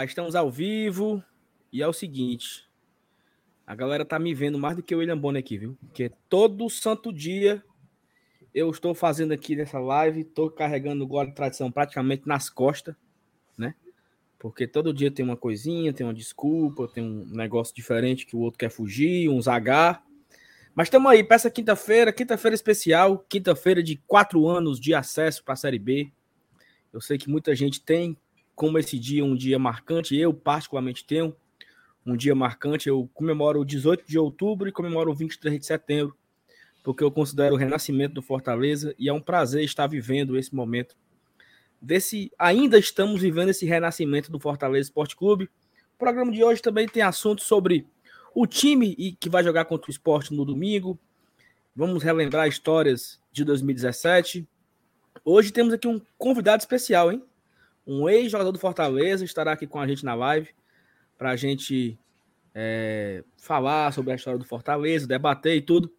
rapaz, 0.00 0.10
estamos 0.12 0.34
ao 0.34 0.50
vivo 0.50 1.22
e 1.70 1.82
é 1.82 1.86
o 1.86 1.92
seguinte. 1.92 2.66
A 3.66 3.74
galera 3.74 4.02
tá 4.02 4.18
me 4.18 4.34
vendo 4.34 4.58
mais 4.58 4.74
do 4.74 4.82
que 4.82 4.94
o 4.94 4.98
William 4.98 5.18
Bonner 5.18 5.40
aqui, 5.40 5.58
viu? 5.58 5.76
Porque 5.78 6.10
todo 6.28 6.70
santo 6.70 7.12
dia 7.12 7.62
eu 8.54 8.70
estou 8.70 8.94
fazendo 8.94 9.32
aqui 9.32 9.54
nessa 9.54 9.78
live, 9.78 10.22
estou 10.22 10.50
carregando 10.50 11.04
o 11.04 11.06
gole 11.06 11.28
de 11.28 11.34
tradição 11.34 11.70
praticamente 11.70 12.26
nas 12.26 12.48
costas, 12.48 12.94
né? 13.58 13.74
Porque 14.38 14.66
todo 14.66 14.94
dia 14.94 15.10
tem 15.10 15.22
uma 15.22 15.36
coisinha, 15.36 15.92
tem 15.92 16.06
uma 16.06 16.14
desculpa, 16.14 16.88
tem 16.88 17.04
um 17.04 17.26
negócio 17.26 17.74
diferente 17.74 18.24
que 18.24 18.34
o 18.34 18.40
outro 18.40 18.58
quer 18.58 18.70
fugir, 18.70 19.28
uns 19.28 19.46
H. 19.46 20.02
Mas 20.74 20.86
estamos 20.86 21.10
aí 21.10 21.26
essa 21.28 21.50
quinta-feira, 21.50 22.10
quinta-feira 22.10 22.54
especial, 22.54 23.18
quinta-feira 23.28 23.82
de 23.82 23.96
quatro 24.06 24.48
anos 24.48 24.80
de 24.80 24.94
acesso 24.94 25.44
para 25.44 25.52
a 25.52 25.58
Série 25.58 25.78
B. 25.78 26.10
Eu 26.90 27.02
sei 27.02 27.18
que 27.18 27.28
muita 27.28 27.54
gente 27.54 27.82
tem 27.82 28.16
como 28.60 28.78
esse 28.78 28.98
dia 28.98 29.24
um 29.24 29.34
dia 29.34 29.58
marcante, 29.58 30.14
eu 30.14 30.34
particularmente 30.34 31.02
tenho 31.02 31.34
um 32.04 32.14
dia 32.14 32.34
marcante. 32.34 32.90
Eu 32.90 33.08
comemoro 33.14 33.62
o 33.62 33.64
18 33.64 34.04
de 34.06 34.18
outubro 34.18 34.68
e 34.68 34.72
comemoro 34.72 35.10
o 35.10 35.14
23 35.14 35.58
de 35.58 35.64
setembro, 35.64 36.14
porque 36.84 37.02
eu 37.02 37.10
considero 37.10 37.54
o 37.54 37.56
renascimento 37.56 38.12
do 38.12 38.20
Fortaleza 38.20 38.94
e 38.98 39.08
é 39.08 39.12
um 39.14 39.20
prazer 39.20 39.64
estar 39.64 39.86
vivendo 39.86 40.36
esse 40.36 40.54
momento. 40.54 40.94
Desse, 41.80 42.30
ainda 42.38 42.78
estamos 42.78 43.22
vivendo 43.22 43.48
esse 43.48 43.64
renascimento 43.64 44.30
do 44.30 44.38
Fortaleza 44.38 44.90
Esporte 44.90 45.16
Clube. 45.16 45.48
O 45.94 45.98
programa 45.98 46.30
de 46.30 46.44
hoje 46.44 46.60
também 46.60 46.86
tem 46.86 47.02
assuntos 47.02 47.46
sobre 47.46 47.86
o 48.34 48.46
time 48.46 49.16
que 49.18 49.30
vai 49.30 49.42
jogar 49.42 49.64
contra 49.64 49.88
o 49.88 49.90
esporte 49.90 50.34
no 50.34 50.44
domingo. 50.44 50.98
Vamos 51.74 52.02
relembrar 52.02 52.46
histórias 52.46 53.18
de 53.32 53.42
2017. 53.42 54.46
Hoje 55.24 55.50
temos 55.50 55.72
aqui 55.72 55.88
um 55.88 55.98
convidado 56.18 56.60
especial, 56.60 57.10
hein? 57.10 57.24
Um 57.86 58.08
ex-jogador 58.08 58.52
do 58.52 58.58
Fortaleza 58.58 59.24
estará 59.24 59.52
aqui 59.52 59.66
com 59.66 59.80
a 59.80 59.86
gente 59.86 60.04
na 60.04 60.14
live 60.14 60.50
para 61.18 61.30
a 61.30 61.36
gente 61.36 61.98
é, 62.54 63.24
falar 63.36 63.92
sobre 63.92 64.12
a 64.12 64.16
história 64.16 64.38
do 64.38 64.44
Fortaleza, 64.44 65.06
debater 65.06 65.56
e 65.56 65.62
tudo. 65.62 65.92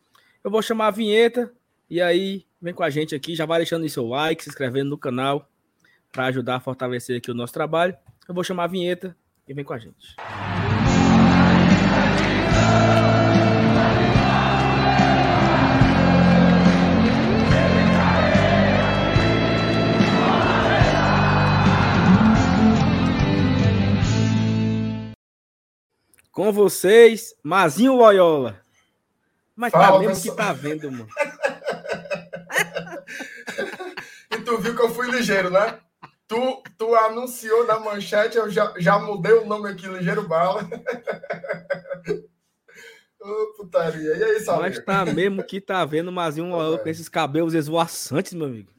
Eu 0.44 0.50
vou 0.50 0.62
chamar 0.62 0.88
a 0.88 0.92
vinheta 0.92 1.52
e 1.90 2.02
aí 2.02 2.46
vem 2.62 2.74
com 2.74 2.84
a 2.84 2.90
gente 2.90 3.14
aqui, 3.14 3.36
já 3.36 3.46
vai 3.46 3.60
deixando 3.60 3.88
seu 3.90 4.08
like, 4.08 4.44
se 4.44 4.50
inscrevendo 4.50 4.90
no 4.90 4.98
canal 4.98 5.50
para 6.12 6.26
ajudar 6.26 6.56
a 6.56 6.60
fortalecer 6.60 7.18
aqui 7.18 7.32
o 7.32 7.36
nosso 7.36 7.54
trabalho. 7.54 7.96
Eu 8.28 8.34
vou 8.34 8.44
chamar 8.44 8.66
a 8.66 8.68
vinheta 8.68 9.16
e 9.48 9.54
vem 9.54 9.66
com 9.66 9.74
a 9.74 9.78
gente. 9.78 10.16
Com 26.32 26.52
vocês, 26.52 27.36
Mazinho 27.44 27.96
Loyola. 27.96 28.60
Mas 29.56 29.72
Fala, 29.72 29.88
tá 29.88 30.00
mesmo 30.00 30.16
pessoal. 30.16 30.36
que 30.36 30.42
tá 30.42 30.54
vendo, 30.54 30.92
mano. 30.92 31.08
e 34.32 34.38
tu 34.42 34.58
viu 34.60 34.76
que 34.76 34.82
eu 34.82 34.90
fui 34.90 35.12
ligeiro, 35.12 35.50
né? 35.50 35.80
Tu, 36.28 36.64
tu 36.78 36.96
anunciou 36.96 37.68
na 37.68 37.78
manchete, 37.78 38.38
eu 38.38 38.50
já, 38.50 38.74
já 38.78 38.98
mudei 38.98 39.34
o 39.34 39.46
nome 39.46 39.70
aqui, 39.70 39.86
Ligeiro 39.86 40.28
Bala. 40.28 40.64
Ô, 43.20 43.54
putaria. 43.58 44.16
E 44.16 44.24
aí, 44.24 44.40
Salve? 44.40 44.62
Mas 44.62 44.84
tá 44.84 45.06
mesmo 45.06 45.44
que 45.44 45.60
tá 45.60 45.84
vendo 45.84 46.12
Mazinho 46.12 46.50
Loyola 46.50 46.80
com 46.80 46.88
esses 46.88 47.10
cabelos 47.10 47.54
esvoaçantes, 47.54 48.34
meu 48.34 48.48
amigo. 48.48 48.72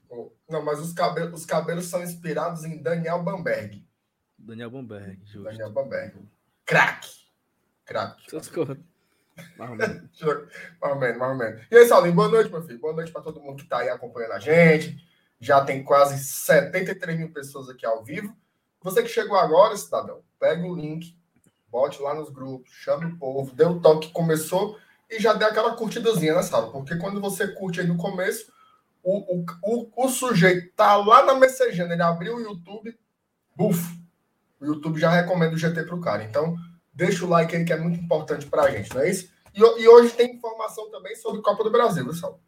Não, 0.49 0.65
mas 0.65 0.81
os 0.81 0.93
cabelos, 0.93 1.41
os 1.41 1.47
cabelos 1.47 1.84
são 1.84 2.03
inspirados 2.03 2.65
em 2.65 2.82
Daniel 2.82 3.22
Bamberg. 3.22 3.87
Daniel 4.38 4.71
Bamberg, 4.71 5.21
justo. 5.25 5.44
Daniel 5.44 5.71
Bamberg. 5.71 6.15
Crack. 6.65 7.22
Coisas. 8.50 8.78
Mais 9.56 9.70
ou 9.70 9.76
menos. 9.76 10.03
mais 11.19 11.31
ou 11.31 11.37
menos. 11.37 11.62
E 11.70 11.76
aí, 11.76 11.87
Saulinho, 11.87 12.15
boa 12.15 12.28
noite, 12.28 12.50
meu 12.50 12.62
filho. 12.62 12.78
Boa 12.78 12.93
noite 12.93 13.10
para 13.10 13.22
todo 13.22 13.41
mundo 13.41 13.56
que 13.56 13.62
está 13.62 13.78
aí 13.78 13.88
acompanhando 13.88 14.32
a 14.32 14.38
gente. 14.38 14.97
Já 15.41 15.65
tem 15.65 15.82
quase 15.82 16.22
73 16.22 17.19
mil 17.19 17.32
pessoas 17.32 17.69
aqui 17.69 17.87
ao 17.87 18.04
vivo. 18.04 18.37
Você 18.82 19.03
que 19.03 19.09
chegou 19.09 19.38
agora, 19.38 19.76
cidadão, 19.76 20.22
pega 20.38 20.66
o 20.66 20.75
link, 20.75 21.16
bote 21.69 22.03
lá 22.03 22.15
nos 22.15 22.31
grupos, 22.31 22.70
chame 22.72 23.06
o 23.06 23.16
povo, 23.16 23.54
dê 23.54 23.65
o 23.65 23.81
toque 23.81 24.09
que 24.09 24.12
começou 24.12 24.78
e 25.09 25.19
já 25.20 25.32
dê 25.32 25.44
aquela 25.44 25.76
curtidazinha, 25.76 26.34
né, 26.34 26.43
Saulo? 26.43 26.70
Porque 26.72 26.97
quando 26.97 27.20
você 27.20 27.49
curte 27.49 27.81
aí 27.81 27.87
no 27.87 27.97
começo, 27.97 28.53
o, 29.03 29.41
o, 29.41 29.44
o, 29.62 30.04
o 30.04 30.09
sujeito 30.09 30.72
tá 30.75 30.97
lá 30.97 31.25
na 31.25 31.34
messagena, 31.34 31.93
ele 31.93 32.03
abriu 32.03 32.37
o 32.37 32.41
YouTube, 32.41 32.97
buf, 33.54 33.81
o 34.60 34.66
YouTube 34.66 35.00
já 35.00 35.10
recomenda 35.10 35.54
o 35.54 35.59
GT 35.59 35.82
pro 35.84 36.00
cara. 36.00 36.22
Então, 36.22 36.56
Deixa 36.92 37.25
o 37.25 37.28
like 37.28 37.54
aí 37.56 37.64
que 37.64 37.72
é 37.72 37.78
muito 37.78 37.98
importante 37.98 38.47
para 38.47 38.64
a 38.64 38.70
gente, 38.70 38.94
não 38.94 39.03
é 39.03 39.10
isso? 39.10 39.30
E, 39.54 39.60
e, 39.60 39.88
hoje 39.88 40.12
tem 40.14 40.34
informação 40.34 40.91
também 40.91 41.14
sobre 41.16 41.42
Copa 41.42 41.64
do 41.64 41.70
Brasil, 41.70 42.12
Sal? 42.12 42.41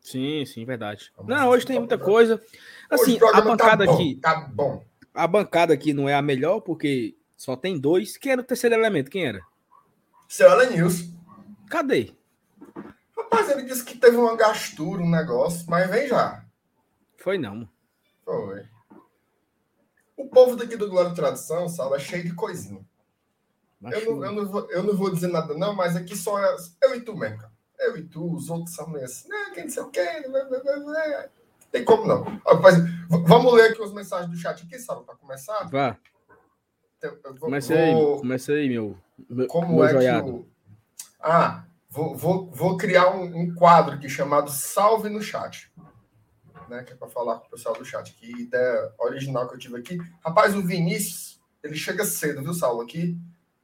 Sim, 0.00 0.44
sim, 0.46 0.64
verdade. 0.64 1.12
Vamos 1.16 1.34
não, 1.34 1.48
hoje 1.48 1.66
tem 1.66 1.78
muita 1.78 1.98
coisa. 1.98 2.40
Assim, 2.88 3.18
a 3.32 3.40
bancada 3.40 3.84
tá 3.84 3.92
bom, 3.92 3.94
aqui. 3.94 4.14
Tá 4.16 4.40
bom. 4.52 4.84
A 5.14 5.26
bancada 5.26 5.74
aqui 5.74 5.92
não 5.92 6.08
é 6.08 6.14
a 6.14 6.22
melhor, 6.22 6.60
porque 6.60 7.16
só 7.36 7.54
tem 7.56 7.78
dois. 7.78 8.16
Quem 8.16 8.32
era 8.32 8.40
o 8.40 8.44
terceiro 8.44 8.74
elemento? 8.74 9.10
Quem 9.10 9.26
era? 9.26 9.40
Seu 10.28 10.70
News. 10.70 11.10
Cadê? 11.68 12.14
Rapaz, 13.16 13.50
ele 13.50 13.62
disse 13.62 13.84
que 13.84 13.98
teve 13.98 14.16
uma 14.16 14.36
gastura, 14.36 15.02
um 15.02 15.10
negócio, 15.10 15.66
mas 15.68 15.88
vem 15.90 16.08
já. 16.08 16.44
Foi 17.16 17.36
não. 17.36 17.68
Foi. 18.24 18.64
O 20.16 20.28
povo 20.28 20.56
daqui 20.56 20.76
do 20.76 20.88
Glória 20.88 21.10
e 21.10 21.14
Tradição, 21.14 21.68
Sal, 21.68 21.94
é 21.94 21.98
cheio 21.98 22.24
de 22.24 22.34
coisinha. 22.34 22.84
Eu 23.82 24.16
não, 24.16 24.24
eu, 24.24 24.32
não 24.32 24.46
vou, 24.46 24.70
eu 24.70 24.82
não 24.82 24.94
vou 24.94 25.10
dizer 25.10 25.28
nada, 25.28 25.54
não, 25.54 25.74
mas 25.74 25.96
aqui 25.96 26.14
só 26.14 26.38
é 26.38 26.56
eu 26.82 26.94
e 26.94 27.00
tu 27.00 27.16
mesmo, 27.16 27.38
cara. 27.38 27.52
Eu 27.78 27.96
e 27.96 28.02
tu, 28.02 28.34
os 28.34 28.50
outros 28.50 28.74
são 28.74 28.94
assim, 28.96 29.26
né? 29.28 29.52
Quem 29.54 29.64
não 29.64 29.70
sei 29.70 29.82
o 29.82 29.88
quê, 29.88 30.06
tem 31.72 31.84
como 31.84 32.06
não. 32.06 32.24
Rapaz, 32.46 32.76
vamos 33.08 33.54
ler 33.54 33.70
aqui 33.70 33.82
as 33.82 33.92
mensagens 33.92 34.30
do 34.30 34.36
chat 34.36 34.62
aqui, 34.62 34.78
sabe, 34.78 35.04
para 35.04 35.14
começar? 35.14 35.66
Vá. 35.70 35.96
Comece 37.38 37.72
aí, 37.72 37.94
comece 38.18 38.52
aí, 38.52 38.68
meu. 38.68 38.98
Como 39.48 39.76
meu 39.76 39.84
é 39.84 39.92
joiado. 39.92 40.24
que 40.24 40.30
o... 40.30 40.48
Ah, 41.18 41.64
vou, 41.88 42.14
vou, 42.14 42.50
vou 42.50 42.76
criar 42.76 43.10
um, 43.16 43.24
um, 43.24 43.54
quadro 43.54 43.94
aqui 43.94 44.10
chamado 44.10 44.50
Salve 44.50 45.08
no 45.08 45.22
Chat. 45.22 45.72
Né, 46.68 46.84
que 46.84 46.92
é 46.92 46.96
para 46.96 47.08
falar 47.08 47.38
com 47.38 47.46
o 47.46 47.50
pessoal 47.50 47.74
do 47.74 47.84
chat. 47.84 48.14
Que 48.14 48.30
ideia 48.42 48.92
original 48.98 49.48
que 49.48 49.54
eu 49.54 49.58
tive 49.58 49.76
aqui. 49.76 49.98
Rapaz, 50.24 50.54
o 50.54 50.62
Vinícius, 50.62 51.40
ele 51.64 51.74
chega 51.74 52.04
cedo, 52.04 52.42
viu, 52.42 52.54
Saulo? 52.54 52.82
Aqui 52.82 53.18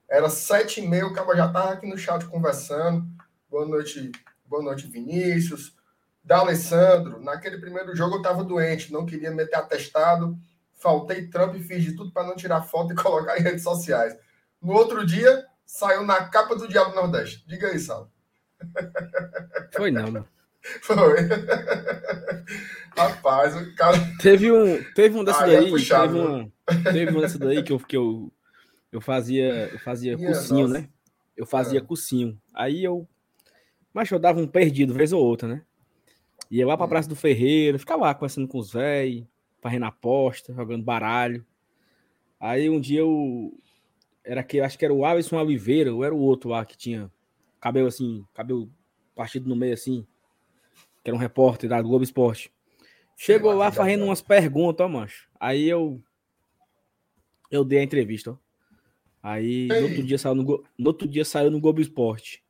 era 0.09 0.29
sete 0.29 0.81
e 0.81 0.87
meia, 0.87 1.07
o 1.07 1.13
cara 1.13 1.37
já 1.37 1.47
estava 1.47 1.73
aqui 1.73 1.87
no 1.87 1.99
chat 1.99 2.25
conversando. 2.27 3.07
Boa 3.51 3.67
noite, 3.67 4.13
boa 4.45 4.63
noite, 4.63 4.87
Vinícius. 4.87 5.75
Da 6.23 6.39
Alessandro, 6.39 7.23
naquele 7.23 7.59
primeiro 7.59 7.95
jogo 7.95 8.17
eu 8.17 8.19
estava 8.19 8.43
doente, 8.43 8.93
não 8.93 9.07
queria 9.07 9.31
meter 9.31 9.57
atestado, 9.57 10.37
faltei 10.75 11.29
trampo 11.29 11.57
e 11.57 11.63
fiz 11.63 11.85
de 11.85 11.93
tudo 11.93 12.13
para 12.13 12.27
não 12.27 12.35
tirar 12.35 12.63
foto 12.63 12.93
e 12.93 12.97
colocar 13.01 13.39
em 13.39 13.43
redes 13.43 13.63
sociais. 13.63 14.17
No 14.61 14.73
outro 14.73 15.07
dia, 15.07 15.45
saiu 15.65 16.05
na 16.05 16.29
capa 16.29 16.57
do 16.57 16.67
Diabo 16.67 16.95
Nordeste. 16.95 17.45
Diga 17.47 17.69
aí, 17.69 17.79
Sal. 17.79 18.11
Foi 19.73 19.91
não, 19.91 20.11
mano. 20.11 20.29
Foi. 20.83 21.17
Rapaz, 22.97 23.55
o 23.55 23.75
cara. 23.77 23.97
Teve 24.21 24.51
um, 24.51 24.83
teve 24.95 25.17
um 25.17 25.23
desse 25.23 25.43
aí 25.45 25.57
daí. 25.57 25.67
É 25.67 25.71
puxado, 25.71 26.13
teve, 26.15 26.29
um, 26.29 26.53
teve 26.93 27.17
um 27.17 27.21
desse 27.21 27.39
daí 27.39 27.63
que 27.63 27.73
eu, 27.73 27.79
que 27.79 27.97
eu 27.97 28.33
eu 28.97 29.01
fazia, 29.03 29.69
eu 29.71 29.79
fazia 29.79 30.17
Minha 30.17 30.29
cursinho, 30.29 30.69
nossa. 30.69 30.81
né? 30.81 30.89
Eu 31.37 31.45
fazia 31.45 31.81
é. 31.81 31.83
cursinho. 31.83 32.41
Aí 32.55 32.83
eu. 32.83 33.07
Mas 33.93 34.11
eu 34.11 34.19
dava 34.19 34.41
um 34.41 34.47
perdido, 34.47 34.95
vez 34.95 35.13
ou 35.13 35.23
outra, 35.23 35.47
né? 35.47 35.63
Ia 36.51 36.67
lá 36.67 36.79
pra 36.79 36.87
hum. 36.87 36.89
Praça 36.89 37.07
do 37.07 37.15
Ferreira, 37.15 37.79
ficava 37.79 38.05
lá 38.05 38.15
conversando 38.15 38.49
com 38.49 38.59
os 38.59 38.73
velhos, 38.73 39.27
fazendo 39.61 39.85
aposta, 39.85 40.55
jogando 40.55 40.83
baralho. 40.83 41.45
Aí 42.41 42.71
um 42.71 42.81
dia 42.81 43.01
eu. 43.01 43.53
Era 44.25 44.43
que 44.43 44.61
acho 44.61 44.79
que 44.79 44.85
era 44.85 44.95
o 44.95 45.05
Alisson 45.05 45.37
Oliveira, 45.37 45.95
ou 45.95 46.03
era 46.03 46.15
o 46.15 46.19
outro 46.19 46.49
lá 46.49 46.65
que 46.65 46.77
tinha 46.77 47.13
cabelo 47.61 47.89
assim, 47.89 48.25
cabelo 48.33 48.73
partido 49.15 49.47
no 49.47 49.55
meio 49.55 49.75
assim, 49.75 50.07
que 51.05 51.11
era 51.11 51.15
um 51.15 51.21
repórter 51.21 51.69
da 51.69 51.83
Globo 51.83 52.03
Esporte. 52.03 52.51
Chegou 53.15 53.53
lá 53.53 53.71
fazendo 53.71 54.07
umas 54.07 54.23
perguntas, 54.23 54.87
ó, 54.87 54.89
mancho. 54.89 55.29
Aí 55.39 55.69
eu. 55.69 56.03
Eu 57.51 57.63
dei 57.63 57.81
a 57.81 57.83
entrevista, 57.83 58.31
ó. 58.31 58.46
Aí, 59.27 59.67
no 59.67 59.83
outro, 59.83 60.03
dia 60.05 60.19
saiu 60.19 60.35
no, 60.37 60.65
no 60.79 60.87
outro 60.87 61.09
dia 61.09 61.25
saiu 61.25 61.51
no 61.51 61.59
Globo 61.59 61.81
Esporte. 61.81 62.45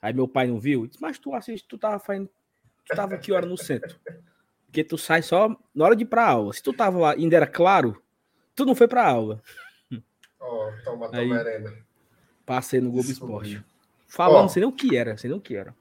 Aí 0.00 0.12
meu 0.12 0.28
pai 0.28 0.46
não 0.46 0.56
viu. 0.56 0.86
Disse, 0.86 1.02
mas 1.02 1.18
tu 1.18 1.34
assiste, 1.34 1.66
tu 1.66 1.76
tava 1.76 1.98
fazendo. 1.98 2.30
Tu 2.88 2.94
tava 2.94 3.18
que 3.18 3.32
hora 3.32 3.44
no 3.44 3.58
centro? 3.58 3.98
Porque 4.66 4.84
tu 4.84 4.96
sai 4.96 5.20
só 5.20 5.48
na 5.74 5.84
hora 5.84 5.96
de 5.96 6.04
ir 6.04 6.06
pra 6.06 6.28
aula. 6.28 6.52
Se 6.52 6.62
tu 6.62 6.72
tava 6.72 6.96
lá 6.96 7.10
ainda 7.14 7.34
era 7.34 7.46
claro, 7.46 8.00
tu 8.54 8.64
não 8.64 8.72
foi 8.72 8.86
pra 8.86 9.04
aula. 9.04 9.42
Ó, 10.38 10.68
oh, 10.68 10.84
toma 10.84 11.08
tua 11.08 11.24
merenda. 11.24 11.76
Passei 12.46 12.80
no 12.80 12.92
Globo 12.92 13.10
Isso 13.10 13.24
Esporte. 13.24 13.64
Falando, 14.06 14.44
oh, 14.44 14.48
sei 14.48 14.60
nem 14.60 14.68
o 14.68 14.72
que 14.72 14.96
era, 14.96 15.16
sei 15.16 15.28
nem 15.28 15.38
o 15.40 15.42
que 15.42 15.56
era. 15.56 15.74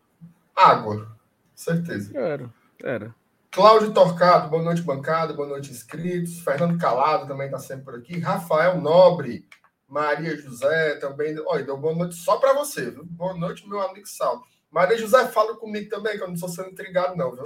Água. 0.56 1.16
Certeza. 1.54 2.18
Era, 2.18 2.52
era. 2.84 3.16
Cláudio 3.52 3.94
Torcato, 3.94 4.50
boa 4.50 4.64
noite, 4.64 4.82
bancada, 4.82 5.34
boa 5.34 5.48
noite, 5.48 5.70
inscritos. 5.70 6.40
Fernando 6.40 6.80
Calado 6.80 7.28
também 7.28 7.46
está 7.46 7.60
sempre 7.60 7.86
por 7.86 7.96
aqui. 7.96 8.18
Rafael 8.18 8.82
Nobre, 8.82 9.46
Maria 9.92 10.38
José 10.38 10.96
também. 10.96 11.38
Olha, 11.46 11.66
deu 11.66 11.76
boa 11.76 11.94
noite 11.94 12.16
só 12.16 12.38
para 12.38 12.54
você, 12.54 12.90
viu? 12.90 13.04
Boa 13.04 13.36
noite, 13.36 13.68
meu 13.68 13.82
amigo 13.82 14.08
Sal. 14.08 14.42
Maria 14.72 14.98
José, 14.98 15.28
fala 15.28 15.58
comigo 15.58 15.90
também, 15.90 16.18
que 16.18 16.24
eu 16.24 16.30
não 16.30 16.38
sou 16.38 16.48
sendo 16.48 16.70
intrigado, 16.70 17.18
não, 17.18 17.34
viu? 17.34 17.44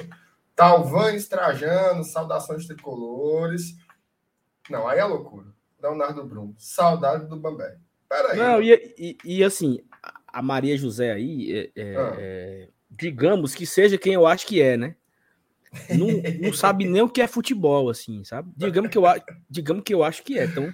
Talvan 0.55 1.13
Estrajano, 1.15 2.03
saudações 2.03 2.67
tricolores. 2.67 3.75
Não, 4.69 4.87
aí 4.87 4.99
é 4.99 5.03
loucura. 5.03 5.47
Leonardo 5.81 6.23
Brum, 6.23 6.53
saudade 6.55 7.27
do 7.27 7.35
Bambé. 7.35 7.77
Peraí. 8.07 8.37
Não, 8.37 8.61
e, 8.61 8.93
e, 8.95 9.17
e, 9.25 9.43
assim, 9.43 9.79
a 10.27 10.39
Maria 10.43 10.77
José 10.77 11.13
aí, 11.13 11.71
é, 11.75 11.81
é, 11.81 11.95
ah. 11.95 12.15
é, 12.19 12.69
digamos 12.91 13.55
que 13.55 13.65
seja 13.65 13.97
quem 13.97 14.13
eu 14.13 14.27
acho 14.27 14.45
que 14.45 14.61
é, 14.61 14.77
né? 14.77 14.95
Não, 15.89 16.07
não 16.41 16.53
sabe 16.53 16.85
nem 16.85 17.01
o 17.01 17.09
que 17.09 17.21
é 17.21 17.27
futebol, 17.27 17.89
assim, 17.89 18.23
sabe? 18.23 18.51
Digamos 18.55 18.91
que 18.91 18.97
eu, 18.97 19.03
digamos 19.49 19.83
que 19.83 19.93
eu 19.93 20.03
acho 20.03 20.23
que 20.23 20.37
é. 20.37 20.45
Então, 20.45 20.71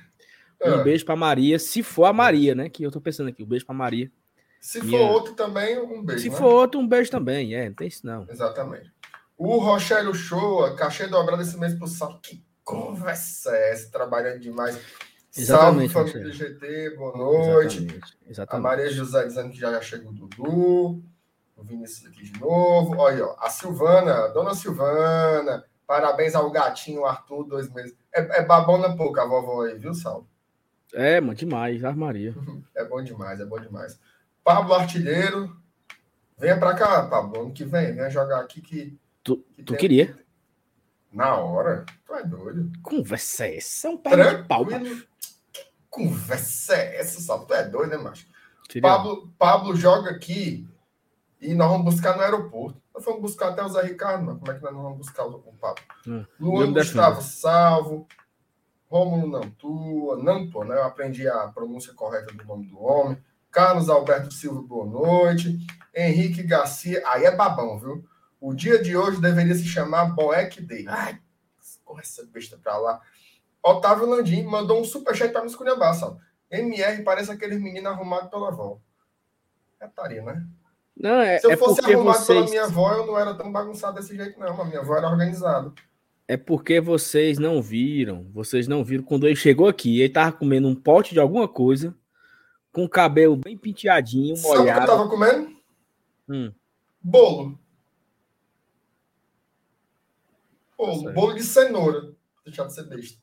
um 0.70 0.76
ah. 0.76 0.84
beijo 0.84 1.06
para 1.06 1.16
Maria, 1.16 1.58
se 1.58 1.82
for 1.82 2.06
a 2.06 2.14
Maria, 2.14 2.54
né? 2.54 2.70
Que 2.70 2.84
eu 2.84 2.92
tô 2.92 3.02
pensando 3.02 3.30
aqui, 3.30 3.44
um 3.44 3.48
beijo 3.48 3.66
para 3.66 3.76
Maria. 3.76 4.12
Se 4.60 4.80
for 4.80 5.00
outro 5.00 5.34
também, 5.34 5.80
um 5.80 6.04
beijo. 6.04 6.22
Se 6.22 6.30
né? 6.30 6.36
for 6.36 6.54
outro, 6.54 6.80
um 6.80 6.88
beijo 6.88 7.10
também, 7.10 7.56
é, 7.56 7.68
não 7.68 7.76
tem 7.76 7.88
isso 7.88 8.06
não. 8.06 8.28
Exatamente. 8.30 8.92
O 9.36 9.58
Rochelio 9.58 10.14
Show, 10.14 10.76
cachê 10.76 11.08
dobrado 11.08 11.42
esse 11.42 11.58
mês 11.58 11.74
pro 11.74 11.88
Sal. 11.88 12.20
Que 12.22 12.46
conversa 12.64 13.50
é 13.56 13.72
essa? 13.72 13.92
Trabalhando 13.92 14.40
demais. 14.40 14.80
Exatamente, 15.36 15.94
Salve, 15.94 16.12
família 16.12 16.32
do 16.32 16.38
GT, 16.38 16.96
boa 16.96 17.18
noite. 17.18 17.78
Exatamente, 17.78 18.18
exatamente. 18.28 18.66
A 18.66 18.70
Maria 18.70 18.92
José 18.92 19.26
dizendo 19.26 19.50
que 19.50 19.58
já 19.58 19.82
chegou 19.82 20.12
o 20.12 20.14
Dudu. 20.14 21.04
O 21.56 21.64
Vinícius 21.64 22.12
aqui 22.12 22.24
de 22.24 22.40
novo. 22.40 22.98
Olha, 22.98 23.26
ó, 23.26 23.36
a 23.40 23.50
Silvana, 23.50 24.28
dona 24.28 24.54
Silvana. 24.54 25.66
Parabéns 25.88 26.36
ao 26.36 26.52
gatinho 26.52 27.06
Arthur, 27.06 27.46
dois 27.46 27.70
meses. 27.74 27.96
É, 28.14 28.42
é 28.42 28.46
babona 28.46 28.96
pouca 28.96 29.24
a 29.24 29.26
vovó 29.26 29.64
aí, 29.64 29.78
viu, 29.78 29.94
Sal? 29.94 30.28
É, 30.94 31.22
mano, 31.22 31.36
demais, 31.36 31.82
Maria. 31.96 32.36
É 32.76 32.84
bom 32.86 33.02
demais, 33.02 33.40
é 33.40 33.46
bom 33.46 33.60
demais. 33.60 34.00
Pablo 34.44 34.74
Artilheiro, 34.74 35.56
venha 36.38 36.58
pra 36.58 36.74
cá, 36.74 37.06
Pablo, 37.06 37.42
ano 37.42 37.54
que 37.54 37.64
vem, 37.64 37.94
venha 37.94 38.10
jogar 38.10 38.42
aqui 38.42 38.60
que. 38.62 38.98
Tu, 39.24 39.38
que 39.56 39.64
tu 39.64 39.76
queria? 39.76 40.18
Na 41.12 41.36
hora? 41.36 41.86
Tu 42.06 42.14
é 42.14 42.24
doido. 42.24 42.72
Conversa 42.82 43.46
é 43.46 43.58
essa? 43.58 43.88
É 43.88 43.92
um 43.92 43.98
pé 43.98 44.36
de 44.36 44.48
pau, 44.48 44.66
macho. 44.66 45.08
Conversa 45.90 46.76
é 46.76 47.00
essa, 47.00 47.22
só 47.22 47.40
tu 47.40 47.54
é 47.54 47.68
doido, 47.68 47.92
né, 47.92 47.98
macho? 47.98 48.26
Pablo, 48.82 49.34
Pablo 49.38 49.76
joga 49.76 50.12
aqui 50.12 50.68
e 51.42 51.54
nós 51.54 51.70
vamos 51.70 51.94
buscar 51.94 52.16
no 52.16 52.22
aeroporto. 52.22 52.82
Nós 52.94 53.04
vamos 53.04 53.22
buscar 53.22 53.50
até 53.50 53.64
o 53.64 53.70
Zé 53.70 53.82
Ricardo, 53.82 54.24
mas 54.24 54.38
como 54.38 54.52
é 54.52 54.56
que 54.56 54.64
nós 54.64 54.74
não 54.74 54.84
vamos 54.84 54.98
buscar 55.00 55.26
o, 55.26 55.40
Pablo? 55.60 55.84
Hum, 56.08 56.26
Luan 56.40 56.72
Gustavo 56.72 57.22
Salvo, 57.22 58.08
Rômulo 58.92 59.26
Nantua, 59.26 60.22
Nantua, 60.22 60.66
né? 60.66 60.76
Eu 60.76 60.84
aprendi 60.84 61.26
a 61.26 61.48
pronúncia 61.48 61.94
correta 61.94 62.34
do 62.34 62.44
nome 62.44 62.66
do 62.66 62.78
homem. 62.84 63.18
Carlos 63.50 63.90
Alberto 63.90 64.34
Silva, 64.34 64.62
boa 64.62 64.86
noite. 64.86 65.58
Henrique 65.96 66.44
Garcia, 66.44 67.02
aí 67.08 67.24
é 67.24 67.34
babão, 67.34 67.80
viu? 67.80 68.04
O 68.38 68.54
dia 68.54 68.84
de 68.84 68.98
hoje 68.98 69.22
deveria 69.22 69.56
se 69.56 69.64
chamar 69.64 70.14
Boeck 70.14 70.62
Day. 70.62 70.86
Ai, 70.90 71.18
corre 71.86 72.02
essa 72.02 72.26
besta 72.26 72.58
pra 72.62 72.78
lá. 72.78 73.00
Otávio 73.64 74.10
Landim 74.10 74.44
mandou 74.44 74.82
um 74.82 74.84
superchat 74.84 75.32
para 75.32 75.42
me 75.42 75.48
esculhambar, 75.48 75.94
sabe? 75.94 76.20
MR 76.50 77.02
parece 77.04 77.32
aquele 77.32 77.58
menino 77.58 77.88
arrumado 77.88 78.30
pela 78.30 78.50
avó. 78.50 78.78
É 79.80 79.88
taria, 79.88 80.22
né? 80.22 80.46
Não, 80.98 81.22
é, 81.22 81.40
Se 81.40 81.48
eu 81.48 81.52
é 81.52 81.58
fosse 81.58 81.80
arrumado 81.80 82.18
vocês... 82.18 82.38
pela 82.40 82.50
minha 82.50 82.64
avó, 82.66 82.92
eu 82.92 83.08
não 83.08 83.18
era 83.18 83.34
tão 83.36 83.50
bagunçado 83.50 83.96
desse 83.96 84.18
jeito, 84.18 84.38
não. 84.38 84.62
A 84.62 84.66
minha 84.66 84.82
avó 84.82 84.98
era 84.98 85.08
organizada. 85.08 85.72
É 86.32 86.38
porque 86.38 86.80
vocês 86.80 87.38
não 87.38 87.62
viram. 87.62 88.26
Vocês 88.32 88.66
não 88.66 88.86
viram 88.86 89.04
quando 89.04 89.28
ele 89.28 89.36
chegou 89.36 89.68
aqui. 89.68 90.00
Ele 90.00 90.14
tava 90.14 90.32
comendo 90.32 90.66
um 90.66 90.74
pote 90.74 91.14
de 91.14 91.20
alguma 91.20 91.46
coisa 91.46 91.94
com 92.72 92.86
o 92.86 92.90
cabelo 92.90 93.36
bem 93.36 93.58
penteadinho, 93.58 94.38
molhado. 94.38 94.48
Sabe 94.58 94.62
o 94.62 94.74
que 94.74 94.80
eu 94.80 94.86
tava 94.86 95.10
comendo? 95.10 95.56
Hum. 96.30 96.54
Bolo. 97.02 97.60
Bolo. 100.78 101.04
Tá 101.04 101.12
bolo 101.12 101.34
de 101.34 101.44
cenoura. 101.44 102.14
Deixar 102.46 102.64
de 102.64 102.76
ser 102.76 102.84
besta. 102.84 103.20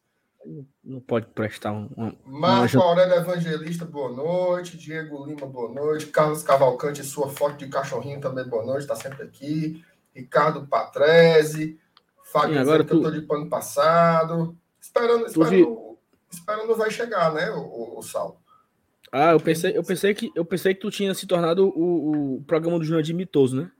Não 0.85 1.01
pode 1.01 1.29
prestar 1.29 1.73
um. 1.73 1.89
um 1.97 2.13
Marco 2.27 2.77
uma... 2.77 2.85
Aurélio 2.85 3.15
Evangelista, 3.15 3.87
boa 3.87 4.13
noite. 4.13 4.77
Diego 4.77 5.25
Lima, 5.25 5.47
boa 5.47 5.73
noite. 5.73 6.09
Carlos 6.09 6.43
Cavalcante, 6.43 7.03
sua 7.03 7.31
foto 7.31 7.57
de 7.57 7.69
cachorrinho 7.69 8.21
também, 8.21 8.47
boa 8.47 8.67
noite, 8.67 8.83
está 8.83 8.95
sempre 8.95 9.23
aqui. 9.23 9.83
Ricardo 10.15 10.67
Patrese, 10.67 11.81
Fábio, 12.33 12.61
agora 12.61 12.85
tu... 12.85 12.97
eu 12.97 13.03
tô 13.03 13.11
de 13.11 13.23
pano 13.23 13.49
passado. 13.49 14.57
Esperando, 14.81 15.27
esperando, 15.27 15.51
vi... 15.51 15.67
esperando 16.31 16.77
vai 16.77 16.91
chegar, 16.91 17.33
né, 17.33 17.51
o, 17.51 17.61
o, 17.61 17.99
o 17.99 18.03
Sal. 18.03 18.41
Ah, 19.11 19.33
eu 19.33 19.41
pensei, 19.41 19.77
eu 19.77 19.83
pensei 19.83 20.15
que 20.15 20.31
eu 20.35 20.45
pensei 20.45 20.75
que 20.75 20.81
tu 20.81 20.91
tinha 20.91 21.15
se 21.15 21.27
tornado 21.27 21.69
o, 21.69 22.37
o 22.37 22.43
programa 22.43 22.79
do 22.79 22.85
Jurandir 22.85 23.15
Mitoso, 23.15 23.57
né? 23.57 23.71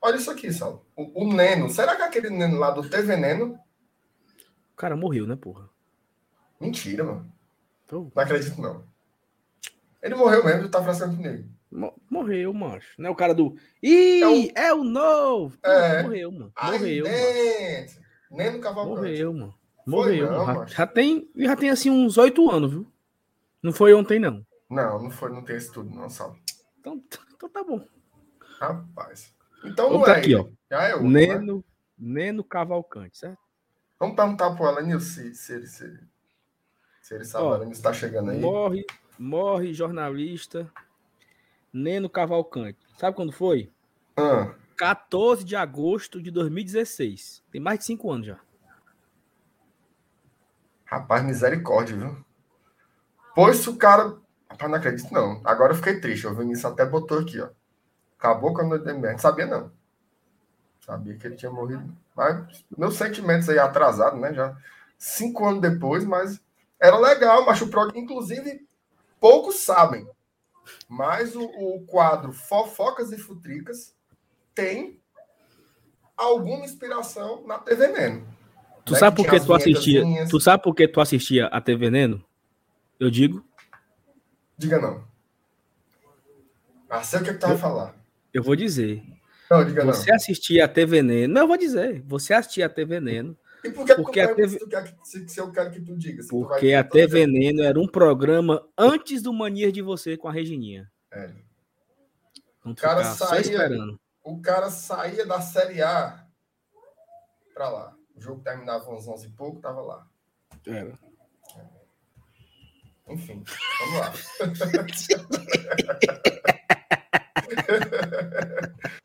Olha 0.00 0.16
isso 0.16 0.30
aqui, 0.30 0.52
Sal. 0.52 0.84
O, 0.96 1.24
o, 1.24 1.32
Neno. 1.32 1.68
Será 1.68 1.96
que 1.96 2.02
aquele 2.02 2.30
Neno 2.30 2.58
lá 2.58 2.70
do 2.70 2.88
TV 2.88 3.16
Neno? 3.16 3.58
O 4.72 4.76
cara 4.76 4.96
morreu, 4.96 5.26
né, 5.26 5.36
porra? 5.36 5.68
Mentira, 6.58 7.04
mano. 7.04 7.32
Tô... 7.86 8.10
Não 8.14 8.22
acredito, 8.22 8.60
não. 8.60 8.84
Ele 10.02 10.14
morreu 10.14 10.44
mesmo, 10.44 10.68
tá 10.68 10.82
fracionando 10.82 11.16
comigo. 11.16 11.48
Morreu, 12.08 12.54
macho. 12.54 12.94
Não 12.96 13.08
é 13.08 13.10
o 13.10 13.16
cara 13.16 13.34
do. 13.34 13.56
Ih, 13.82 14.22
é 14.22 14.28
o, 14.28 14.52
é 14.54 14.74
o 14.74 14.84
novo! 14.84 15.58
É. 15.64 16.02
Morreu, 16.04 16.30
mano. 16.30 16.52
Morreu. 16.62 17.04
Mano. 17.04 17.86
Neno 18.30 18.60
Cavalcante. 18.60 18.96
Morreu, 18.96 19.34
mano. 19.34 19.54
Morreu. 19.84 20.30
Não, 20.30 20.46
já, 20.46 20.66
já, 20.66 20.86
tem, 20.86 21.28
já 21.36 21.56
tem 21.56 21.70
assim 21.70 21.90
uns 21.90 22.16
oito 22.16 22.48
anos, 22.48 22.70
viu? 22.70 22.86
Não 23.60 23.72
foi 23.72 23.92
ontem, 23.92 24.20
não. 24.20 24.46
Não, 24.70 25.02
não 25.02 25.10
foi, 25.10 25.30
não 25.30 25.42
tem 25.42 25.56
esse 25.56 25.72
tudo, 25.72 25.90
não, 25.90 26.08
Sal. 26.08 26.36
Então, 26.78 27.02
então 27.34 27.48
tá 27.48 27.64
bom. 27.64 27.84
Rapaz. 28.60 29.34
Então 29.64 29.92
não 29.92 30.06
é. 30.06 30.12
aqui, 30.12 30.34
ó. 30.36 30.46
Já 30.70 30.82
é 30.84 30.94
outro, 30.94 31.08
Neno, 31.08 31.56
né? 31.56 31.62
Neno 31.98 32.44
Cavalcante, 32.44 33.18
certo? 33.18 33.38
Vamos 33.98 34.16
perguntar 34.16 34.54
pro 34.54 34.66
Alanil 34.66 35.00
se, 35.00 35.34
se 35.34 35.54
ele 35.54 35.66
se, 35.66 35.98
se 37.02 37.14
ele 37.14 37.24
sabe, 37.24 37.46
Alanil 37.46 37.72
está 37.72 37.92
chegando 37.92 38.30
aí. 38.30 38.40
Morre, 38.40 38.84
morre 39.18 39.72
jornalista 39.74 40.70
Neno 41.74 42.08
Cavalcante. 42.08 42.78
Sabe 42.96 43.16
quando 43.16 43.32
foi? 43.32 43.72
Ah. 44.16 44.54
14 44.76 45.44
de 45.44 45.56
agosto 45.56 46.22
de 46.22 46.30
2016. 46.30 47.42
Tem 47.50 47.60
mais 47.60 47.80
de 47.80 47.86
cinco 47.86 48.12
anos 48.12 48.28
já. 48.28 48.38
Rapaz, 50.84 51.24
misericórdia, 51.24 51.96
viu? 51.96 52.24
Pois 53.34 53.66
o 53.66 53.76
cara. 53.76 54.16
Rapaz, 54.48 54.70
não 54.70 54.78
acredito, 54.78 55.12
não. 55.12 55.40
Agora 55.42 55.72
eu 55.72 55.76
fiquei 55.76 56.00
triste. 56.00 56.28
O 56.28 56.34
Vinícius 56.34 56.64
até 56.64 56.86
botou 56.86 57.18
aqui, 57.18 57.40
ó. 57.40 57.48
Acabou 58.16 58.54
com 58.54 58.60
a 58.60 58.64
noite 58.64 58.86
Não 58.86 59.18
sabia, 59.18 59.46
não. 59.46 59.72
Sabia 60.80 61.16
que 61.16 61.26
ele 61.26 61.34
tinha 61.34 61.50
morrido. 61.50 61.84
Mas 62.14 62.64
meus 62.78 62.94
sentimentos 62.94 63.48
aí 63.48 63.58
atrasados, 63.58 64.20
né? 64.20 64.32
Já 64.32 64.56
cinco 64.96 65.44
anos 65.44 65.60
depois, 65.60 66.04
mas 66.04 66.40
era 66.80 66.96
legal, 66.98 67.44
mas 67.44 67.60
o 67.60 67.68
programa, 67.68 67.98
inclusive, 67.98 68.64
poucos 69.18 69.56
sabem. 69.56 70.08
Mas 70.88 71.34
o, 71.34 71.44
o 71.44 71.84
quadro 71.86 72.32
Fofocas 72.32 73.12
e 73.12 73.18
Futricas 73.18 73.94
tem 74.54 75.00
alguma 76.16 76.64
inspiração 76.64 77.46
na 77.46 77.58
TV 77.58 77.88
Veneno. 77.88 78.26
Tu 78.84 78.92
né? 78.92 78.98
sabe 78.98 79.16
por 79.16 79.26
que 79.26 79.40
tu 79.40 79.54
assistia? 79.54 80.02
Tu 80.28 80.40
sabe 80.40 80.62
por 80.62 80.74
que 80.74 80.86
tu 80.86 81.00
assistia 81.00 81.46
a 81.46 81.60
TV 81.60 81.86
Veneno? 81.86 82.24
Eu 83.00 83.10
digo. 83.10 83.44
Diga 84.56 84.78
não. 84.78 85.04
Ah, 86.88 87.02
sei 87.02 87.20
o 87.20 87.24
que, 87.24 87.34
tu 87.34 87.46
vai 87.46 87.56
falar. 87.56 87.94
Eu 88.32 88.42
vou 88.42 88.54
dizer. 88.54 89.02
Não, 89.50 89.64
diga 89.64 89.84
você 89.84 90.10
não. 90.10 90.16
assistia 90.16 90.64
a 90.64 90.68
TV 90.68 90.98
Veneno. 90.98 91.34
Não, 91.34 91.42
eu 91.42 91.48
vou 91.48 91.56
dizer. 91.56 92.02
Você 92.06 92.32
assistia 92.32 92.66
a 92.66 92.68
TV 92.68 93.00
Veneno. 93.00 93.36
E 93.64 93.70
por 93.70 93.86
que 93.86 93.94
porque 93.94 94.20
a 94.20 94.34
TV... 94.34 94.58
se, 95.02 95.26
se 95.28 95.40
eu 95.40 95.50
quero 95.50 95.70
que 95.70 95.80
tu 95.80 95.96
diga? 95.96 96.22
porque 96.28 96.74
a 96.74 96.84
TV 96.84 97.26
Veneno 97.26 97.62
era 97.62 97.80
um 97.80 97.86
programa 97.86 98.68
antes 98.76 99.22
do 99.22 99.32
Manias 99.32 99.72
de 99.72 99.80
Você 99.80 100.18
com 100.18 100.28
a 100.28 100.32
Regininha. 100.32 100.92
É. 101.10 101.30
o 102.64 102.74
cara 102.74 103.04
saía, 103.04 103.70
o 104.22 104.38
cara 104.40 104.70
saía 104.70 105.24
da 105.24 105.40
Série 105.40 105.80
A 105.80 106.26
para 107.54 107.70
lá. 107.70 107.96
O 108.14 108.20
jogo 108.20 108.42
terminava 108.42 108.94
às 108.94 109.08
11 109.08 109.26
e 109.26 109.30
pouco, 109.30 109.60
tava 109.60 109.80
lá. 109.80 110.06
Era. 110.66 110.98
Enfim, 113.08 113.42
vamos 113.80 114.00
lá. 114.00 114.12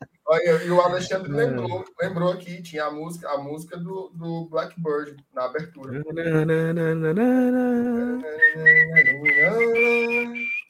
Olha, 0.32 0.62
e 0.62 0.70
o 0.70 0.80
Alexandre 0.80 1.32
lembrou, 1.32 1.84
lembrou 2.00 2.30
aqui, 2.30 2.62
tinha 2.62 2.84
a 2.84 2.90
música, 2.92 3.28
a 3.30 3.38
música 3.38 3.76
do, 3.76 4.12
do 4.14 4.46
Blackbird 4.48 5.16
na 5.34 5.46
abertura. 5.46 6.00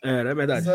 Era, 0.02 0.30
é 0.30 0.34
verdade. 0.34 0.66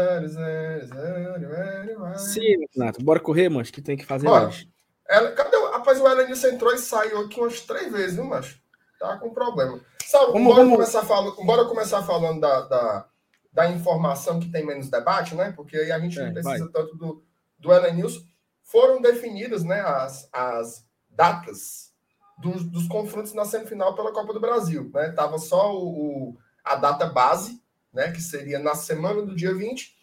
Sim, 2.15 2.68
Renato, 2.75 3.04
bora 3.04 3.20
correr, 3.20 3.50
mas 3.50 3.72
que 3.72 3.82
tem 3.82 3.98
que 3.98 4.06
fazer 4.06 4.27
Bora. 4.27 4.50
hoje. 4.50 4.70
Ela, 5.10 5.32
cadê, 5.32 5.58
Rapaz, 5.72 6.00
o 6.00 6.08
Elenilson 6.08 6.50
entrou 6.50 6.72
e 6.72 6.77
saiu 6.77 7.22
aqui 7.22 7.39
umas 7.39 7.62
três 7.62 7.92
vezes, 7.92 8.13
viu, 8.13 8.25
macho? 8.25 8.62
Tá 9.00 9.18
com 9.18 9.34
problema. 9.34 9.80
Sabe, 10.06 10.32
vamos, 10.32 10.48
bora, 10.48 10.58
vamos... 10.58 10.74
Começar 10.75 11.01
falando, 11.01 11.36
bora 11.44 11.65
começar 11.65 12.04
falando 12.04 12.39
da, 12.39 12.62
da, 12.62 13.06
da, 13.51 13.72
informação 13.72 14.39
que 14.39 14.51
tem 14.51 14.63
menos 14.63 14.92
debate, 14.92 15.34
né? 15.34 15.54
Porque 15.56 15.75
aí 15.75 15.92
a 15.92 15.98
gente 15.98 16.20
é, 16.20 16.25
não 16.25 16.34
precisa 16.34 16.65
vai. 16.65 16.72
tanto 16.72 16.96
do, 16.96 17.24
do 17.58 17.74
Elenilson. 17.74 18.22
Foram 18.65 19.00
definidas 19.00 19.63
né, 19.63 19.79
as, 19.79 20.27
as 20.34 20.86
datas 21.10 21.93
dos, 22.38 22.63
dos 22.63 22.88
confrontos 22.88 23.34
na 23.34 23.45
semifinal 23.45 23.95
pela 23.95 24.12
Copa 24.12 24.34
do 24.34 24.39
Brasil. 24.39 24.89
Né? 24.93 25.12
Tava 25.12 25.38
só 25.38 25.74
o, 25.74 26.31
o, 26.31 26.38
a 26.63 26.75
data 26.75 27.05
base, 27.05 27.63
né, 27.93 28.12
que 28.12 28.22
seria 28.22 28.60
na 28.60 28.75
semana 28.75 29.22
do 29.22 29.36
dia 29.36 29.53
20 29.53 29.95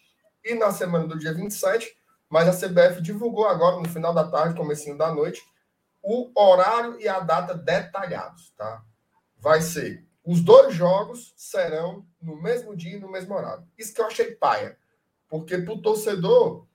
e 0.44 0.54
na 0.54 0.72
semana 0.72 1.06
do 1.06 1.18
dia 1.18 1.34
27, 1.34 1.94
mas 2.28 2.48
a 2.48 2.68
CBF 2.68 3.02
divulgou 3.02 3.46
agora, 3.46 3.80
no 3.80 3.88
final 3.88 4.14
da 4.14 4.26
tarde, 4.26 4.56
comecinho 4.56 4.96
da 4.96 5.12
noite, 5.12 5.42
o 6.02 6.30
horário 6.34 6.98
e 7.00 7.06
a 7.06 7.20
data 7.20 7.54
detalhados, 7.54 8.50
tá? 8.56 8.82
Vai 9.38 9.60
ser, 9.60 10.04
os 10.24 10.40
dois 10.40 10.74
jogos 10.74 11.34
serão 11.36 12.06
no 12.20 12.40
mesmo 12.40 12.74
dia 12.76 12.96
e 12.96 13.00
no 13.00 13.10
mesmo 13.10 13.34
horário. 13.34 13.66
Isso 13.76 13.92
que 13.92 14.00
eu 14.00 14.06
achei 14.06 14.32
paia, 14.32 14.78
porque 15.28 15.58
para 15.58 15.74
o 15.74 15.82
torcedor, 15.82 16.66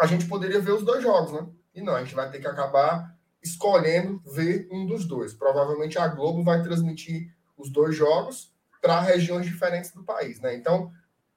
a 0.00 0.06
gente 0.06 0.26
poderia 0.26 0.58
ver 0.60 0.72
os 0.72 0.82
dois 0.82 1.02
jogos, 1.02 1.32
né? 1.32 1.46
E 1.74 1.82
não, 1.82 1.94
a 1.94 2.02
gente 2.02 2.14
vai 2.14 2.30
ter 2.30 2.40
que 2.40 2.46
acabar 2.46 3.14
escolhendo 3.42 4.20
ver 4.24 4.66
um 4.72 4.86
dos 4.86 5.04
dois. 5.06 5.34
Provavelmente 5.34 5.98
a 5.98 6.08
Globo 6.08 6.42
vai 6.42 6.62
transmitir 6.62 7.34
os 7.56 7.70
dois 7.70 7.94
jogos 7.94 8.50
para 8.80 8.98
regiões 9.00 9.44
diferentes 9.44 9.92
do 9.92 10.02
país, 10.02 10.40
né? 10.40 10.54
Então, 10.54 10.90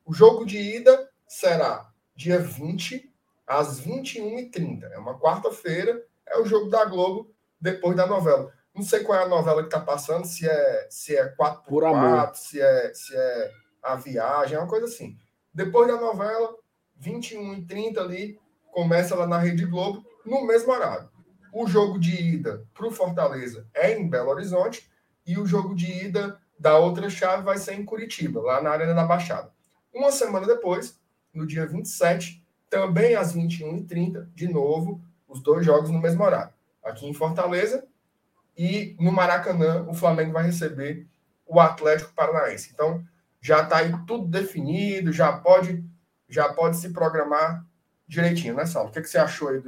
o 0.06 0.14
jogo 0.14 0.46
de 0.46 0.58
ida 0.58 1.10
será 1.28 1.92
dia 2.16 2.40
20 2.40 3.14
às 3.46 3.82
21h30. 3.82 4.84
É 4.92 4.98
uma 4.98 5.20
quarta-feira, 5.20 6.02
é 6.26 6.40
o 6.40 6.46
jogo 6.46 6.70
da 6.70 6.86
Globo 6.86 7.30
depois 7.60 7.98
da 7.98 8.08
novela. 8.08 8.54
Não 8.74 8.82
sei 8.82 9.02
qual 9.02 9.20
é 9.20 9.24
a 9.24 9.28
novela 9.28 9.62
que 9.62 9.68
está 9.68 9.82
passando, 9.82 10.26
se 10.26 10.48
é 10.48 10.88
se 10.90 11.18
é 11.18 11.26
4 11.28 11.64
por 11.64 11.84
4 11.84 12.40
se 12.40 12.62
é 12.62 12.94
se 12.94 13.14
é 13.14 13.52
a 13.84 13.96
viagem, 13.96 14.56
é 14.56 14.60
uma 14.60 14.70
coisa 14.70 14.86
assim. 14.86 15.18
Depois 15.54 15.90
da 15.90 16.00
novela, 16.00 16.56
21h30 17.02 17.98
ali, 17.98 18.40
começa 18.74 19.16
lá 19.16 19.28
na 19.28 19.38
Rede 19.38 19.66
Globo, 19.66 20.04
no 20.26 20.46
mesmo 20.46 20.72
horário. 20.72 21.08
O 21.54 21.68
jogo 21.68 22.00
de 22.00 22.16
ida 22.16 22.66
para 22.74 22.88
o 22.88 22.92
Fortaleza 22.92 23.68
é 23.74 23.96
em 23.96 24.10
Belo 24.10 24.32
Horizonte 24.32 24.90
e 25.26 25.38
o 25.38 25.46
jogo 25.46 25.76
de 25.76 26.06
ida 26.06 26.40
da 26.60 26.78
outra 26.78 27.10
chave 27.10 27.44
vai 27.44 27.58
ser 27.58 27.76
em 27.76 27.86
Curitiba, 27.86 28.42
lá 28.42 28.62
na 28.62 28.72
Arena 28.72 28.94
da 28.94 29.06
Baixada. 29.06 29.52
Uma 29.94 30.12
semana 30.12 30.48
depois, 30.48 31.00
no 31.32 31.46
dia 31.46 31.68
27, 31.68 32.44
também 32.70 33.16
às 33.16 33.36
21h30, 33.36 34.28
de 34.34 34.48
novo, 34.48 35.00
os 35.28 35.42
dois 35.42 35.64
jogos 35.64 35.92
no 35.92 36.02
mesmo 36.02 36.24
horário. 36.24 36.54
Aqui 36.84 37.08
em 37.08 37.14
Fortaleza 37.14 37.86
e 38.58 38.96
no 39.00 39.12
Maracanã, 39.12 39.86
o 39.88 39.94
Flamengo 39.94 40.34
vai 40.34 40.46
receber 40.46 41.08
o 41.46 41.60
Atlético 41.60 42.14
Paranaense. 42.14 42.72
Então, 42.74 43.04
já 43.40 43.62
está 43.62 43.78
aí 43.78 43.94
tudo 44.08 44.26
definido, 44.26 45.12
já 45.12 45.32
pode 45.32 45.84
já 46.28 46.52
pode 46.52 46.78
se 46.78 46.90
programar 46.92 47.64
direitinho, 48.14 48.56
né, 48.56 48.66
Saulo? 48.66 48.90
O 48.90 48.92
que, 48.92 49.02
que 49.02 49.10
você 49.10 49.18
achou 49.18 49.50
aí 49.50 49.62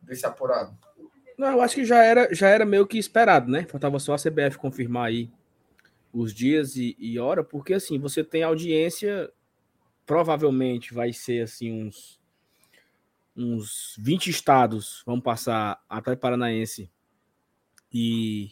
desse 0.00 0.26
apurado? 0.26 0.76
Não, 1.38 1.48
eu 1.48 1.60
acho 1.60 1.76
que 1.76 1.84
já 1.84 2.02
era, 2.02 2.32
já 2.34 2.48
era 2.48 2.66
meio 2.66 2.86
que 2.86 2.98
esperado, 2.98 3.50
né? 3.50 3.64
Faltava 3.64 3.98
só 3.98 4.14
a 4.14 4.18
CBF 4.18 4.58
confirmar 4.58 5.06
aí 5.06 5.30
os 6.12 6.34
dias 6.34 6.76
e, 6.76 6.96
e 6.98 7.18
hora, 7.18 7.44
porque 7.44 7.74
assim, 7.74 7.98
você 7.98 8.24
tem 8.24 8.42
audiência, 8.42 9.30
provavelmente 10.04 10.92
vai 10.92 11.12
ser 11.12 11.44
assim 11.44 11.72
uns 11.72 12.20
uns 13.36 13.94
20 13.98 14.28
estados 14.28 15.02
vão 15.06 15.20
passar 15.20 15.82
até 15.88 16.14
Paranaense. 16.14 16.90
E 17.92 18.50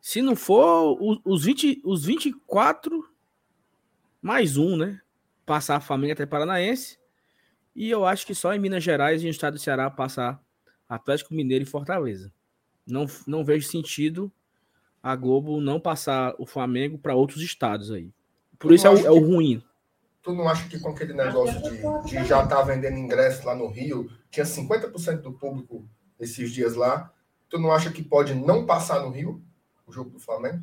se 0.00 0.22
não 0.22 0.34
for 0.34 0.98
os 1.24 1.44
20, 1.44 1.82
os 1.84 2.04
24 2.04 3.08
mais 4.20 4.56
um, 4.56 4.76
né? 4.76 5.00
Passar 5.44 5.76
a 5.76 5.80
família 5.80 6.14
até 6.14 6.26
Paranaense. 6.26 6.98
E 7.76 7.90
eu 7.90 8.06
acho 8.06 8.26
que 8.26 8.34
só 8.34 8.54
em 8.54 8.58
Minas 8.58 8.82
Gerais 8.82 9.20
e 9.20 9.26
no 9.26 9.30
estado 9.30 9.54
do 9.54 9.60
Ceará 9.60 9.90
passar 9.90 10.42
Atlético 10.88 11.34
Mineiro 11.34 11.62
e 11.62 11.68
Fortaleza. 11.68 12.32
Não, 12.86 13.04
não 13.26 13.44
vejo 13.44 13.68
sentido 13.68 14.32
a 15.02 15.14
Globo 15.14 15.60
não 15.60 15.78
passar 15.78 16.34
o 16.38 16.46
Flamengo 16.46 16.96
para 16.96 17.14
outros 17.14 17.42
estados 17.42 17.92
aí. 17.92 18.10
Por 18.58 18.68
tu 18.68 18.74
isso 18.74 18.86
é 18.86 18.90
o, 18.90 18.98
é 19.06 19.10
o, 19.10 19.20
ruim. 19.20 19.62
Tu 20.22 20.32
não 20.32 20.48
acha 20.48 20.66
que 20.68 20.80
com 20.80 20.88
aquele 20.88 21.12
negócio 21.12 21.60
de, 21.62 21.76
de 22.08 22.24
já 22.24 22.42
estar 22.42 22.46
tá 22.46 22.62
vendendo 22.62 22.96
ingresso 22.96 23.46
lá 23.46 23.54
no 23.54 23.68
Rio, 23.68 24.10
tinha 24.30 24.46
50% 24.46 25.20
do 25.20 25.34
público 25.34 25.86
esses 26.18 26.50
dias 26.50 26.74
lá, 26.74 27.12
tu 27.48 27.58
não 27.58 27.70
acha 27.70 27.92
que 27.92 28.02
pode 28.02 28.34
não 28.34 28.64
passar 28.64 29.00
no 29.00 29.10
Rio 29.10 29.42
o 29.86 29.92
jogo 29.92 30.10
do 30.10 30.18
Flamengo? 30.18 30.62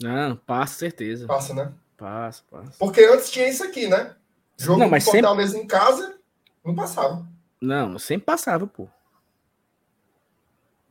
Não, 0.00 0.36
passa, 0.36 0.78
certeza. 0.78 1.26
Passa, 1.26 1.52
né? 1.52 1.72
Passa, 1.98 2.42
passa. 2.50 2.72
Porque 2.78 3.02
antes 3.02 3.30
tinha 3.30 3.46
isso 3.46 3.62
aqui, 3.62 3.86
né? 3.86 4.16
Jogo 4.58 4.80
não, 4.80 4.88
mas 4.88 5.04
Fortaleza 5.04 5.52
sempre... 5.52 5.64
em 5.64 5.68
casa, 5.68 6.15
não 6.66 6.74
passava. 6.74 7.26
Não, 7.60 7.98
sempre 7.98 8.26
passava, 8.26 8.66
pô. 8.66 8.88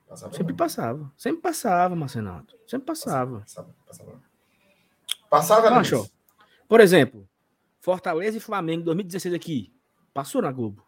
Passava 0.08 0.34
sempre 0.34 0.54
não. 0.54 0.58
passava. 0.58 1.14
Sempre 1.18 1.42
passava, 1.42 1.96
Marcenato. 1.96 2.58
Sempre 2.66 2.86
passava. 2.88 3.40
Passava, 3.42 3.76
passava. 3.86 4.12
Passava, 5.30 5.70
passava 5.70 6.10
Por 6.68 6.80
exemplo, 6.80 7.28
Fortaleza 7.80 8.38
e 8.38 8.40
Flamengo 8.40 8.86
2016 8.86 9.36
aqui. 9.36 9.74
Passou 10.14 10.42
na 10.42 10.52
Globo. 10.52 10.86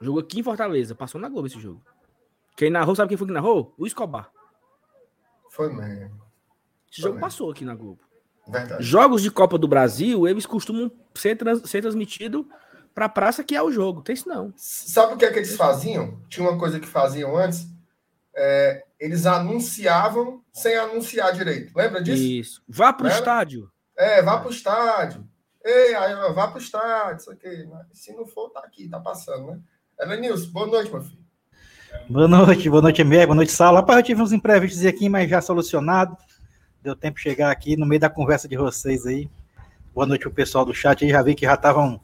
Jogo 0.00 0.20
aqui 0.20 0.40
em 0.40 0.42
Fortaleza. 0.42 0.94
Passou 0.94 1.20
na 1.20 1.28
Globo 1.28 1.46
esse 1.46 1.58
jogo. 1.58 1.82
Quem 2.56 2.70
narrou, 2.70 2.94
sabe 2.94 3.08
quem 3.08 3.16
foi 3.16 3.26
que 3.26 3.32
narrou? 3.32 3.74
O 3.78 3.86
Escobar. 3.86 4.30
Foi 5.48 5.72
mesmo. 5.72 6.22
Esse 6.90 7.00
foi 7.00 7.02
jogo 7.02 7.14
mesmo. 7.14 7.20
passou 7.20 7.50
aqui 7.50 7.64
na 7.64 7.74
Globo. 7.74 8.07
Verdade. 8.48 8.82
Jogos 8.82 9.22
de 9.22 9.30
Copa 9.30 9.58
do 9.58 9.68
Brasil, 9.68 10.26
eles 10.26 10.46
costumam 10.46 10.90
ser, 11.14 11.36
trans, 11.36 11.62
ser 11.68 11.82
transmitidos 11.82 12.46
para 12.94 13.04
a 13.04 13.08
praça 13.08 13.44
que 13.44 13.54
é 13.54 13.62
o 13.62 13.70
jogo. 13.70 14.02
Tem 14.02 14.14
isso 14.14 14.28
não. 14.28 14.52
Sabe 14.56 15.14
o 15.14 15.16
que 15.16 15.24
é 15.24 15.30
que 15.30 15.38
eles 15.38 15.56
faziam? 15.56 16.20
Tinha 16.28 16.48
uma 16.48 16.58
coisa 16.58 16.80
que 16.80 16.86
faziam 16.86 17.36
antes. 17.36 17.66
É, 18.34 18.84
eles 18.98 19.26
anunciavam 19.26 20.42
sem 20.52 20.76
anunciar 20.76 21.32
direito. 21.32 21.72
Lembra 21.76 22.02
disso? 22.02 22.22
Isso. 22.22 22.62
Vá 22.68 22.92
para 22.92 23.06
o 23.06 23.10
estádio. 23.10 23.70
É, 23.96 24.22
vá 24.22 24.38
para 24.38 24.48
o 24.48 24.52
estádio. 24.52 25.28
Ei, 25.64 25.94
aí, 25.94 26.14
vá 26.32 26.48
para 26.48 26.58
o 26.58 26.62
estádio. 26.62 27.16
Isso 27.16 27.30
aqui. 27.30 27.68
Se 27.92 28.12
não 28.14 28.26
for, 28.26 28.50
tá 28.50 28.60
aqui, 28.60 28.88
tá 28.88 28.98
passando, 28.98 29.46
né? 29.46 29.60
Elenilson, 30.00 30.50
boa 30.50 30.66
noite, 30.66 30.90
meu 30.90 31.02
filho. 31.02 31.18
Boa 32.08 32.28
noite, 32.28 32.70
boa 32.70 32.82
noite, 32.82 33.00
MR, 33.00 33.26
boa 33.26 33.36
noite, 33.36 33.52
Sala. 33.52 33.80
Rapaz, 33.80 33.98
eu 33.98 34.04
tive 34.04 34.22
uns 34.22 34.32
imprevistos 34.32 34.84
aqui, 34.86 35.08
mas 35.08 35.28
já 35.28 35.40
solucionado. 35.40 36.16
Deu 36.88 36.96
tempo 36.96 37.16
de 37.16 37.22
chegar 37.22 37.50
aqui 37.50 37.76
no 37.76 37.84
meio 37.84 38.00
da 38.00 38.08
conversa 38.08 38.48
de 38.48 38.56
vocês 38.56 39.04
aí. 39.04 39.28
Boa 39.94 40.06
noite 40.06 40.26
o 40.26 40.30
pessoal 40.30 40.64
do 40.64 40.72
chat 40.72 41.04
aí. 41.04 41.10
Já 41.10 41.20
vi 41.20 41.34
que 41.34 41.44
já 41.44 41.52
estavam 41.52 42.00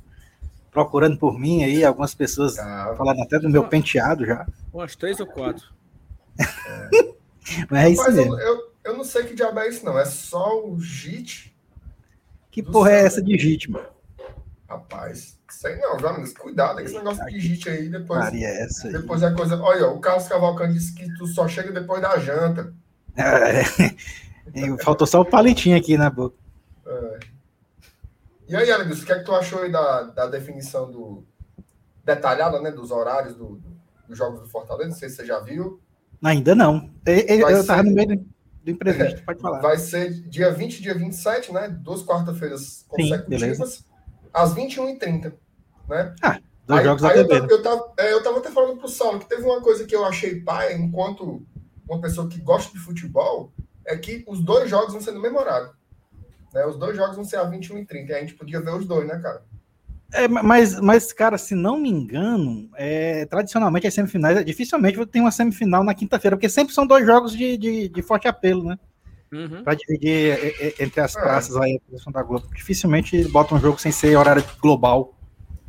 procurando 0.71 1.17
por 1.17 1.39
mim 1.39 1.65
aí, 1.65 1.83
algumas 1.83 2.15
pessoas 2.15 2.59
ah, 2.59 2.93
falando 2.95 3.23
até 3.23 3.39
do 3.39 3.49
meu 3.49 3.67
penteado 3.67 4.27
já. 4.27 4.47
Umas 4.75 4.95
três 4.95 5.19
ou 5.21 5.27
quatro. 5.27 5.73
É. 6.39 7.15
Mas 7.71 7.85
é 7.85 7.89
isso 7.89 8.03
Mas 8.03 8.15
mesmo. 8.15 8.39
Eu, 8.39 8.47
eu, 8.47 8.73
eu, 8.85 8.97
não 8.99 9.05
sei 9.05 9.25
que 9.25 9.35
diabo 9.35 9.59
é 9.59 9.71
isso, 9.71 9.87
não. 9.87 9.99
É 9.99 10.05
só 10.05 10.67
o 10.67 10.79
JIT. 10.79 11.57
Que 12.51 12.63
porra 12.63 12.91
é 12.91 13.07
essa 13.07 13.23
de 13.23 13.39
JIT, 13.39 13.71
mano? 13.71 13.89
Rapaz, 14.69 15.39
sei 15.49 15.77
não, 15.77 15.99
Jonas. 15.99 16.35
Cuidado 16.35 16.75
com 16.75 16.83
esse 16.83 16.95
negócio 16.95 17.25
de 17.25 17.41
JIT 17.41 17.71
aí. 17.71 17.89
Depois, 17.89 18.21
Maria, 18.21 18.49
é 18.49 18.65
essa 18.65 18.89
aí. 18.89 18.93
depois 18.93 19.23
é 19.23 19.31
coisa. 19.31 19.59
Olha, 19.63 19.89
o 19.89 19.99
Carlos 19.99 20.29
Cavalcante 20.29 20.75
disse 20.75 20.95
que 20.95 21.11
tu 21.15 21.27
só 21.27 21.49
chega 21.49 21.73
depois 21.73 22.03
da 22.03 22.19
janta. 22.19 22.75
É. 23.17 23.63
Faltou 24.83 25.07
só 25.07 25.21
o 25.21 25.25
palitinho 25.25 25.77
aqui 25.77 25.97
na 25.97 26.11
boca. 26.11 26.37
É. 26.87 27.19
E 28.49 28.57
aí, 28.57 28.71
Alex, 28.71 29.03
o 29.03 29.07
que 29.07 29.13
é 29.13 29.19
que 29.19 29.25
tu 29.25 29.35
achou 29.35 29.63
aí 29.63 29.73
da, 29.73 30.03
da 30.03 30.27
definição 30.27 30.91
do 30.91 31.25
detalhada, 32.05 32.61
né, 32.61 32.71
dos 32.71 32.91
horários 32.91 33.35
do, 33.35 33.57
do, 33.57 33.77
dos 34.07 34.19
jogos 34.19 34.41
do 34.41 34.49
Fortaleza? 34.49 34.91
Não 34.91 34.97
sei 34.97 35.09
se 35.09 35.17
você 35.17 35.25
já 35.25 35.41
viu. 35.41 35.81
Ainda 36.23 36.55
não. 36.55 36.91
Eu, 37.07 37.49
eu 37.49 37.67
tava 37.67 37.83
no 37.83 37.93
meio 37.93 38.09
do, 38.09 38.27
do 38.65 38.71
imprevisto, 38.71 39.21
é, 39.21 39.23
pode 39.23 39.41
falar. 39.41 39.61
Vai 39.61 39.79
ser 39.79 40.11
dia 40.29 40.51
20 40.51 40.79
e 40.79 40.83
dia 40.83 40.95
27, 40.95 41.53
né? 41.53 41.69
Duas 41.69 42.03
quarta-feiras 42.05 42.85
consecutivas, 42.89 43.75
Sim, 43.77 43.85
às 44.33 44.55
21h30. 44.55 45.33
Né? 45.89 46.15
Ah, 46.23 46.39
dois 46.67 46.81
aí, 46.81 46.85
jogos 46.85 47.05
aí 47.05 47.19
eu, 47.19 47.29
tava, 47.29 47.47
eu, 47.47 47.63
tava, 47.63 47.93
é, 47.99 48.13
eu 48.13 48.23
tava 48.23 48.39
até 48.39 48.51
falando 48.51 48.79
pro 48.79 48.89
Saulo 48.89 49.21
que 49.21 49.29
teve 49.29 49.43
uma 49.43 49.61
coisa 49.61 49.85
que 49.85 49.95
eu 49.95 50.05
achei 50.05 50.41
pai, 50.41 50.75
enquanto 50.75 51.43
uma 51.89 52.01
pessoa 52.01 52.29
que 52.29 52.41
gosta 52.41 52.73
de 52.73 52.79
futebol, 52.79 53.53
é 53.87 53.97
que 53.97 54.25
os 54.27 54.41
dois 54.41 54.69
jogos 54.71 54.93
vão 54.93 55.01
ser 55.01 55.13
no 55.13 55.21
mesmo 55.21 55.39
horário. 55.39 55.71
Né? 56.53 56.65
Os 56.67 56.77
dois 56.77 56.97
jogos 56.97 57.17
vão 57.17 57.25
ser 57.25 57.37
a 57.37 57.45
21 57.45 57.79
e 57.79 57.87
30. 57.87 58.13
E 58.13 58.15
a 58.15 58.21
gente 58.21 58.35
podia 58.35 58.61
ver 58.61 58.75
os 58.75 58.87
dois, 58.87 59.07
né, 59.07 59.19
cara? 59.19 59.43
É, 60.13 60.29
mas, 60.29 60.79
mas, 60.81 61.13
cara, 61.13 61.37
se 61.37 61.57
não 61.57 61.77
me 61.77 61.91
engano, 61.91 62.71
é, 62.77 63.27
tradicionalmente 63.27 63.87
as 63.87 63.95
semifinais, 63.95 64.45
dificilmente 64.45 65.05
tem 65.07 65.21
uma 65.21 65.33
semifinal 65.33 65.83
na 65.83 65.93
quinta-feira, 65.93 66.37
porque 66.37 66.49
sempre 66.49 66.73
são 66.73 66.87
dois 66.87 67.05
jogos 67.05 67.33
de, 67.33 67.57
de, 67.57 67.89
de 67.89 68.03
forte 68.03 68.29
apelo, 68.29 68.63
né? 68.63 68.79
Uhum. 69.33 69.65
Para 69.65 69.75
dividir 69.75 70.39
é, 70.39 70.67
é, 70.69 70.85
entre 70.85 71.01
as 71.01 71.17
é. 71.17 71.21
praças 71.21 71.57
aí, 71.57 71.81
a 72.07 72.11
da 72.13 72.23
Globo. 72.23 72.47
Dificilmente 72.55 73.25
bota 73.25 73.57
um 73.57 73.61
jogo 73.61 73.81
sem 73.81 73.91
ser 73.91 74.17
horário 74.17 74.45
global. 74.63 75.15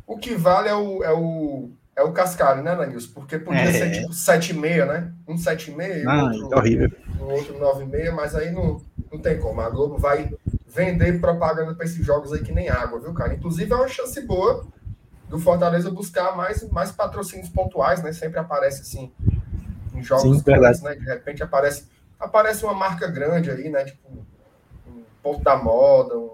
O 0.06 0.16
que 0.16 0.36
vale 0.36 0.68
é 0.68 0.74
o, 0.74 1.02
é 1.02 1.12
o, 1.12 1.70
é 1.96 2.02
o 2.02 2.12
Cascalho, 2.12 2.62
né, 2.62 2.74
Lanilson? 2.74 3.10
Porque 3.14 3.38
podia 3.38 3.62
é. 3.62 3.72
ser 3.72 3.90
tipo 3.90 4.10
7,6, 4.10 4.86
né? 4.86 5.12
Um 5.26 5.36
7,5 5.36 5.80
e 5.80 6.06
ah, 6.06 6.24
outro, 6.24 6.52
é 6.52 6.56
horrível. 6.58 6.92
um 7.18 7.24
outro 7.24 7.58
9,6, 7.58 8.12
mas 8.12 8.34
aí 8.34 8.52
não, 8.52 8.82
não 9.10 9.18
tem 9.18 9.40
como. 9.40 9.62
A 9.62 9.70
Globo 9.70 9.96
vai 9.96 10.30
vender 10.66 11.18
propaganda 11.20 11.74
para 11.74 11.86
esses 11.86 12.04
jogos 12.04 12.34
aí 12.34 12.42
que 12.42 12.52
nem 12.52 12.68
água, 12.68 13.00
viu, 13.00 13.14
cara? 13.14 13.32
Inclusive 13.32 13.72
é 13.72 13.74
uma 13.74 13.88
chance 13.88 14.20
boa 14.20 14.66
do 15.26 15.38
Fortaleza 15.38 15.90
buscar 15.90 16.36
mais, 16.36 16.68
mais 16.70 16.92
patrocínios 16.92 17.48
pontuais, 17.48 18.02
né? 18.02 18.12
Sempre 18.12 18.38
aparece 18.38 18.82
assim 18.82 19.10
em 19.94 20.02
jogos 20.02 20.36
Sim, 20.36 20.42
grandes, 20.44 20.82
né? 20.82 20.94
De 20.94 21.04
repente 21.04 21.42
aparece, 21.42 21.86
aparece 22.20 22.62
uma 22.62 22.74
marca 22.74 23.08
grande 23.08 23.50
aí, 23.50 23.70
né? 23.70 23.86
Tipo 23.86 24.06
um 24.86 25.02
Ponto 25.22 25.42
da 25.42 25.56
Moda, 25.56 26.16
um, 26.16 26.30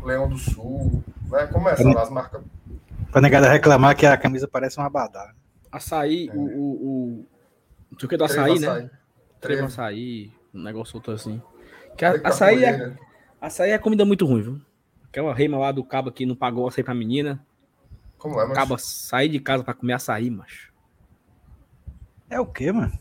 um 0.00 0.04
Leão 0.04 0.28
do 0.28 0.38
Sul, 0.38 1.04
né? 1.30 1.46
Começa 1.46 1.86
lá 1.86 2.02
as 2.02 2.10
marcas. 2.10 2.40
Pra 3.10 3.20
negada 3.20 3.48
reclamar 3.48 3.96
que 3.96 4.06
a 4.06 4.16
camisa 4.16 4.46
parece 4.46 4.78
uma 4.78 4.88
badá. 4.88 5.32
Açaí, 5.70 6.28
é. 6.28 6.32
o, 6.32 6.40
o, 6.40 6.70
o. 6.72 7.26
Não 7.90 7.98
sei 7.98 8.06
o 8.06 8.08
que 8.08 8.16
do 8.16 8.24
açaí, 8.24 8.58
Trevo 8.58 8.60
né? 8.60 8.68
Açaí. 8.68 8.90
Trevo 9.40 9.66
açaí, 9.66 10.32
um 10.54 10.62
negócio 10.62 10.96
outro 10.96 11.12
assim. 11.12 11.42
Que 11.96 12.04
a, 12.04 12.12
açaí, 12.24 12.64
é, 12.64 12.96
açaí 13.40 13.70
é 13.70 13.78
comida 13.78 14.04
muito 14.04 14.26
ruim, 14.26 14.42
viu? 14.42 14.60
Aquela 15.08 15.34
reima 15.34 15.58
lá 15.58 15.72
do 15.72 15.82
cabo 15.82 16.12
que 16.12 16.24
não 16.24 16.36
pagou 16.36 16.68
açaí 16.68 16.84
pra 16.84 16.94
menina. 16.94 17.44
Como 18.16 18.40
é, 18.40 18.44
mas... 18.44 18.52
Acaba 18.52 18.78
sair 18.78 19.28
de 19.28 19.40
casa 19.40 19.64
pra 19.64 19.74
comer 19.74 19.94
açaí, 19.94 20.30
macho. 20.30 20.72
É 22.28 22.38
o 22.38 22.46
quê, 22.46 22.70
mano? 22.70 22.92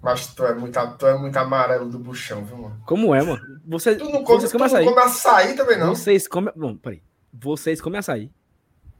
Mas 0.00 0.28
tu 0.28 0.44
é 0.44 0.54
muito, 0.54 0.96
tu 0.96 1.06
é 1.06 1.18
muito 1.18 1.36
amarelo 1.36 1.88
do 1.88 1.98
buchão, 1.98 2.44
viu, 2.44 2.56
mano? 2.56 2.82
Como 2.86 3.14
é, 3.14 3.22
mano? 3.22 3.60
Você, 3.66 3.96
tu 3.96 4.04
não 4.06 4.24
come, 4.24 4.40
vocês 4.40 4.52
comem 4.52 4.66
açaí. 4.66 4.84
Come 4.84 5.00
açaí 5.00 5.56
também, 5.56 5.78
não? 5.78 5.94
Vocês 5.94 6.26
comem. 6.26 6.52
Bom, 6.56 6.76
peraí. 6.76 7.02
Vocês 7.32 7.80
comem 7.80 7.98
açaí. 7.98 8.30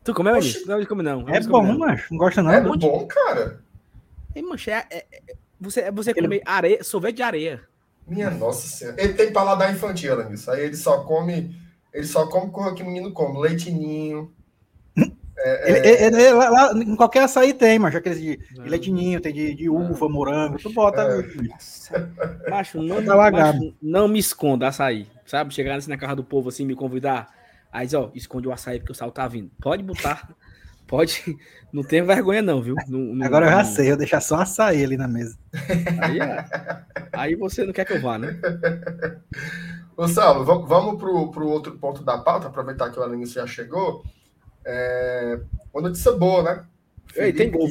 Tu 0.04 0.12
come, 0.12 0.30
Oxi. 0.30 0.66
Não, 0.66 0.78
não 0.78 0.86
come, 0.86 1.02
não. 1.02 1.28
É 1.28 1.40
bom, 1.40 1.64
come, 1.64 1.78
macho. 1.78 2.12
Não 2.12 2.18
gosta, 2.18 2.42
não. 2.42 2.50
É 2.50 2.60
não. 2.60 2.76
bom, 2.76 3.06
cara. 3.06 3.60
É, 4.34 4.42
mancha, 4.42 4.70
é, 4.70 4.86
é, 4.90 5.06
é, 5.12 5.34
você, 5.60 5.90
você 5.90 6.12
come 6.12 6.36
Ele... 6.36 6.42
areia, 6.44 6.82
sorvete 6.82 7.16
de 7.16 7.22
areia. 7.22 7.60
Minha 8.06 8.30
nossa 8.30 8.66
senhora. 8.66 9.00
Ele 9.00 9.12
tem 9.12 9.32
paladar 9.32 9.72
infantil, 9.72 10.28
nisso. 10.28 10.50
Aí 10.50 10.64
ele 10.64 10.76
só 10.76 11.04
come. 11.04 11.54
Ele 11.92 12.06
só 12.06 12.26
come 12.26 12.50
com 12.50 12.74
que 12.74 12.82
o 12.82 12.86
menino 12.86 13.12
come. 13.12 13.38
Leitinho. 13.40 14.32
É, 15.44 15.70
ele, 15.70 15.78
é... 15.78 16.06
ele, 16.06 16.22
ele, 16.22 16.32
lá, 16.32 16.72
em 16.72 16.96
qualquer 16.96 17.24
açaí 17.24 17.52
tem, 17.52 17.78
mas 17.78 17.94
aqueles 17.94 18.20
de, 18.20 18.36
de 18.36 18.68
leitinho, 18.68 19.20
tem 19.20 19.32
de, 19.32 19.54
de 19.54 19.68
uva, 19.68 20.08
morango, 20.08 20.58
tu 20.58 20.70
bota. 20.72 21.02
É. 21.02 22.50
Macho, 22.50 22.82
não, 22.82 23.04
tá 23.04 23.16
macho, 23.16 23.74
não 23.82 24.06
me 24.06 24.18
esconda 24.18 24.68
açaí, 24.68 25.06
sabe? 25.26 25.54
Chegar 25.54 25.76
assim 25.76 25.90
na 25.90 25.96
casa 25.96 26.16
do 26.16 26.24
povo 26.24 26.48
assim, 26.48 26.64
me 26.64 26.76
convidar. 26.76 27.32
Aí, 27.72 27.88
ó, 27.94 28.10
esconde 28.14 28.46
o 28.46 28.52
açaí 28.52 28.78
porque 28.78 28.92
o 28.92 28.94
sal 28.94 29.10
tá 29.10 29.26
vindo. 29.26 29.50
Pode 29.60 29.82
botar, 29.82 30.28
pode. 30.86 31.36
Não 31.72 31.82
tem 31.82 32.02
vergonha, 32.02 32.42
não, 32.42 32.60
viu? 32.60 32.74
No, 32.86 33.12
Agora 33.24 33.46
eu 33.46 33.50
já 33.50 33.64
sei, 33.64 33.90
eu 33.90 33.96
deixar 33.96 34.20
só 34.20 34.36
açaí 34.36 34.84
ali 34.84 34.96
na 34.96 35.08
mesa. 35.08 35.38
Aí, 36.02 36.20
é, 36.20 36.44
aí 37.12 37.34
você 37.34 37.64
não 37.64 37.72
quer 37.72 37.86
que 37.86 37.94
eu 37.94 38.02
vá, 38.02 38.18
né? 38.18 38.38
Ô, 39.96 40.06
Saulo, 40.08 40.44
vamos 40.44 40.98
pro, 40.98 41.30
pro 41.30 41.48
outro 41.48 41.78
ponto 41.78 42.02
da 42.02 42.18
pauta, 42.18 42.48
aproveitar 42.48 42.90
que 42.90 42.98
o 42.98 43.02
Aline 43.02 43.26
já 43.26 43.46
chegou. 43.46 44.04
É... 44.64 45.40
Uma 45.72 45.82
notícia 45.82 46.12
boa, 46.12 46.42
né? 46.42 46.64
Ei, 47.14 47.32
tem 47.32 47.50
gol. 47.50 47.68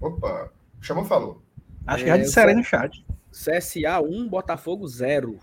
Opa, 0.00 0.50
chama 0.80 1.04
falou. 1.04 1.42
Acho 1.86 2.04
que 2.04 2.10
já 2.10 2.16
disseram 2.16 2.50
aí 2.50 2.54
no 2.56 2.64
chat. 2.64 3.04
CSA 3.30 4.00
1, 4.00 4.28
Botafogo 4.28 4.86
0. 4.86 5.38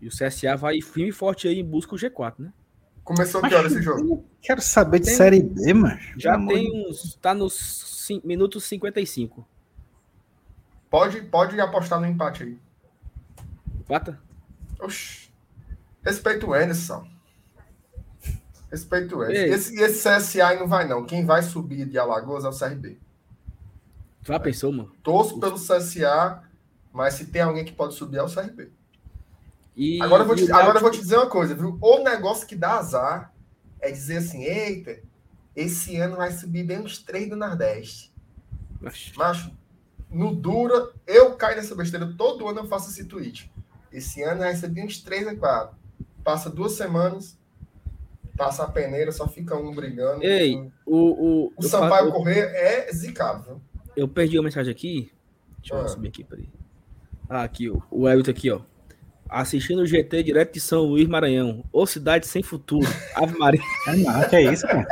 E 0.00 0.06
o 0.06 0.10
CSA 0.10 0.56
vai 0.56 0.80
firme 0.80 1.08
e 1.08 1.12
forte 1.12 1.48
aí 1.48 1.58
em 1.58 1.64
busca 1.64 1.90
do 1.90 1.98
G4, 1.98 2.34
né? 2.38 2.52
Começou 3.02 3.40
que 3.40 3.54
hora 3.54 3.66
esse 3.66 3.80
jogo? 3.80 4.24
Quero 4.42 4.60
saber 4.60 5.00
de 5.00 5.06
tem, 5.06 5.14
Série 5.14 5.42
B, 5.42 5.72
mas. 5.72 6.12
Já 6.16 6.36
tem 6.46 6.86
uns. 6.86 7.14
Tá 7.16 7.34
nos 7.34 8.06
minutos 8.22 8.64
55. 8.64 9.46
Pode, 10.90 11.22
pode 11.22 11.58
apostar 11.60 12.00
no 12.00 12.06
empate 12.06 12.44
aí. 12.44 12.58
Empata? 13.80 14.20
Oxi. 14.78 15.30
Respeito 16.04 16.46
o 16.46 16.54
Anderson. 16.54 17.06
Respeito 18.70 19.22
esse. 19.24 19.72
esse. 19.72 19.82
Esse 19.82 20.08
CSA 20.08 20.54
não 20.58 20.68
vai, 20.68 20.86
não. 20.86 21.04
Quem 21.04 21.24
vai 21.24 21.42
subir 21.42 21.86
de 21.86 21.98
Alagoas 21.98 22.44
é 22.44 22.48
o 22.48 22.58
CRB. 22.58 22.98
Já 24.22 24.38
pensou, 24.38 24.70
mano? 24.70 24.92
Torço 25.02 25.40
pelo 25.40 25.56
CSA, 25.56 26.42
mas 26.92 27.14
se 27.14 27.26
tem 27.26 27.40
alguém 27.40 27.64
que 27.64 27.72
pode 27.72 27.94
subir 27.94 28.18
é 28.18 28.22
o 28.22 28.32
CRB. 28.32 28.70
E, 29.78 30.02
agora, 30.02 30.24
eu 30.24 30.26
vou, 30.26 30.34
te, 30.34 30.50
agora 30.50 30.78
eu 30.78 30.82
vou 30.82 30.90
te 30.90 30.98
dizer 30.98 31.16
uma 31.16 31.30
coisa, 31.30 31.54
viu? 31.54 31.78
O 31.80 32.02
negócio 32.02 32.44
que 32.48 32.56
dá 32.56 32.78
azar 32.78 33.32
é 33.80 33.92
dizer 33.92 34.16
assim: 34.16 34.42
eita, 34.42 34.98
esse 35.54 35.96
ano 35.96 36.16
vai 36.16 36.32
subir 36.32 36.64
bem 36.64 36.80
uns 36.80 36.98
três 36.98 37.30
do 37.30 37.36
Nordeste. 37.36 38.12
Macho, 38.80 39.16
Macho 39.16 39.52
no 40.10 40.34
Dura, 40.34 40.90
eu 41.06 41.34
caio 41.36 41.56
nessa 41.56 41.76
besteira. 41.76 42.12
Todo 42.18 42.48
ano 42.48 42.58
eu 42.58 42.66
faço 42.66 42.90
esse 42.90 43.04
tweet. 43.04 43.52
Esse 43.92 44.20
ano 44.24 44.40
vai 44.40 44.56
subir 44.56 44.84
uns 44.84 45.00
três 45.00 45.28
a 45.28 45.36
quatro. 45.36 45.76
Passa 46.24 46.50
duas 46.50 46.72
semanas, 46.72 47.38
passa 48.36 48.64
a 48.64 48.68
peneira, 48.68 49.12
só 49.12 49.28
fica 49.28 49.56
um 49.56 49.72
brigando. 49.72 50.24
Ei, 50.24 50.56
o, 50.84 51.46
o, 51.46 51.52
o 51.56 51.62
Sampaio 51.62 52.08
eu, 52.08 52.12
Correr 52.12 52.50
é 52.52 52.92
zicado, 52.92 53.44
viu? 53.44 53.62
Eu 53.96 54.08
perdi 54.08 54.36
uma 54.36 54.44
mensagem 54.44 54.72
aqui. 54.72 55.12
Deixa 55.58 55.74
eu 55.74 55.80
ah. 55.82 55.88
subir 55.88 56.08
aqui, 56.08 56.24
peraí. 56.24 56.48
Ah, 57.28 57.44
aqui, 57.44 57.70
ó. 57.70 57.80
O 57.92 58.08
Elton 58.08 58.32
aqui, 58.32 58.50
ó. 58.50 58.60
Assistindo 59.28 59.82
o 59.82 59.86
GT 59.86 60.22
direto 60.22 60.54
de 60.54 60.60
São 60.60 60.82
Luís, 60.82 61.06
Maranhão. 61.06 61.62
Ô 61.72 61.86
cidade 61.86 62.26
sem 62.26 62.42
futuro. 62.42 62.88
Ave 63.14 63.38
Maria. 63.38 63.60
É 63.86 63.96
não, 63.96 64.28
que 64.28 64.36
é 64.36 64.52
isso, 64.52 64.66
cara. 64.66 64.86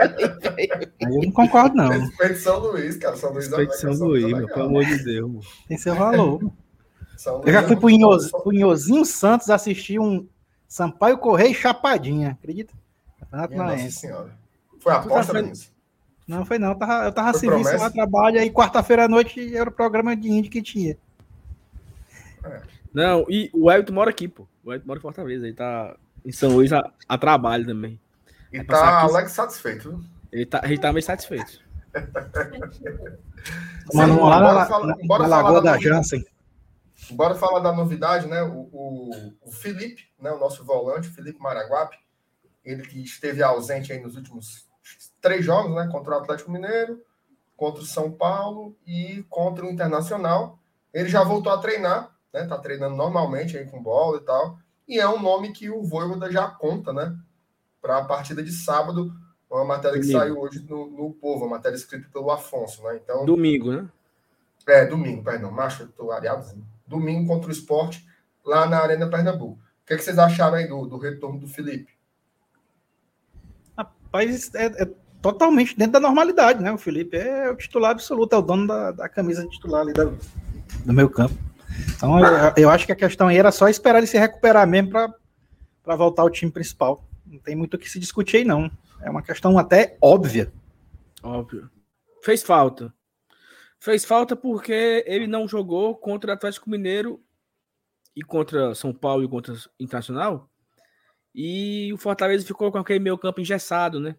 eu 1.00 1.22
não 1.22 1.32
concordo, 1.32 1.76
não. 1.76 1.88
Respeito 1.88 2.38
São 2.38 2.58
Luís, 2.58 2.96
cara. 2.96 3.16
São 3.16 3.32
Luís 3.32 3.46
Respeito 3.46 3.72
São 3.74 3.92
Luís, 3.92 4.26
meu, 4.26 4.46
pelo 4.46 4.66
amor 4.66 4.84
de 4.84 5.04
Deus. 5.04 5.30
Mano. 5.30 5.42
Tem 5.68 5.78
seu 5.78 5.94
valor. 5.94 6.40
eu 7.44 7.52
já 7.52 7.62
fui 7.62 7.76
pro, 7.76 7.90
Inhoz, 7.90 8.30
pro 8.30 8.52
Inhozinho 8.52 9.04
Santos 9.04 9.48
assistir 9.50 9.98
um 9.98 10.26
Sampaio 10.68 11.18
Correia 11.18 11.50
e 11.50 11.54
Chapadinha, 11.54 12.30
acredita? 12.30 12.74
Campeonato 13.30 13.82
Nossa 13.82 13.90
Senhora. 13.90 14.38
Foi 14.78 14.92
a 14.92 14.96
aposta, 14.96 15.32
tá 15.32 15.52
Não, 16.26 16.44
foi 16.44 16.58
não. 16.58 16.68
Eu 16.68 16.74
tava, 16.74 17.04
eu 17.04 17.12
tava 17.12 17.38
serviço 17.38 17.76
lá, 17.76 17.90
trabalho, 17.90 18.40
aí 18.40 18.50
quarta-feira 18.50 19.04
à 19.04 19.08
noite 19.08 19.56
era 19.56 19.68
o 19.68 19.72
programa 19.72 20.16
de 20.16 20.28
índio 20.28 20.50
que 20.50 20.62
tinha. 20.62 20.96
É. 22.44 22.75
Não, 22.96 23.26
e 23.28 23.50
o 23.52 23.70
Elton 23.70 23.92
mora 23.92 24.08
aqui, 24.08 24.26
pô. 24.26 24.48
O 24.64 24.72
Elton 24.72 24.86
mora 24.86 24.98
em 24.98 25.02
Fortaleza, 25.02 25.46
ele 25.46 25.54
tá 25.54 25.94
em 26.24 26.32
São 26.32 26.52
Luís 26.52 26.72
a, 26.72 26.90
a 27.06 27.18
trabalho 27.18 27.66
também. 27.66 28.00
E 28.50 28.64
tá 28.64 29.02
Alex 29.02 29.32
satisfeito, 29.32 29.90
viu? 29.90 30.02
Ele 30.32 30.46
tá, 30.46 30.62
ele 30.64 30.78
tá 30.78 30.90
meio 30.94 31.04
satisfeito. 31.04 31.60
Mano, 33.92 34.24
lá 34.24 34.40
na, 34.40 34.64
falar, 34.64 34.96
na 34.96 35.26
Lagoa 35.26 35.60
da, 35.60 35.72
da 35.72 35.78
Jansen. 35.78 36.24
Bora 37.10 37.34
falar 37.34 37.60
da 37.60 37.70
novidade, 37.70 38.26
né? 38.26 38.42
O, 38.42 38.66
o, 38.72 39.10
o 39.42 39.52
Felipe, 39.52 40.08
né? 40.18 40.32
o 40.32 40.38
nosso 40.38 40.64
volante, 40.64 41.10
o 41.10 41.12
Felipe 41.12 41.38
Maraguape, 41.38 41.98
ele 42.64 42.82
que 42.82 43.04
esteve 43.04 43.42
ausente 43.42 43.92
aí 43.92 44.00
nos 44.00 44.16
últimos 44.16 44.66
três 45.20 45.44
jogos, 45.44 45.74
né? 45.74 45.86
Contra 45.92 46.14
o 46.14 46.18
Atlético 46.18 46.50
Mineiro, 46.50 47.04
contra 47.58 47.82
o 47.82 47.86
São 47.86 48.10
Paulo 48.10 48.74
e 48.86 49.22
contra 49.28 49.66
o 49.66 49.70
Internacional. 49.70 50.58
Ele 50.94 51.10
já 51.10 51.22
voltou 51.22 51.52
a 51.52 51.58
treinar, 51.58 52.15
né? 52.36 52.46
Tá 52.46 52.58
treinando 52.58 52.94
normalmente 52.94 53.56
aí 53.56 53.64
com 53.64 53.82
bola 53.82 54.18
e 54.18 54.20
tal. 54.20 54.58
E 54.86 55.00
é 55.00 55.08
um 55.08 55.20
nome 55.20 55.52
que 55.52 55.70
o 55.70 55.82
Voivoda 55.82 56.30
já 56.30 56.46
conta, 56.46 56.92
né? 56.92 57.16
Para 57.80 57.98
a 57.98 58.04
partida 58.04 58.42
de 58.42 58.52
sábado, 58.52 59.10
uma 59.50 59.64
matéria 59.64 59.98
domingo. 59.98 60.12
que 60.12 60.18
saiu 60.18 60.38
hoje 60.38 60.64
no, 60.68 60.90
no 60.90 61.12
Povo, 61.14 61.44
uma 61.44 61.56
matéria 61.56 61.76
escrita 61.76 62.08
pelo 62.12 62.30
Afonso, 62.30 62.82
né? 62.82 63.00
Então, 63.02 63.24
domingo, 63.24 63.72
né? 63.72 63.88
É, 64.68 64.84
domingo, 64.84 65.24
perdão. 65.24 65.50
Macho, 65.50 65.84
eu 65.84 65.88
tô 65.88 66.10
areadozinho. 66.10 66.66
Domingo 66.86 67.26
contra 67.26 67.48
o 67.48 67.52
esporte, 67.52 68.06
lá 68.44 68.66
na 68.66 68.80
Arena 68.80 69.08
Pernambuco. 69.08 69.54
O 69.54 69.86
que, 69.86 69.94
é 69.94 69.96
que 69.96 70.02
vocês 70.02 70.18
acharam 70.18 70.56
aí 70.56 70.68
do, 70.68 70.86
do 70.86 70.98
retorno 70.98 71.40
do 71.40 71.48
Felipe? 71.48 71.92
Rapaz, 73.78 74.54
é, 74.54 74.66
é, 74.82 74.90
totalmente 75.22 75.76
dentro 75.76 75.92
da 75.92 76.00
normalidade, 76.00 76.62
né? 76.62 76.70
O 76.70 76.78
Felipe 76.78 77.16
é 77.16 77.50
o 77.50 77.56
titular 77.56 77.92
absoluto, 77.92 78.34
é 78.34 78.38
o 78.38 78.42
dono 78.42 78.66
da, 78.66 78.92
da 78.92 79.08
camisa 79.08 79.46
titular 79.46 79.82
ali 79.82 79.92
da, 79.92 80.04
do 80.04 80.92
meu 80.92 81.08
campo. 81.08 81.34
Então, 81.96 82.18
eu, 82.18 82.52
eu, 82.56 82.70
acho 82.70 82.86
que 82.86 82.92
a 82.92 82.96
questão 82.96 83.28
aí 83.28 83.36
era 83.36 83.52
só 83.52 83.68
esperar 83.68 83.98
ele 83.98 84.06
se 84.06 84.18
recuperar 84.18 84.66
mesmo 84.66 84.90
para 84.90 85.96
voltar 85.96 86.22
ao 86.22 86.30
time 86.30 86.50
principal. 86.50 87.04
Não 87.26 87.38
tem 87.38 87.56
muito 87.56 87.74
o 87.74 87.78
que 87.78 87.88
se 87.88 87.98
discutir 87.98 88.38
aí, 88.38 88.44
não. 88.44 88.70
É 89.02 89.10
uma 89.10 89.22
questão 89.22 89.58
até 89.58 89.96
óbvia. 90.00 90.52
Óbvio. 91.22 91.70
Fez 92.22 92.42
falta. 92.42 92.92
Fez 93.78 94.04
falta 94.04 94.34
porque 94.34 95.04
ele 95.06 95.26
não 95.26 95.46
jogou 95.46 95.94
contra 95.94 96.30
o 96.30 96.34
Atlético 96.34 96.70
Mineiro 96.70 97.20
e 98.14 98.22
contra 98.22 98.74
São 98.74 98.92
Paulo 98.92 99.24
e 99.24 99.28
contra 99.28 99.52
o 99.52 99.58
Internacional 99.78 100.48
e 101.38 101.92
o 101.92 101.98
Fortaleza 101.98 102.46
ficou 102.46 102.72
com 102.72 102.78
aquele 102.78 102.98
meio 102.98 103.18
campo 103.18 103.42
engessado, 103.42 104.00
né? 104.00 104.16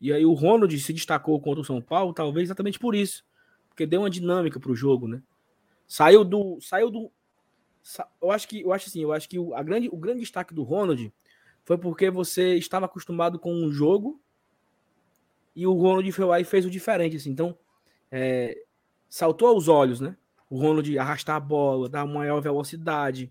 E 0.00 0.12
aí 0.12 0.24
o 0.24 0.32
Ronald 0.32 0.78
se 0.78 0.92
destacou 0.92 1.40
contra 1.40 1.60
o 1.60 1.64
São 1.64 1.82
Paulo, 1.82 2.14
talvez 2.14 2.46
exatamente 2.46 2.78
por 2.78 2.94
isso. 2.94 3.24
Porque 3.68 3.84
deu 3.84 4.02
uma 4.02 4.10
dinâmica 4.10 4.60
para 4.60 4.70
o 4.70 4.76
jogo, 4.76 5.08
né? 5.08 5.20
Saiu 5.92 6.24
do. 6.24 6.58
Saiu 6.58 6.90
do. 6.90 7.12
Eu 8.22 8.30
acho 8.30 8.48
que, 8.48 8.62
eu 8.62 8.72
acho 8.72 8.88
assim, 8.88 9.02
eu 9.02 9.12
acho 9.12 9.28
que 9.28 9.38
o, 9.38 9.54
a 9.54 9.62
grande, 9.62 9.90
o 9.92 9.96
grande 9.98 10.20
destaque 10.20 10.54
do 10.54 10.62
Ronald 10.62 11.12
foi 11.64 11.76
porque 11.76 12.10
você 12.10 12.54
estava 12.54 12.86
acostumado 12.86 13.38
com 13.38 13.52
um 13.52 13.70
jogo 13.70 14.18
e 15.54 15.66
o 15.66 15.74
Ronald 15.74 16.10
foi 16.12 16.24
lá 16.24 16.40
e 16.40 16.44
fez 16.44 16.64
o 16.64 16.70
diferente, 16.70 17.16
assim. 17.16 17.28
Então, 17.28 17.58
é, 18.10 18.56
saltou 19.06 19.48
aos 19.48 19.68
olhos, 19.68 20.00
né? 20.00 20.16
O 20.48 20.58
Ronald 20.58 20.98
arrastar 20.98 21.36
a 21.36 21.40
bola, 21.40 21.90
dar 21.90 22.06
maior 22.06 22.40
velocidade. 22.40 23.30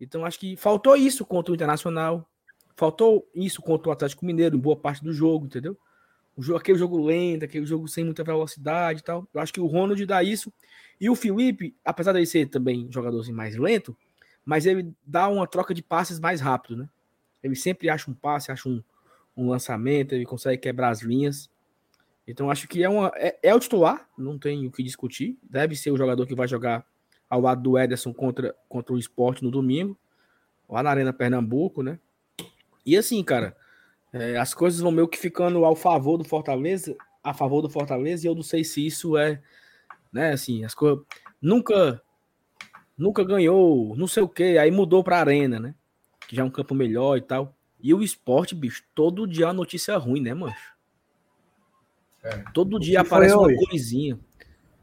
Então, 0.00 0.24
acho 0.24 0.38
que 0.38 0.54
faltou 0.54 0.94
isso 0.94 1.26
contra 1.26 1.50
o 1.50 1.54
Internacional. 1.56 2.30
Faltou 2.76 3.28
isso 3.34 3.60
contra 3.60 3.88
o 3.88 3.92
Atlético 3.92 4.24
Mineiro 4.24 4.56
em 4.56 4.60
boa 4.60 4.76
parte 4.76 5.02
do 5.02 5.12
jogo, 5.12 5.46
entendeu? 5.46 5.76
O 6.36 6.42
jogo, 6.42 6.60
aquele 6.60 6.78
jogo 6.78 7.04
lento, 7.04 7.44
aquele 7.44 7.66
jogo 7.66 7.88
sem 7.88 8.04
muita 8.04 8.22
velocidade 8.22 9.00
e 9.00 9.02
tal. 9.02 9.26
Eu 9.34 9.40
acho 9.40 9.52
que 9.52 9.60
o 9.60 9.66
Ronald 9.66 10.06
dá 10.06 10.22
isso. 10.22 10.52
E 11.00 11.08
o 11.08 11.14
Felipe, 11.14 11.74
apesar 11.84 12.12
de 12.12 12.26
ser 12.26 12.48
também 12.48 12.88
jogador 12.90 13.24
mais 13.32 13.56
lento, 13.56 13.96
mas 14.44 14.66
ele 14.66 14.92
dá 15.06 15.28
uma 15.28 15.46
troca 15.46 15.74
de 15.74 15.82
passes 15.82 16.18
mais 16.18 16.40
rápido, 16.40 16.76
né? 16.76 16.88
Ele 17.42 17.54
sempre 17.54 17.88
acha 17.88 18.10
um 18.10 18.14
passe, 18.14 18.50
acha 18.50 18.68
um, 18.68 18.82
um 19.36 19.48
lançamento, 19.48 20.14
ele 20.14 20.24
consegue 20.24 20.60
quebrar 20.60 20.88
as 20.88 21.02
linhas. 21.02 21.48
Então 22.26 22.50
acho 22.50 22.66
que 22.66 22.82
é, 22.82 22.88
uma, 22.88 23.12
é, 23.14 23.38
é, 23.42 23.54
o 23.54 23.60
titular, 23.60 24.08
não 24.18 24.38
tem 24.38 24.66
o 24.66 24.70
que 24.70 24.82
discutir. 24.82 25.38
Deve 25.42 25.76
ser 25.76 25.90
o 25.90 25.96
jogador 25.96 26.26
que 26.26 26.34
vai 26.34 26.48
jogar 26.48 26.84
ao 27.28 27.40
lado 27.40 27.62
do 27.62 27.78
Ederson 27.78 28.12
contra, 28.12 28.54
contra 28.68 28.94
o 28.94 28.98
esporte 28.98 29.44
no 29.44 29.50
domingo, 29.50 29.96
lá 30.68 30.82
na 30.82 30.90
Arena 30.90 31.12
Pernambuco, 31.12 31.82
né? 31.82 31.98
E 32.84 32.96
assim, 32.96 33.22
cara, 33.22 33.56
é, 34.12 34.36
as 34.36 34.54
coisas 34.54 34.80
vão 34.80 34.90
meio 34.90 35.08
que 35.08 35.18
ficando 35.18 35.64
ao 35.64 35.76
favor 35.76 36.16
do 36.16 36.24
Fortaleza, 36.24 36.96
a 37.22 37.34
favor 37.34 37.60
do 37.60 37.68
Fortaleza, 37.68 38.26
e 38.26 38.28
eu 38.28 38.34
não 38.34 38.42
sei 38.42 38.64
se 38.64 38.84
isso 38.86 39.16
é, 39.16 39.40
né, 40.12 40.32
assim, 40.32 40.64
as 40.64 40.74
coisas 40.74 41.04
nunca 41.40 42.02
nunca 42.96 43.22
ganhou, 43.22 43.96
não 43.96 44.08
sei 44.08 44.22
o 44.22 44.28
que, 44.28 44.58
aí 44.58 44.70
mudou 44.70 45.04
para 45.04 45.20
arena, 45.20 45.60
né? 45.60 45.74
Que 46.26 46.34
já 46.34 46.42
é 46.42 46.44
um 46.44 46.50
campo 46.50 46.74
melhor 46.74 47.16
e 47.16 47.20
tal. 47.20 47.54
E 47.80 47.94
o 47.94 48.02
esporte, 48.02 48.56
bicho, 48.56 48.82
todo 48.92 49.26
dia 49.26 49.44
é 49.44 49.48
uma 49.48 49.54
notícia 49.54 49.96
ruim, 49.96 50.20
né, 50.20 50.34
mancho? 50.34 50.74
É. 52.22 52.38
Todo 52.52 52.80
dia 52.80 53.00
aparece 53.00 53.34
uma 53.34 53.46
hoje? 53.46 53.56
coisinha. 53.56 54.18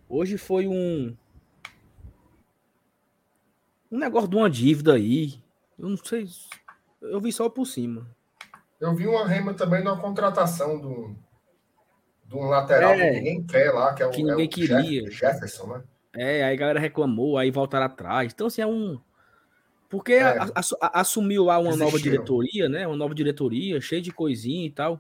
Hoje 0.08 0.38
foi 0.38 0.68
um 0.68 1.16
um 3.92 3.98
negócio 3.98 4.30
de 4.30 4.36
uma 4.36 4.50
dívida 4.50 4.94
aí. 4.94 5.42
Eu 5.78 5.90
não 5.90 5.98
sei, 5.98 6.28
eu 7.02 7.20
vi 7.20 7.32
só 7.32 7.50
por 7.50 7.66
cima. 7.66 8.08
Eu 8.80 8.96
vi 8.96 9.08
uma 9.08 9.28
rema 9.28 9.54
também 9.54 9.84
numa 9.84 10.00
contratação 10.00 10.80
do, 10.80 11.16
de 12.26 12.36
um 12.36 12.46
lateral 12.46 12.92
é, 12.92 12.98
que 12.98 13.18
ninguém 13.18 13.44
quer 13.44 13.72
lá, 13.72 13.94
que 13.94 14.04
é 14.04 14.06
o, 14.06 14.12
que 14.12 14.24
ninguém 14.24 14.46
é 14.46 14.48
o 14.48 14.50
queria. 14.50 15.12
Jefferson, 15.12 15.68
né? 15.68 15.84
É, 16.16 16.44
aí 16.44 16.54
a 16.54 16.58
galera 16.58 16.80
reclamou, 16.80 17.38
aí 17.38 17.52
voltaram 17.52 17.86
atrás. 17.86 18.32
Então, 18.34 18.48
assim, 18.48 18.62
é 18.62 18.68
um. 18.68 19.00
Porque 19.90 20.14
é. 20.14 20.24
a, 20.24 20.50
a, 20.82 21.02
assumiu 21.02 21.44
lá 21.44 21.60
uma 21.60 21.70
Existiu. 21.70 21.86
nova 21.86 22.00
diretoria, 22.00 22.70
né? 22.70 22.88
Uma 22.88 22.96
nova 22.96 23.14
diretoria, 23.14 23.80
cheia 23.82 24.02
de 24.02 24.12
coisinha 24.12 24.66
e 24.66 24.72
tal. 24.72 25.00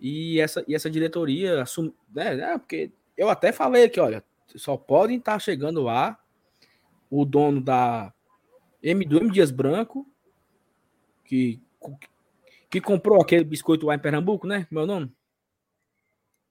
E 0.00 0.40
essa, 0.40 0.64
e 0.66 0.74
essa 0.74 0.88
diretoria 0.88 1.62
assumiu. 1.62 1.94
Né, 2.14 2.34
né? 2.34 2.58
Porque 2.58 2.90
eu 3.16 3.28
até 3.28 3.52
falei 3.52 3.84
aqui, 3.84 4.00
olha, 4.00 4.24
só 4.54 4.76
podem 4.76 5.18
estar 5.18 5.38
chegando 5.38 5.82
lá 5.82 6.18
o 7.10 7.24
dono 7.24 7.60
da 7.60 8.12
M 8.82 9.04
do 9.04 9.18
M 9.18 9.30
Dias 9.30 9.50
Branco, 9.50 10.06
que 11.24 11.60
que 12.70 12.80
comprou 12.80 13.20
aquele 13.20 13.44
biscoito 13.44 13.86
lá 13.86 13.94
em 13.94 13.98
Pernambuco, 13.98 14.46
né? 14.46 14.66
Meu 14.70 14.86
nome? 14.86 15.10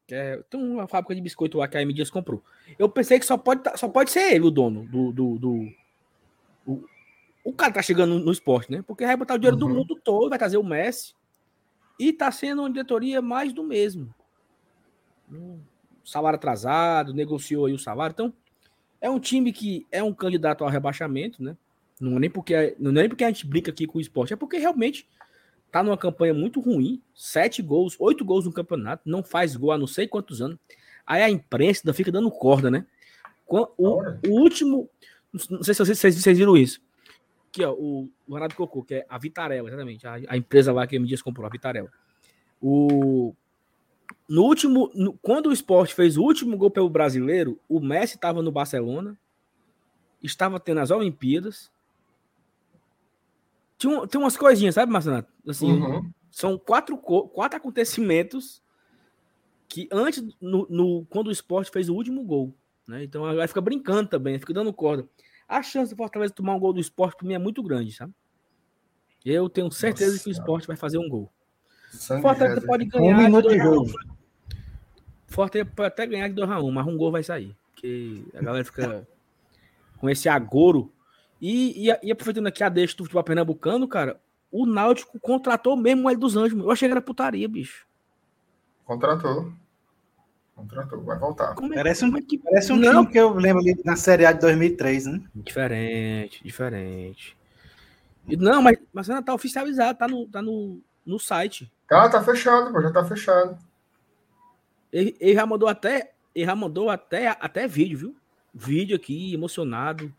É, 0.10 0.42
tem 0.50 0.62
uma 0.62 0.88
fábrica 0.88 1.14
de 1.14 1.22
biscoito 1.22 1.58
lá 1.58 1.68
que 1.68 1.78
a 1.78 1.82
M 1.82 1.94
Dias 1.94 2.10
comprou. 2.10 2.42
Eu 2.80 2.88
pensei 2.88 3.20
que 3.20 3.26
só 3.26 3.38
pode, 3.38 3.64
tá, 3.64 3.76
só 3.76 3.90
pode 3.90 4.12
ser 4.12 4.34
ele 4.34 4.46
o 4.46 4.52
dono 4.52 4.86
do. 4.86 5.12
do, 5.12 5.38
do 5.38 5.74
o, 6.66 6.84
o 7.44 7.54
cara 7.54 7.74
tá 7.74 7.82
chegando 7.82 8.16
no, 8.16 8.26
no, 8.26 8.32
esporte, 8.32 8.72
né? 8.72 8.84
Porque 8.88 9.06
vai 9.06 9.18
botar 9.18 9.36
o 9.36 9.38
dinheiro 9.38 9.58
uhum. 9.58 9.68
do 9.68 9.76
mundo 9.76 10.00
todo, 10.02 10.30
vai 10.30 10.40
trazer 10.40 10.58
o 10.58 10.64
Messi. 10.64 11.14
E 12.00 12.14
tá 12.14 12.32
sendo 12.32 12.62
uma 12.62 12.70
diretoria 12.70 13.22
mais 13.22 13.52
do 13.52 13.64
mesmo. 13.64 14.14
Salário 16.06 16.38
atrasado, 16.38 17.14
negociou 17.14 17.66
aí 17.66 17.74
o 17.74 17.80
salário. 17.80 18.14
Então, 18.14 18.34
é 19.02 19.10
um 19.10 19.20
time 19.20 19.52
que 19.52 19.86
é 19.92 20.02
um 20.02 20.14
candidato 20.14 20.64
ao 20.64 20.70
rebaixamento, 20.70 21.44
né? 21.44 21.58
Não 22.00 22.18
é 22.18 22.20
nem 22.20 22.30
porque, 22.30 22.76
não 22.80 22.92
é 22.92 22.94
nem 22.94 23.10
porque 23.10 23.24
a 23.24 23.28
gente 23.28 23.48
brinca 23.48 23.72
aqui 23.72 23.88
com 23.88 23.98
o 23.98 24.02
esporte, 24.02 24.34
é 24.34 24.36
porque 24.36 24.58
realmente 24.58 25.08
tá 25.72 25.84
numa 25.84 25.98
campanha 25.98 26.34
muito 26.34 26.60
ruim, 26.60 27.02
sete 27.14 27.62
gols, 27.62 27.96
oito 28.00 28.24
gols 28.24 28.46
no 28.46 28.54
campeonato, 28.54 29.04
não 29.06 29.24
faz 29.24 29.56
gol 29.56 29.72
há 29.72 29.78
não 29.78 29.88
sei 29.88 30.08
quantos 30.08 30.42
anos. 30.42 30.58
Aí 31.06 31.22
a 31.22 31.30
imprensa 31.30 31.82
ainda 31.84 31.94
fica 31.94 32.12
dando 32.12 32.30
corda, 32.32 32.70
né? 32.70 32.86
O, 33.48 33.68
o 33.78 34.30
último, 34.30 34.90
não 35.50 35.64
sei 35.64 35.74
se 35.74 35.86
vocês, 35.86 36.16
vocês 36.16 36.38
viram 36.38 36.58
isso. 36.58 36.82
Aqui, 37.50 37.64
ó, 37.64 37.74
o, 37.74 38.10
o 38.28 38.34
Renato 38.34 38.56
Cocô, 38.56 38.84
que 38.84 38.96
é 38.96 39.06
a 39.08 39.18
Vitarella, 39.18 39.70
exatamente, 39.70 40.06
a, 40.06 40.20
a 40.28 40.38
empresa 40.38 40.74
lá 40.74 40.86
que 40.86 41.00
me 41.00 41.08
diz 41.08 41.22
comprou, 41.22 41.46
a 41.46 41.50
Vitarella. 41.50 41.90
O, 42.62 43.34
no 44.28 44.44
último, 44.44 44.92
no, 44.94 45.14
quando 45.22 45.48
o 45.48 45.54
esporte 45.54 45.94
fez 45.94 46.18
o 46.18 46.24
último 46.24 46.58
gol 46.58 46.70
pelo 46.70 46.90
brasileiro, 46.90 47.60
o 47.70 47.80
Messi 47.80 48.16
estava 48.16 48.42
no 48.42 48.52
Barcelona, 48.52 49.18
estava 50.22 50.60
tendo 50.60 50.82
as 50.82 50.92
Olimpíadas, 50.92 51.72
tinha, 53.78 54.08
tem 54.08 54.20
umas 54.20 54.36
coisinhas, 54.36 54.76
sabe, 54.76 54.92
Marcelo? 54.92 55.26
Assim, 55.48 55.72
uhum. 55.72 56.12
São 56.32 56.58
quatro, 56.58 56.98
quatro 56.98 57.58
acontecimentos 57.58 58.62
que 59.68 59.88
antes, 59.92 60.24
no, 60.42 60.68
no, 60.70 61.06
quando 61.10 61.28
o 61.28 61.32
esporte 61.32 61.72
fez 61.72 61.90
o 61.90 61.96
último 61.96 62.24
gol. 62.24 62.54
Né? 62.88 63.04
Então 63.04 63.26
aí 63.26 63.48
fica 63.48 63.62
brincando 63.62 64.10
também, 64.10 64.40
fica 64.40 64.54
dando 64.54 64.74
corda. 64.74 65.08
A 65.48 65.62
chance 65.62 65.94
do 65.94 65.98
Fortaleza 65.98 66.34
tomar 66.34 66.56
um 66.56 66.60
gol 66.60 66.74
do 66.74 66.80
esporte, 66.80 67.18
para 67.18 67.28
mim, 67.28 67.34
é 67.34 67.40
muito 67.40 67.62
grande, 67.64 67.92
sabe? 67.92 68.14
Eu 69.24 69.50
tenho 69.50 69.72
certeza 69.72 70.12
Nossa, 70.12 70.24
que 70.24 70.30
o 70.30 70.32
esporte 70.32 70.68
vai 70.68 70.76
fazer 70.76 70.98
um 70.98 71.10
gol. 71.10 71.32
Fortaleza 72.22 72.62
pode 72.62 72.86
ganhar. 72.86 73.18
Um 73.18 73.24
minuto 73.24 73.50
de 73.50 73.58
jogo. 73.58 73.92
Fortaleza 75.26 75.70
pode 75.76 75.88
até 75.88 76.06
ganhar 76.06 76.28
de 76.28 76.34
2 76.34 76.50
a 76.50 76.62
1 76.62 76.72
mas 76.72 76.88
um 76.88 76.98
gol 76.98 77.12
vai 77.12 77.24
sair. 77.24 77.56
Porque 77.72 78.24
a 78.34 78.42
galera 78.42 78.66
fica 78.66 79.08
com 79.98 80.10
esse 80.10 80.28
agouro 80.30 80.92
e, 81.42 81.90
e, 81.90 82.00
e 82.04 82.12
aproveitando 82.12 82.48
aqui 82.48 82.64
a 82.64 82.70
deixa 82.70 82.96
do 82.96 83.04
futebol 83.04 83.24
pernambucano, 83.24 83.88
cara, 83.88 84.20
o 84.52 84.66
Náutico 84.66 85.20
contratou 85.20 85.76
mesmo 85.76 86.08
o 86.08 86.10
L 86.10 86.18
dos 86.18 86.36
Anjos. 86.36 86.60
Eu 86.60 86.72
achei 86.72 86.88
que 86.88 86.92
era 86.92 87.02
putaria, 87.02 87.48
bicho. 87.48 87.86
Contratou. 88.86 89.52
Contratou, 90.56 91.04
vai 91.04 91.20
voltar. 91.20 91.52
É, 91.52 91.76
parece 91.76 92.04
um, 92.04 92.12
que... 92.14 92.38
parece 92.40 92.74
um 92.74 92.78
Não. 92.78 93.04
time 93.04 93.12
que 93.12 93.20
eu 93.20 93.34
lembro 93.34 93.62
ali 93.62 93.80
na 93.86 93.96
Série 93.96 94.26
A 94.26 94.32
de 94.32 94.40
2003, 94.40 95.06
né? 95.06 95.22
Diferente, 95.36 96.44
diferente. 96.44 97.38
Não, 98.26 98.62
mas, 98.62 98.78
mas 98.92 99.10
ainda 99.10 99.22
tá 99.22 99.34
oficializado, 99.34 100.00
tá 100.00 100.08
no, 100.08 100.28
tá 100.28 100.42
no, 100.42 100.82
no 101.06 101.20
site. 101.20 101.72
Tá, 101.88 102.10
tá 102.10 102.24
fechado, 102.24 102.72
pô, 102.72 102.82
já 102.82 102.92
tá 102.92 103.06
fechado. 103.06 103.58
Ele, 104.92 105.16
ele 105.20 105.34
já 105.36 105.46
mandou 105.46 105.70
até, 105.70 106.12
ele 106.34 106.46
já 106.46 106.56
mandou 106.56 106.90
até, 106.90 107.28
até 107.28 107.68
vídeo, 107.68 107.98
viu? 107.98 108.16
Vídeo 108.54 108.96
aqui, 108.96 109.34
emocionado. 109.34 110.12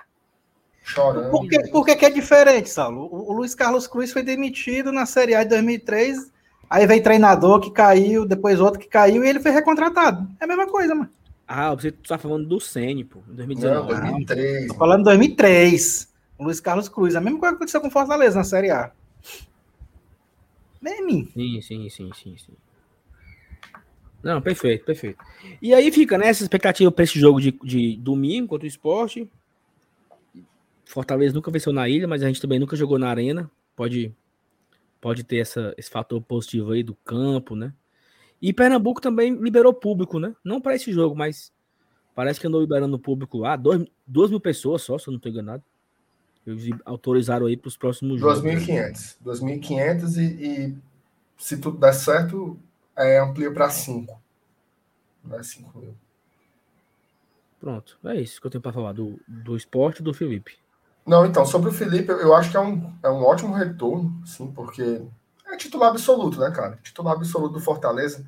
Chorando. 0.89 1.31
Por 1.31 1.47
que, 1.47 1.69
por 1.69 1.85
que, 1.85 1.97
que 1.97 2.07
é 2.07 2.11
diferente, 2.11 2.71
Saulo? 2.71 3.09
O, 3.13 3.31
o, 3.31 3.33
Luiz 3.35 3.55
Carlos 3.55 3.87
Cruz 3.87 4.11
foi 4.11 4.23
demitido 4.23 4.91
na 4.91 5.05
Série 5.05 5.35
A 5.35 5.43
de 5.43 5.51
2003, 5.51 6.33
aí 6.69 6.87
vem 6.87 7.03
treinador 7.03 7.61
que 7.61 7.71
caiu, 7.71 8.25
depois 8.25 8.59
outro 8.59 8.81
que 8.81 8.89
caiu 8.89 9.23
e 9.23 9.29
ele 9.29 9.39
foi 9.39 9.51
recontratado. 9.51 10.27
É 10.41 10.45
a 10.45 10.49
mesma 10.49 10.67
coisa, 10.67 10.95
mano. 10.95 11.11
Ah, 11.47 11.75
você 11.75 11.93
tá 11.93 12.17
falando 12.17 12.47
do 12.47 12.59
Sene, 12.59 13.05
pô, 13.05 13.21
em 13.31 13.35
2019. 13.35 13.93
Não, 13.93 14.01
2003. 14.01 14.67
Tô 14.69 14.75
falando 14.75 15.01
em 15.01 15.05
2003. 15.05 16.09
O 16.39 16.45
Luiz 16.45 16.61
Carlos 16.61 16.89
Cruz. 16.89 17.15
A 17.15 17.21
mesma 17.21 17.39
coisa 17.39 17.53
que 17.53 17.57
aconteceu 17.57 17.81
com 17.81 17.91
Fortaleza 17.91 18.37
na 18.37 18.45
Série 18.45 18.71
A. 18.71 18.91
Meme. 20.81 21.31
Sim, 21.35 21.61
sim, 21.61 21.91
sim, 21.91 22.11
sim, 22.15 22.37
sim. 22.39 22.53
Não, 24.23 24.41
perfeito, 24.41 24.85
perfeito. 24.85 25.19
E 25.61 25.73
aí 25.75 25.93
fica, 25.93 26.19
né, 26.19 26.29
essa 26.29 26.43
expectativa 26.43 26.91
para 26.91 27.05
esse 27.05 27.19
jogo 27.19 27.41
de, 27.41 27.53
de 27.63 27.97
domingo 27.97 28.49
contra 28.49 28.65
o 28.65 28.69
esporte. 28.69 29.29
Fortaleza 30.89 31.35
nunca 31.35 31.51
venceu 31.51 31.71
na 31.71 31.87
ilha, 31.87 32.09
mas 32.09 32.23
a 32.23 32.27
gente 32.27 32.41
também 32.41 32.59
nunca 32.59 32.75
jogou 32.75 32.99
na 32.99 33.11
arena. 33.11 33.51
Pode, 33.77 34.15
pode 35.01 35.23
ter 35.23 35.37
essa, 35.37 35.75
esse 35.77 35.91
fator 35.91 36.21
positivo 36.23 36.73
aí 36.73 36.83
do 36.83 36.95
campo, 36.95 37.55
né? 37.55 37.75
E 38.41 38.55
Pernambuco 38.55 38.99
também 38.99 39.35
liberou 39.35 39.75
público, 39.75 40.19
né? 40.19 40.35
Não 40.43 40.63
para 40.63 40.75
esse 40.75 40.91
jogo, 40.91 41.15
mas 41.15 41.53
parece 42.15 42.41
que 42.41 42.47
andou 42.47 42.63
liberando 42.63 42.99
público 42.99 43.37
lá. 43.37 43.55
Dois, 43.55 43.85
duas 44.07 44.31
mil 44.31 44.41
pessoas 44.41 44.81
só, 44.81 44.99
se 44.99 45.09
eu 45.09 45.13
não 45.13 45.19
estou 45.19 45.31
enganado. 45.31 45.63
Eles 46.47 46.71
autorizaram 46.87 47.45
aí 47.45 47.57
para 47.57 47.69
os 47.69 47.77
próximos 47.77 48.19
jogos. 48.19 48.43
2.500. 48.43 49.19
2.500 49.23 50.17
e, 50.17 50.23
e 50.23 50.77
se 51.37 51.59
tudo 51.59 51.79
der 51.79 51.93
certo, 51.93 52.59
é, 52.97 53.19
amplia 53.19 53.53
para 53.53 53.69
5. 53.69 54.19
Não 55.23 55.39
é 55.39 55.43
5 55.43 55.79
mil. 55.79 55.95
Pronto, 57.61 57.99
é 58.05 58.19
isso 58.19 58.41
que 58.41 58.47
eu 58.47 58.51
tenho 58.51 58.63
para 58.63 58.73
falar 58.73 58.93
do, 58.93 59.21
do 59.29 59.55
esporte 59.55 60.03
do 60.03 60.15
Felipe. 60.15 60.57
Não, 61.09 61.25
então, 61.25 61.47
sobre 61.47 61.71
o 61.71 61.73
Felipe, 61.73 62.13
eu 62.13 62.35
acho 62.35 62.51
que 62.51 62.57
é 62.59 62.61
um, 62.61 62.95
é 63.03 63.09
um 63.09 63.25
ótimo 63.25 63.55
retorno, 63.55 64.21
sim, 64.27 64.53
porque 64.53 65.01
é 65.47 65.57
titular 65.57 65.89
absoluto, 65.89 66.39
né, 66.39 66.51
cara? 66.51 66.79
Titular 66.83 67.15
absoluto 67.15 67.55
do 67.55 67.61
Fortaleza. 67.61 68.27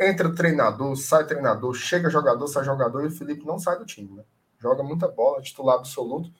Entra 0.00 0.34
treinador, 0.34 0.96
sai 0.96 1.26
treinador, 1.26 1.74
chega 1.74 2.08
jogador, 2.08 2.46
sai 2.48 2.64
jogador, 2.64 3.04
e 3.04 3.08
o 3.08 3.10
Felipe 3.10 3.44
não 3.44 3.58
sai 3.58 3.78
do 3.78 3.84
time, 3.84 4.16
né? 4.16 4.22
Joga 4.58 4.82
muita 4.82 5.08
bola, 5.08 5.42
titular 5.42 5.76
absoluto. 5.76 6.32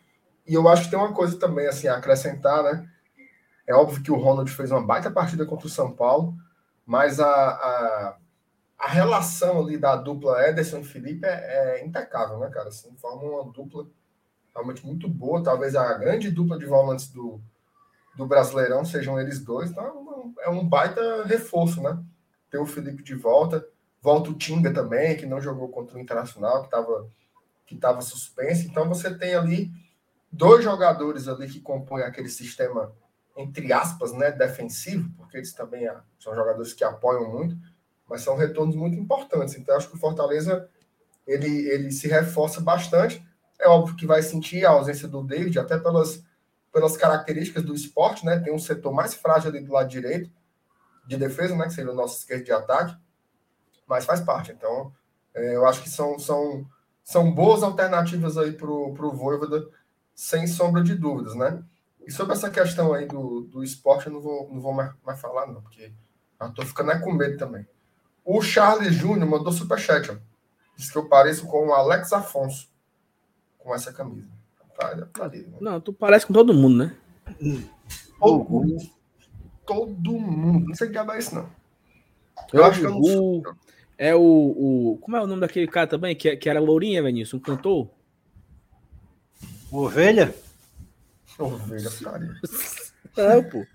E 0.46 0.54
eu 0.54 0.66
acho 0.66 0.84
que 0.84 0.90
tem 0.90 0.98
uma 0.98 1.12
coisa 1.12 1.38
também, 1.38 1.66
assim, 1.66 1.88
a 1.88 1.98
acrescentar, 1.98 2.62
né? 2.62 2.88
É 3.66 3.74
óbvio 3.74 4.02
que 4.02 4.10
o 4.10 4.16
Ronald 4.16 4.50
fez 4.50 4.70
uma 4.70 4.80
baita 4.80 5.10
partida 5.10 5.44
contra 5.44 5.66
o 5.66 5.70
São 5.70 5.92
Paulo, 5.92 6.34
mas 6.86 7.20
a, 7.20 7.26
a, 7.26 8.16
a 8.78 8.88
relação 8.88 9.60
ali 9.60 9.76
da 9.76 9.94
dupla 9.94 10.48
Ederson 10.48 10.78
e 10.78 10.84
Felipe 10.84 11.26
é, 11.26 11.80
é 11.80 11.84
impecável, 11.84 12.38
né, 12.38 12.48
cara? 12.48 12.68
Assim, 12.68 12.96
formam 12.96 13.34
uma 13.34 13.52
dupla 13.52 13.86
realmente 14.54 14.84
muito 14.86 15.08
boa. 15.08 15.42
Talvez 15.42 15.74
a 15.74 15.94
grande 15.94 16.30
dupla 16.30 16.58
de 16.58 16.66
volantes 16.66 17.08
do, 17.08 17.40
do 18.16 18.26
Brasileirão 18.26 18.84
sejam 18.84 19.20
eles 19.20 19.40
dois. 19.40 19.70
Então, 19.70 20.34
é 20.40 20.50
um 20.50 20.66
baita 20.66 21.24
reforço, 21.24 21.82
né? 21.82 21.98
Ter 22.50 22.58
o 22.58 22.66
Felipe 22.66 23.02
de 23.02 23.14
volta. 23.14 23.66
Volta 24.00 24.30
o 24.30 24.34
Tinga 24.34 24.72
também, 24.72 25.16
que 25.16 25.26
não 25.26 25.40
jogou 25.40 25.68
contra 25.68 25.96
o 25.96 26.00
Internacional, 26.00 26.60
que 26.60 26.66
estava 26.66 27.08
que 27.66 27.76
tava 27.76 28.02
suspenso. 28.02 28.66
Então, 28.66 28.88
você 28.88 29.16
tem 29.16 29.34
ali 29.34 29.70
dois 30.30 30.62
jogadores 30.64 31.28
ali 31.28 31.48
que 31.48 31.60
compõem 31.60 32.02
aquele 32.02 32.28
sistema, 32.28 32.92
entre 33.36 33.72
aspas, 33.72 34.12
né, 34.12 34.30
defensivo, 34.30 35.10
porque 35.16 35.38
eles 35.38 35.52
também 35.52 35.88
são 36.18 36.34
jogadores 36.34 36.74
que 36.74 36.84
apoiam 36.84 37.30
muito, 37.30 37.56
mas 38.08 38.20
são 38.22 38.36
retornos 38.36 38.76
muito 38.76 38.98
importantes. 38.98 39.56
Então, 39.56 39.76
acho 39.76 39.88
que 39.88 39.96
o 39.96 40.00
Fortaleza 40.00 40.68
ele, 41.26 41.68
ele 41.68 41.90
se 41.90 42.08
reforça 42.08 42.60
bastante. 42.60 43.24
É 43.62 43.68
óbvio 43.68 43.94
que 43.94 44.04
vai 44.04 44.20
sentir 44.22 44.66
a 44.66 44.70
ausência 44.70 45.06
do 45.06 45.22
David, 45.22 45.56
até 45.56 45.78
pelas, 45.78 46.20
pelas 46.72 46.96
características 46.96 47.62
do 47.62 47.72
esporte, 47.72 48.26
né? 48.26 48.40
Tem 48.40 48.52
um 48.52 48.58
setor 48.58 48.92
mais 48.92 49.14
frágil 49.14 49.50
ali 49.50 49.60
do 49.60 49.72
lado 49.72 49.88
direito, 49.88 50.28
de 51.06 51.16
defesa, 51.16 51.54
né? 51.54 51.66
Que 51.66 51.74
seria 51.74 51.92
o 51.92 51.94
nosso 51.94 52.18
esquerdo 52.18 52.44
de 52.44 52.50
ataque, 52.50 52.96
mas 53.86 54.04
faz 54.04 54.20
parte. 54.20 54.50
Então, 54.50 54.92
é, 55.32 55.54
eu 55.54 55.64
acho 55.64 55.80
que 55.80 55.88
são, 55.88 56.18
são, 56.18 56.66
são 57.04 57.32
boas 57.32 57.62
alternativas 57.62 58.36
aí 58.36 58.50
para 58.50 58.68
o 58.68 59.12
Voivoda, 59.12 59.68
sem 60.12 60.48
sombra 60.48 60.82
de 60.82 60.96
dúvidas, 60.96 61.36
né? 61.36 61.62
E 62.04 62.10
sobre 62.10 62.32
essa 62.32 62.50
questão 62.50 62.92
aí 62.92 63.06
do, 63.06 63.42
do 63.42 63.62
esporte, 63.62 64.08
eu 64.08 64.12
não 64.12 64.20
vou, 64.20 64.50
não 64.52 64.60
vou 64.60 64.72
mais, 64.72 64.92
mais 65.06 65.20
falar, 65.20 65.46
não, 65.46 65.62
porque 65.62 65.92
eu 66.40 66.52
tô 66.52 66.66
ficando 66.66 66.90
é 66.90 66.98
com 66.98 67.12
medo 67.12 67.38
também. 67.38 67.64
O 68.24 68.42
Charles 68.42 68.92
Júnior 68.92 69.28
mandou 69.28 69.52
superchat, 69.52 70.10
ó. 70.10 70.16
Diz 70.76 70.90
que 70.90 70.98
eu 70.98 71.08
pareço 71.08 71.46
com 71.46 71.68
o 71.68 71.72
Alex 71.72 72.12
Afonso 72.12 72.71
com 73.62 73.74
essa 73.74 73.92
camisa. 73.92 74.28
Tá, 74.78 74.94
né? 74.94 75.06
Não, 75.60 75.80
tu 75.80 75.92
parece 75.92 76.26
com 76.26 76.32
todo 76.32 76.54
mundo, 76.54 76.76
né? 76.78 76.96
Todo, 78.18 78.50
mundo. 78.50 78.76
todo 79.64 80.12
mundo. 80.12 80.68
Não 80.68 80.74
sei 80.74 80.88
que 80.88 80.92
diabo 80.92 81.12
é 81.12 81.18
isso, 81.18 81.34
não. 81.34 81.48
Eu, 82.52 82.60
eu 82.60 82.64
acho 82.64 82.80
que 82.80 82.86
eu 82.86 82.90
não. 82.90 83.42
É 83.96 84.14
o, 84.14 84.20
o. 84.20 84.98
Como 85.00 85.16
é 85.16 85.22
o 85.22 85.26
nome 85.26 85.40
daquele 85.40 85.68
cara 85.68 85.86
também? 85.86 86.16
Que, 86.16 86.36
que 86.36 86.48
era 86.48 86.58
Lourinha, 86.58 87.02
Vinícius? 87.02 87.34
Um 87.34 87.38
cantor? 87.38 87.88
Ovelha? 89.70 90.34
Ovelha, 91.38 91.90
cara. 92.02 92.40
Não, 93.16 93.44
pô. 93.44 93.66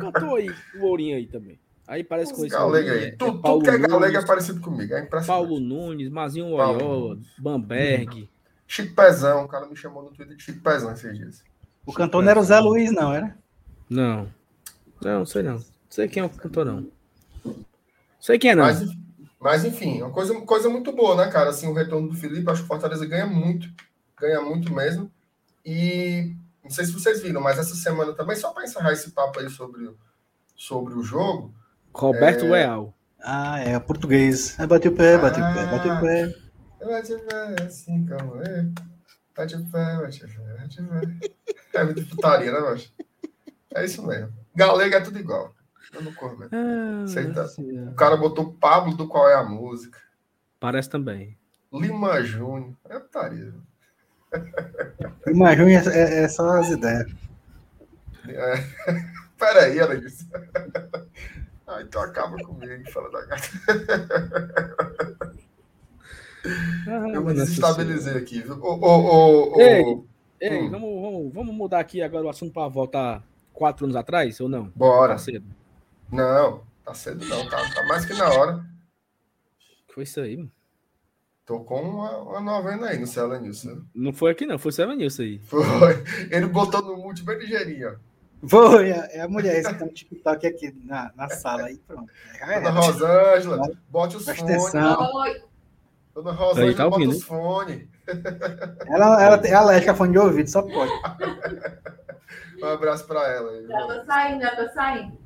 Cantou 0.00 0.36
aí, 0.36 0.50
Lourinha 0.74 1.16
aí 1.16 1.26
também. 1.26 1.58
Aí 1.86 2.04
parece 2.04 2.34
com 2.34 2.44
esse. 2.44 2.54
Galega 2.54 2.92
aí. 2.92 3.04
É, 3.04 3.10
tu, 3.12 3.26
é 3.26 3.30
tudo 3.30 3.62
que 3.62 3.70
é 3.70 3.78
galega 3.78 4.18
é 4.18 4.26
parecido 4.26 4.60
comigo. 4.60 4.94
É 4.94 5.00
impressionante. 5.00 5.26
Paulo 5.26 5.60
Nunes, 5.60 6.10
Mazinho 6.10 6.46
Oyola, 6.46 7.18
Bamberg. 7.38 8.28
Chico 8.72 8.94
Pezão, 8.94 9.44
o 9.44 9.48
cara 9.48 9.66
me 9.66 9.76
chamou 9.76 10.02
no 10.02 10.10
Twitter 10.10 10.34
de 10.34 10.42
Chico 10.42 10.62
Pezão 10.62 10.90
esses 10.92 11.14
dias. 11.14 11.44
O 11.84 11.92
cantor 11.92 12.22
não 12.22 12.30
era 12.30 12.40
o 12.40 12.42
Zé 12.42 12.58
Luiz, 12.58 12.90
não, 12.90 13.12
era? 13.12 13.36
Não. 13.86 14.32
Não, 15.02 15.26
sei 15.26 15.42
não. 15.42 15.62
Sei 15.90 16.08
quem 16.08 16.22
é 16.22 16.24
o 16.24 16.30
cantor, 16.30 16.64
não. 16.64 16.86
Sei 18.18 18.38
quem 18.38 18.52
é, 18.52 18.54
não. 18.54 18.64
Mas, 18.64 18.82
mas 19.38 19.64
enfim, 19.66 20.00
uma 20.00 20.10
coisa, 20.10 20.40
coisa 20.40 20.70
muito 20.70 20.90
boa, 20.90 21.14
né, 21.16 21.30
cara? 21.30 21.50
Assim, 21.50 21.68
o 21.68 21.74
retorno 21.74 22.08
do 22.08 22.16
Felipe, 22.16 22.50
acho 22.50 22.62
que 22.62 22.64
o 22.64 22.68
Fortaleza 22.68 23.04
ganha 23.04 23.26
muito. 23.26 23.68
Ganha 24.18 24.40
muito 24.40 24.72
mesmo. 24.72 25.12
E 25.66 26.34
não 26.64 26.70
sei 26.70 26.86
se 26.86 26.92
vocês 26.92 27.20
viram, 27.20 27.42
mas 27.42 27.58
essa 27.58 27.74
semana 27.74 28.14
também, 28.14 28.36
só 28.36 28.54
para 28.54 28.64
encerrar 28.64 28.92
esse 28.92 29.10
papo 29.10 29.38
aí 29.38 29.50
sobre, 29.50 29.94
sobre 30.56 30.94
o 30.94 31.02
jogo. 31.02 31.52
Roberto 31.92 32.46
é... 32.46 32.48
Leal. 32.48 32.94
Ah, 33.20 33.60
é, 33.60 33.78
português. 33.78 34.58
É, 34.58 34.66
bate 34.66 34.88
o 34.88 34.92
pé, 34.92 35.18
bate 35.18 35.38
ah, 35.38 35.50
o 35.50 35.54
pé, 35.54 35.66
bate 35.66 35.88
o 35.90 36.00
pé. 36.00 36.41
Bate 36.86 37.14
o 37.14 37.20
pé, 37.20 37.56
assim 37.64 38.06
como 38.06 38.42
é. 38.42 38.66
Bate 39.36 39.56
o 39.56 39.64
pé, 39.70 39.96
bate 39.96 40.24
o 40.24 40.28
pé, 40.28 40.56
bate 40.58 40.82
o 40.82 40.88
pé. 40.88 41.30
É 41.74 41.84
muito 41.84 42.04
putaria, 42.06 42.52
né, 42.52 42.60
macho? 42.60 42.92
É 43.74 43.84
isso 43.84 44.06
mesmo. 44.06 44.32
Galega 44.54 44.98
é 44.98 45.00
tudo 45.00 45.18
igual. 45.18 45.54
Eu 45.92 46.02
não 46.02 46.12
corro, 46.14 46.44
ah, 46.44 47.04
tá... 47.34 47.46
O 47.90 47.94
cara 47.94 48.16
botou 48.16 48.54
Pablo 48.54 48.94
do 48.94 49.06
Qual 49.06 49.28
é 49.28 49.34
a 49.34 49.42
Música. 49.42 49.98
Parece 50.58 50.88
também. 50.88 51.36
Lima 51.72 52.22
Júnior. 52.22 52.74
É 52.88 52.98
putaria. 52.98 53.52
Lima 55.26 55.54
Júnior 55.54 55.82
é, 55.88 56.24
é 56.24 56.28
só 56.28 56.48
as 56.58 56.70
ideias. 56.70 57.10
É. 58.28 58.54
Peraí, 59.38 59.78
ela 59.78 59.98
disse. 59.98 60.26
Ah, 61.64 61.80
então 61.80 62.02
acaba 62.02 62.36
comigo, 62.44 62.90
fala 62.90 63.10
da 63.10 63.24
gata. 63.24 63.48
Eu 67.14 67.24
me 67.24 67.34
desestabilizei 67.34 68.16
aqui, 68.16 68.42
viu? 68.42 68.58
Ô, 68.62 68.74
ô, 68.74 69.56
ô, 69.56 69.60
ei, 69.60 69.84
ei 70.40 70.62
hum. 70.62 70.70
vamos, 70.70 71.02
vamos, 71.02 71.32
vamos 71.32 71.54
mudar 71.54 71.80
aqui 71.80 72.02
agora 72.02 72.26
o 72.26 72.28
assunto 72.28 72.52
para 72.52 72.68
voltar 72.68 73.22
quatro 73.52 73.84
anos 73.84 73.96
atrás, 73.96 74.40
ou 74.40 74.48
não? 74.48 74.72
Bora. 74.74 75.12
Tá 75.12 75.18
cedo. 75.18 75.46
Não, 76.10 76.62
tá 76.84 76.94
cedo 76.94 77.24
não, 77.26 77.48
tá, 77.48 77.58
tá 77.74 77.86
mais 77.86 78.04
que 78.04 78.14
na 78.14 78.28
hora. 78.28 78.64
Que 79.86 79.94
foi 79.94 80.02
isso 80.02 80.20
aí, 80.20 80.36
mano? 80.36 80.50
Tô 81.44 81.60
com 81.60 81.80
uma, 81.80 82.18
uma 82.18 82.40
novena 82.40 82.88
aí 82.88 82.98
no 82.98 83.06
Cela 83.06 83.38
News. 83.38 83.66
Não 83.94 84.12
foi 84.12 84.30
aqui, 84.30 84.46
não, 84.46 84.58
foi 84.58 84.70
o 84.70 84.72
Cela 84.72 84.94
News 84.94 85.18
aí. 85.18 85.38
Foi. 85.40 86.04
Ele 86.30 86.46
botou 86.46 86.82
no 86.82 86.96
multi 86.96 87.22
bem 87.22 87.38
ligeirinho, 87.38 87.90
ó. 87.90 88.12
Foi, 88.48 88.90
é, 88.90 89.18
é 89.18 89.20
a 89.20 89.28
mulher 89.28 89.56
que 89.62 89.62
tá 89.62 89.84
no 89.84 89.92
TikTok 89.92 90.46
aqui 90.46 90.74
na, 90.84 91.12
na 91.14 91.28
sala 91.28 91.66
aí, 91.66 91.78
pronto. 91.86 92.10
É, 92.40 92.60
Dona 92.60 92.80
Rosângela, 92.80 93.70
bote 93.88 94.16
os 94.16 94.24
fones. 94.24 94.72
Dona 96.14 96.32
Rosângela, 96.32 96.74
tá 96.74 96.90
bota 96.90 97.08
os 97.08 97.22
fones. 97.22 97.88
Ela, 98.86 99.22
ela 99.22 99.38
tem 99.38 99.54
alérgica 99.54 99.92
a 99.92 99.94
fone 99.94 100.12
de 100.12 100.18
ouvido, 100.18 100.48
só 100.48 100.62
pode. 100.62 100.92
um 102.62 102.66
abraço 102.66 103.06
para 103.06 103.28
ela. 103.28 103.66
Já 103.66 103.86
tô 103.86 104.04
saindo, 104.04 104.42
já 104.42 104.56
tô 104.56 104.72
saindo. 104.72 105.18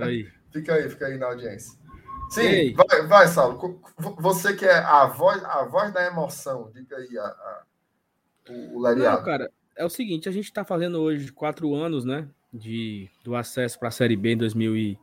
Aí. 0.00 0.28
Fica 0.52 0.74
aí, 0.74 0.88
fica 0.88 1.06
aí 1.06 1.18
na 1.18 1.26
audiência. 1.26 1.78
Sim, 2.30 2.74
vai, 2.74 3.06
vai, 3.06 3.28
Saulo. 3.28 3.80
Você 4.18 4.54
que 4.54 4.64
é 4.64 4.78
a 4.78 5.06
voz, 5.06 5.44
a 5.44 5.64
voz 5.64 5.92
da 5.92 6.06
emoção, 6.06 6.70
diga 6.74 6.96
aí 6.96 7.18
a, 7.18 7.24
a 7.24 7.62
o, 8.48 8.78
o 8.78 8.94
Não, 8.94 9.22
cara, 9.22 9.50
é 9.76 9.84
o 9.84 9.90
seguinte, 9.90 10.28
a 10.28 10.32
gente 10.32 10.44
está 10.44 10.64
fazendo 10.64 11.00
hoje 11.00 11.32
quatro 11.32 11.74
anos, 11.74 12.04
né? 12.04 12.28
De, 12.52 13.10
do 13.22 13.34
acesso 13.34 13.78
para 13.78 13.88
a 13.88 13.92
Série 13.92 14.16
B 14.16 14.32
em 14.32 14.36
2000 14.36 14.76
e... 14.76 14.98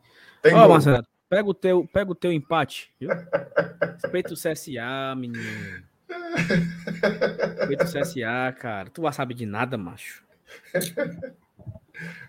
Ó, 0.46 0.66
oh, 0.66 0.70
Marcelo, 0.70 1.06
pega 1.34 1.50
o 1.50 1.54
teu, 1.54 1.88
pega 1.92 2.12
o 2.12 2.16
teu 2.16 2.32
empate, 2.32 2.94
viu? 3.00 3.10
Respeita 4.02 4.34
o 4.34 4.38
CSA, 4.38 5.16
menino. 5.18 5.84
Respeita 7.58 7.86
o 7.86 7.88
CSA, 7.88 8.56
cara. 8.60 8.90
Tu 8.90 9.02
não 9.02 9.12
sabe 9.12 9.34
de 9.34 9.46
nada, 9.46 9.78
macho. 9.78 10.24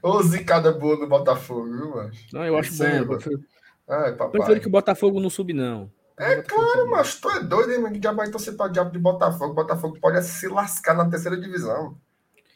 Ô, 0.02 0.22
zicada 0.22 0.72
boa 0.72 0.96
do 0.96 1.06
Botafogo, 1.06 1.64
viu, 1.64 1.96
macho? 1.96 2.26
Não, 2.32 2.44
eu 2.44 2.56
acho 2.56 2.76
bom. 2.76 2.84
Eu 2.84 3.06
prefiro, 3.08 3.44
Ai, 3.88 4.12
prefiro 4.30 4.60
que 4.60 4.68
o 4.68 4.70
Botafogo 4.70 5.20
não 5.20 5.28
sube, 5.28 5.52
não. 5.52 5.90
É 6.16 6.40
claro, 6.42 6.88
mas 6.88 7.20
tu 7.20 7.28
é 7.28 7.42
doido, 7.42 7.72
hein, 7.72 7.80
mano? 7.80 7.92
Que 7.92 8.00
diabo 8.00 8.18
vai 8.18 8.30
torcer 8.30 8.56
pra 8.56 8.68
diabo 8.68 8.90
de 8.90 8.98
Botafogo. 8.98 9.52
Botafogo 9.52 9.98
pode 10.00 10.22
se 10.22 10.48
lascar 10.48 10.94
na 10.94 11.10
terceira 11.10 11.36
divisão. 11.36 11.98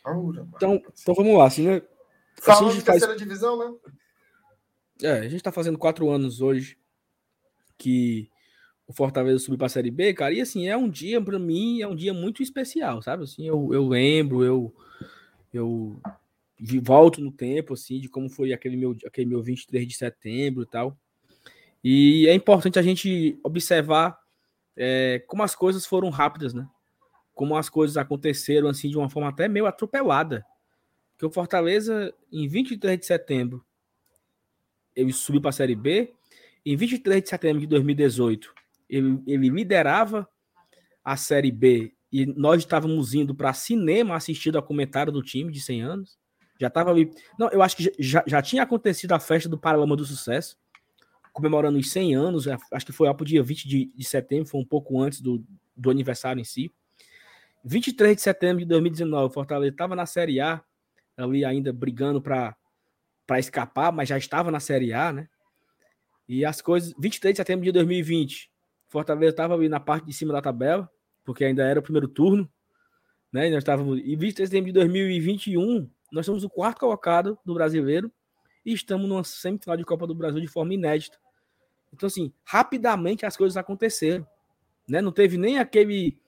Então, 0.00 0.80
então 1.02 1.14
vamos 1.14 1.36
lá, 1.36 1.46
assim, 1.46 1.66
né? 1.66 1.82
Falando 2.40 2.68
assim, 2.68 2.78
de 2.78 2.84
terceira 2.84 3.08
faz... 3.08 3.20
divisão, 3.20 3.58
né? 3.58 3.74
É, 5.02 5.12
a 5.12 5.22
gente 5.22 5.36
está 5.36 5.52
fazendo 5.52 5.78
quatro 5.78 6.10
anos 6.10 6.40
hoje 6.40 6.76
que 7.76 8.28
o 8.86 8.92
Fortaleza 8.92 9.38
subiu 9.38 9.58
para 9.58 9.66
a 9.66 9.70
Série 9.70 9.90
B, 9.90 10.14
cara, 10.14 10.34
e 10.34 10.40
assim, 10.40 10.66
é 10.66 10.76
um 10.76 10.88
dia, 10.88 11.20
para 11.20 11.38
mim, 11.38 11.80
é 11.80 11.86
um 11.86 11.94
dia 11.94 12.12
muito 12.12 12.42
especial, 12.42 13.02
sabe? 13.02 13.24
Assim, 13.24 13.46
eu, 13.46 13.72
eu 13.72 13.86
lembro, 13.86 14.42
eu, 14.42 14.74
eu 15.52 16.00
volto 16.82 17.20
no 17.20 17.30
tempo, 17.30 17.74
assim, 17.74 18.00
de 18.00 18.08
como 18.08 18.28
foi 18.28 18.52
aquele 18.52 18.76
meu, 18.76 18.96
aquele 19.06 19.28
meu 19.28 19.42
23 19.42 19.86
de 19.86 19.94
setembro 19.94 20.62
e 20.62 20.66
tal. 20.66 20.98
E 21.84 22.26
é 22.26 22.34
importante 22.34 22.78
a 22.78 22.82
gente 22.82 23.38
observar 23.44 24.18
é, 24.76 25.22
como 25.26 25.42
as 25.42 25.54
coisas 25.54 25.86
foram 25.86 26.08
rápidas, 26.08 26.54
né? 26.54 26.66
como 27.38 27.56
as 27.56 27.68
coisas 27.68 27.96
aconteceram 27.96 28.68
assim 28.68 28.90
de 28.90 28.98
uma 28.98 29.08
forma 29.08 29.28
até 29.28 29.46
meio 29.46 29.64
atropelada. 29.64 30.44
Que 31.16 31.24
o 31.24 31.30
Fortaleza, 31.30 32.12
em 32.32 32.48
23 32.48 32.98
de 32.98 33.06
setembro, 33.06 33.64
ele 34.98 35.12
subiu 35.12 35.40
para 35.40 35.50
a 35.50 35.52
Série 35.52 35.76
B. 35.76 36.12
Em 36.66 36.76
23 36.76 37.22
de 37.22 37.28
setembro 37.28 37.60
de 37.60 37.66
2018, 37.68 38.52
ele, 38.90 39.22
ele 39.26 39.48
liderava 39.48 40.28
a 41.04 41.16
Série 41.16 41.52
B 41.52 41.94
e 42.12 42.26
nós 42.26 42.58
estávamos 42.58 43.14
indo 43.14 43.34
para 43.34 43.52
cinema 43.52 44.16
assistindo 44.16 44.58
a 44.58 44.62
comentário 44.62 45.12
do 45.12 45.22
time 45.22 45.52
de 45.52 45.60
100 45.60 45.82
anos. 45.82 46.18
Já 46.60 46.66
estava 46.66 46.90
ali. 46.90 47.10
Não, 47.38 47.48
eu 47.50 47.62
acho 47.62 47.76
que 47.76 47.92
já, 47.98 48.24
já 48.26 48.42
tinha 48.42 48.64
acontecido 48.64 49.12
a 49.12 49.20
festa 49.20 49.48
do 49.48 49.56
Paralama 49.56 49.94
do 49.94 50.04
Sucesso, 50.04 50.58
comemorando 51.32 51.78
os 51.78 51.92
100 51.92 52.16
anos. 52.16 52.48
Acho 52.72 52.84
que 52.84 52.92
foi 52.92 53.12
para 53.14 53.22
o 53.22 53.26
dia 53.26 53.42
20 53.42 53.68
de, 53.68 53.92
de 53.94 54.04
setembro, 54.04 54.46
foi 54.46 54.60
um 54.60 54.66
pouco 54.66 55.00
antes 55.00 55.20
do, 55.20 55.44
do 55.76 55.90
aniversário 55.90 56.40
em 56.40 56.44
si. 56.44 56.72
23 57.64 58.16
de 58.16 58.22
setembro 58.22 58.58
de 58.58 58.64
2019, 58.64 59.26
o 59.26 59.30
Fortaleza 59.30 59.70
estava 59.70 59.94
na 59.94 60.06
Série 60.06 60.40
A, 60.40 60.60
ali 61.16 61.44
ainda 61.44 61.72
brigando 61.72 62.20
para 62.20 62.56
escapar, 63.36 63.92
mas 63.92 64.08
já 64.08 64.16
estava 64.16 64.50
na 64.50 64.60
Série 64.60 64.92
A, 64.92 65.12
né? 65.12 65.28
E 66.28 66.44
as 66.44 66.60
coisas, 66.60 66.94
23 66.98 67.34
de 67.34 67.36
setembro 67.36 67.64
de 67.64 67.72
2020, 67.72 68.50
Fortaleza 68.88 69.30
estava 69.30 69.54
ali 69.54 69.68
na 69.68 69.80
parte 69.80 70.06
de 70.06 70.12
cima 70.12 70.32
da 70.32 70.40
tabela, 70.40 70.88
porque 71.24 71.44
ainda 71.44 71.62
era 71.62 71.80
o 71.80 71.82
primeiro 71.82 72.08
turno, 72.08 72.50
né? 73.32 73.48
E 73.48 73.50
nós 73.50 73.58
estávamos 73.58 73.98
e 73.98 74.16
23 74.16 74.34
de 74.34 74.46
setembro 74.46 74.66
de 74.66 74.72
2021, 74.72 75.90
nós 76.12 76.24
somos 76.24 76.44
o 76.44 76.48
quarto 76.48 76.80
colocado 76.80 77.38
do 77.44 77.54
Brasileiro 77.54 78.10
e 78.64 78.72
estamos 78.72 79.08
numa 79.08 79.24
semifinal 79.24 79.76
de 79.76 79.84
Copa 79.84 80.06
do 80.06 80.14
Brasil 80.14 80.40
de 80.40 80.48
forma 80.48 80.72
inédita. 80.72 81.18
Então 81.92 82.06
assim, 82.06 82.32
rapidamente 82.44 83.26
as 83.26 83.36
coisas 83.36 83.56
aconteceram, 83.56 84.26
né? 84.88 85.00
Não 85.00 85.12
teve 85.12 85.36
nem 85.36 85.58
aquele 85.58 86.18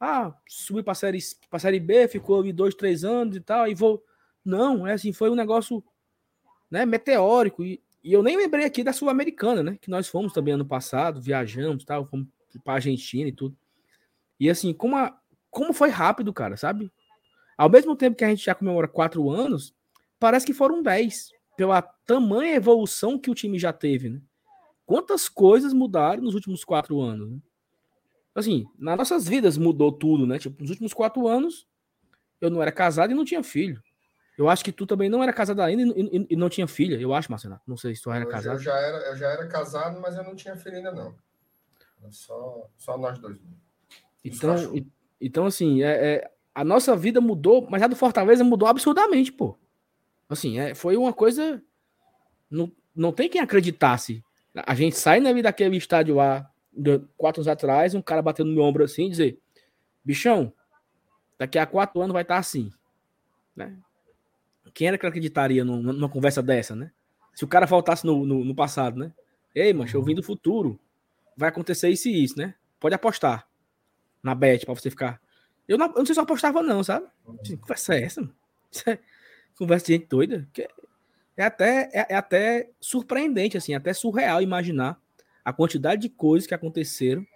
ah, 0.00 0.34
subi 0.48 0.82
para 0.82 0.94
série 0.94 1.18
para 1.48 1.58
série 1.58 1.78
B, 1.78 2.08
ficou 2.08 2.40
ali 2.40 2.52
dois, 2.52 2.74
três 2.74 3.04
anos 3.04 3.36
e 3.36 3.40
tal, 3.40 3.68
e 3.68 3.74
vou 3.74 4.02
não, 4.44 4.86
é 4.86 4.94
assim, 4.94 5.12
foi 5.12 5.28
um 5.30 5.34
negócio 5.34 5.84
né, 6.70 6.86
meteórico 6.86 7.64
e, 7.64 7.82
e 8.02 8.12
eu 8.12 8.22
nem 8.22 8.36
lembrei 8.36 8.64
aqui 8.64 8.82
da 8.82 8.92
Sul-Americana, 8.92 9.62
né? 9.62 9.78
Que 9.80 9.90
nós 9.90 10.08
fomos 10.08 10.32
também 10.32 10.54
ano 10.54 10.64
passado, 10.64 11.20
viajamos, 11.20 11.84
tal, 11.84 12.06
fomos 12.06 12.28
para 12.64 12.74
Argentina 12.74 13.28
e 13.28 13.32
tudo. 13.32 13.56
E 14.38 14.48
assim, 14.48 14.72
como, 14.72 14.96
a, 14.96 15.18
como 15.50 15.72
foi 15.72 15.90
rápido, 15.90 16.32
cara, 16.32 16.56
sabe? 16.56 16.90
Ao 17.58 17.68
mesmo 17.68 17.94
tempo 17.94 18.16
que 18.16 18.24
a 18.24 18.28
gente 18.28 18.44
já 18.44 18.54
comemora 18.54 18.88
quatro 18.88 19.28
anos, 19.30 19.74
parece 20.18 20.46
que 20.46 20.54
foram 20.54 20.82
dez, 20.82 21.30
pela 21.56 21.82
tamanha 21.82 22.54
evolução 22.54 23.18
que 23.18 23.30
o 23.30 23.34
time 23.34 23.58
já 23.58 23.72
teve, 23.72 24.08
né? 24.08 24.22
Quantas 24.86 25.28
coisas 25.28 25.74
mudaram 25.74 26.22
nos 26.22 26.34
últimos 26.34 26.64
quatro 26.64 27.00
anos, 27.00 27.30
né? 27.30 27.38
Assim, 28.34 28.66
nas 28.78 28.96
nossas 28.96 29.28
vidas 29.28 29.58
mudou 29.58 29.92
tudo, 29.92 30.26
né? 30.26 30.38
Tipo, 30.38 30.62
nos 30.62 30.70
últimos 30.70 30.94
quatro 30.94 31.28
anos, 31.28 31.66
eu 32.40 32.48
não 32.48 32.62
era 32.62 32.72
casado 32.72 33.10
e 33.10 33.14
não 33.14 33.24
tinha 33.24 33.42
filho. 33.42 33.82
Eu 34.40 34.48
acho 34.48 34.64
que 34.64 34.72
tu 34.72 34.86
também 34.86 35.10
não 35.10 35.22
era 35.22 35.34
casado 35.34 35.60
ainda 35.60 35.82
e, 35.82 36.00
e, 36.00 36.26
e 36.30 36.36
não 36.36 36.48
tinha 36.48 36.66
filha. 36.66 36.98
Eu 36.98 37.12
acho, 37.12 37.30
Marcelo. 37.30 37.60
Não 37.66 37.76
sei 37.76 37.94
se 37.94 38.00
tu 38.00 38.10
era 38.10 38.24
eu, 38.24 38.28
casado. 38.28 38.54
Eu 38.54 38.58
já 38.58 38.74
era, 38.74 38.96
eu 39.10 39.14
já 39.14 39.28
era 39.28 39.46
casado, 39.46 40.00
mas 40.00 40.16
eu 40.16 40.24
não 40.24 40.34
tinha 40.34 40.56
filha 40.56 40.78
ainda, 40.78 40.90
não. 40.92 41.14
Só, 42.10 42.66
só 42.78 42.96
nós 42.96 43.18
dois. 43.18 43.36
Então, 44.24 44.56
então 45.20 45.44
assim, 45.44 45.82
é, 45.82 45.90
é, 45.90 46.30
a 46.54 46.64
nossa 46.64 46.96
vida 46.96 47.20
mudou, 47.20 47.68
mas 47.70 47.82
a 47.82 47.86
do 47.86 47.94
Fortaleza 47.94 48.42
mudou 48.42 48.66
absurdamente, 48.66 49.30
pô. 49.30 49.58
Assim, 50.26 50.58
é, 50.58 50.74
foi 50.74 50.96
uma 50.96 51.12
coisa. 51.12 51.62
Não, 52.50 52.72
não 52.96 53.12
tem 53.12 53.28
quem 53.28 53.42
acreditasse. 53.42 54.24
A 54.54 54.74
gente 54.74 54.96
sai 54.96 55.20
na 55.20 55.34
vida 55.34 55.50
daquele 55.50 55.76
estádio 55.76 56.14
lá, 56.14 56.50
quatro 57.18 57.42
anos 57.42 57.48
atrás, 57.48 57.94
um 57.94 58.00
cara 58.00 58.22
batendo 58.22 58.48
no 58.48 58.54
meu 58.54 58.64
ombro 58.64 58.84
assim 58.84 59.04
e 59.04 59.10
dizer: 59.10 59.38
bichão, 60.02 60.50
daqui 61.38 61.58
a 61.58 61.66
quatro 61.66 62.00
anos 62.00 62.14
vai 62.14 62.22
estar 62.22 62.38
assim. 62.38 62.72
Né? 63.54 63.76
Quem 64.72 64.88
era 64.88 64.98
que 64.98 65.06
acreditaria 65.06 65.64
numa, 65.64 65.92
numa 65.92 66.08
conversa 66.08 66.42
dessa, 66.42 66.74
né? 66.74 66.90
Se 67.34 67.44
o 67.44 67.48
cara 67.48 67.66
faltasse 67.66 68.04
no, 68.04 68.24
no, 68.24 68.44
no 68.44 68.54
passado, 68.54 68.98
né? 68.98 69.12
Ei, 69.54 69.72
mancha, 69.72 69.96
eu 69.96 70.02
vim 70.02 70.14
do 70.14 70.22
futuro. 70.22 70.78
Vai 71.36 71.48
acontecer 71.48 71.88
isso 71.88 72.08
e 72.08 72.24
isso, 72.24 72.38
né? 72.38 72.54
Pode 72.78 72.94
apostar 72.94 73.46
na 74.22 74.34
bet 74.34 74.64
pra 74.64 74.74
você 74.74 74.90
ficar. 74.90 75.20
Eu 75.66 75.78
não, 75.78 75.86
eu 75.86 75.98
não 75.98 76.06
sei 76.06 76.14
se 76.14 76.20
eu 76.20 76.24
apostava, 76.24 76.62
não, 76.62 76.82
sabe? 76.82 77.06
Que 77.44 77.56
conversa 77.56 77.94
é 77.94 78.02
essa? 78.02 78.28
Isso 78.70 78.88
é 78.88 78.98
conversa 79.56 79.86
de 79.86 79.92
gente 79.94 80.06
doida. 80.06 80.48
É, 81.36 81.44
até, 81.44 81.88
é, 81.92 82.06
é 82.10 82.14
até 82.14 82.70
surpreendente, 82.80 83.56
assim, 83.56 83.74
até 83.74 83.92
surreal 83.92 84.42
imaginar 84.42 85.00
a 85.44 85.52
quantidade 85.52 86.02
de 86.02 86.08
coisas 86.08 86.46
que 86.46 86.54
aconteceram 86.54 87.26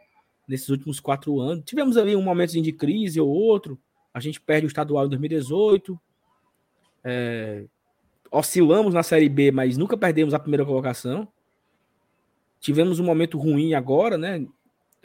nesses 0.47 0.69
últimos 0.69 1.01
quatro 1.01 1.41
anos. 1.41 1.65
Tivemos 1.65 1.97
ali 1.97 2.15
um 2.15 2.23
momento 2.23 2.53
de 2.53 2.73
crise 2.73 3.21
ou 3.21 3.29
outro. 3.29 3.79
A 4.13 4.21
gente 4.21 4.41
perde 4.41 4.67
o 4.67 4.69
estadual 4.69 5.07
em 5.07 5.09
2018. 5.11 5.99
É, 7.05 7.65
oscilamos 8.31 8.95
na 8.95 9.03
Série 9.03 9.29
B, 9.29 9.53
mas 9.53 9.77
nunca 9.77 9.97
perdemos 9.97 10.35
a 10.35 10.39
primeira 10.39 10.65
colocação. 10.65 11.29
Tivemos 12.59 12.99
um 12.99 13.05
momento 13.05 13.39
ruim 13.39 13.75
agora, 13.75 14.17
né? 14.17 14.47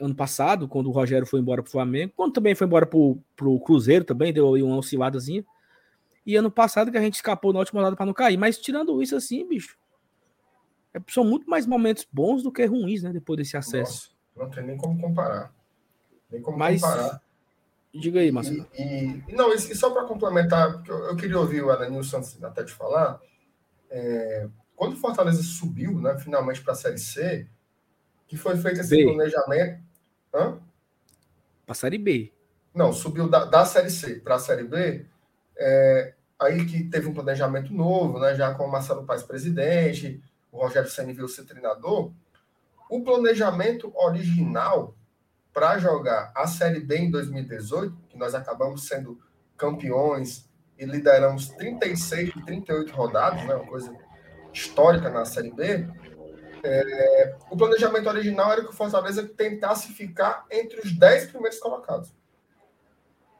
Ano 0.00 0.14
passado, 0.14 0.66
quando 0.66 0.86
o 0.86 0.92
Rogério 0.92 1.26
foi 1.26 1.40
embora 1.40 1.62
para 1.62 1.68
o 1.68 1.72
Flamengo, 1.72 2.14
quando 2.16 2.32
também 2.32 2.54
foi 2.54 2.66
embora 2.66 2.86
para 2.86 2.96
o 2.96 3.60
Cruzeiro, 3.60 4.04
também 4.04 4.32
deu 4.32 4.54
aí 4.54 4.62
uma 4.62 4.78
osciladazinha. 4.78 5.44
E 6.24 6.36
ano 6.36 6.50
passado 6.50 6.90
que 6.90 6.96
a 6.96 7.02
gente 7.02 7.14
escapou 7.14 7.52
na 7.52 7.58
última 7.58 7.80
rodada 7.80 7.96
para 7.96 8.06
não 8.06 8.14
cair. 8.14 8.36
Mas 8.38 8.58
tirando 8.58 9.02
isso 9.02 9.14
assim, 9.14 9.46
bicho, 9.46 9.76
é, 10.94 11.00
são 11.08 11.24
muito 11.24 11.48
mais 11.48 11.66
momentos 11.66 12.06
bons 12.10 12.42
do 12.42 12.50
que 12.50 12.64
ruins, 12.64 13.02
né? 13.02 13.12
Depois 13.12 13.36
desse 13.36 13.56
acesso. 13.56 14.16
Nossa, 14.34 14.48
não 14.48 14.50
tem 14.50 14.66
nem 14.66 14.76
como 14.76 14.98
comparar. 14.98 15.52
Nem 16.30 16.40
como 16.40 16.58
mas, 16.58 16.80
comparar. 16.80 17.22
Diga 17.92 18.20
aí, 18.20 18.30
Marcelo. 18.30 18.66
E, 18.78 19.22
e, 19.28 19.32
não, 19.32 19.52
e 19.52 19.58
só 19.58 19.90
para 19.90 20.04
complementar, 20.04 20.74
porque 20.74 20.90
eu, 20.90 20.98
eu, 21.06 21.16
queria 21.16 21.38
ouvir 21.38 21.62
o 21.62 21.70
Alanil 21.70 22.04
Santos 22.04 22.42
até 22.42 22.62
te 22.62 22.72
falar. 22.72 23.20
É, 23.90 24.48
quando 24.76 24.92
o 24.94 24.96
Fortaleza 24.96 25.42
subiu, 25.42 26.00
né, 26.00 26.16
finalmente 26.18 26.62
para 26.62 26.72
a 26.72 26.76
Série 26.76 26.98
C, 26.98 27.48
que 28.28 28.36
foi 28.36 28.56
feito 28.56 28.80
esse 28.80 28.96
B. 28.96 29.04
planejamento. 29.04 29.82
Hã? 30.32 30.52
Para 31.66 31.72
a 31.72 31.74
Série 31.74 31.98
B. 31.98 32.32
Não, 32.72 32.92
subiu 32.92 33.28
da, 33.28 33.44
da 33.44 33.64
Série 33.64 33.90
C 33.90 34.20
para 34.20 34.36
a 34.36 34.38
Série 34.38 34.62
B. 34.64 35.04
É, 35.56 36.14
aí 36.38 36.64
que 36.64 36.84
teve 36.84 37.08
um 37.08 37.12
planejamento 37.12 37.72
novo, 37.74 38.20
né, 38.20 38.36
já 38.36 38.54
com 38.54 38.64
o 38.64 38.70
Marcelo 38.70 39.04
Paes 39.04 39.24
presidente, 39.24 40.22
o 40.52 40.58
Rogério 40.58 40.88
Senna 40.88 41.12
veio 41.12 41.28
ser 41.28 41.44
treinador. 41.44 42.12
O 42.88 43.02
planejamento 43.02 43.92
original 43.96 44.94
para 45.52 45.78
jogar 45.78 46.32
a 46.34 46.46
Série 46.46 46.80
B 46.80 46.96
em 46.96 47.10
2018, 47.10 47.96
que 48.08 48.18
nós 48.18 48.34
acabamos 48.34 48.86
sendo 48.86 49.18
campeões 49.56 50.48
e 50.78 50.84
lideramos 50.84 51.48
36 51.50 52.32
de 52.32 52.44
38 52.44 52.92
rodadas, 52.92 53.44
né, 53.44 53.54
uma 53.54 53.66
coisa 53.66 53.94
histórica 54.52 55.10
na 55.10 55.24
Série 55.24 55.52
B, 55.52 55.86
é, 56.62 57.36
o 57.50 57.56
planejamento 57.56 58.08
original 58.08 58.52
era 58.52 58.62
que 58.62 58.68
o 58.68 58.72
Fortaleza 58.72 59.26
tentasse 59.26 59.92
ficar 59.92 60.44
entre 60.50 60.80
os 60.80 60.92
10 60.92 61.30
primeiros 61.30 61.58
colocados. 61.58 62.12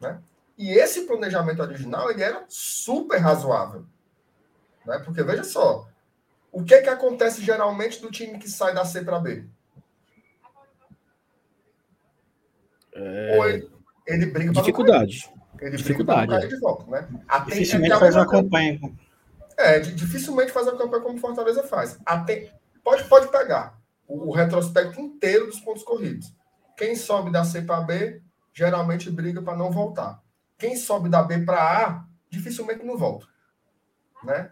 Né? 0.00 0.20
E 0.56 0.70
esse 0.70 1.06
planejamento 1.06 1.60
original 1.62 2.10
ele 2.10 2.22
era 2.22 2.44
super 2.48 3.18
razoável. 3.18 3.84
Né? 4.86 4.98
Porque 5.00 5.22
veja 5.22 5.44
só, 5.44 5.86
o 6.50 6.64
que, 6.64 6.80
que 6.80 6.88
acontece 6.88 7.42
geralmente 7.42 8.00
do 8.00 8.10
time 8.10 8.38
que 8.38 8.48
sai 8.48 8.74
da 8.74 8.84
C 8.84 9.02
para 9.02 9.18
B? 9.18 9.44
É... 12.94 13.36
Ou 13.36 13.48
ele, 13.48 13.70
ele 14.06 14.26
briga 14.26 14.52
para 14.52 14.62
Dificuldade. 14.62 15.30
Ele 15.60 15.76
Dificuldade. 15.76 16.32
Briga 16.32 16.48
de 16.48 16.60
volta, 16.60 16.90
né? 16.90 17.08
Até, 17.28 17.52
dificilmente 17.52 17.98
faz 17.98 18.16
uma 18.16 18.26
campanha. 18.26 18.80
É, 19.56 19.78
dificilmente 19.78 20.52
faz 20.52 20.66
a 20.68 20.76
campanha 20.76 21.02
como 21.02 21.18
Fortaleza 21.18 21.62
faz. 21.64 21.98
Até, 22.06 22.52
pode, 22.82 23.04
pode 23.04 23.28
pegar 23.28 23.78
o, 24.06 24.28
o 24.28 24.32
retrospecto 24.32 25.00
inteiro 25.00 25.46
dos 25.46 25.60
pontos 25.60 25.82
corridos. 25.82 26.34
Quem 26.76 26.96
sobe 26.96 27.30
da 27.30 27.44
C 27.44 27.62
para 27.62 27.82
B, 27.82 28.22
geralmente 28.54 29.10
briga 29.10 29.42
para 29.42 29.56
não 29.56 29.70
voltar. 29.70 30.22
Quem 30.56 30.76
sobe 30.76 31.08
da 31.08 31.22
B 31.22 31.44
para 31.44 31.86
A, 31.86 32.04
dificilmente 32.30 32.84
não 32.84 32.96
volta. 32.96 33.26
Né? 34.24 34.50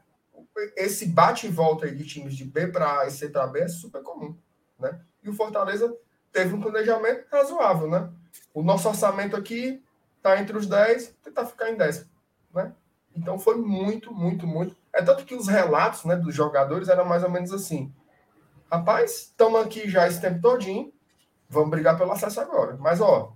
Esse 0.76 1.06
bate 1.06 1.46
e 1.46 1.50
volta 1.50 1.90
de 1.90 2.06
times 2.06 2.36
de 2.36 2.44
B 2.44 2.66
para 2.68 3.00
A 3.00 3.06
e 3.06 3.10
C 3.10 3.28
para 3.28 3.46
B 3.46 3.60
é 3.60 3.68
super 3.68 4.02
comum. 4.02 4.36
Né? 4.78 5.00
E 5.22 5.28
o 5.28 5.32
Fortaleza 5.32 5.94
teve 6.38 6.54
um 6.54 6.60
planejamento 6.60 7.26
razoável, 7.32 7.90
né? 7.90 8.08
O 8.54 8.62
nosso 8.62 8.88
orçamento 8.88 9.34
aqui 9.34 9.82
está 10.16 10.40
entre 10.40 10.56
os 10.56 10.68
10, 10.68 11.16
tentar 11.22 11.44
ficar 11.46 11.68
em 11.68 11.76
10. 11.76 12.08
Né? 12.54 12.72
Então 13.16 13.38
foi 13.40 13.56
muito, 13.56 14.14
muito, 14.14 14.46
muito. 14.46 14.76
É 14.92 15.02
tanto 15.02 15.24
que 15.24 15.34
os 15.34 15.48
relatos 15.48 16.04
né, 16.04 16.14
dos 16.14 16.32
jogadores 16.32 16.88
eram 16.88 17.04
mais 17.04 17.24
ou 17.24 17.30
menos 17.30 17.52
assim. 17.52 17.92
Rapaz, 18.70 19.10
estamos 19.10 19.60
aqui 19.60 19.88
já 19.88 20.06
esse 20.06 20.20
tempo 20.20 20.40
todinho, 20.40 20.92
vamos 21.48 21.70
brigar 21.70 21.98
pelo 21.98 22.12
acesso 22.12 22.40
agora. 22.40 22.76
Mas, 22.78 23.00
ó, 23.00 23.32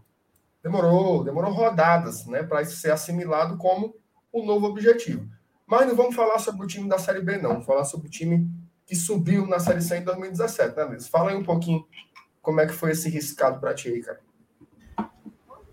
demorou, 0.62 1.25
demorou 1.25 1.53
rodadas 1.53 2.27
né, 2.27 2.45
para 2.45 2.63
isso 2.63 2.77
ser 2.77 2.92
assimilado 2.92 3.57
como 3.57 3.96
o 4.31 4.44
novo 4.44 4.67
objetivo. 4.67 5.29
Mas 5.67 5.88
não 5.88 5.96
vamos 5.96 6.15
falar 6.15 6.38
sobre 6.38 6.65
o 6.65 6.69
time 6.69 6.88
da 6.88 6.98
Série 6.98 7.21
B, 7.21 7.38
não. 7.38 7.50
Vamos 7.50 7.67
falar 7.67 7.85
sobre 7.85 8.07
o 8.07 8.11
time 8.11 8.48
que 8.87 8.94
subiu 8.94 9.44
na 9.46 9.59
Série 9.59 9.81
C 9.81 9.96
em 9.96 10.05
2017, 10.05 10.77
né, 10.77 10.85
Luiz? 10.85 11.09
Fala 11.09 11.31
aí 11.31 11.37
um 11.37 11.44
pouquinho 11.44 11.85
como 12.43 12.61
é 12.61 12.67
que 12.67 12.75
foi 12.75 12.90
esse 12.90 13.09
riscado 13.09 13.61
para 13.61 13.73
ti 13.73 13.88
aí, 13.88 14.03
cara. 14.03 14.21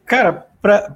Cara, 0.06 0.48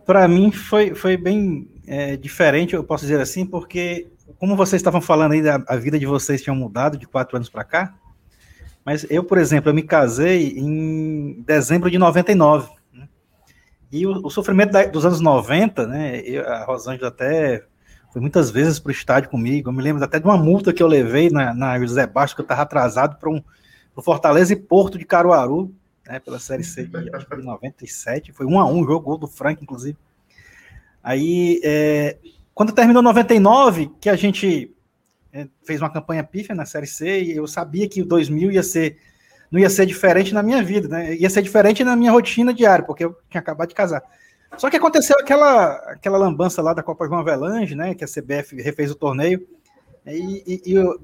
para 0.06 0.28
mim 0.28 0.52
foi, 0.52 0.94
foi 0.94 1.18
bem 1.18 1.68
é, 1.86 2.16
diferente, 2.16 2.74
eu 2.74 2.84
posso 2.84 3.06
dizer 3.06 3.20
assim, 3.20 3.46
porque, 3.46 4.12
como 4.40 4.56
vocês 4.56 4.80
estavam 4.80 5.02
falando 5.02 5.34
aí, 5.34 5.48
a, 5.48 5.62
a 5.68 5.76
vida 5.76 6.00
de 6.00 6.06
vocês 6.06 6.42
tinha 6.42 6.56
mudado 6.56 6.98
de 6.98 7.08
quatro 7.08 7.36
anos 7.36 7.50
para 7.50 7.64
cá, 7.64 7.94
mas 8.86 9.06
eu, 9.10 9.24
por 9.24 9.38
exemplo, 9.38 9.70
eu 9.70 9.74
me 9.74 9.84
casei 9.84 10.58
em 10.58 11.42
dezembro 11.46 11.90
de 11.90 11.98
99, 11.98 12.72
né? 12.92 13.08
e 13.92 14.06
o, 14.06 14.26
o 14.26 14.30
sofrimento 14.30 14.72
da, 14.72 14.86
dos 14.86 15.06
anos 15.06 15.20
90, 15.20 15.88
né, 15.88 16.22
eu, 16.22 16.48
a 16.48 16.66
Rosângela 16.66 17.08
até 17.08 17.66
foi 18.12 18.22
muitas 18.22 18.52
vezes 18.52 18.80
para 18.80 18.90
o 18.90 18.92
estádio 18.92 19.30
comigo, 19.30 19.70
eu 19.70 19.74
me 19.74 19.82
lembro 19.82 20.04
até 20.04 20.20
de 20.20 20.26
uma 20.26 20.38
multa 20.38 20.74
que 20.74 20.84
eu 20.84 20.88
levei 20.88 21.30
na, 21.30 21.54
na 21.54 21.80
José 21.80 22.06
Bastos, 22.06 22.34
que 22.36 22.42
eu 22.42 22.44
estava 22.44 22.64
atrasado 22.64 23.18
para 23.18 23.30
um 23.30 23.42
Fortaleza 24.02 24.54
e 24.54 24.56
Porto 24.56 24.98
de 24.98 25.06
Caruaru, 25.06 25.74
né, 26.08 26.20
pela 26.20 26.40
Série 26.40 26.64
C 26.64 26.86
de, 26.86 27.16
acho 27.16 27.26
que 27.26 27.36
97, 27.36 28.32
foi 28.32 28.46
um 28.46 28.60
a 28.60 28.66
um, 28.66 28.84
jogo 28.86 29.06
gol 29.06 29.18
do 29.18 29.28
Frank, 29.28 29.62
inclusive. 29.62 29.98
Aí, 31.04 31.60
é, 31.64 32.18
quando 32.54 32.72
terminou 32.72 33.04
99, 33.04 33.92
que 34.00 34.10
a 34.10 34.16
gente 34.16 34.74
é, 35.32 35.48
fez 35.64 35.82
uma 35.82 35.90
campanha 35.90 36.24
pífia 36.24 36.56
na 36.56 36.66
Série 36.66 36.88
C 36.88 37.24
e 37.24 37.36
eu 37.36 37.48
sabia 37.48 37.88
que 37.88 38.02
o 38.02 38.06
2000 38.06 38.52
ia 38.52 38.64
ser 38.64 38.98
não 39.52 39.60
ia 39.60 39.70
ser 39.70 39.86
diferente 39.86 40.34
na 40.34 40.42
minha 40.42 40.64
vida, 40.64 40.88
né? 40.88 41.14
Ia 41.14 41.30
ser 41.30 41.44
diferente 41.44 41.84
na 41.84 41.96
minha 41.96 42.12
rotina 42.12 42.52
diária, 42.52 42.84
porque 42.84 43.06
eu 43.06 43.16
tinha 43.30 43.40
acabado 43.40 43.70
de 43.70 43.76
casar. 43.76 44.02
Só 44.58 44.68
que 44.68 44.78
aconteceu 44.78 45.16
aquela 45.20 45.76
aquela 45.92 46.18
lambança 46.18 46.60
lá 46.60 46.74
da 46.74 46.82
Copa 46.82 47.06
João 47.06 47.20
Avelange, 47.20 47.76
né? 47.76 47.94
Que 47.94 48.04
a 48.04 48.08
CBF 48.08 48.60
refez 48.60 48.90
o 48.90 48.96
torneio. 48.96 49.48
E, 50.08 50.44
e, 50.48 50.72
e 50.72 50.74
eu, 50.74 51.00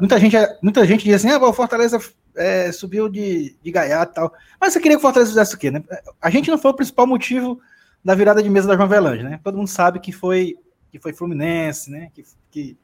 muita 0.00 0.18
gente 0.18 0.36
muita 0.60 0.84
gente 0.84 1.04
diz 1.04 1.14
assim: 1.14 1.30
ah, 1.30 1.38
o 1.38 1.52
Fortaleza 1.52 2.00
é, 2.36 2.72
subiu 2.72 3.08
de, 3.08 3.56
de 3.62 3.70
gaiato 3.70 4.12
e 4.12 4.14
tal. 4.14 4.32
Mas 4.60 4.72
você 4.72 4.80
queria 4.80 4.96
que 4.96 5.00
o 5.00 5.02
Fortaleza 5.02 5.30
fizesse 5.30 5.54
o 5.54 5.58
quê, 5.58 5.70
né? 5.70 5.82
A 6.20 6.30
gente 6.30 6.50
não 6.50 6.58
foi 6.58 6.70
o 6.70 6.74
principal 6.74 7.06
motivo 7.06 7.60
da 8.04 8.14
virada 8.14 8.42
de 8.42 8.50
mesa 8.50 8.68
da 8.68 8.74
João 8.74 8.86
Avelange, 8.86 9.22
né? 9.22 9.40
Todo 9.42 9.56
mundo 9.56 9.68
sabe 9.68 10.00
que 10.00 10.12
foi 10.12 10.56
que 10.90 10.98
foi 10.98 11.14
Fluminense, 11.14 11.90
né? 11.90 12.10
Que, 12.12 12.22
que 12.50 12.76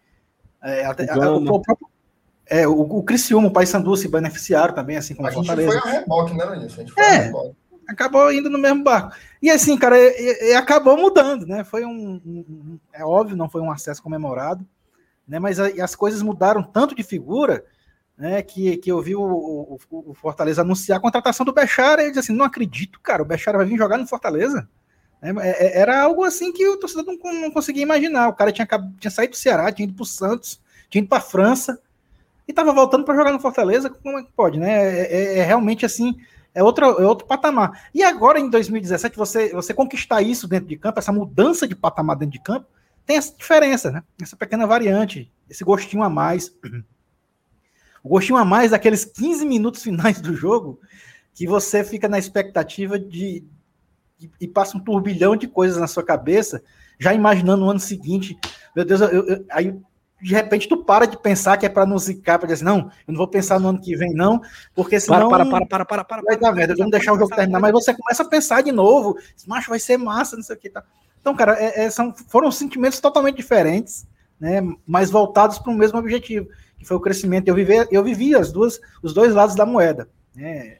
é, 0.62 0.86
até, 0.86 1.10
a, 1.10 1.30
o, 1.30 1.36
o, 1.36 1.60
próprio, 1.60 1.86
é, 2.46 2.66
o, 2.66 2.80
o 2.80 3.02
Criciúma, 3.02 3.48
o 3.48 3.52
Paysandu 3.52 3.94
se 3.96 4.08
beneficiaram 4.08 4.74
também, 4.74 4.96
assim 4.96 5.14
como 5.14 5.28
a 5.28 5.32
Fortaleza. 5.32 5.72
gente 5.72 5.82
foi 5.82 5.90
a 5.90 6.00
reboque, 6.00 6.34
né? 6.34 6.44
A 6.44 6.56
gente 6.56 6.74
foi 6.74 7.04
é, 7.04 7.16
a 7.16 7.20
reboque. 7.24 7.56
acabou 7.86 8.32
indo 8.32 8.48
no 8.48 8.58
mesmo 8.58 8.82
barco. 8.82 9.14
E 9.42 9.50
assim, 9.50 9.76
cara, 9.76 9.98
e, 9.98 10.50
e 10.50 10.54
acabou 10.54 10.96
mudando, 10.96 11.46
né? 11.46 11.62
Foi 11.64 11.84
um, 11.84 12.20
um, 12.24 12.78
É 12.92 13.04
óbvio, 13.04 13.36
não 13.36 13.50
foi 13.50 13.60
um 13.60 13.70
acesso 13.70 14.02
comemorado, 14.02 14.66
né? 15.26 15.38
Mas 15.38 15.60
a, 15.60 15.66
as 15.84 15.94
coisas 15.94 16.22
mudaram 16.22 16.62
tanto 16.62 16.94
de 16.94 17.02
figura, 17.02 17.62
né? 18.18 18.42
Que, 18.42 18.76
que 18.78 18.90
eu 18.90 19.00
vi 19.00 19.14
o, 19.14 19.22
o, 19.22 19.78
o 19.90 20.14
Fortaleza 20.14 20.62
anunciar 20.62 20.98
a 20.98 21.00
contratação 21.00 21.46
do 21.46 21.52
Bechara 21.52 22.02
e 22.02 22.06
ele 22.06 22.10
disse 22.10 22.20
assim: 22.20 22.36
não 22.36 22.44
acredito, 22.44 23.00
cara, 23.00 23.22
o 23.22 23.24
Bechara 23.24 23.58
vai 23.58 23.66
vir 23.66 23.78
jogar 23.78 23.96
no 23.96 24.06
Fortaleza. 24.06 24.68
É, 25.22 25.30
é, 25.30 25.66
é, 25.66 25.80
era 25.80 26.02
algo 26.02 26.24
assim 26.24 26.52
que 26.52 26.66
o 26.66 26.76
torcedor 26.76 27.04
não, 27.04 27.40
não 27.40 27.50
conseguia 27.50 27.82
imaginar. 27.82 28.28
O 28.28 28.34
cara 28.34 28.52
tinha, 28.52 28.66
tinha 28.98 29.10
saído 29.10 29.32
do 29.32 29.36
Ceará, 29.36 29.70
tinha 29.70 29.86
ido 29.86 29.94
para 29.94 30.02
o 30.02 30.06
Santos, 30.06 30.60
tinha 30.90 31.00
ido 31.00 31.08
para 31.08 31.18
a 31.18 31.22
França 31.22 31.80
e 32.46 32.52
estava 32.52 32.72
voltando 32.72 33.04
para 33.04 33.16
jogar 33.16 33.32
no 33.32 33.40
Fortaleza. 33.40 33.90
Como 33.90 34.18
é 34.18 34.22
que 34.22 34.32
pode, 34.32 34.58
né? 34.58 34.70
É, 34.70 35.02
é, 35.02 35.38
é, 35.38 35.42
realmente 35.44 35.86
assim, 35.86 36.16
é 36.54 36.62
outro, 36.62 36.84
é 36.84 37.06
outro 37.06 37.26
patamar. 37.26 37.88
E 37.94 38.02
agora, 38.02 38.40
em 38.40 38.50
2017, 38.50 39.16
você, 39.16 39.52
você 39.52 39.72
conquistar 39.74 40.22
isso 40.22 40.48
dentro 40.48 40.68
de 40.68 40.76
campo, 40.76 40.98
essa 40.98 41.12
mudança 41.12 41.68
de 41.68 41.76
patamar 41.76 42.16
dentro 42.16 42.32
de 42.32 42.42
campo, 42.42 42.66
tem 43.04 43.16
essa 43.16 43.34
diferença, 43.36 43.90
né? 43.90 44.02
Essa 44.20 44.36
pequena 44.36 44.66
variante, 44.66 45.32
esse 45.48 45.64
gostinho 45.64 46.02
a 46.02 46.10
mais. 46.10 46.52
O 48.08 48.12
gostinho 48.12 48.38
a 48.38 48.44
mais 48.44 48.70
daqueles 48.70 49.04
15 49.04 49.44
minutos 49.44 49.82
finais 49.82 50.18
do 50.18 50.34
jogo 50.34 50.80
que 51.34 51.46
você 51.46 51.84
fica 51.84 52.08
na 52.08 52.18
expectativa 52.18 52.98
de, 52.98 53.44
e, 54.18 54.30
e, 54.40 54.48
passa 54.48 54.78
um 54.78 54.80
turbilhão 54.80 55.36
de 55.36 55.46
coisas 55.46 55.76
na 55.76 55.86
sua 55.86 56.02
cabeça, 56.02 56.62
já 56.98 57.12
imaginando 57.12 57.66
o 57.66 57.70
ano 57.70 57.78
seguinte. 57.78 58.38
Meu 58.74 58.86
Deus, 58.86 59.02
eu, 59.02 59.08
eu, 59.08 59.44
aí 59.50 59.78
de 60.22 60.34
repente 60.34 60.66
tu 60.66 60.78
para 60.78 61.04
de 61.04 61.18
pensar 61.18 61.58
que 61.58 61.66
é 61.66 61.68
para 61.68 61.84
não 61.84 61.98
zicar, 61.98 62.38
para 62.38 62.46
dizer 62.46 62.64
assim, 62.64 62.64
não, 62.64 62.90
eu 63.06 63.12
não 63.12 63.16
vou 63.16 63.28
pensar 63.28 63.60
no 63.60 63.68
ano 63.68 63.80
que 63.80 63.94
vem, 63.94 64.14
não, 64.14 64.40
porque 64.74 64.98
senão. 64.98 65.28
Para, 65.28 65.44
para, 65.44 65.66
para, 65.66 65.84
para, 65.84 66.04
para. 66.04 66.22
Vai 66.22 66.38
dar 66.38 66.52
merda, 66.52 66.74
vamos 66.78 66.90
deixar 66.90 67.12
o 67.12 67.18
jogo 67.18 67.36
terminar, 67.36 67.60
mas 67.60 67.72
você 67.72 67.92
começa 67.92 68.22
a 68.22 68.26
pensar 68.26 68.62
de 68.62 68.72
novo, 68.72 69.18
macho, 69.46 69.68
vai 69.68 69.78
ser 69.78 69.98
massa, 69.98 70.34
não 70.34 70.42
sei 70.42 70.56
o 70.56 70.58
que. 70.58 70.70
Tá. 70.70 70.82
Então, 71.20 71.36
cara, 71.36 71.62
é, 71.62 71.84
é, 71.84 71.90
são, 71.90 72.14
foram 72.26 72.50
sentimentos 72.50 73.00
totalmente 73.00 73.36
diferentes, 73.36 74.08
né, 74.40 74.62
mas 74.86 75.10
voltados 75.10 75.58
para 75.58 75.70
o 75.70 75.76
mesmo 75.76 75.98
objetivo, 75.98 76.48
que 76.78 76.84
foi 76.84 76.96
o 76.96 77.00
crescimento. 77.00 77.48
Eu 77.48 77.54
vivi, 77.54 77.74
eu 77.90 78.04
vivi 78.04 78.34
as 78.34 78.52
duas, 78.52 78.80
os 79.02 79.12
dois 79.12 79.34
lados 79.34 79.54
da 79.54 79.66
moeda. 79.66 80.08
Né? 80.34 80.78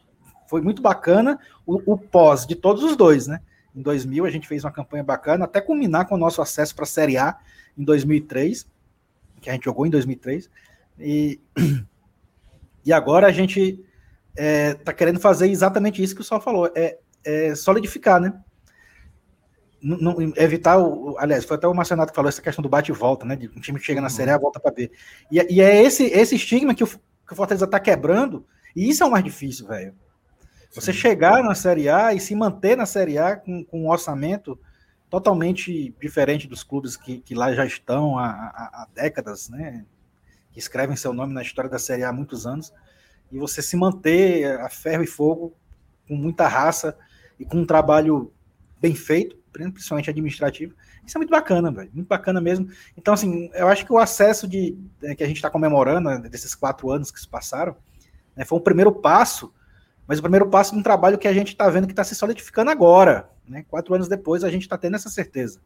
foi 0.49 0.63
muito 0.63 0.81
bacana 0.81 1.39
o, 1.67 1.93
o, 1.93 1.99
pós 1.99 2.47
de 2.47 2.57
todos 2.57 2.83
os 2.83 2.97
dois, 2.97 3.27
né? 3.27 3.41
Em 3.77 3.83
2000 3.83 4.25
a 4.25 4.31
gente 4.31 4.49
fez 4.49 4.65
uma 4.65 4.73
campanha 4.73 5.05
bacana, 5.05 5.45
até 5.45 5.61
culminar 5.61 6.09
com 6.09 6.15
o 6.15 6.19
nosso 6.19 6.41
acesso 6.41 6.75
para 6.75 6.85
a 6.85 6.87
Série 6.87 7.19
A 7.19 7.37
em 7.77 7.85
2003, 7.85 8.67
que 9.41 9.51
a 9.51 9.53
gente 9.53 9.67
jogou 9.67 9.87
em 9.87 9.91
2003. 9.91 10.51
E, 10.99 11.39
e 12.85 12.93
agora 12.93 13.27
a 13.27 13.31
gente 13.31 13.85
está 14.35 14.43
é, 14.43 14.75
tá 14.75 14.93
querendo 14.93 15.21
fazer 15.21 15.49
exatamente 15.49 16.03
isso 16.03 16.15
que 16.15 16.23
o 16.23 16.25
Sol 16.25 16.41
falou, 16.41 16.73
é, 16.75 16.99
é 17.25 17.55
solidificar, 17.55 18.19
né? 18.19 18.33
Não, 19.81 20.17
evitar 20.37 20.79
o. 20.79 21.17
Aliás, 21.19 21.45
foi 21.45 21.57
até 21.57 21.69
o 21.69 21.75
Marcenato 21.75 22.13
que 22.13 22.17
falou 22.17 22.29
essa 22.29 22.43
questão 22.43 22.63
do 22.63 22.69
bate 22.69 22.91
e 22.91 22.95
volta, 22.95 23.25
né? 23.25 23.37
De 23.37 23.49
um 23.49 23.61
time 23.61 23.79
que 23.79 23.87
chega 23.87 24.01
na 24.01 24.09
Série 24.09 24.31
A, 24.31 24.39
volta 24.39 24.59
para 24.59 24.73
B. 24.73 24.91
E, 25.31 25.55
e, 25.55 25.61
é 25.61 25.83
esse, 25.83 26.05
esse 26.07 26.35
estigma 26.35 26.75
que 26.75 26.83
o, 26.83 26.87
que 26.87 27.33
o 27.33 27.37
Fortaleza 27.37 27.65
está 27.65 27.79
quebrando, 27.79 28.45
e 28.75 28.89
isso 28.89 29.05
é 29.05 29.07
o 29.07 29.11
mais 29.11 29.25
difícil, 29.25 29.69
velho. 29.69 29.95
Você 30.75 30.93
chegar 30.93 31.43
na 31.43 31.55
Série 31.55 31.89
A 31.89 32.13
e 32.13 32.21
se 32.21 32.35
manter 32.35 32.77
na 32.77 32.87
Série 32.87 33.19
A 33.19 33.37
com, 33.37 33.65
com 33.65 33.85
um 33.85 33.91
orçamento 33.91 34.59
totalmente 35.09 35.95
diferente 36.01 36.47
dos 36.47 36.63
clubes 36.63 36.97
que, 36.97 37.21
que 37.21 37.35
lá 37.35 37.55
já 37.55 37.65
estão 37.65 38.19
há, 38.19 38.27
há, 38.27 38.83
há, 38.83 38.89
décadas, 38.95 39.49
né? 39.49 39.87
Que 40.53 40.59
escrevem 40.59 40.97
seu 40.97 41.13
nome 41.13 41.33
na 41.33 41.43
história 41.43 41.71
da 41.71 41.79
Série 41.79 42.03
A 42.03 42.09
há 42.09 42.13
muitos 42.13 42.47
anos, 42.47 42.73
e 43.31 43.39
você 43.39 43.63
se 43.63 43.77
manter 43.77 44.61
a 44.61 44.69
ferro 44.69 45.05
e 45.05 45.07
fogo, 45.07 45.55
com 46.07 46.17
muita 46.17 46.49
raça 46.49 46.97
e 47.39 47.45
com 47.45 47.59
um 47.59 47.67
trabalho 47.67 48.33
bem 48.81 48.95
feito, 48.95 49.38
principalmente 49.53 50.11
administrativo, 50.11 50.75
isso 51.07 51.17
é 51.17 51.19
muito 51.19 51.31
bacana, 51.31 51.71
velho, 51.71 51.91
muito 51.93 52.09
bacana 52.09 52.41
mesmo. 52.41 52.69
Então, 52.97 53.15
assim, 53.15 53.51
eu 53.55 53.69
acho 53.69 53.85
que 53.85 53.93
o 53.93 53.99
acesso 53.99 54.47
de 54.47 54.77
né, 55.01 55.15
que 55.15 55.25
a 55.25 55.27
gente 55.27 55.37
está 55.37 55.51
comemorando, 55.51 56.09
né, 56.11 56.19
desses 56.29 56.55
quatro 56.55 56.91
anos 56.91 57.11
que 57.11 57.21
se 57.21 57.29
passaram, 57.29 57.77
né, 58.37 58.45
foi 58.45 58.59
um 58.59 58.63
primeiro 58.63 58.93
passo 58.93 59.53
mas 60.09 60.19
o 60.19 60.23
primeiro 60.23 60.49
passo 60.49 60.73
de 60.73 60.79
um 60.79 60.83
trabalho 60.83 61.19
que 61.19 61.29
a 61.29 61.35
gente 61.35 61.49
está 61.49 61.69
vendo 61.69 61.87
que 61.87 61.93
está 61.93 62.03
se 62.03 62.15
solidificando 62.15 62.71
agora. 62.71 63.29
Né? 63.47 63.67
Quatro 63.69 63.95
anos 63.95 64.09
depois, 64.09 64.43
a 64.43 64.49
gente 64.49 64.63
está 64.63 64.79
tendo 64.79 64.97
essa 64.97 65.11
certeza. 65.11 65.61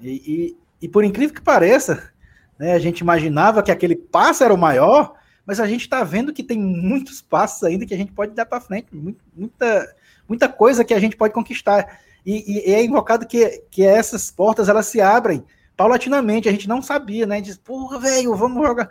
E, 0.00 0.10
e, 0.10 0.56
e, 0.82 0.88
por 0.88 1.02
incrível 1.02 1.34
que 1.34 1.42
pareça, 1.42 2.12
né, 2.56 2.72
a 2.72 2.78
gente 2.78 3.00
imaginava 3.00 3.64
que 3.64 3.72
aquele 3.72 3.96
passo 3.96 4.44
era 4.44 4.54
o 4.54 4.58
maior, 4.58 5.14
mas 5.44 5.58
a 5.58 5.66
gente 5.66 5.80
está 5.80 6.04
vendo 6.04 6.32
que 6.32 6.44
tem 6.44 6.56
muitos 6.56 7.20
passos 7.20 7.64
ainda 7.64 7.84
que 7.84 7.92
a 7.92 7.96
gente 7.96 8.12
pode 8.12 8.32
dar 8.32 8.46
para 8.46 8.60
frente, 8.60 8.86
muita, 9.32 9.96
muita 10.28 10.48
coisa 10.48 10.84
que 10.84 10.94
a 10.94 11.00
gente 11.00 11.16
pode 11.16 11.34
conquistar. 11.34 11.98
E, 12.24 12.70
e, 12.70 12.72
é 12.72 12.84
invocado 12.84 13.26
que, 13.26 13.64
que 13.70 13.84
essas 13.84 14.30
portas 14.30 14.68
elas 14.68 14.86
se 14.86 15.00
abrem 15.00 15.44
paulatinamente. 15.76 16.48
A 16.48 16.52
gente 16.52 16.68
não 16.68 16.80
sabia, 16.80 17.26
né? 17.26 17.40
Diz, 17.40 17.56
porra, 17.56 17.98
velho, 17.98 18.34
vamos 18.34 18.66
jogar. 18.66 18.88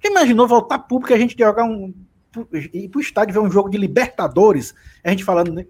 Quem 0.00 0.10
imaginou 0.10 0.48
voltar 0.48 0.80
público 0.80 1.12
e 1.12 1.14
a 1.14 1.18
gente 1.18 1.36
jogar 1.38 1.64
um 1.64 1.94
ir 2.52 2.88
para 2.88 2.98
o 2.98 3.02
estádio 3.02 3.34
ver 3.34 3.40
um 3.40 3.50
jogo 3.50 3.68
de 3.68 3.76
Libertadores, 3.76 4.74
a 5.04 5.10
gente 5.10 5.24
falando 5.24 5.52
né, 5.52 5.66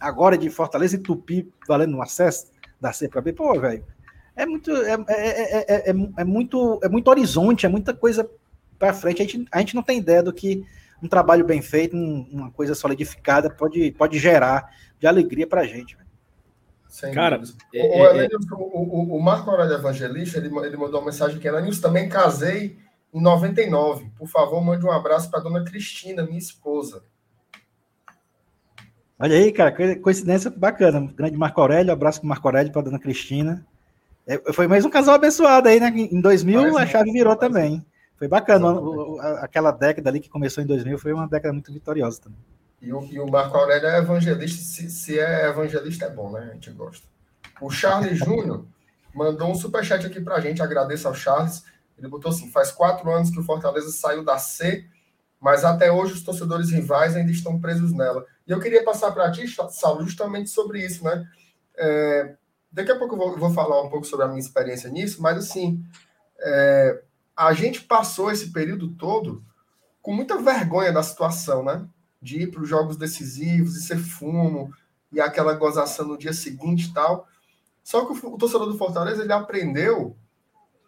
agora 0.00 0.38
de 0.38 0.48
Fortaleza 0.48 0.96
e 0.96 0.98
Tupi 0.98 1.48
valendo 1.68 1.96
um 1.96 2.02
acesso 2.02 2.46
da 2.80 2.92
C 2.92 3.08
para 3.08 3.20
B, 3.20 3.32
pô, 3.32 3.58
velho, 3.60 3.84
é 4.34 4.46
muito, 4.46 4.70
é, 4.70 4.92
é, 5.08 5.90
é, 5.90 5.94
é, 6.16 6.24
muito, 6.24 6.80
é 6.82 6.88
muito 6.88 7.08
horizonte, 7.08 7.66
é 7.66 7.68
muita 7.68 7.94
coisa 7.94 8.28
para 8.78 8.92
frente. 8.92 9.22
A 9.22 9.24
gente, 9.24 9.46
a 9.50 9.58
gente 9.58 9.74
não 9.74 9.82
tem 9.82 9.98
ideia 9.98 10.22
do 10.22 10.32
que 10.32 10.64
um 11.02 11.08
trabalho 11.08 11.44
bem 11.44 11.62
feito, 11.62 11.96
um, 11.96 12.26
uma 12.30 12.50
coisa 12.50 12.74
solidificada 12.74 13.48
pode, 13.50 13.92
pode 13.92 14.18
gerar 14.18 14.70
de 14.98 15.06
alegria 15.06 15.46
para 15.46 15.62
a 15.62 15.66
gente. 15.66 15.96
Cara, 17.12 17.42
é, 17.74 17.82
o, 17.82 18.20
é, 18.20 18.28
o, 18.52 18.56
o, 18.56 19.16
o, 19.16 19.22
Marco 19.22 19.50
Aurélio 19.50 19.74
Evangelista, 19.74 20.38
ele, 20.38 20.48
ele 20.64 20.76
mandou 20.76 21.00
uma 21.00 21.06
mensagem 21.06 21.38
que 21.38 21.46
era 21.46 21.60
Nilson, 21.60 21.82
também 21.82 22.08
casei 22.08 22.78
em 23.12 23.20
99. 23.20 24.10
Por 24.16 24.28
favor, 24.28 24.62
mande 24.62 24.84
um 24.84 24.90
abraço 24.90 25.30
para 25.30 25.40
dona 25.40 25.64
Cristina, 25.64 26.24
minha 26.24 26.38
esposa. 26.38 27.02
Olha 29.18 29.36
aí, 29.36 29.52
cara, 29.52 29.74
coincidência 29.96 30.50
bacana. 30.50 31.12
Grande 31.14 31.36
Marco 31.36 31.60
Aurélio, 31.60 31.92
abraço 31.92 32.20
para 32.20 32.28
Marco 32.28 32.48
Aurélio, 32.48 32.72
para 32.72 32.82
dona 32.82 32.98
Cristina. 32.98 33.66
É, 34.26 34.52
foi 34.52 34.66
mais 34.66 34.84
um 34.84 34.90
casal 34.90 35.14
abençoado 35.14 35.68
aí, 35.68 35.78
né? 35.78 35.88
Em 35.88 36.20
2000 36.20 36.60
Parece 36.60 36.78
a 36.78 36.86
chave 36.86 37.12
virou 37.12 37.36
também. 37.36 37.84
Foi 38.16 38.28
bacana. 38.28 38.72
O, 38.72 39.20
aquela 39.40 39.70
década 39.70 40.10
ali 40.10 40.20
que 40.20 40.28
começou 40.28 40.62
em 40.62 40.66
2000 40.66 40.98
foi 40.98 41.12
uma 41.12 41.28
década 41.28 41.52
muito 41.52 41.72
vitoriosa 41.72 42.22
também. 42.22 42.38
E 42.86 42.92
o, 42.92 43.04
e 43.10 43.18
o 43.18 43.28
Marco 43.28 43.56
Aurélio 43.56 43.88
é 43.88 43.98
evangelista. 43.98 44.62
Se, 44.62 44.88
se, 44.88 45.18
é 45.18 45.48
evangelista, 45.48 46.04
é 46.04 46.10
bom, 46.10 46.30
né? 46.30 46.50
A 46.50 46.54
gente 46.54 46.70
gosta. 46.70 47.04
O 47.60 47.68
Charles 47.68 48.14
Júnior 48.16 48.64
mandou 49.12 49.50
um 49.50 49.56
superchat 49.56 50.06
aqui 50.06 50.20
pra 50.20 50.38
gente. 50.38 50.62
Agradeço 50.62 51.08
ao 51.08 51.14
Charles. 51.14 51.64
Ele 51.98 52.06
botou 52.06 52.30
assim: 52.30 52.48
faz 52.48 52.70
quatro 52.70 53.10
anos 53.10 53.30
que 53.30 53.40
o 53.40 53.42
Fortaleza 53.42 53.90
saiu 53.90 54.24
da 54.24 54.38
C, 54.38 54.86
mas 55.40 55.64
até 55.64 55.90
hoje 55.90 56.12
os 56.12 56.22
torcedores 56.22 56.70
rivais 56.70 57.16
ainda 57.16 57.32
estão 57.32 57.60
presos 57.60 57.92
nela. 57.92 58.24
E 58.46 58.52
eu 58.52 58.60
queria 58.60 58.84
passar 58.84 59.10
para 59.10 59.32
ti, 59.32 59.48
Saulo, 59.70 60.04
justamente 60.04 60.48
sobre 60.48 60.78
isso, 60.78 61.02
né? 61.02 61.28
É, 61.76 62.36
daqui 62.70 62.92
a 62.92 62.96
pouco 62.96 63.16
eu 63.16 63.18
vou, 63.18 63.36
vou, 63.36 63.50
falar 63.50 63.82
um 63.82 63.90
pouco 63.90 64.06
sobre 64.06 64.26
a 64.26 64.28
minha 64.28 64.38
experiência 64.38 64.88
nisso, 64.88 65.20
mas 65.20 65.36
assim, 65.36 65.84
é, 66.38 67.02
a 67.36 67.52
gente 67.52 67.80
passou 67.80 68.30
esse 68.30 68.52
período 68.52 68.94
todo 68.94 69.44
com 70.00 70.14
muita 70.14 70.38
vergonha 70.38 70.92
da 70.92 71.02
situação, 71.02 71.64
né? 71.64 71.84
De 72.26 72.42
ir 72.42 72.50
para 72.50 72.60
os 72.60 72.68
jogos 72.68 72.96
decisivos 72.96 73.76
e 73.76 73.82
ser 73.82 73.98
fumo 73.98 74.72
e 75.12 75.20
aquela 75.20 75.54
gozação 75.54 76.08
no 76.08 76.18
dia 76.18 76.32
seguinte 76.32 76.86
e 76.86 76.92
tal. 76.92 77.28
Só 77.84 78.04
que 78.04 78.26
o, 78.26 78.34
o 78.34 78.36
torcedor 78.36 78.66
do 78.66 78.76
Fortaleza 78.76 79.22
ele 79.22 79.32
aprendeu 79.32 80.16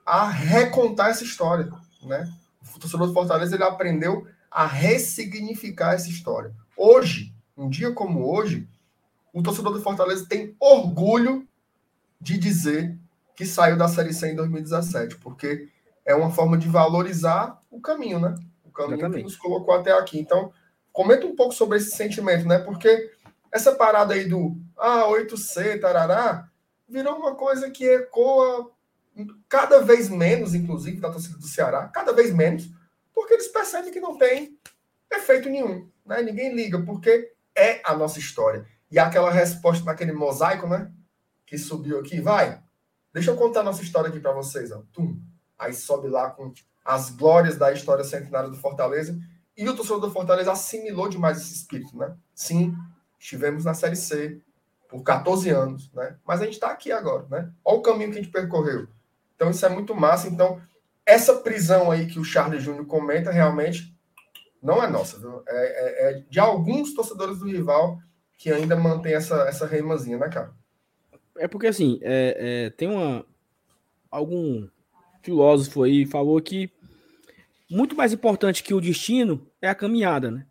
a 0.05 0.28
recontar 0.28 1.11
essa 1.11 1.22
história, 1.22 1.70
né? 2.03 2.28
O 2.74 2.78
torcedor 2.80 3.07
do 3.07 3.14
Fortaleza 3.14 3.55
ele 3.55 3.62
aprendeu 3.62 4.26
a 4.51 4.66
ressignificar 4.66 5.95
essa 5.95 6.09
história. 6.09 6.53
Hoje, 6.76 7.32
um 7.57 7.68
dia 7.68 7.93
como 7.93 8.28
hoje, 8.28 8.68
o 9.32 9.41
torcedor 9.41 9.72
do 9.72 9.82
Fortaleza 9.82 10.26
tem 10.28 10.57
orgulho 10.59 11.47
de 12.20 12.36
dizer 12.36 12.99
que 13.36 13.47
saiu 13.47 13.76
da 13.76 13.86
Série 13.86 14.12
C 14.12 14.32
em 14.32 14.34
2017, 14.34 15.16
porque 15.18 15.68
é 16.05 16.14
uma 16.14 16.30
forma 16.30 16.59
de 16.59 16.68
valorizar 16.68 17.62
o 17.70 17.80
caminho, 17.80 18.18
né? 18.18 18.34
O 18.64 18.72
caminho 18.72 18.95
Exatamente. 18.97 19.18
que 19.18 19.24
nos 19.24 19.36
colocou 19.36 19.74
até 19.74 19.93
aqui. 19.93 20.18
Então, 20.18 20.53
comenta 20.99 21.28
um 21.28 21.36
pouco 21.36 21.55
sobre 21.55 21.78
esse 21.78 21.92
sentimento, 21.92 22.44
né? 22.44 22.59
Porque 22.59 23.12
essa 23.53 23.72
parada 23.76 24.14
aí 24.14 24.28
do 24.28 24.57
ah, 24.76 25.05
8C, 25.07 25.80
tarará, 25.80 26.51
virou 26.88 27.14
uma 27.14 27.36
coisa 27.36 27.70
que 27.70 27.84
ecoa 27.88 28.72
cada 29.49 29.80
vez 29.80 30.09
menos, 30.09 30.57
inclusive, 30.57 31.01
da 31.01 31.09
torcida 31.09 31.38
do 31.38 31.46
Ceará, 31.46 31.86
cada 31.86 32.12
vez 32.12 32.34
menos, 32.34 32.68
porque 33.14 33.34
eles 33.34 33.46
percebem 33.46 33.92
que 33.92 34.01
não 34.01 34.18
tem 34.18 34.59
efeito 35.09 35.49
nenhum, 35.49 35.88
né? 36.05 36.20
Ninguém 36.20 36.53
liga, 36.53 36.82
porque 36.82 37.32
é 37.55 37.80
a 37.84 37.94
nossa 37.94 38.18
história. 38.18 38.66
E 38.90 38.99
aquela 38.99 39.30
resposta 39.30 39.84
naquele 39.84 40.11
mosaico, 40.11 40.66
né? 40.66 40.90
Que 41.46 41.57
subiu 41.57 42.01
aqui, 42.01 42.20
vai. 42.20 42.61
Deixa 43.14 43.30
eu 43.30 43.36
contar 43.36 43.61
a 43.61 43.64
nossa 43.64 43.84
história 43.84 44.11
aqui 44.11 44.18
para 44.18 44.32
vocês, 44.32 44.72
ó. 44.72 44.82
Tum. 44.92 45.16
Aí 45.57 45.72
sobe 45.72 46.09
lá 46.09 46.30
com 46.30 46.53
as 46.84 47.11
glórias 47.11 47.57
da 47.57 47.72
história 47.72 48.03
centenária 48.03 48.51
do 48.51 48.57
Fortaleza. 48.57 49.16
E 49.59 49.68
o 49.68 49.74
torcedor 49.74 50.00
do 50.00 50.11
Fortaleza 50.12 50.52
assimilou 50.52 51.09
demais 51.09 51.38
esse 51.38 51.52
espírito, 51.52 51.98
né? 51.98 52.14
Sim, 52.32 52.76
estivemos 53.18 53.64
na 53.64 53.74
Série 53.74 53.96
C 53.96 54.40
por 54.88 55.02
14 55.02 55.50
anos, 55.50 55.92
né? 55.92 56.16
Mas 56.24 56.40
a 56.40 56.44
gente 56.44 56.54
está 56.54 56.70
aqui 56.70 56.92
agora, 56.92 57.26
né? 57.28 57.50
Olha 57.64 57.78
o 57.78 57.82
caminho 57.82 58.12
que 58.12 58.18
a 58.18 58.22
gente 58.22 58.32
percorreu. 58.32 58.86
Então 59.34 59.50
isso 59.50 59.66
é 59.66 59.68
muito 59.68 59.96
massa. 59.96 60.28
Então, 60.28 60.61
essa 61.04 61.34
prisão 61.34 61.90
aí 61.90 62.06
que 62.06 62.20
o 62.20 62.24
Charles 62.24 62.62
Júnior 62.62 62.86
comenta 62.86 63.32
realmente 63.32 63.92
não 64.62 64.82
é 64.82 64.88
nossa, 64.88 65.18
viu? 65.18 65.42
É, 65.48 65.56
é, 65.56 66.11
é, 66.11 66.24
de 66.28 66.38
alguns 66.38 66.94
torcedores 66.94 67.38
do 67.38 67.46
rival 67.46 67.98
que 68.36 68.52
ainda 68.52 68.76
mantém 68.76 69.14
essa, 69.14 69.42
essa 69.48 69.66
reimazinha, 69.66 70.18
né, 70.18 70.28
cara? 70.28 70.52
É 71.36 71.48
porque 71.48 71.66
assim, 71.66 71.98
é, 72.02 72.66
é, 72.66 72.70
tem 72.70 72.88
uma. 72.88 73.24
Algum 74.11 74.68
filósofo 75.22 75.82
aí 75.82 76.06
falou 76.06 76.40
que 76.40 76.70
muito 77.71 77.97
mais 77.97 78.12
importante 78.12 78.62
que 78.62 78.75
o 78.75 78.81
destino 78.81 79.47
é 79.61 79.69
a 79.69 79.75
caminhada, 79.75 80.31
né? 80.31 80.47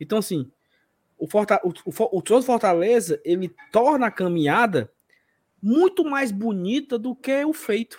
Então, 0.00 0.18
assim, 0.18 0.50
o, 1.18 1.28
Forta, 1.28 1.60
o, 1.64 1.70
o, 1.70 2.18
o 2.18 2.42
Fortaleza 2.42 3.20
ele 3.24 3.54
torna 3.72 4.06
a 4.06 4.10
caminhada 4.10 4.90
muito 5.62 6.04
mais 6.04 6.30
bonita 6.30 6.98
do 6.98 7.14
que 7.14 7.44
o 7.44 7.52
feito. 7.52 7.98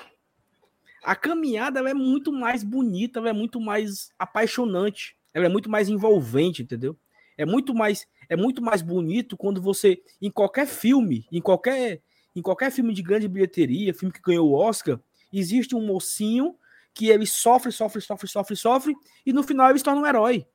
A 1.04 1.16
caminhada 1.16 1.80
é 1.80 1.94
muito 1.94 2.32
mais 2.32 2.64
bonita, 2.64 3.20
é 3.22 3.34
muito 3.34 3.60
mais 3.60 4.12
apaixonante, 4.20 5.16
é 5.34 5.48
muito 5.48 5.70
mais 5.70 5.90
envolvente, 5.90 6.62
entendeu? 6.62 6.98
É 7.38 7.46
muito 7.46 7.74
mais 7.74 8.08
é 8.30 8.36
muito 8.36 8.62
mais 8.62 8.82
bonito 8.82 9.38
quando 9.38 9.62
você 9.62 10.02
em 10.22 10.30
qualquer 10.30 10.68
filme, 10.68 11.26
em 11.32 11.40
qualquer 11.40 12.02
em 12.36 12.42
qualquer 12.42 12.72
filme 12.72 12.94
de 12.94 13.02
grande 13.02 13.28
bilheteria, 13.28 13.94
filme 13.94 14.14
que 14.14 14.22
ganhou 14.22 14.50
o 14.50 14.54
Oscar, 14.54 15.00
existe 15.32 15.76
um 15.76 15.86
mocinho 15.86 16.56
que 16.98 17.10
ele 17.10 17.28
sofre, 17.28 17.72
sofre, 17.72 18.02
sofre, 18.02 18.28
sofre, 18.28 18.56
sofre 18.56 18.96
e 19.24 19.32
no 19.32 19.44
final 19.44 19.70
ele 19.70 19.78
se 19.78 19.86
torna 19.86 20.02
um 20.02 20.06
herói. 20.06 20.48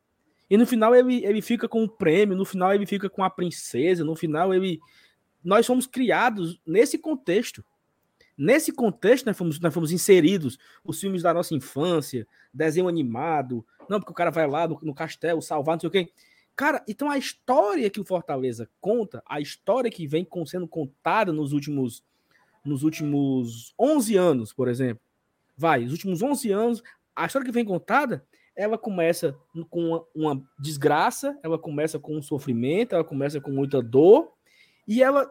E 0.50 0.56
no 0.56 0.66
final 0.66 0.92
ele, 0.92 1.24
ele 1.24 1.40
fica 1.40 1.68
com 1.68 1.84
o 1.84 1.88
prêmio, 1.88 2.36
no 2.36 2.44
final 2.44 2.74
ele 2.74 2.84
fica 2.84 3.08
com 3.08 3.22
a 3.22 3.30
princesa, 3.30 4.04
no 4.04 4.16
final 4.16 4.52
ele 4.52 4.80
nós 5.44 5.64
fomos 5.64 5.86
criados 5.86 6.60
nesse 6.66 6.98
contexto. 6.98 7.64
Nesse 8.36 8.72
contexto, 8.72 9.26
nós 9.26 9.38
fomos, 9.38 9.60
nós 9.60 9.72
fomos 9.72 9.92
inseridos 9.92 10.58
os 10.84 10.98
filmes 10.98 11.22
da 11.22 11.32
nossa 11.32 11.54
infância, 11.54 12.26
desenho 12.52 12.88
animado, 12.88 13.64
não, 13.88 14.00
porque 14.00 14.10
o 14.10 14.16
cara 14.16 14.30
vai 14.30 14.48
lá 14.48 14.66
no, 14.66 14.80
no 14.82 14.94
castelo 14.94 15.40
salvar, 15.40 15.76
não 15.76 15.80
sei 15.80 15.88
o 15.88 15.92
quê. 15.92 16.12
Cara, 16.56 16.82
então 16.88 17.08
a 17.08 17.16
história 17.16 17.88
que 17.88 18.00
o 18.00 18.04
Fortaleza 18.04 18.68
conta, 18.80 19.22
a 19.26 19.40
história 19.40 19.90
que 19.90 20.08
vem 20.08 20.26
sendo 20.44 20.66
contada 20.66 21.32
nos 21.32 21.52
últimos 21.52 22.02
nos 22.64 22.82
últimos 22.82 23.74
11 23.78 24.16
anos, 24.16 24.52
por 24.52 24.68
exemplo, 24.68 25.02
vai, 25.56 25.84
os 25.84 25.92
últimos 25.92 26.22
11 26.22 26.50
anos, 26.50 26.82
a 27.14 27.26
história 27.26 27.46
que 27.46 27.52
vem 27.52 27.64
contada, 27.64 28.26
ela 28.54 28.76
começa 28.76 29.36
com 29.70 29.80
uma, 29.80 30.04
uma 30.14 30.42
desgraça, 30.58 31.38
ela 31.42 31.58
começa 31.58 31.98
com 31.98 32.16
um 32.16 32.22
sofrimento, 32.22 32.94
ela 32.94 33.04
começa 33.04 33.40
com 33.40 33.50
muita 33.50 33.82
dor, 33.82 34.32
e 34.86 35.02
ela, 35.02 35.30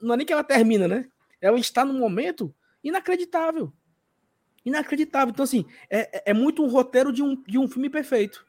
não 0.00 0.14
é 0.14 0.16
nem 0.18 0.26
que 0.26 0.32
ela 0.32 0.44
termina, 0.44 0.86
né? 0.86 1.08
ela 1.42 1.58
está 1.58 1.84
num 1.84 1.98
momento 1.98 2.54
inacreditável. 2.84 3.72
Inacreditável. 4.64 5.32
Então, 5.32 5.42
assim, 5.42 5.66
é, 5.90 6.18
é, 6.18 6.30
é 6.30 6.32
muito 6.32 6.62
um 6.64 6.68
roteiro 6.68 7.12
de 7.12 7.20
um, 7.20 7.42
de 7.42 7.58
um 7.58 7.66
filme 7.66 7.90
perfeito. 7.90 8.46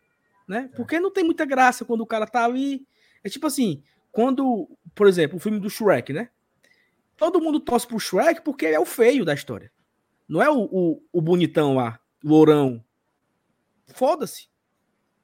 Né? 0.47 0.70
É. 0.72 0.76
Porque 0.76 0.99
não 0.99 1.09
tem 1.09 1.24
muita 1.24 1.43
graça 1.43 1.84
quando 1.84 2.01
o 2.01 2.05
cara 2.05 2.28
tá 2.28 2.45
ali. 2.45 2.88
É 3.24 3.30
tipo 3.30 3.47
assim, 3.47 3.84
quando, 4.11 4.70
por 4.93 5.07
exemplo, 5.07 5.38
o 5.38 5.39
filme 5.39 5.59
do 5.59 5.72
Shrek, 5.72 6.14
né? 6.14 6.30
Todo 7.18 7.41
mundo 7.41 7.59
torce 7.59 7.88
pro 7.88 7.99
Shrek 7.99 8.41
porque 8.41 8.66
ele 8.66 8.76
é 8.76 8.80
o 8.80 8.86
feio 8.86 9.26
da 9.26 9.34
história. 9.34 9.72
Não 10.34 10.42
é 10.42 10.50
o, 10.50 10.64
o, 10.64 11.04
o 11.14 11.22
bonitão 11.22 11.76
lá, 11.76 12.00
lourão. 12.24 12.84
Foda-se. 13.94 14.50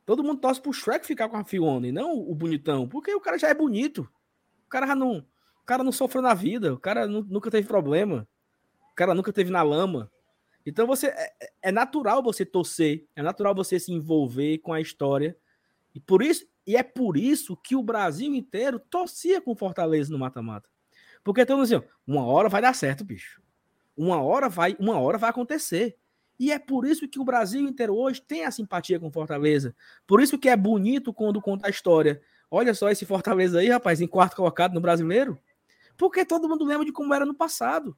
Todo 0.05 0.23
mundo 0.23 0.39
torce 0.39 0.61
pro 0.61 0.71
Shrek 0.71 1.03
ficar 1.03 1.27
com 1.29 1.37
a 1.37 1.43
Fiona 1.43 1.91
não 1.91 2.19
o 2.19 2.35
bonitão, 2.35 2.87
porque 2.87 3.11
o 3.15 3.19
cara 3.19 3.37
já 3.37 3.47
é 3.47 3.53
bonito. 3.55 4.07
O 4.67 4.69
cara 4.69 4.93
não, 4.93 5.25
cara 5.69 5.83
não 5.83 5.91
sofreu 5.91 6.23
na 6.23 6.33
vida, 6.33 6.73
o 6.73 6.79
cara 6.79 7.07
nunca 7.07 7.51
teve 7.51 7.67
problema, 7.67 8.27
o 8.91 8.95
cara 8.95 9.13
nunca 9.13 9.31
teve 9.31 9.51
na 9.51 9.61
lama. 9.61 10.11
Então 10.65 10.87
você 10.87 11.07
é, 11.07 11.33
é, 11.41 11.49
é, 11.63 11.71
natural 11.71 12.23
você 12.23 12.43
torcer, 12.43 13.07
é 13.15 13.21
natural 13.21 13.53
você 13.53 13.79
se 13.79 13.91
envolver 13.91 14.57
com 14.59 14.73
a 14.73 14.81
história. 14.81 15.37
E 15.93 15.99
por 15.99 16.23
isso, 16.23 16.45
e 16.65 16.75
é 16.75 16.81
por 16.81 17.17
isso 17.17 17.55
que 17.55 17.75
o 17.75 17.83
Brasil 17.83 18.33
inteiro 18.33 18.79
torcia 18.79 19.39
com 19.39 19.55
Fortaleza 19.55 20.11
no 20.11 20.17
mata-mata. 20.17 20.69
Porque 21.23 21.45
todo 21.45 21.61
assim, 21.61 21.81
uma 22.05 22.25
hora 22.25 22.49
vai 22.49 22.63
dar 22.63 22.73
certo, 22.73 23.05
bicho. 23.05 23.39
Uma 23.99 24.21
hora 24.21 24.47
vai, 24.47 24.77
uma 24.79 24.97
hora 24.97 25.17
vai 25.17 25.29
acontecer. 25.29 25.97
E 26.39 26.53
é 26.53 26.57
por 26.57 26.85
isso 26.85 27.05
que 27.05 27.19
o 27.19 27.25
Brasil 27.25 27.67
inteiro 27.67 27.93
hoje 27.93 28.21
tem 28.21 28.45
a 28.45 28.51
simpatia 28.51 28.97
com 28.97 29.11
Fortaleza. 29.11 29.75
Por 30.07 30.21
isso 30.21 30.37
que 30.39 30.47
é 30.47 30.55
bonito 30.55 31.13
quando 31.13 31.41
conta 31.41 31.67
a 31.67 31.69
história. 31.69 32.21
Olha 32.49 32.73
só 32.73 32.89
esse 32.89 33.05
Fortaleza 33.05 33.59
aí, 33.59 33.67
rapaz, 33.67 33.99
em 33.99 34.07
quarto 34.07 34.37
colocado 34.37 34.73
no 34.73 34.79
Brasileiro. 34.79 35.37
Porque 35.97 36.23
todo 36.23 36.47
mundo 36.47 36.63
lembra 36.63 36.85
de 36.85 36.93
como 36.93 37.13
era 37.13 37.25
no 37.25 37.35
passado. 37.35 37.93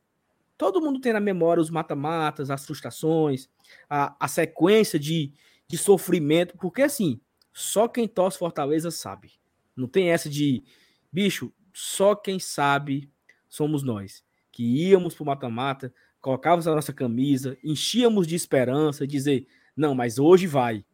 Todo 0.57 0.81
mundo 0.81 0.99
tem 0.99 1.13
na 1.13 1.19
memória 1.19 1.61
os 1.61 1.69
mata-matas, 1.69 2.49
as 2.49 2.65
frustrações, 2.65 3.47
a, 3.87 4.15
a 4.19 4.27
sequência 4.27 4.97
de, 4.97 5.31
de 5.67 5.77
sofrimento. 5.77 6.57
Porque 6.57 6.81
assim, 6.81 7.21
só 7.53 7.87
quem 7.87 8.07
torce 8.07 8.39
Fortaleza 8.39 8.89
sabe. 8.89 9.33
Não 9.75 9.87
tem 9.87 10.09
essa 10.09 10.27
de, 10.27 10.63
bicho, 11.11 11.53
só 11.71 12.15
quem 12.15 12.39
sabe 12.39 13.07
somos 13.47 13.83
nós. 13.83 14.23
Que 14.61 14.89
íamos 14.91 15.15
pro 15.15 15.25
mata-mata, 15.25 15.91
colocávamos 16.19 16.67
a 16.67 16.75
nossa 16.75 16.93
camisa, 16.93 17.57
enchíamos 17.63 18.27
de 18.27 18.35
esperança, 18.35 19.07
dizer, 19.07 19.47
não, 19.75 19.95
mas 19.95 20.19
hoje 20.19 20.45
vai. 20.45 20.85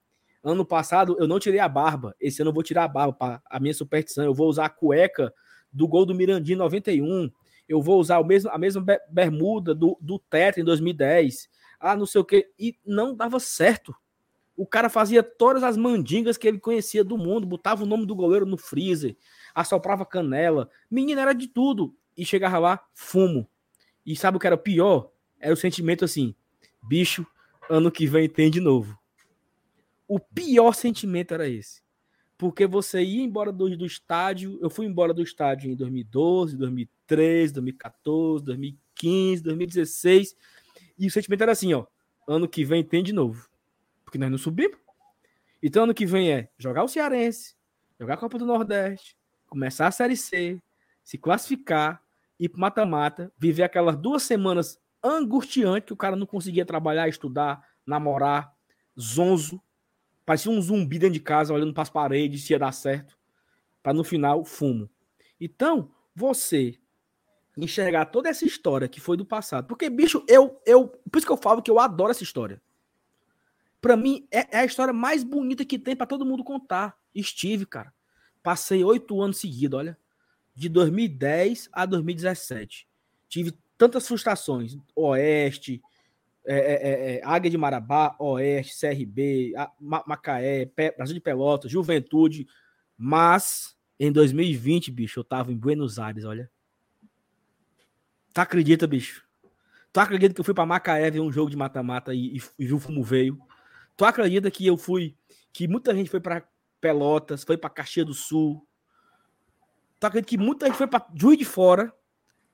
Ano 0.41 0.65
passado 0.65 1.18
eu 1.20 1.28
não 1.28 1.38
tirei 1.38 1.59
a 1.59 1.68
barba, 1.68 2.15
esse 2.18 2.41
ano 2.41 2.51
eu 2.51 2.53
vou 2.53 2.63
tirar 2.63 2.86
a 2.86 2.88
barba 2.88 3.11
para 3.11 3.41
a 3.45 3.59
minha 3.59 3.74
superstição, 3.74 4.24
eu 4.24 4.34
vou 4.34 4.47
usar 4.47 4.68
a 4.68 4.70
cueca 4.70 5.34
do 5.70 5.86
gol 5.86 6.05
do 6.05 6.15
Mirandinho 6.15 6.59
91. 6.59 7.30
Eu 7.68 7.82
vou 7.82 7.99
usar 7.99 8.20
o 8.20 8.24
mesmo, 8.24 8.49
a 8.51 8.57
mesma 8.57 8.86
bermuda 9.09 9.76
do, 9.76 9.97
do 9.99 10.18
Tetra 10.18 10.61
em 10.61 10.63
2010. 10.63 11.49
Ah, 11.78 11.97
não 11.97 12.05
sei 12.05 12.22
o 12.22 12.24
quê. 12.26 12.49
E 12.57 12.74
não 12.86 13.13
dava 13.13 13.38
certo. 13.38 13.93
O 14.55 14.65
cara 14.65 14.88
fazia 14.88 15.22
todas 15.22 15.61
as 15.61 15.76
mandingas 15.76 16.38
que 16.38 16.47
ele 16.47 16.57
conhecia 16.57 17.03
do 17.03 17.18
mundo, 17.18 17.45
botava 17.45 17.84
o 17.84 17.86
nome 17.86 18.05
do 18.05 18.15
goleiro 18.15 18.45
no 18.45 18.57
freezer, 18.57 19.18
assoprava 19.53 20.05
canela. 20.05 20.70
Menino 20.89 21.20
era 21.20 21.34
de 21.34 21.49
tudo. 21.49 21.93
E 22.15 22.26
chegava 22.26 22.59
lá, 22.59 22.82
fumo. 22.93 23.45
E 24.08 24.16
sabe 24.16 24.38
o 24.38 24.39
que 24.39 24.47
era 24.47 24.58
pior? 24.58 25.12
Era 25.39 25.53
o 25.53 25.58
sentimento 25.58 26.03
assim: 26.03 26.34
bicho, 26.82 27.28
ano 27.70 27.91
que 27.91 28.08
vem 28.08 28.28
tem 28.28 28.49
de 28.49 28.60
novo. 28.60 28.97
O 30.08 30.20
pior 30.20 30.74
sentimento 30.74 31.34
era 31.34 31.47
esse 31.47 31.86
porque 32.38 32.68
você 32.68 33.01
ia 33.01 33.24
embora 33.24 33.51
do, 33.51 33.76
do 33.76 33.86
estádio. 33.86 34.60
Eu 34.62 34.70
fui 34.70 34.86
embora 34.86 35.14
do 35.14 35.24
estádio 35.24 35.72
em 35.72 35.76
2012, 35.76 36.55
2013, 36.55 37.53
2014, 37.53 38.45
2015, 38.45 39.43
2016. 39.43 40.36
E 40.99 41.08
o 41.08 41.12
sentimento 41.12 41.41
era 41.41 41.51
assim: 41.51 41.74
ó, 41.74 41.86
ano 42.28 42.47
que 42.47 42.64
vem 42.64 42.84
tem 42.84 43.03
de 43.03 43.12
novo. 43.12 43.49
Porque 44.05 44.18
nós 44.18 44.30
não 44.30 44.38
subimos. 44.38 44.78
Então, 45.62 45.84
ano 45.84 45.93
que 45.93 46.05
vem 46.05 46.32
é 46.32 46.49
jogar 46.58 46.84
o 46.84 46.88
Cearense, 46.88 47.55
jogar 47.99 48.14
a 48.14 48.18
Copa 48.18 48.38
do 48.38 48.45
Nordeste, 48.45 49.18
começar 49.47 49.88
a 49.88 49.91
Série 49.91 50.16
C, 50.16 50.62
se 51.03 51.18
classificar, 51.18 52.01
ir 52.39 52.49
para 52.49 52.59
mata-mata, 52.59 53.31
viver 53.38 53.63
aquelas 53.63 53.97
duas 53.97 54.23
semanas 54.23 54.79
angustiantes 55.03 55.88
que 55.88 55.93
o 55.93 55.97
cara 55.97 56.15
não 56.15 56.25
conseguia 56.25 56.65
trabalhar, 56.65 57.07
estudar, 57.07 57.63
namorar, 57.85 58.53
zonzo, 58.99 59.61
Parecia 60.27 60.51
um 60.51 60.61
zumbi 60.61 60.99
dentro 60.99 61.13
de 61.13 61.21
casa, 61.21 61.53
olhando 61.53 61.73
para 61.73 61.83
as 61.83 61.89
paredes, 61.89 62.43
se 62.43 62.51
ia 62.51 62.59
dar 62.59 62.73
certo. 62.73 63.17
Para 63.81 63.93
no 63.93 64.03
final, 64.03 64.43
fumo. 64.43 64.89
Então, 65.39 65.89
você 66.13 66.77
enxergar 67.55 68.07
toda 68.07 68.27
essa 68.27 68.43
história 68.43 68.89
que 68.89 68.99
foi 68.99 69.15
do 69.15 69.25
passado. 69.25 69.67
Porque, 69.67 69.89
bicho, 69.89 70.25
eu. 70.27 70.61
eu 70.65 70.89
por 71.09 71.17
isso 71.17 71.25
que 71.25 71.31
eu 71.31 71.38
falo 71.38 71.61
que 71.61 71.71
eu 71.71 71.79
adoro 71.79 72.11
essa 72.11 72.23
história. 72.23 72.61
Para 73.79 73.95
mim, 73.95 74.27
é, 74.29 74.57
é, 74.57 74.59
a 74.59 74.65
história 74.65 74.91
mais 74.91 75.23
bonita 75.23 75.63
que 75.63 75.79
tem 75.79 75.95
para 75.95 76.05
todo 76.05 76.25
mundo 76.25 76.43
contar. 76.43 76.97
Estive, 77.15 77.65
cara. 77.65 77.93
Passei 78.43 78.83
oito 78.83 79.21
anos 79.21 79.38
seguidos, 79.38 79.79
olha. 79.79 79.97
De 80.58 80.70
2010 80.70 81.70
a 81.72 81.86
2017. 81.86 82.88
Tive 83.30 83.53
tantas 83.78 84.08
frustrações. 84.08 84.76
Oeste, 84.95 85.80
é, 86.43 86.55
é, 86.55 87.16
é, 87.18 87.22
Águia 87.24 87.51
de 87.51 87.58
Marabá, 87.60 88.16
Oeste, 88.20 88.80
CRB, 88.80 89.53
Macaé, 89.80 90.66
Brasil 90.97 91.14
de 91.14 91.22
Pelotas, 91.22 91.70
Juventude. 91.70 92.47
Mas 92.97 93.78
em 93.99 94.12
2020, 94.12 94.91
bicho, 94.91 95.20
eu 95.20 95.24
tava 95.24 95.51
em 95.51 95.55
Buenos 95.55 95.99
Aires, 95.99 96.26
olha. 96.26 96.49
Tu 98.34 98.41
acredita, 98.41 98.88
bicho? 98.88 99.24
Tu 99.93 99.99
acredita 99.99 100.34
que 100.34 100.41
eu 100.41 100.45
fui 100.45 100.55
para 100.55 100.66
Macaé 100.66 101.12
ver 101.12 101.20
um 101.20 101.32
jogo 101.32 101.51
de 101.51 101.55
mata-mata 101.55 102.16
e, 102.16 102.38
e, 102.38 102.41
e 102.58 102.80
fumo 102.80 103.03
veio? 103.03 103.39
Tu 103.95 104.05
acredita 104.05 104.49
que 104.49 104.66
eu 104.66 104.76
fui, 104.76 105.16
que 105.53 105.68
muita 105.68 105.93
gente 105.93 106.10
foi 106.10 106.20
para 106.20 106.47
Pelotas, 106.82 107.43
foi 107.43 107.58
para 107.58 107.70
Caxias 107.70 108.08
do 108.08 108.14
Sul? 108.16 108.68
Tu 109.99 110.07
acredita 110.07 110.29
que 110.29 110.37
muita 110.37 110.67
gente 110.67 110.77
foi 110.77 110.87
para 110.87 111.07
Juiz 111.15 111.37
de 111.37 111.45
Fora? 111.45 111.93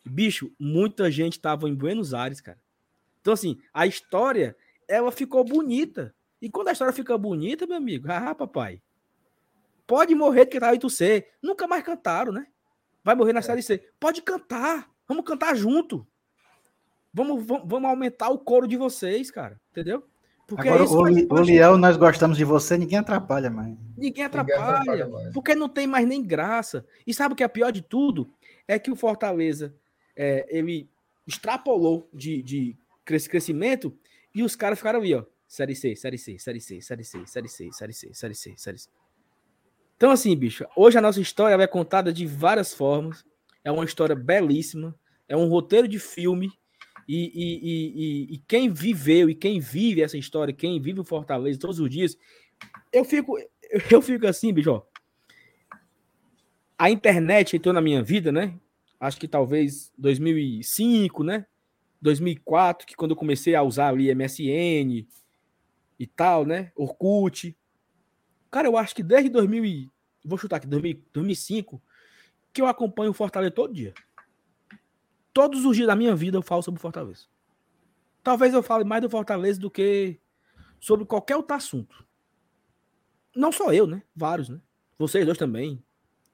Bicho, 0.05 0.51
muita 0.59 1.09
gente 1.11 1.39
tava 1.39 1.67
em 1.69 1.75
Buenos 1.75 2.13
Aires, 2.13 2.41
cara. 2.41 2.59
Então, 3.21 3.33
assim, 3.33 3.57
a 3.73 3.87
história, 3.87 4.55
ela 4.87 5.11
ficou 5.11 5.43
bonita. 5.43 6.13
E 6.41 6.49
quando 6.49 6.67
a 6.67 6.71
história 6.73 6.93
fica 6.93 7.17
bonita, 7.17 7.65
meu 7.65 7.77
amigo, 7.77 8.11
ah, 8.11 8.35
papai, 8.35 8.81
pode 9.87 10.13
morrer 10.13 10.45
de 10.45 10.51
cantar 10.51 10.77
tu 10.77 10.89
C. 10.89 11.27
Nunca 11.41 11.67
mais 11.67 11.83
cantaram, 11.83 12.33
né? 12.33 12.47
Vai 13.03 13.15
morrer 13.15 13.33
na 13.33 13.39
é. 13.39 13.43
série 13.43 13.61
C. 13.61 13.77
Pode 13.99 14.21
cantar. 14.21 14.89
Vamos 15.07 15.25
cantar 15.25 15.55
junto. 15.55 16.05
Vamos, 17.13 17.45
vamos, 17.45 17.63
vamos 17.67 17.89
aumentar 17.89 18.29
o 18.29 18.39
coro 18.39 18.67
de 18.67 18.75
vocês, 18.75 19.29
cara. 19.29 19.59
Entendeu? 19.71 20.05
Porque 20.47 20.67
Agora, 20.67 20.83
é 20.83 20.87
o, 20.87 21.33
o 21.33 21.41
Liel, 21.41 21.77
nós 21.77 21.95
gostamos 21.95 22.37
de 22.37 22.43
você, 22.43 22.77
ninguém 22.77 22.99
atrapalha 22.99 23.49
mais. 23.49 23.77
Ninguém 23.97 24.25
atrapalha, 24.25 24.59
ninguém 24.59 24.73
atrapalha 24.73 25.07
mais. 25.07 25.33
porque 25.33 25.55
não 25.55 25.69
tem 25.69 25.87
mais 25.87 26.07
nem 26.07 26.21
graça. 26.21 26.85
E 27.07 27.13
sabe 27.13 27.33
o 27.33 27.35
que 27.35 27.43
é 27.43 27.47
pior 27.47 27.71
de 27.71 27.81
tudo? 27.81 28.29
É 28.67 28.77
que 28.77 28.91
o 28.91 28.95
Fortaleza, 28.95 29.73
é, 30.15 30.45
ele 30.49 30.89
extrapolou 31.25 32.09
de, 32.13 32.41
de 32.41 32.77
crescimento 33.05 33.97
e 34.35 34.43
os 34.43 34.55
caras 34.55 34.77
ficaram 34.77 34.99
ali, 34.99 35.15
ó. 35.15 35.23
Série 35.47 35.75
C, 35.75 35.95
Série 35.95 36.17
C, 36.17 36.39
Série 36.39 36.59
C, 36.59 36.81
Série 36.81 37.03
C, 37.03 37.25
Série 37.27 37.47
C, 37.47 37.69
Série 37.71 37.93
C, 37.93 38.13
Série 38.13 38.35
C, 38.35 38.53
Série 38.57 38.79
C. 38.79 38.89
Então, 39.95 40.11
assim, 40.11 40.35
bicho, 40.35 40.65
hoje 40.75 40.97
a 40.97 41.01
nossa 41.01 41.21
história 41.21 41.61
é 41.61 41.67
contada 41.67 42.11
de 42.11 42.25
várias 42.25 42.73
formas. 42.73 43.23
É 43.63 43.71
uma 43.71 43.85
história 43.85 44.15
belíssima. 44.15 44.95
É 45.29 45.37
um 45.37 45.47
roteiro 45.47 45.87
de 45.87 45.99
filme. 45.99 46.51
E, 47.08 47.32
e, 47.34 47.60
e, 47.64 48.34
e, 48.36 48.38
quem 48.47 48.72
viveu 48.72 49.30
e 49.30 49.36
quem 49.36 49.60
vive 49.60 50.01
essa 50.01 50.18
história, 50.18 50.54
quem 50.54 50.80
vive 50.80 50.99
o 50.99 51.04
Fortaleza 51.06 51.60
todos 51.60 51.80
os 51.80 51.89
dias, 51.89 52.18
eu 52.91 53.04
fico, 53.04 53.38
eu 53.91 54.01
fico 54.01 54.28
assim, 54.28 54.54
bicho. 54.54 54.82
A 56.78 56.89
internet 56.89 57.56
entrou 57.56 57.74
na 57.74 57.82
minha 57.82 58.01
vida, 58.01 58.32
né? 58.32 58.58
Acho 58.99 59.20
que 59.20 59.28
talvez 59.28 59.91
2005, 59.97 61.24
né? 61.24 61.45
2004, 62.01 62.86
que 62.88 62.95
quando 62.95 63.12
eu 63.12 63.18
comecei 63.18 63.56
a 63.56 63.64
usar 63.64 63.89
ali 63.89 64.14
MSN 64.14 65.08
e 65.99 66.08
tal, 66.08 66.45
né? 66.45 66.72
Orkut. 66.76 67.56
Cara, 68.51 68.68
eu 68.68 68.78
acho 68.78 68.95
que 68.95 69.04
desde 69.04 69.30
2000 69.30 69.89
vou 70.24 70.38
chutar 70.38 70.58
aqui, 70.58 70.68
2005, 70.68 71.82
que 72.54 72.62
eu 72.62 72.68
acompanho 72.68 73.12
o 73.12 73.14
Fortaleza 73.14 73.51
todo 73.51 73.74
dia. 73.74 73.93
Todos 75.34 75.65
os 75.65 75.75
dias 75.75 75.88
da 75.88 75.95
minha 75.95 76.15
vida 76.15 76.38
eu 76.38 76.41
falo 76.41 76.61
sobre 76.61 76.77
o 76.77 76.81
Fortaleza. 76.81 77.25
Talvez 78.21 78.53
eu 78.53 78.61
fale 78.61 78.84
mais 78.84 79.01
do 79.01 79.09
Fortaleza 79.09 79.59
do 79.59 79.69
que 79.69 80.19
sobre 80.79 81.05
qualquer 81.05 81.36
outro 81.36 81.55
assunto. 81.55 82.05
Não 83.36 83.51
só 83.51 83.73
eu, 83.73 83.88
né? 83.88 84.03
Vários, 84.15 84.47
né? 84.47 84.61
Vocês 84.97 85.25
dois 85.25 85.38
também. 85.38 85.84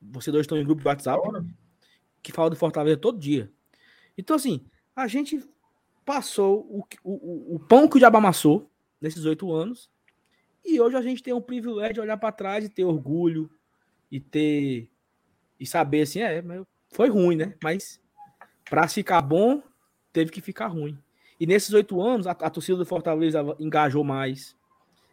Vocês 0.01 0.31
dois 0.31 0.43
estão 0.43 0.57
em 0.57 0.65
grupo 0.65 0.81
de 0.81 0.87
WhatsApp 0.87 1.21
que 2.21 2.31
fala 2.31 2.49
do 2.49 2.55
Fortaleza 2.55 2.97
todo 2.97 3.17
dia. 3.17 3.51
Então, 4.17 4.35
assim, 4.35 4.65
a 4.95 5.07
gente 5.07 5.41
passou 6.05 6.65
o, 6.69 6.85
o, 7.03 7.55
o 7.55 7.59
pão 7.59 7.87
que 7.87 7.95
o 7.95 7.99
diabo 7.99 8.17
amassou 8.17 8.69
nesses 8.99 9.25
oito 9.25 9.51
anos. 9.51 9.89
E 10.65 10.79
hoje 10.79 10.97
a 10.97 11.01
gente 11.01 11.23
tem 11.23 11.33
o 11.33 11.41
privilégio 11.41 11.95
de 11.95 11.99
olhar 12.01 12.17
para 12.17 12.31
trás 12.31 12.65
e 12.65 12.69
ter 12.69 12.83
orgulho 12.83 13.49
e 14.11 14.19
ter 14.19 14.91
e 15.59 15.65
saber 15.65 16.01
assim, 16.01 16.19
é, 16.21 16.43
foi 16.91 17.09
ruim, 17.09 17.35
né? 17.35 17.55
Mas 17.61 18.01
para 18.69 18.87
ficar 18.87 19.21
bom, 19.21 19.61
teve 20.13 20.31
que 20.31 20.41
ficar 20.41 20.67
ruim. 20.67 20.97
E 21.39 21.45
nesses 21.45 21.73
oito 21.73 22.01
anos, 22.01 22.27
a, 22.27 22.31
a 22.31 22.49
torcida 22.49 22.77
do 22.77 22.85
Fortaleza 22.85 23.41
engajou 23.59 24.03
mais. 24.03 24.55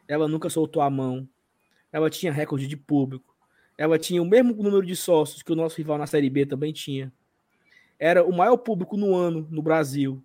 Ela 0.09 0.29
nunca 0.29 0.51
soltou 0.51 0.83
a 0.83 0.91
mão. 0.91 1.29
Ela 1.93 2.11
tinha 2.11 2.33
recorde 2.33 2.67
de 2.67 2.77
público. 2.77 3.35
Ela 3.79 3.99
tinha 3.99 4.23
o 4.23 4.27
mesmo 4.27 4.55
número 4.55 4.85
de 4.85 4.97
sócios 4.97 5.43
que 5.43 5.53
o 5.53 5.57
nosso 5.57 5.77
rival 5.77 5.99
na 5.99 6.07
Série 6.07 6.31
B 6.31 6.45
também 6.45 6.73
tinha. 6.73 7.13
Era 7.99 8.25
o 8.25 8.33
maior 8.35 8.57
público 8.57 8.97
no 8.97 9.15
ano 9.15 9.47
no 9.51 9.63
Brasil. 9.63 10.23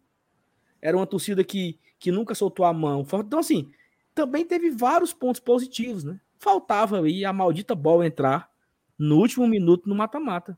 Era 0.82 0.98
uma 0.98 1.06
torcida 1.08 1.44
que, 1.44 1.80
que 2.00 2.12
nunca 2.12 2.34
soltou 2.34 2.66
a 2.66 2.74
mão. 2.74 3.06
Então, 3.26 3.40
assim, 3.40 3.72
também 4.16 4.46
teve 4.46 4.70
vários 4.72 5.14
pontos 5.14 5.40
positivos, 5.40 6.04
né? 6.04 6.20
Faltava 6.40 7.02
aí 7.02 7.24
a 7.24 7.32
maldita 7.32 7.76
bola 7.76 8.06
entrar 8.06 8.50
no 8.98 9.18
último 9.18 9.48
minuto 9.48 9.88
no 9.88 9.96
mata-mata. 9.96 10.58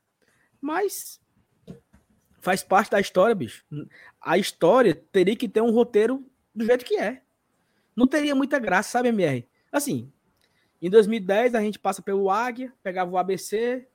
Mas 0.62 1.20
faz 2.44 2.62
parte 2.62 2.92
da 2.92 3.00
história, 3.00 3.34
bicho. 3.34 3.64
A 4.22 4.38
história 4.38 4.94
teria 5.14 5.36
que 5.36 5.48
ter 5.48 5.62
um 5.62 5.72
roteiro 5.72 6.30
do 6.54 6.66
jeito 6.66 6.84
que 6.84 6.98
é. 6.98 7.22
Não 7.96 8.06
teria 8.06 8.36
muita 8.36 8.60
graça, 8.60 8.90
sabe, 8.90 9.08
MR? 9.08 9.48
Assim, 9.72 10.12
em 10.82 10.90
2010 10.90 11.56
a 11.56 11.62
gente 11.62 11.80
passa 11.80 12.02
pelo 12.02 12.30
Águia, 12.30 12.74
pegava 12.84 13.10
o 13.10 13.18
ABC, 13.18 13.88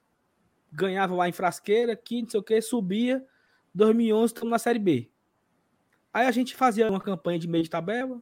ganhava 0.73 1.15
lá 1.15 1.29
em 1.29 1.33
Frasqueira, 1.33 1.93
aqui, 1.93 2.23
não 2.23 2.31
sei 2.31 2.41
o 2.41 2.43
que, 2.43 2.59
subia. 2.63 3.23
2011 3.75 4.33
estamos 4.33 4.51
na 4.51 4.59
Série 4.59 4.79
B. 4.79 5.11
Aí 6.11 6.27
a 6.27 6.31
gente 6.31 6.57
fazia 6.57 6.89
uma 6.89 7.03
campanha 7.03 7.39
de 7.39 7.47
meio 7.47 7.65
de 7.65 7.71
tabela. 7.71 8.19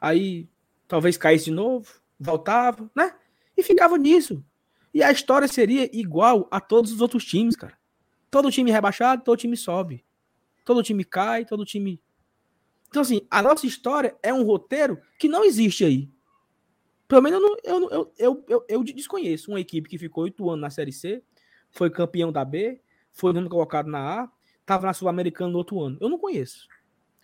Aí 0.00 0.48
talvez 0.86 1.16
caísse 1.16 1.46
de 1.46 1.50
novo, 1.50 1.92
voltava, 2.20 2.88
né? 2.94 3.16
E 3.56 3.64
ficava 3.64 3.98
nisso. 3.98 4.44
E 4.94 5.02
a 5.02 5.10
história 5.10 5.48
seria 5.48 5.90
igual 5.92 6.46
a 6.52 6.60
todos 6.60 6.92
os 6.92 7.00
outros 7.00 7.24
times, 7.24 7.56
cara. 7.56 7.79
Todo 8.30 8.50
time 8.50 8.70
rebaixado, 8.70 9.24
todo 9.24 9.38
time 9.38 9.56
sobe. 9.56 10.04
Todo 10.64 10.82
time 10.82 11.04
cai, 11.04 11.44
todo 11.44 11.64
time. 11.64 12.00
Então, 12.88 13.02
assim, 13.02 13.26
a 13.30 13.42
nossa 13.42 13.66
história 13.66 14.16
é 14.22 14.32
um 14.32 14.44
roteiro 14.44 15.00
que 15.18 15.28
não 15.28 15.44
existe 15.44 15.84
aí. 15.84 16.10
Pelo 17.08 17.22
menos 17.22 17.40
eu, 17.40 17.56
eu, 17.64 17.90
eu, 17.90 18.14
eu, 18.18 18.44
eu, 18.48 18.64
eu 18.68 18.84
desconheço 18.84 19.50
uma 19.50 19.60
equipe 19.60 19.88
que 19.88 19.98
ficou 19.98 20.24
oito 20.24 20.48
anos 20.48 20.60
na 20.60 20.70
Série 20.70 20.92
C, 20.92 21.22
foi 21.70 21.90
campeão 21.90 22.30
da 22.30 22.44
B, 22.44 22.80
foi 23.12 23.32
no 23.32 23.48
colocado 23.48 23.88
na 23.88 24.22
A, 24.22 24.30
estava 24.60 24.86
na 24.86 24.92
Sul-Americana 24.92 25.50
no 25.50 25.58
outro 25.58 25.80
ano. 25.80 25.98
Eu 26.00 26.08
não 26.08 26.18
conheço. 26.18 26.68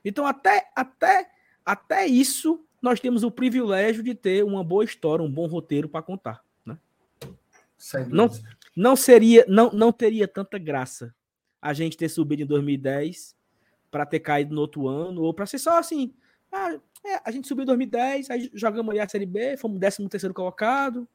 Então, 0.05 0.27
até, 0.27 0.71
até, 0.75 1.31
até 1.65 2.07
isso, 2.07 2.65
nós 2.83 3.01
temos 3.01 3.23
o 3.23 3.31
privilégio 3.31 4.03
de 4.03 4.15
ter 4.15 4.45
uma 4.45 4.65
boa 4.65 4.85
história, 4.85 5.25
um 5.25 5.31
bom 5.31 5.47
roteiro 5.47 5.89
para 5.89 6.03
contar. 6.03 6.45
Né? 6.65 6.77
Não, 8.09 8.29
não 8.77 8.95
seria, 8.95 9.45
não, 9.49 9.71
não 9.73 9.91
teria 9.91 10.29
tanta 10.29 10.59
graça 10.59 11.15
a 11.61 11.73
gente 11.73 11.97
ter 11.97 12.09
subido 12.09 12.43
em 12.43 12.47
2010 12.47 13.35
para 13.91 14.05
ter 14.05 14.21
caído 14.21 14.55
no 14.55 14.61
outro 14.61 14.87
ano, 14.87 15.23
ou 15.23 15.33
para 15.33 15.47
ser 15.47 15.59
só 15.59 15.79
assim. 15.79 16.15
Ah, 16.53 16.79
é, 17.05 17.21
a 17.25 17.31
gente 17.31 17.49
subiu 17.49 17.63
em 17.63 17.67
2010, 17.67 18.31
aí 18.31 18.51
jogamos 18.53 18.91
ali 18.91 19.01
a 19.01 19.09
Série 19.09 19.27
B, 19.27 19.57
fomos 19.57 19.81
13 19.81 20.09
terceiro 20.09 20.35
colocado. 20.35 21.09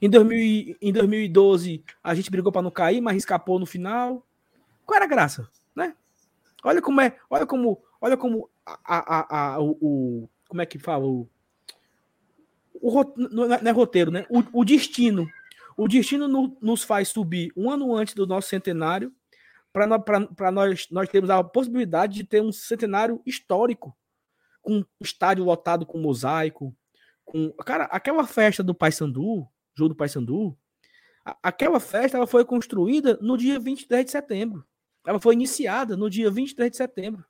Em, 0.00 0.08
2000, 0.08 0.76
em 0.80 0.92
2012, 0.92 1.84
a 2.02 2.14
gente 2.14 2.30
brigou 2.30 2.52
para 2.52 2.62
não 2.62 2.70
cair, 2.70 3.00
mas 3.00 3.16
escapou 3.16 3.58
no 3.58 3.66
final. 3.66 4.26
Qual 4.86 4.96
era 4.96 5.04
a 5.04 5.08
graça? 5.08 5.48
né? 5.74 5.94
Olha 6.62 6.80
como 6.80 7.00
é, 7.00 7.16
olha 7.28 7.46
como, 7.46 7.82
olha 8.00 8.16
como 8.16 8.48
a, 8.64 8.78
a, 8.84 9.54
a, 9.54 9.60
o, 9.60 9.78
o 9.80 10.28
como 10.48 10.62
é 10.62 10.66
que 10.66 10.78
fala 10.78 11.06
o, 11.06 11.28
o 12.74 13.04
não 13.16 13.54
é 13.54 13.70
roteiro, 13.70 14.10
né? 14.10 14.26
O, 14.28 14.60
o 14.60 14.64
destino, 14.64 15.26
o 15.76 15.88
destino 15.88 16.28
no, 16.28 16.56
nos 16.60 16.82
faz 16.82 17.08
subir 17.08 17.52
um 17.56 17.70
ano 17.70 17.94
antes 17.94 18.14
do 18.14 18.26
nosso 18.26 18.48
centenário 18.48 19.12
para 19.72 20.50
nós 20.50 20.86
nós 20.90 21.08
termos 21.08 21.30
a 21.30 21.42
possibilidade 21.42 22.14
de 22.14 22.24
ter 22.24 22.42
um 22.42 22.52
centenário 22.52 23.22
histórico 23.24 23.96
com 24.60 24.84
estádio 25.00 25.44
lotado 25.44 25.84
com 25.86 25.98
mosaico, 25.98 26.76
com 27.24 27.50
cara 27.52 27.84
aquela 27.84 28.26
festa 28.26 28.62
do 28.62 28.74
Paysandu, 28.74 29.46
jogo 29.74 29.90
do 29.90 29.96
Paysandu, 29.96 30.56
aquela 31.42 31.80
festa 31.80 32.16
ela 32.16 32.26
foi 32.26 32.44
construída 32.44 33.18
no 33.20 33.36
dia 33.36 33.58
23 33.58 34.04
de 34.04 34.10
setembro. 34.10 34.64
Ela 35.04 35.20
foi 35.20 35.34
iniciada 35.34 35.96
no 35.96 36.08
dia 36.08 36.30
23 36.30 36.70
de 36.70 36.76
setembro. 36.76 37.24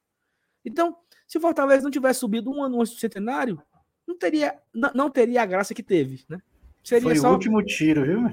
Então, 0.64 0.96
se 1.26 1.38
o 1.38 1.40
Fortaleza 1.40 1.82
não 1.82 1.90
tivesse 1.90 2.20
subido 2.20 2.50
um 2.50 2.62
ano 2.62 2.80
antes 2.80 2.92
do 2.92 3.00
centenário, 3.00 3.62
não 4.06 4.18
teria, 4.18 4.60
não, 4.74 4.92
não 4.94 5.10
teria 5.10 5.42
a 5.42 5.46
graça 5.46 5.74
que 5.74 5.82
teve, 5.82 6.24
né? 6.28 6.40
Seria 6.82 7.02
foi 7.02 7.16
só... 7.16 7.30
o 7.30 7.32
último 7.32 7.62
tiro, 7.62 8.04
viu? 8.04 8.30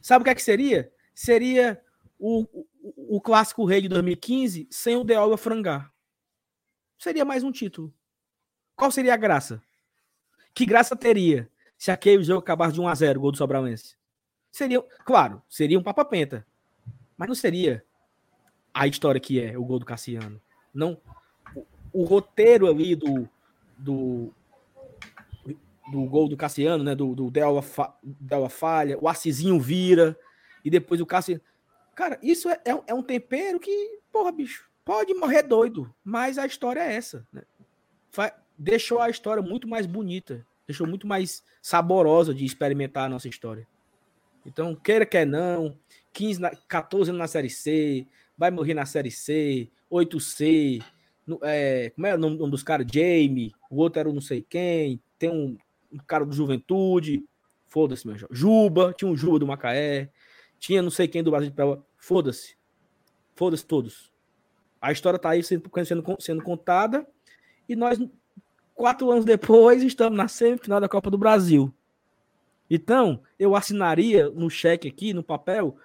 Sabe 0.00 0.22
o 0.22 0.24
que 0.24 0.30
é 0.30 0.34
que 0.34 0.42
seria? 0.42 0.90
Seria 1.14 1.80
o, 2.18 2.42
o, 2.82 3.16
o 3.16 3.20
clássico 3.20 3.64
rei 3.64 3.82
de 3.82 3.88
2015 3.88 4.66
sem 4.70 4.96
o 4.96 5.04
Deola 5.04 5.36
frangar. 5.36 5.92
Seria 6.98 7.24
mais 7.24 7.42
um 7.42 7.52
título. 7.52 7.92
Qual 8.74 8.90
seria 8.90 9.14
a 9.14 9.18
graça? 9.18 9.62
Que 10.54 10.64
graça 10.64 10.96
teria 10.96 11.48
se 11.76 11.90
aquele 11.90 12.22
jogo 12.22 12.40
acabasse 12.40 12.74
de 12.74 12.80
1 12.80 12.88
a 12.88 12.94
0 12.94 13.20
gol 13.20 13.32
do 13.32 13.38
Sobralense? 13.38 13.96
Seria, 14.50 14.82
claro, 15.04 15.42
seria 15.48 15.78
um 15.78 15.82
papapenta. 15.82 16.46
Mas 17.16 17.28
não 17.28 17.34
seria 17.34 17.84
a 18.72 18.86
história 18.86 19.20
que 19.20 19.40
é 19.40 19.56
o 19.58 19.64
gol 19.64 19.78
do 19.78 19.86
Cassiano. 19.86 20.40
Não 20.72 20.98
o 21.92 22.04
roteiro 22.04 22.68
ali 22.68 22.94
do, 22.94 23.28
do, 23.76 24.32
do 25.90 26.04
gol 26.04 26.28
do 26.28 26.36
Cassiano, 26.36 26.84
né? 26.84 26.94
Do, 26.94 27.14
do 27.14 27.30
Delva, 27.30 27.94
Delva 28.02 28.48
falha, 28.48 28.98
o 29.00 29.08
Assisinho 29.08 29.58
vira, 29.58 30.16
e 30.64 30.70
depois 30.70 31.00
o 31.00 31.06
Cassiano. 31.06 31.40
Cara, 31.94 32.18
isso 32.22 32.48
é, 32.48 32.60
é, 32.64 32.70
é, 32.86 32.94
um 32.94 33.02
tempero 33.02 33.58
que, 33.60 33.98
porra, 34.12 34.32
bicho, 34.32 34.70
pode 34.84 35.12
morrer 35.14 35.42
doido, 35.42 35.92
mas 36.04 36.38
a 36.38 36.46
história 36.46 36.80
é 36.80 36.94
essa. 36.94 37.26
Né? 37.32 37.42
deixou 38.58 39.00
a 39.00 39.08
história 39.08 39.42
muito 39.42 39.66
mais 39.66 39.86
bonita, 39.86 40.46
deixou 40.66 40.86
muito 40.86 41.06
mais 41.06 41.42
saborosa 41.62 42.34
de 42.34 42.44
experimentar 42.44 43.06
a 43.06 43.08
nossa 43.08 43.26
história. 43.26 43.66
Então, 44.44 44.74
queira 44.74 45.06
que 45.06 45.24
não, 45.24 45.76
15 46.12 46.40
na, 46.40 46.50
14 46.50 47.10
anos 47.10 47.18
na 47.18 47.26
Série 47.26 47.48
C, 47.48 48.06
vai 48.36 48.50
morrer 48.50 48.74
na 48.74 48.84
Série 48.84 49.10
C, 49.10 49.70
8C, 49.90 50.82
no, 51.26 51.38
é, 51.42 51.90
como 51.90 52.06
é 52.06 52.14
o 52.14 52.18
nome, 52.18 52.36
nome 52.36 52.50
dos 52.50 52.62
caras? 52.62 52.86
Jamie, 52.90 53.52
o 53.70 53.76
outro 53.76 54.00
era 54.00 54.12
não 54.12 54.20
sei 54.20 54.42
quem, 54.42 55.00
tem 55.18 55.30
um, 55.30 55.56
um 55.92 55.98
cara 55.98 56.24
do 56.24 56.32
Juventude, 56.32 57.24
foda-se, 57.66 58.06
meu 58.06 58.16
Juba, 58.30 58.92
tinha 58.92 59.10
um 59.10 59.16
Juba 59.16 59.38
do 59.38 59.46
Macaé, 59.46 60.10
tinha 60.58 60.82
não 60.82 60.90
sei 60.90 61.08
quem 61.08 61.22
do 61.22 61.30
Brasil 61.30 61.52
para 61.52 61.78
foda-se, 61.96 62.56
foda-se 63.34 63.64
todos. 63.64 64.12
A 64.80 64.92
história 64.92 65.18
tá 65.18 65.30
aí 65.30 65.42
sendo, 65.42 65.70
sendo, 65.84 66.16
sendo 66.18 66.42
contada 66.42 67.06
e 67.68 67.76
nós, 67.76 67.98
quatro 68.74 69.10
anos 69.10 69.24
depois, 69.24 69.82
estamos 69.82 70.16
na 70.16 70.26
semifinal 70.26 70.80
da 70.80 70.88
Copa 70.88 71.10
do 71.10 71.18
Brasil. 71.18 71.72
Então, 72.68 73.22
eu 73.38 73.56
assinaria 73.56 74.30
no 74.30 74.48
cheque 74.48 74.88
aqui, 74.88 75.12
no 75.12 75.22
papel, 75.22 75.76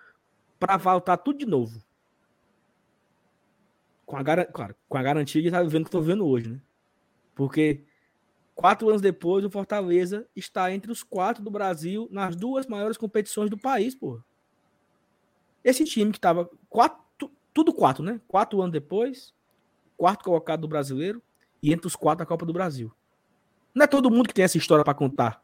para 0.60 0.78
voltar 0.78 1.18
tudo 1.18 1.40
de 1.40 1.46
novo. 1.46 1.84
Com 4.06 4.18
a, 4.18 4.46
claro, 4.46 4.76
com 4.88 4.98
a 4.98 5.04
garantia 5.04 5.42
de 5.42 5.48
estar 5.48 5.64
vivendo 5.64 5.82
o 5.82 5.86
que 5.86 5.88
estou 5.90 6.02
vivendo 6.02 6.28
hoje, 6.28 6.50
né? 6.50 6.62
Porque 7.34 7.84
quatro 8.56 8.90
anos 8.90 9.02
depois, 9.02 9.44
o 9.46 9.50
Fortaleza 9.50 10.28
está 10.36 10.72
entre 10.72 10.92
os 10.92 11.04
quatro 11.04 11.44
do 11.44 11.52
Brasil 11.52 12.08
nas 12.10 12.36
duas 12.36 12.66
maiores 12.66 12.98
competições 12.98 13.50
do 13.50 13.58
país, 13.58 13.94
pô. 13.94 14.22
Esse 15.64 15.84
time 15.84 16.12
que 16.12 16.18
estava 16.18 16.50
quatro, 16.70 17.30
tudo 17.54 17.74
quatro, 17.74 18.04
né? 18.04 18.22
Quatro 18.28 18.62
anos 18.62 18.72
depois, 18.72 19.34
quarto 19.98 20.24
colocado 20.24 20.62
do 20.62 20.68
brasileiro 20.68 21.22
e 21.62 21.74
entre 21.74 21.88
os 21.88 21.96
quatro 21.96 22.20
da 22.20 22.26
Copa 22.26 22.46
do 22.46 22.54
Brasil. 22.54 22.92
Não 23.74 23.84
é 23.84 23.88
todo 23.88 24.10
mundo 24.10 24.28
que 24.28 24.34
tem 24.34 24.46
essa 24.46 24.58
história 24.58 24.86
para 24.86 24.94
contar. 24.94 25.44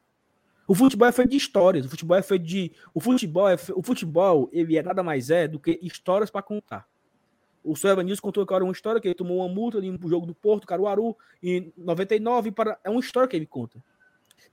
O 0.67 0.73
futebol 0.73 1.07
é 1.07 1.11
feito 1.11 1.31
de 1.31 1.37
histórias. 1.37 1.85
O 1.85 1.89
futebol 1.89 2.15
é 2.15 2.21
feito 2.21 2.45
de. 2.45 2.71
O 2.93 3.01
futebol, 3.01 3.49
é 3.49 3.57
fe... 3.57 3.73
o 3.75 3.83
futebol 3.83 4.49
ele 4.53 4.77
é 4.77 4.83
nada 4.83 5.03
mais 5.03 5.29
é 5.29 5.47
do 5.47 5.59
que 5.59 5.77
histórias 5.81 6.29
para 6.29 6.41
contar. 6.41 6.87
O 7.63 7.75
Sr. 7.75 7.89
Evanilson 7.89 8.21
contou 8.21 8.43
agora 8.43 8.63
uma 8.63 8.73
história 8.73 8.99
que 8.99 9.07
ele 9.07 9.15
tomou 9.15 9.37
uma 9.37 9.47
multa 9.47 9.77
ali 9.77 9.91
no 9.91 10.09
jogo 10.09 10.25
do 10.25 10.33
Porto, 10.33 10.65
Caruaru, 10.65 11.15
em 11.41 11.71
99. 11.77 12.51
Para... 12.51 12.79
É 12.83 12.89
uma 12.89 12.99
história 12.99 13.27
que 13.27 13.35
ele 13.35 13.45
conta. 13.45 13.83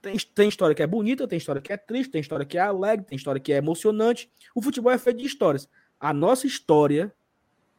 Tem, 0.01 0.15
tem 0.17 0.47
história 0.47 0.75
que 0.75 0.83
é 0.83 0.87
bonita, 0.87 1.27
tem 1.27 1.37
história 1.37 1.61
que 1.61 1.73
é 1.73 1.77
triste, 1.77 2.11
tem 2.11 2.21
história 2.21 2.45
que 2.45 2.57
é 2.57 2.61
alegre, 2.61 3.05
tem 3.05 3.15
história 3.15 3.41
que 3.41 3.51
é 3.51 3.57
emocionante. 3.57 4.31
O 4.53 4.61
futebol 4.61 4.91
é 4.91 4.97
feito 4.97 5.17
de 5.17 5.25
histórias. 5.25 5.67
A 5.99 6.13
nossa 6.13 6.45
história, 6.45 7.13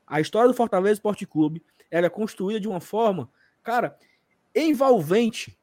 a 0.07 0.21
história 0.21 0.49
do 0.49 0.55
Fortaleza 0.55 0.95
Esporte 0.95 1.25
Clube, 1.25 1.63
ela 1.91 2.07
é 2.07 2.11
construída 2.11 2.61
de 2.61 2.69
uma 2.69 2.81
forma, 2.81 3.31
cara, 3.63 3.97
envolvente 4.55 5.57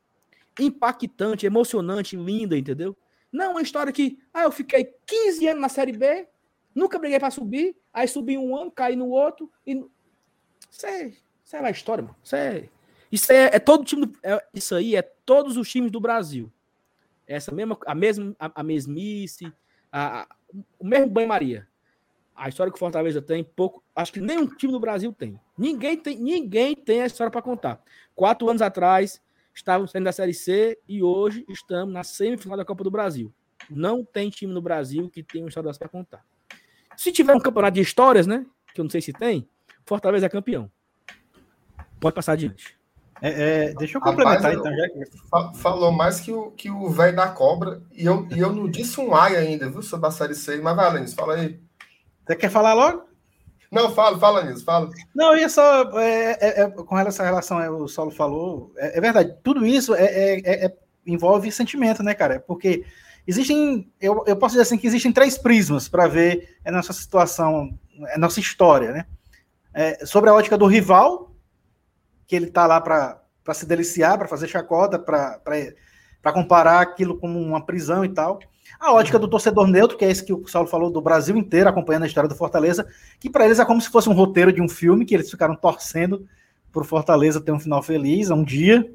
impactante, 0.59 1.45
emocionante, 1.45 2.15
linda, 2.15 2.57
entendeu? 2.57 2.97
Não 3.31 3.51
uma 3.51 3.61
história 3.61 3.91
que, 3.91 4.19
ah, 4.33 4.43
eu 4.43 4.51
fiquei 4.51 4.93
15 5.05 5.47
anos 5.47 5.61
na 5.61 5.69
Série 5.69 5.91
B, 5.91 6.27
nunca 6.77 6.99
briguei 6.99 7.19
para 7.19 7.31
subir, 7.31 7.75
aí 7.91 8.07
subi 8.07 8.37
um 8.37 8.55
ano, 8.55 8.71
caí 8.71 8.95
no 8.95 9.09
outro, 9.09 9.51
e. 9.65 9.83
Isso 10.71 10.85
é, 10.85 11.11
é 11.53 11.57
a 11.65 11.71
história, 11.71 12.03
mano. 12.03 12.15
Isso 12.23 12.35
é. 12.35 12.69
Isso 13.11 13.31
é, 13.31 13.55
é 13.55 13.59
todo 13.59 13.83
time. 13.83 14.05
Do, 14.05 14.19
é, 14.21 14.45
isso 14.53 14.75
aí 14.75 14.95
é 14.95 15.01
todos 15.01 15.57
os 15.57 15.69
times 15.69 15.91
do 15.91 15.99
Brasil. 15.99 16.51
Essa 17.25 17.51
mesma, 17.51 17.77
a 17.85 17.95
mesma, 17.95 18.35
a, 18.39 18.61
a 18.61 18.63
mesmice, 18.63 19.51
a, 19.91 20.21
a, 20.21 20.27
o 20.79 20.85
mesmo 20.85 21.07
banho-maria. 21.07 21.67
A 22.35 22.47
história 22.47 22.71
que 22.71 22.77
o 22.77 22.79
Fortaleza 22.79 23.21
tem, 23.21 23.43
pouco. 23.43 23.83
Acho 23.95 24.13
que 24.13 24.21
nenhum 24.21 24.45
time 24.45 24.71
do 24.71 24.79
Brasil 24.79 25.11
tem. 25.11 25.39
Ninguém 25.57 25.97
tem, 25.97 26.19
ninguém 26.19 26.75
tem 26.75 27.01
a 27.01 27.07
história 27.07 27.31
para 27.31 27.41
contar. 27.41 27.81
Quatro 28.13 28.47
anos 28.47 28.61
atrás, 28.61 29.19
estávamos 29.53 29.91
saindo 29.91 30.05
da 30.05 30.11
Série 30.11 30.33
C 30.33 30.77
e 30.87 31.01
hoje 31.01 31.43
estamos 31.49 31.91
na 31.91 32.03
semifinal 32.03 32.55
da 32.55 32.65
Copa 32.65 32.83
do 32.83 32.91
Brasil. 32.91 33.33
Não 33.69 34.05
tem 34.05 34.29
time 34.29 34.53
no 34.53 34.61
Brasil 34.61 35.09
que 35.09 35.23
tenha 35.23 35.43
uma 35.43 35.49
história 35.49 35.73
para 35.73 35.89
contar. 35.89 36.23
Se 36.97 37.11
tiver 37.11 37.35
um 37.35 37.39
campeonato 37.39 37.75
de 37.75 37.81
histórias, 37.81 38.25
né? 38.25 38.43
Que 38.73 38.81
eu 38.81 38.83
não 38.83 38.89
sei 38.89 39.01
se 39.01 39.13
tem, 39.13 39.47
Fortaleza 39.85 40.25
é 40.25 40.29
campeão. 40.29 40.69
Pode 41.99 42.15
passar 42.15 42.33
adiante. 42.33 42.75
É, 43.21 43.67
é, 43.69 43.73
deixa 43.75 43.97
eu 43.97 44.01
complementar 44.01 44.53
Rapaz, 44.53 44.59
então. 44.59 44.71
Já 44.75 45.53
Falou 45.53 45.91
mais 45.91 46.19
que 46.19 46.31
o 46.31 46.51
que 46.51 46.69
o 46.69 46.89
velho 46.89 47.15
da 47.15 47.27
cobra. 47.27 47.81
E 47.93 48.05
eu, 48.05 48.27
e 48.35 48.39
eu 48.39 48.51
não 48.51 48.67
disse 48.69 48.99
um 48.99 49.15
ai 49.15 49.35
ainda, 49.35 49.69
viu, 49.69 49.81
sobre 49.81 50.07
a 50.07 50.11
Série 50.11 50.35
C. 50.35 50.57
Mas 50.57 50.75
vai, 50.75 50.93
Lênis, 50.93 51.13
fala 51.13 51.35
aí. 51.35 51.59
Você 52.25 52.35
quer 52.35 52.49
falar 52.49 52.73
logo? 52.73 53.07
Não, 53.71 53.91
fala, 53.93 54.17
fala 54.17 54.43
nisso, 54.43 54.65
fala. 54.65 54.89
Não, 55.13 55.35
e 55.35 55.47
só 55.49 55.83
é, 55.99 56.37
é, 56.39 56.61
é, 56.63 56.69
com 56.69 56.97
essa 56.97 57.23
relação, 57.23 57.59
é, 57.59 57.69
o 57.69 57.87
Saulo 57.87 58.11
falou, 58.11 58.71
é, 58.77 58.97
é 58.97 59.01
verdade, 59.01 59.35
tudo 59.43 59.65
isso 59.65 59.93
é, 59.93 60.73
envolve 61.05 61.51
sentimento, 61.51 62.01
né, 62.01 62.13
cara? 62.13 62.39
Porque 62.39 62.85
existem, 63.27 63.91
eu, 63.99 64.23
eu 64.25 64.35
posso 64.35 64.53
dizer 64.53 64.63
assim, 64.63 64.77
que 64.77 64.87
existem 64.87 65.11
três 65.11 65.37
prismas 65.37 65.87
para 65.89 66.07
ver 66.07 66.57
a 66.65 66.71
nossa 66.71 66.93
situação, 66.93 67.77
a 68.13 68.17
nossa 68.17 68.39
história, 68.39 68.91
né? 68.91 69.05
sobre 70.05 70.29
a 70.29 70.33
ótica 70.33 70.57
do 70.57 70.65
rival, 70.65 71.35
que 72.25 72.35
ele 72.35 72.47
tá 72.47 72.65
lá 72.65 72.81
para 72.81 73.21
se 73.53 73.65
deliciar, 73.65 74.17
para 74.17 74.27
fazer 74.27 74.47
chacota, 74.47 74.97
para 74.97 76.33
comparar 76.33 76.81
aquilo 76.81 77.17
como 77.17 77.39
uma 77.39 77.63
prisão 77.63 78.03
e 78.03 78.09
tal. 78.09 78.39
A 78.79 78.91
ótica 78.91 79.17
do 79.17 79.27
torcedor 79.27 79.67
neutro, 79.67 79.97
que 79.97 80.05
é 80.05 80.11
esse 80.11 80.23
que 80.23 80.33
o 80.33 80.47
Saulo 80.47 80.67
falou 80.67 80.91
do 80.91 81.01
Brasil 81.01 81.35
inteiro, 81.35 81.69
acompanhando 81.69 82.03
a 82.03 82.07
história 82.07 82.29
do 82.29 82.35
Fortaleza, 82.35 82.87
que 83.19 83.29
para 83.29 83.45
eles 83.45 83.59
é 83.59 83.65
como 83.65 83.81
se 83.81 83.89
fosse 83.89 84.09
um 84.09 84.13
roteiro 84.13 84.51
de 84.51 84.61
um 84.61 84.67
filme, 84.69 85.05
que 85.05 85.15
eles 85.15 85.31
ficaram 85.31 85.55
torcendo 85.55 86.27
por 86.71 86.85
Fortaleza 86.85 87.41
ter 87.41 87.51
um 87.51 87.59
final 87.59 87.81
feliz 87.81 88.29
um 88.29 88.43
dia. 88.43 88.87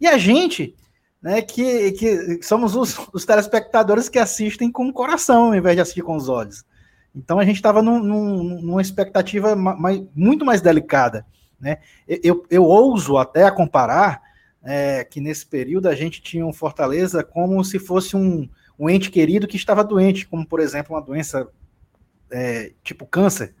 E 0.00 0.06
a 0.06 0.16
gente, 0.16 0.76
né, 1.22 1.42
que, 1.42 1.92
que 1.92 2.42
somos 2.42 2.74
os, 2.74 2.96
os 3.12 3.24
telespectadores 3.24 4.08
que 4.08 4.18
assistem 4.18 4.70
com 4.70 4.88
o 4.88 4.92
coração, 4.92 5.46
ao 5.46 5.54
invés 5.54 5.76
de 5.76 5.82
assistir 5.82 6.02
com 6.02 6.16
os 6.16 6.28
olhos. 6.28 6.64
Então 7.14 7.38
a 7.38 7.44
gente 7.44 7.56
estava 7.56 7.82
num, 7.82 7.98
num, 7.98 8.60
numa 8.62 8.82
expectativa 8.82 9.56
mais, 9.56 10.02
muito 10.14 10.44
mais 10.44 10.60
delicada. 10.60 11.26
Né? 11.60 11.78
Eu, 12.06 12.46
eu 12.48 12.64
ouso 12.64 13.16
até 13.16 13.50
comparar 13.50 14.22
é, 14.62 15.04
que 15.04 15.20
nesse 15.20 15.46
período 15.46 15.88
a 15.88 15.94
gente 15.94 16.22
tinha 16.22 16.46
um 16.46 16.52
Fortaleza 16.52 17.24
como 17.24 17.62
se 17.64 17.78
fosse 17.78 18.16
um, 18.16 18.48
um 18.78 18.88
ente 18.88 19.10
querido 19.10 19.48
que 19.48 19.56
estava 19.56 19.82
doente, 19.82 20.26
como 20.26 20.46
por 20.46 20.60
exemplo 20.60 20.94
uma 20.94 21.02
doença 21.02 21.48
é, 22.30 22.72
tipo 22.84 23.06
câncer, 23.06 23.54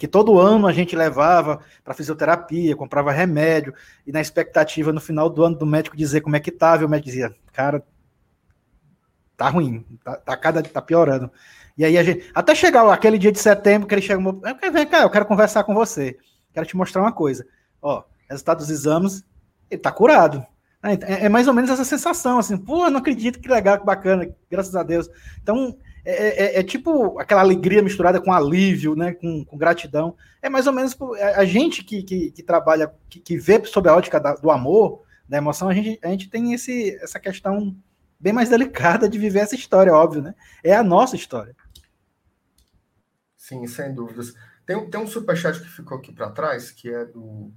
que 0.00 0.08
todo 0.08 0.38
ano 0.38 0.66
a 0.66 0.72
gente 0.72 0.96
levava 0.96 1.60
para 1.84 1.92
fisioterapia, 1.92 2.74
comprava 2.74 3.12
remédio, 3.12 3.74
e 4.06 4.10
na 4.10 4.18
expectativa 4.18 4.94
no 4.94 5.00
final 5.00 5.28
do 5.28 5.44
ano 5.44 5.58
do 5.58 5.66
médico 5.66 5.94
dizer 5.94 6.22
como 6.22 6.34
é 6.34 6.40
que 6.40 6.48
estava, 6.48 6.82
e 6.82 6.86
o 6.86 6.88
médico 6.88 7.10
dizia, 7.10 7.36
cara, 7.52 7.84
tá 9.36 9.50
ruim, 9.50 9.84
tá, 10.02 10.16
tá, 10.16 10.36
cada, 10.38 10.62
tá 10.62 10.80
piorando. 10.80 11.30
E 11.76 11.84
aí 11.84 11.98
a 11.98 12.02
gente, 12.02 12.30
até 12.34 12.54
chegar 12.54 12.90
aquele 12.90 13.18
dia 13.18 13.30
de 13.30 13.38
setembro, 13.38 13.86
que 13.86 13.94
ele 13.94 14.00
chegou, 14.00 14.40
vem 14.72 14.86
cá, 14.86 15.02
eu 15.02 15.10
quero 15.10 15.26
conversar 15.26 15.64
com 15.64 15.74
você, 15.74 16.16
quero 16.54 16.64
te 16.64 16.78
mostrar 16.78 17.02
uma 17.02 17.12
coisa. 17.12 17.46
Ó, 17.82 18.02
resultado 18.26 18.56
dos 18.56 18.70
exames, 18.70 19.22
ele 19.70 19.82
tá 19.82 19.92
curado. 19.92 20.42
É, 20.82 20.92
é, 20.94 21.24
é, 21.26 21.28
mais 21.28 21.46
ou 21.46 21.52
menos 21.52 21.68
essa 21.68 21.84
sensação, 21.84 22.38
assim, 22.38 22.56
pô, 22.56 22.88
não 22.88 23.00
acredito, 23.00 23.38
que 23.38 23.50
legal, 23.50 23.78
que 23.78 23.84
bacana, 23.84 24.34
graças 24.50 24.74
a 24.74 24.82
Deus. 24.82 25.10
Então, 25.42 25.76
é, 26.04 26.56
é, 26.56 26.60
é 26.60 26.62
tipo 26.62 27.18
aquela 27.18 27.40
alegria 27.40 27.82
misturada 27.82 28.20
com 28.20 28.32
alívio, 28.32 28.94
né, 28.94 29.12
com, 29.12 29.44
com 29.44 29.56
gratidão. 29.56 30.16
É 30.42 30.48
mais 30.48 30.66
ou 30.66 30.72
menos 30.72 30.96
é, 31.16 31.34
a 31.34 31.44
gente 31.44 31.84
que, 31.84 32.02
que, 32.02 32.30
que 32.30 32.42
trabalha, 32.42 32.92
que, 33.08 33.20
que, 33.20 33.38
vê 33.38 33.64
sob 33.64 33.88
a 33.88 33.94
ótica 33.94 34.18
da, 34.18 34.34
do 34.34 34.50
amor, 34.50 35.02
da 35.28 35.38
emoção, 35.38 35.68
a 35.68 35.74
gente, 35.74 35.98
a 36.02 36.08
gente 36.08 36.28
tem 36.28 36.52
esse, 36.52 36.96
essa 37.02 37.20
questão 37.20 37.76
bem 38.18 38.32
mais 38.32 38.48
delicada 38.48 39.08
de 39.08 39.18
viver 39.18 39.40
essa 39.40 39.54
história, 39.54 39.94
óbvio, 39.94 40.22
né? 40.22 40.34
É 40.62 40.74
a 40.74 40.82
nossa 40.82 41.16
história. 41.16 41.54
Sim, 43.36 43.66
sem 43.66 43.94
dúvidas. 43.94 44.34
Tem, 44.66 44.90
tem 44.90 45.00
um 45.00 45.06
superchat 45.06 45.60
que 45.60 45.68
ficou 45.68 45.98
aqui 45.98 46.12
para 46.12 46.30
trás, 46.30 46.70
que 46.70 46.88
é 46.88 47.04
do 47.04 47.52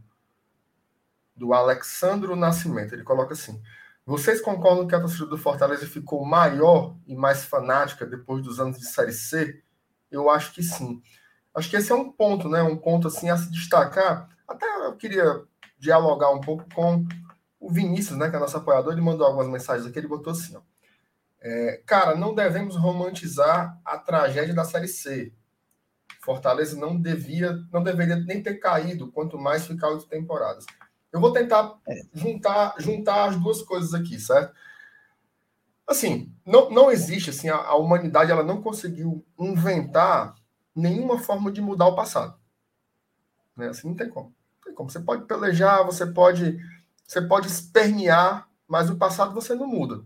do 1.36 1.54
Alexandro 1.54 2.36
Nascimento. 2.36 2.94
Ele 2.94 3.04
coloca 3.04 3.34
assim: 3.34 3.62
Vocês 4.06 4.42
concordam 4.42 4.86
que 4.86 4.94
a 4.94 5.00
torcida 5.00 5.26
do 5.26 5.38
Fortaleza 5.38 5.88
ficou 5.88 6.26
maior 6.26 6.98
e 7.08 7.16
mais 7.16 7.46
fanática 7.46 8.06
depois 8.06 8.44
dos 8.44 8.60
anos 8.60 8.78
de 8.78 8.86
Série 8.86 9.14
C? 9.14 9.64
Eu 10.12 10.30
acho 10.30 10.54
que 10.54 10.62
sim. 10.62 11.02
Acho 11.56 11.70
que 11.70 11.78
esse 11.78 11.92
é 11.92 11.96
um 11.96 12.12
ponto, 12.12 12.50
né? 12.50 12.62
Um 12.62 12.76
ponto 12.76 13.08
assim 13.08 13.30
a 13.30 13.38
se 13.38 13.50
destacar. 13.50 14.30
Até 14.48 14.66
eu 14.86 14.96
queria 14.98 15.44
dialogar 15.80 16.32
um 16.32 16.42
pouco 16.42 16.66
com 16.74 17.06
o 17.60 17.72
Vinícius, 17.72 18.18
né? 18.18 18.30
Que 18.30 18.36
é 18.36 18.40
nosso 18.40 18.58
apoiador. 18.58 18.92
Ele 18.92 19.02
mandou 19.02 19.26
algumas 19.26 19.48
mensagens 19.48 19.88
aqui. 19.88 20.00
Ele 20.00 20.08
botou 20.08 20.34
assim: 20.34 20.58
ó, 20.58 20.62
é, 21.40 21.82
Cara, 21.86 22.16
não 22.16 22.36
devemos 22.36 22.76
romantizar 22.76 23.80
a 23.86 23.98
tragédia 23.98 24.54
da 24.54 24.66
Série 24.66 24.88
C. 24.88 25.34
Fortaleza 26.22 26.78
não 26.78 27.00
devia, 27.00 27.54
não 27.72 27.84
deveria 27.84 28.16
nem 28.16 28.42
ter 28.42 28.56
caído, 28.56 29.12
quanto 29.12 29.38
mais 29.38 29.68
ficar 29.68 29.90
oito 29.90 30.08
temporadas. 30.08 30.66
Eu 31.14 31.20
vou 31.20 31.32
tentar 31.32 31.76
é. 31.88 32.02
juntar, 32.12 32.74
juntar 32.80 33.30
as 33.30 33.40
duas 33.40 33.62
coisas 33.62 33.94
aqui, 33.94 34.20
certo? 34.20 34.52
Assim, 35.86 36.34
não, 36.44 36.72
não 36.72 36.92
existe, 36.92 37.30
assim, 37.30 37.50
a, 37.50 37.56
a 37.56 37.76
humanidade 37.76 38.32
ela 38.32 38.44
não 38.44 38.64
conseguiu 38.64 39.24
inventar 39.38 40.34
nenhuma 40.76 41.20
forma 41.20 41.52
de 41.52 41.62
mudar 41.62 41.86
o 41.86 41.96
passado. 41.96 42.36
Né? 43.56 43.68
Assim, 43.68 43.88
não 43.88 43.96
tem 43.96 44.10
como. 44.10 44.30
Não 44.30 44.64
tem 44.66 44.74
como. 44.74 44.90
Você 44.90 45.00
pode 45.00 45.26
pelejar, 45.26 45.86
você 45.86 46.06
pode, 46.08 46.60
você 47.06 47.22
pode 47.22 47.48
espernear, 47.48 48.50
mas 48.68 48.90
o 48.90 48.96
passado 48.96 49.36
você 49.36 49.54
não 49.54 49.68
muda. 49.68 50.04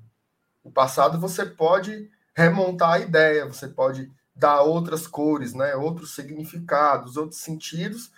O 0.61 0.69
passado 0.69 1.17
você 1.17 1.45
pode 1.45 2.11
remontar 2.35 2.93
a 2.93 2.99
ideia, 2.99 3.47
você 3.47 3.69
pode 3.69 4.11
dar 4.35 4.61
outras 4.61 5.07
cores, 5.07 5.53
né? 5.53 5.73
outros 5.75 6.13
significados, 6.13 7.15
outros 7.15 7.39
sentidos, 7.39 8.11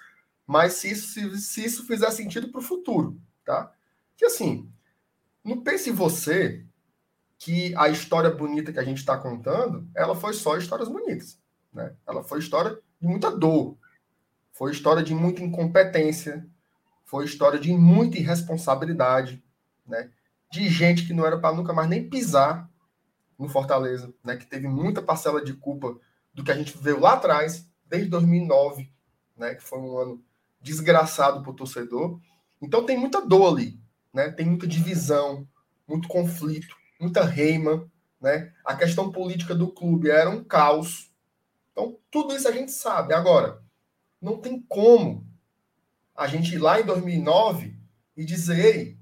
mas 0.50 0.74
se 0.74 0.90
isso, 0.90 1.10
se, 1.10 1.40
se 1.40 1.64
isso 1.64 1.86
fizer 1.86 2.10
sentido 2.10 2.50
para 2.50 2.58
o 2.58 2.64
futuro, 2.64 3.22
tá? 3.46 3.72
Que 4.18 4.26
assim, 4.26 4.68
não 5.44 5.62
pense 5.62 5.92
você 5.92 6.66
que 7.38 7.72
a 7.76 7.88
história 7.88 8.32
bonita 8.32 8.74
que 8.74 8.80
a 8.80 8.84
gente 8.84 8.98
está 8.98 9.16
contando, 9.16 9.88
ela 9.96 10.16
foi 10.16 10.34
só 10.34 10.58
histórias 10.58 10.90
bonitas, 10.90 11.40
né? 11.72 11.96
Ela 12.04 12.24
foi 12.24 12.40
história 12.40 12.80
de 13.00 13.08
muita 13.08 13.30
dor, 13.30 13.78
foi 14.52 14.72
história 14.72 15.04
de 15.04 15.14
muita 15.14 15.44
incompetência, 15.44 16.44
foi 17.06 17.26
história 17.26 17.60
de 17.60 17.72
muita 17.72 18.18
irresponsabilidade, 18.18 19.44
né? 19.86 20.10
De 20.52 20.68
gente 20.68 21.06
que 21.06 21.14
não 21.14 21.28
era 21.28 21.38
para 21.38 21.56
nunca 21.56 21.74
mais 21.74 21.88
nem 21.88 22.10
pisar 22.10 22.68
no 23.38 23.48
Fortaleza, 23.48 24.12
né? 24.24 24.36
Que 24.36 24.48
teve 24.48 24.68
muita 24.68 25.00
parcela 25.00 25.46
de 25.46 25.54
culpa 25.54 25.96
do 26.34 26.44
que 26.44 26.52
a 26.52 26.56
gente 26.56 26.76
viu 26.76 27.00
lá 27.00 27.14
atrás, 27.14 27.70
desde 27.86 28.10
2009, 28.10 28.92
né? 29.38 29.54
Que 29.54 29.62
foi 29.62 29.78
um 29.78 29.96
ano 29.96 30.29
desgraçado 30.62 31.42
para 31.42 31.52
o 31.52 31.56
torcedor. 31.56 32.20
Então 32.62 32.86
tem 32.86 32.98
muita 32.98 33.26
dor 33.26 33.54
ali, 33.54 33.80
né? 34.14 34.30
Tem 34.32 34.46
muita 34.46 34.68
divisão, 34.68 35.48
muito 35.88 36.08
conflito, 36.08 36.76
muita 37.00 37.24
reima, 37.24 37.90
né? 38.20 38.54
A 38.66 38.76
questão 38.76 39.12
política 39.12 39.56
do 39.56 39.72
clube 39.72 40.10
era 40.10 40.30
um 40.30 40.44
caos. 40.44 41.12
Então 41.72 41.98
tudo 42.12 42.36
isso 42.36 42.48
a 42.48 42.52
gente 42.52 42.72
sabe. 42.72 43.14
Agora 43.14 43.64
não 44.22 44.38
tem 44.38 44.62
como 44.68 45.26
a 46.16 46.28
gente 46.28 46.56
ir 46.56 46.60
lá 46.60 46.80
em 46.80 46.86
2009 46.86 47.80
e 48.18 48.26
dizer, 48.26 48.76
ei, 48.76 49.00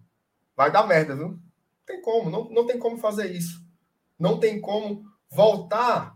vai 0.55 0.71
dar 0.71 0.85
merda, 0.85 1.15
viu? 1.15 1.29
Não 1.29 1.39
tem 1.85 2.01
como, 2.01 2.29
não, 2.29 2.49
não 2.49 2.67
tem 2.67 2.77
como 2.77 2.97
fazer 2.97 3.31
isso. 3.31 3.65
Não 4.19 4.39
tem 4.39 4.61
como 4.61 5.03
voltar 5.29 6.15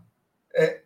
é, 0.54 0.82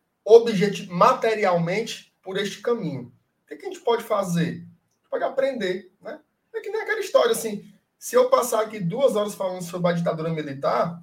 materialmente 0.88 2.14
por 2.22 2.36
este 2.38 2.60
caminho. 2.62 3.12
O 3.46 3.48
que, 3.48 3.56
que 3.56 3.66
a 3.66 3.68
gente 3.68 3.80
pode 3.80 4.02
fazer? 4.02 4.66
Pode 5.08 5.22
aprender, 5.22 5.92
né? 6.02 6.20
É 6.52 6.60
que 6.60 6.68
nem 6.68 6.80
aquela 6.80 6.98
história 6.98 7.30
assim, 7.30 7.64
se 7.96 8.16
eu 8.16 8.28
passar 8.28 8.62
aqui 8.62 8.80
duas 8.80 9.14
horas 9.14 9.36
falando 9.36 9.62
sobre 9.62 9.88
a 9.88 9.94
ditadura 9.94 10.30
militar, 10.30 11.00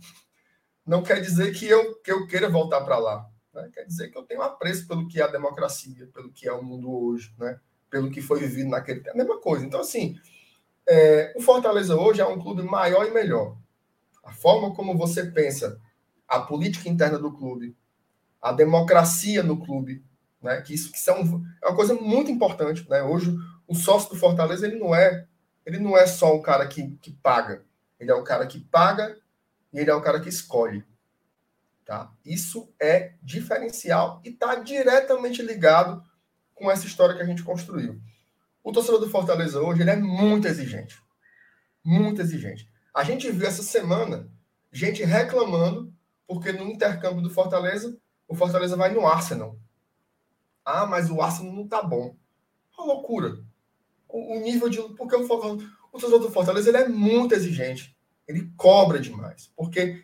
não 0.86 1.02
quer 1.02 1.22
dizer 1.22 1.54
que 1.54 1.66
eu, 1.66 2.02
que 2.02 2.12
eu 2.12 2.28
queira 2.28 2.50
voltar 2.50 2.82
para 2.82 2.98
lá. 2.98 3.26
Né? 3.54 3.70
Quer 3.74 3.86
dizer 3.86 4.10
que 4.10 4.18
eu 4.18 4.24
tenho 4.24 4.42
apreço 4.42 4.86
pelo 4.88 5.08
que 5.08 5.22
é 5.22 5.24
a 5.24 5.28
democracia, 5.28 6.10
pelo 6.14 6.34
que 6.34 6.46
é 6.46 6.52
o 6.52 6.62
mundo 6.62 6.92
hoje, 6.92 7.34
né? 7.38 7.58
pelo 7.90 8.12
que 8.12 8.22
foi 8.22 8.40
vivido 8.40 8.70
naquele 8.70 9.00
tempo. 9.00 9.12
É 9.12 9.14
a 9.14 9.24
mesma 9.24 9.40
coisa. 9.40 9.66
Então, 9.66 9.80
assim, 9.80 10.18
é, 10.86 11.34
o 11.38 11.42
Fortaleza 11.42 11.96
hoje 11.96 12.20
é 12.20 12.28
um 12.28 12.42
clube 12.42 12.62
maior 12.62 13.08
e 13.08 13.12
melhor. 13.12 13.56
A 14.22 14.34
forma 14.34 14.76
como 14.76 14.98
você 14.98 15.32
pensa 15.32 15.80
a 16.28 16.42
política 16.42 16.90
interna 16.90 17.18
do 17.18 17.32
clube, 17.32 17.78
a 18.42 18.52
democracia 18.52 19.44
no 19.44 19.64
clube, 19.64 20.04
né? 20.44 20.62
Que 20.62 20.74
isso 20.74 20.92
que 20.92 21.00
são, 21.00 21.44
é 21.62 21.68
uma 21.68 21.76
coisa 21.76 21.94
muito 21.94 22.30
importante, 22.30 22.88
né? 22.90 23.02
Hoje 23.02 23.36
o 23.66 23.74
sócio 23.74 24.10
do 24.10 24.20
Fortaleza 24.20 24.68
ele 24.68 24.78
não 24.78 24.94
é 24.94 25.26
ele 25.66 25.80
não 25.80 25.98
é 25.98 26.06
só 26.06 26.36
o 26.36 26.42
cara 26.42 26.68
que, 26.68 26.98
que 26.98 27.12
paga, 27.12 27.64
ele 27.98 28.12
é 28.12 28.14
o 28.14 28.24
cara 28.24 28.46
que 28.46 28.60
paga 28.60 29.18
e 29.72 29.80
ele 29.80 29.90
é 29.90 29.96
o 29.96 30.02
cara 30.02 30.20
que 30.20 30.28
escolhe, 30.28 30.84
tá? 31.86 32.12
Isso 32.26 32.70
é 32.78 33.14
diferencial 33.24 34.22
e 34.26 34.30
está 34.30 34.56
diretamente 34.56 35.42
ligado 35.42 36.04
com 36.54 36.70
essa 36.70 36.86
história 36.86 37.16
que 37.16 37.22
a 37.22 37.26
gente 37.26 37.44
construiu. 37.44 38.02
O 38.62 38.74
torcedor 38.74 39.00
do 39.00 39.10
Fortaleza 39.10 39.62
hoje 39.62 39.82
ele 39.82 39.92
é 39.92 39.96
muito 39.96 40.48
exigente, 40.48 41.02
muito 41.84 42.22
exigente. 42.22 42.70
A 42.94 43.06
gente 43.06 43.32
viu 43.32 43.48
essa 43.48 43.64
semana 43.64 44.30
gente 44.72 45.04
reclamando 45.04 45.94
porque 46.28 46.52
no 46.52 46.66
intercâmbio 46.66 47.22
do 47.22 47.30
Fortaleza 47.30 47.98
o 48.28 48.36
Fortaleza 48.36 48.76
vai 48.76 48.94
no 48.94 49.08
Arsenal. 49.08 49.58
Ah, 50.66 50.86
mas 50.86 51.10
o 51.10 51.22
Arsenal 51.22 51.54
não 51.54 51.68
tá 51.68 51.82
bom. 51.82 52.16
Uma 52.78 52.88
loucura. 52.88 53.38
O, 54.08 54.38
o 54.38 54.40
nível 54.40 54.70
de. 54.70 54.82
Porque 54.96 55.16
o, 55.16 55.24
o 55.24 56.00
torcedor 56.00 56.20
do 56.20 56.32
Fortaleza 56.32 56.70
ele 56.70 56.78
é 56.78 56.88
muito 56.88 57.34
exigente. 57.34 57.96
Ele 58.28 58.52
cobra 58.56 59.00
demais. 59.00 59.52
Porque 59.56 60.04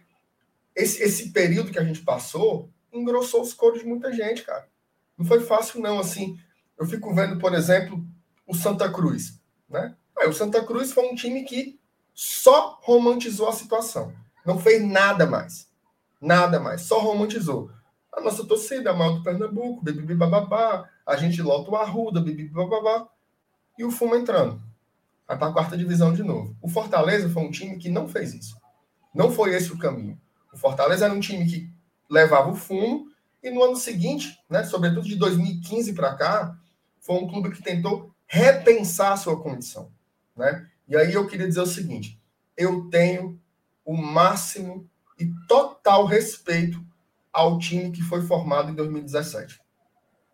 esse, 0.76 1.02
esse 1.02 1.32
período 1.32 1.72
que 1.72 1.80
a 1.80 1.84
gente 1.84 2.02
passou 2.02 2.70
engrossou 2.92 3.42
os 3.42 3.54
coros 3.54 3.80
de 3.80 3.86
muita 3.86 4.12
gente, 4.12 4.44
cara. 4.44 4.68
Não 5.18 5.26
foi 5.26 5.42
fácil, 5.42 5.82
não. 5.82 6.00
Assim, 6.00 6.40
eu 6.78 6.86
fico 6.86 7.14
vendo, 7.14 7.38
por 7.38 7.54
exemplo, 7.54 8.04
o 8.48 8.56
Santa 8.56 8.92
Cruz. 8.92 9.40
Né? 9.70 9.96
Aí, 10.18 10.28
o 10.28 10.34
Santa 10.34 10.64
Cruz 10.64 10.92
foi 10.92 11.08
um 11.08 11.16
time 11.16 11.44
que 11.44 11.80
só 12.14 12.80
romantizou 12.82 13.48
a 13.48 13.54
situação. 13.54 14.14
Não 14.46 14.60
fez 14.60 14.82
nada 14.82 15.26
mais. 15.26 15.70
Nada 16.20 16.60
mais. 16.60 16.82
Só 16.82 17.00
romantizou 17.00 17.72
a 18.20 18.24
nossa 18.24 18.46
torcida, 18.46 18.94
maior 18.94 19.18
do 19.18 19.24
Pernambuco, 19.24 19.84
bibibi 19.84 20.16
a 21.06 21.16
gente 21.16 21.42
lota 21.42 21.72
o 21.72 21.76
Arruda, 21.76 22.22
bibibi 22.22 22.54
e 23.78 23.84
o 23.84 23.92
Fumo 23.92 24.16
entrando. 24.16 24.62
Vai 25.28 25.38
para 25.38 25.48
a 25.48 25.54
quarta 25.54 25.78
divisão 25.78 26.14
de 26.14 26.24
novo. 26.24 26.56
O 26.62 26.68
Fortaleza 26.68 27.30
foi 27.30 27.44
um 27.44 27.52
time 27.52 27.78
que 27.78 27.90
não 27.90 28.08
fez 28.08 28.34
isso. 28.34 28.58
Não 29.14 29.32
foi 29.32 29.56
esse 29.56 29.72
o 29.72 29.78
caminho. 29.78 30.20
O 30.54 30.58
Fortaleza 30.58 31.06
era 31.06 31.14
um 31.14 31.20
time 31.20 31.46
que 31.46 31.72
levava 32.10 32.50
o 32.50 32.56
fumo, 32.56 33.08
e 33.42 33.50
no 33.50 33.64
ano 33.64 33.76
seguinte, 33.76 34.38
né, 34.50 34.64
sobretudo 34.64 35.08
de 35.08 35.16
2015 35.16 35.94
para 35.94 36.16
cá, 36.16 36.58
foi 37.00 37.16
um 37.16 37.28
clube 37.28 37.52
que 37.52 37.64
tentou 37.64 38.14
repensar 38.28 39.14
a 39.14 39.18
sua 39.18 39.42
condição. 39.42 39.92
Né? 40.36 40.68
E 40.88 40.98
aí 40.98 41.14
eu 41.14 41.28
queria 41.28 41.48
dizer 41.48 41.62
o 41.62 41.66
seguinte: 41.66 42.20
eu 42.58 42.90
tenho 42.90 43.40
o 43.86 43.96
máximo 43.96 44.90
e 45.18 45.28
total 45.48 46.06
respeito 46.06 46.84
ao 47.32 47.58
time 47.58 47.92
que 47.92 48.02
foi 48.02 48.22
formado 48.22 48.72
em 48.72 48.76
2017. 48.76 49.60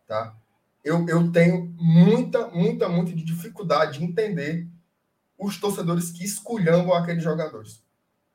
Tá? 0.08 0.36
Eu, 0.84 1.06
eu 1.08 1.32
tenho 1.32 1.74
muita, 1.78 2.48
muita, 2.50 2.88
muita 2.88 3.14
dificuldade 3.14 4.00
de 4.00 4.06
entender 4.06 4.68
os 5.38 5.60
torcedores 5.60 6.12
que 6.12 6.24
esculhambam 6.24 6.94
aqueles 6.94 7.24
jogadores. 7.24 7.84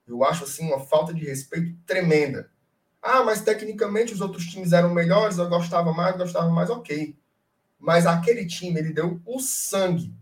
Eu 0.07 0.25
acho 0.25 0.45
assim 0.45 0.67
uma 0.67 0.81
falta 0.81 1.15
de 1.15 1.25
respeito 1.25 1.77
tremenda. 1.87 2.51
Ah, 3.01 3.23
mas 3.23 3.41
tecnicamente 3.41 4.13
os 4.13 4.21
outros 4.21 4.45
times 4.47 4.73
eram 4.73 4.93
melhores, 4.93 5.39
eu 5.39 5.49
gostava 5.49 5.93
mais, 5.93 6.17
gostava 6.17 6.51
mais, 6.51 6.69
ok. 6.69 7.17
Mas 7.79 8.07
aquele 8.07 8.45
time, 8.45 8.79
ele 8.79 8.93
deu 8.93 9.21
o 9.25 9.41
sangue 9.41 10.13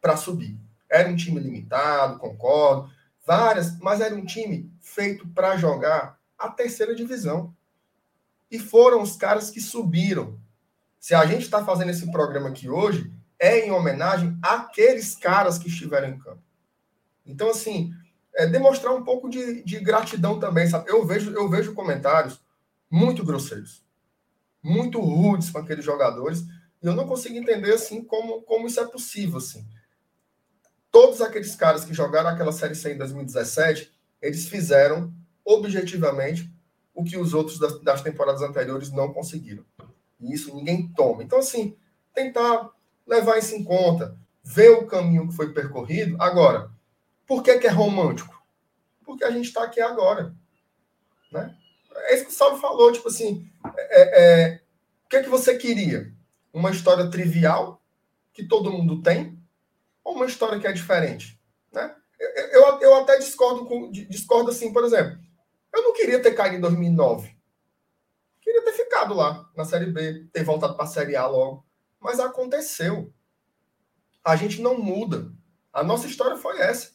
para 0.00 0.16
subir. 0.16 0.58
Era 0.90 1.08
um 1.08 1.16
time 1.16 1.40
limitado, 1.40 2.18
concordo, 2.18 2.90
várias, 3.26 3.78
mas 3.78 4.00
era 4.00 4.14
um 4.14 4.24
time 4.24 4.70
feito 4.80 5.26
para 5.28 5.56
jogar 5.56 6.17
a 6.38 6.48
terceira 6.48 6.94
divisão. 6.94 7.54
E 8.50 8.58
foram 8.58 9.02
os 9.02 9.16
caras 9.16 9.50
que 9.50 9.60
subiram. 9.60 10.38
Se 10.98 11.14
a 11.14 11.26
gente 11.26 11.42
está 11.42 11.64
fazendo 11.64 11.90
esse 11.90 12.10
programa 12.10 12.48
aqui 12.48 12.68
hoje, 12.68 13.12
é 13.38 13.66
em 13.66 13.70
homenagem 13.70 14.36
àqueles 14.42 15.14
caras 15.14 15.58
que 15.58 15.68
estiveram 15.68 16.08
em 16.08 16.18
campo. 16.18 16.42
Então, 17.26 17.50
assim, 17.50 17.92
é 18.34 18.46
demonstrar 18.46 18.94
um 18.94 19.04
pouco 19.04 19.28
de, 19.28 19.62
de 19.62 19.80
gratidão 19.80 20.40
também, 20.40 20.66
sabe? 20.66 20.90
Eu 20.90 21.06
vejo, 21.06 21.30
eu 21.32 21.48
vejo 21.48 21.74
comentários 21.74 22.40
muito 22.90 23.24
grosseiros, 23.24 23.84
muito 24.62 25.00
rudes 25.00 25.50
com 25.50 25.58
aqueles 25.58 25.84
jogadores, 25.84 26.40
e 26.82 26.86
eu 26.86 26.94
não 26.94 27.06
consigo 27.06 27.36
entender, 27.36 27.74
assim, 27.74 28.02
como, 28.02 28.42
como 28.42 28.66
isso 28.66 28.80
é 28.80 28.86
possível, 28.86 29.38
assim. 29.38 29.66
Todos 30.90 31.20
aqueles 31.20 31.54
caras 31.54 31.84
que 31.84 31.92
jogaram 31.92 32.30
aquela 32.30 32.52
Série 32.52 32.74
C 32.74 32.94
em 32.94 32.98
2017, 32.98 33.92
eles 34.22 34.48
fizeram 34.48 35.12
objetivamente 35.48 36.52
o 36.94 37.02
que 37.02 37.16
os 37.16 37.32
outros 37.32 37.58
das, 37.58 37.80
das 37.80 38.02
temporadas 38.02 38.42
anteriores 38.42 38.92
não 38.92 39.12
conseguiram. 39.12 39.64
E 40.20 40.34
isso 40.34 40.54
ninguém 40.54 40.88
toma. 40.88 41.22
Então, 41.22 41.38
assim, 41.38 41.74
tentar 42.12 42.68
levar 43.06 43.38
isso 43.38 43.54
em 43.54 43.64
conta, 43.64 44.18
ver 44.44 44.70
o 44.70 44.86
caminho 44.86 45.28
que 45.28 45.34
foi 45.34 45.52
percorrido. 45.52 46.20
Agora, 46.20 46.70
por 47.26 47.42
que, 47.42 47.56
que 47.58 47.66
é 47.66 47.70
romântico? 47.70 48.36
Porque 49.04 49.24
a 49.24 49.30
gente 49.30 49.46
está 49.46 49.64
aqui 49.64 49.80
agora. 49.80 50.34
Né? 51.32 51.56
É 51.94 52.14
isso 52.14 52.24
que 52.24 52.30
o 52.30 52.34
Salvo 52.34 52.60
falou, 52.60 52.92
tipo 52.92 53.08
assim, 53.08 53.48
é, 53.74 54.22
é, 54.22 54.60
o 55.06 55.08
que, 55.08 55.16
é 55.16 55.22
que 55.22 55.28
você 55.28 55.56
queria? 55.56 56.12
Uma 56.52 56.70
história 56.70 57.08
trivial, 57.10 57.80
que 58.34 58.44
todo 58.44 58.72
mundo 58.72 59.02
tem, 59.02 59.38
ou 60.04 60.14
uma 60.14 60.26
história 60.26 60.58
que 60.58 60.66
é 60.66 60.72
diferente? 60.72 61.40
Né? 61.72 61.94
Eu, 62.18 62.30
eu, 62.46 62.80
eu 62.80 62.94
até 62.96 63.16
discordo, 63.18 63.66
com, 63.66 63.90
discordo 63.90 64.50
assim, 64.50 64.72
por 64.72 64.84
exemplo, 64.84 65.18
eu 65.78 65.84
não 65.84 65.92
queria 65.92 66.20
ter 66.20 66.34
caído 66.34 66.56
em 66.56 66.60
2009. 66.60 67.36
Queria 68.40 68.64
ter 68.64 68.72
ficado 68.72 69.14
lá 69.14 69.48
na 69.56 69.64
Série 69.64 69.86
B, 69.86 70.28
ter 70.32 70.44
voltado 70.44 70.74
para 70.74 70.84
a 70.84 70.88
Série 70.88 71.16
A 71.16 71.26
logo. 71.26 71.64
Mas 72.00 72.20
aconteceu. 72.20 73.12
A 74.24 74.36
gente 74.36 74.60
não 74.60 74.78
muda. 74.78 75.32
A 75.72 75.82
nossa 75.82 76.06
história 76.06 76.36
foi 76.36 76.60
essa. 76.60 76.92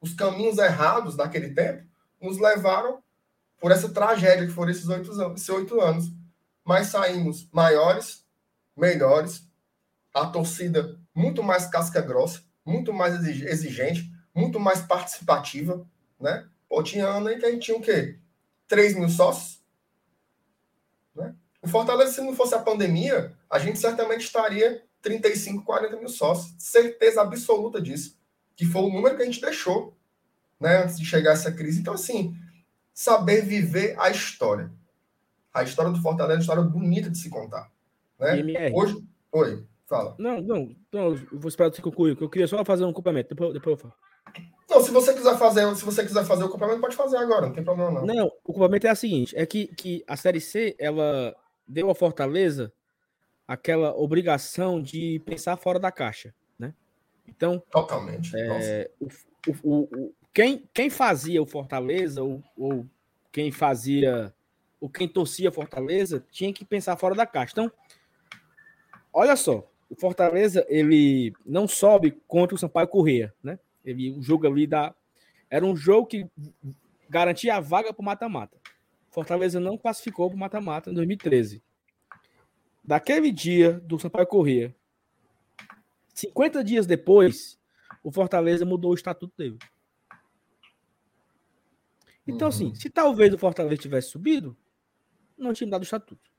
Os 0.00 0.14
caminhos 0.14 0.58
errados 0.58 1.16
daquele 1.16 1.54
tempo 1.54 1.86
nos 2.20 2.38
levaram 2.38 3.02
por 3.58 3.70
essa 3.70 3.88
tragédia 3.88 4.46
que 4.46 4.52
foram 4.52 4.70
esses 4.70 4.88
oito 4.88 5.10
anos, 5.12 5.36
esses 5.36 5.48
oito 5.48 5.80
anos. 5.80 6.12
Mas 6.64 6.88
saímos 6.88 7.48
maiores, 7.52 8.26
melhores, 8.76 9.46
a 10.12 10.26
torcida 10.26 10.98
muito 11.14 11.42
mais 11.42 11.66
casca 11.66 12.00
grossa, 12.00 12.42
muito 12.64 12.92
mais 12.92 13.14
exigente, 13.26 14.10
muito 14.34 14.58
mais 14.58 14.80
participativa, 14.80 15.86
né? 16.18 16.48
Pô, 16.68 16.82
tinha 16.82 17.06
ano 17.06 17.28
aí 17.28 17.38
que 17.38 17.46
a 17.46 17.50
gente 17.50 17.64
tinha 17.64 17.76
o 17.76 17.80
quê? 17.80 18.18
3 18.68 18.96
mil 18.96 19.08
sócios? 19.08 19.62
Né? 21.14 21.34
O 21.62 21.68
Fortaleza, 21.68 22.12
se 22.12 22.20
não 22.20 22.34
fosse 22.34 22.54
a 22.54 22.60
pandemia, 22.60 23.36
a 23.48 23.58
gente 23.58 23.78
certamente 23.78 24.22
estaria 24.22 24.82
35, 25.02 25.64
40 25.64 25.96
mil 25.96 26.08
sócios. 26.08 26.54
Certeza 26.58 27.22
absoluta 27.22 27.80
disso. 27.80 28.18
Que 28.56 28.64
foi 28.64 28.82
o 28.82 28.92
número 28.92 29.16
que 29.16 29.22
a 29.22 29.26
gente 29.26 29.40
deixou 29.40 29.96
né, 30.58 30.82
antes 30.82 30.98
de 30.98 31.04
chegar 31.04 31.32
essa 31.32 31.52
crise. 31.52 31.80
Então, 31.80 31.94
assim, 31.94 32.36
saber 32.92 33.42
viver 33.42 33.94
a 33.98 34.10
história. 34.10 34.70
A 35.52 35.62
história 35.62 35.92
do 35.92 36.00
Fortaleza 36.00 36.32
é 36.32 36.36
uma 36.36 36.40
história 36.40 36.62
bonita 36.62 37.10
de 37.10 37.18
se 37.18 37.28
contar. 37.28 37.70
Né? 38.18 38.70
Hoje. 38.72 38.96
Oi, 39.32 39.64
fala. 39.86 40.14
Não, 40.18 40.40
não, 40.40 40.76
não, 40.92 41.14
eu 41.14 41.28
vou 41.32 41.48
esperar 41.48 41.72
você 41.72 41.82
concluir, 41.82 42.16
eu 42.20 42.30
queria 42.30 42.46
só 42.46 42.64
fazer 42.64 42.84
um 42.84 42.92
complemento, 42.92 43.30
depois, 43.30 43.52
depois 43.52 43.76
eu 43.76 43.82
falo. 43.82 43.94
Não, 44.74 44.82
se 44.82 44.90
você 44.90 45.14
quiser 45.14 45.38
fazer, 45.38 45.76
se 45.76 45.84
você 45.84 46.04
quiser 46.04 46.24
fazer 46.24 46.42
o 46.42 46.48
complemento, 46.48 46.80
pode 46.80 46.96
fazer 46.96 47.16
agora, 47.16 47.46
não 47.46 47.52
tem 47.52 47.62
problema 47.62 47.92
não. 47.92 48.04
Não, 48.04 48.32
o 48.44 48.52
complemento 48.52 48.88
é 48.88 48.92
o 48.92 48.96
seguinte, 48.96 49.32
é 49.36 49.46
que, 49.46 49.68
que 49.68 50.04
a 50.06 50.16
Série 50.16 50.40
C, 50.40 50.74
ela 50.80 51.34
deu 51.66 51.90
à 51.90 51.94
Fortaleza 51.94 52.72
aquela 53.46 53.96
obrigação 53.96 54.82
de 54.82 55.22
pensar 55.24 55.56
fora 55.56 55.78
da 55.78 55.92
caixa, 55.92 56.34
né? 56.58 56.74
Então, 57.28 57.62
totalmente. 57.70 58.32
É, 58.34 58.90
o, 58.98 59.08
o, 59.62 59.80
o, 59.82 60.14
quem, 60.32 60.68
quem 60.74 60.90
fazia 60.90 61.40
o 61.40 61.46
Fortaleza 61.46 62.22
ou, 62.22 62.42
ou 62.56 62.84
quem 63.30 63.52
fazia 63.52 64.34
ou 64.80 64.90
quem 64.90 65.08
torcia 65.08 65.52
Fortaleza 65.52 66.26
tinha 66.30 66.52
que 66.52 66.64
pensar 66.64 66.96
fora 66.96 67.14
da 67.14 67.24
caixa. 67.24 67.52
Então, 67.52 67.72
olha 69.12 69.36
só, 69.36 69.66
o 69.88 69.94
Fortaleza 69.94 70.66
ele 70.68 71.32
não 71.46 71.68
sobe 71.68 72.20
contra 72.26 72.54
o 72.54 72.58
Sampaio 72.58 72.88
Corrêa, 72.88 73.32
né? 73.42 73.58
Ele 73.84 74.10
o 74.10 74.22
jogo 74.22 74.46
ali 74.46 74.66
da 74.66 74.94
era 75.50 75.64
um 75.64 75.76
jogo 75.76 76.06
que 76.06 76.26
garantia 77.08 77.56
a 77.56 77.60
vaga 77.60 77.92
para 77.92 78.02
o 78.02 78.04
mata-mata. 78.04 78.58
Fortaleza 79.10 79.60
não 79.60 79.78
classificou 79.78 80.28
para 80.28 80.36
o 80.36 80.40
mata-mata 80.40 80.90
em 80.90 80.94
2013. 80.94 81.62
Daquele 82.82 83.30
dia 83.30 83.72
do 83.80 83.98
Sampaio 83.98 84.26
Corrêa, 84.26 84.74
50 86.12 86.64
dias 86.64 86.86
depois, 86.86 87.58
o 88.02 88.10
Fortaleza 88.10 88.64
mudou 88.64 88.90
o 88.90 88.94
estatuto 88.94 89.32
dele. 89.36 89.58
Então, 92.26 92.48
assim, 92.48 92.64
uhum. 92.64 92.70
assim, 92.72 92.80
se 92.80 92.90
talvez 92.90 93.32
o 93.32 93.38
Fortaleza 93.38 93.82
tivesse 93.82 94.10
subido, 94.10 94.56
não 95.36 95.52
tinha 95.52 95.66
mudado 95.66 95.82
o 95.82 95.84
estatuto. 95.84 96.30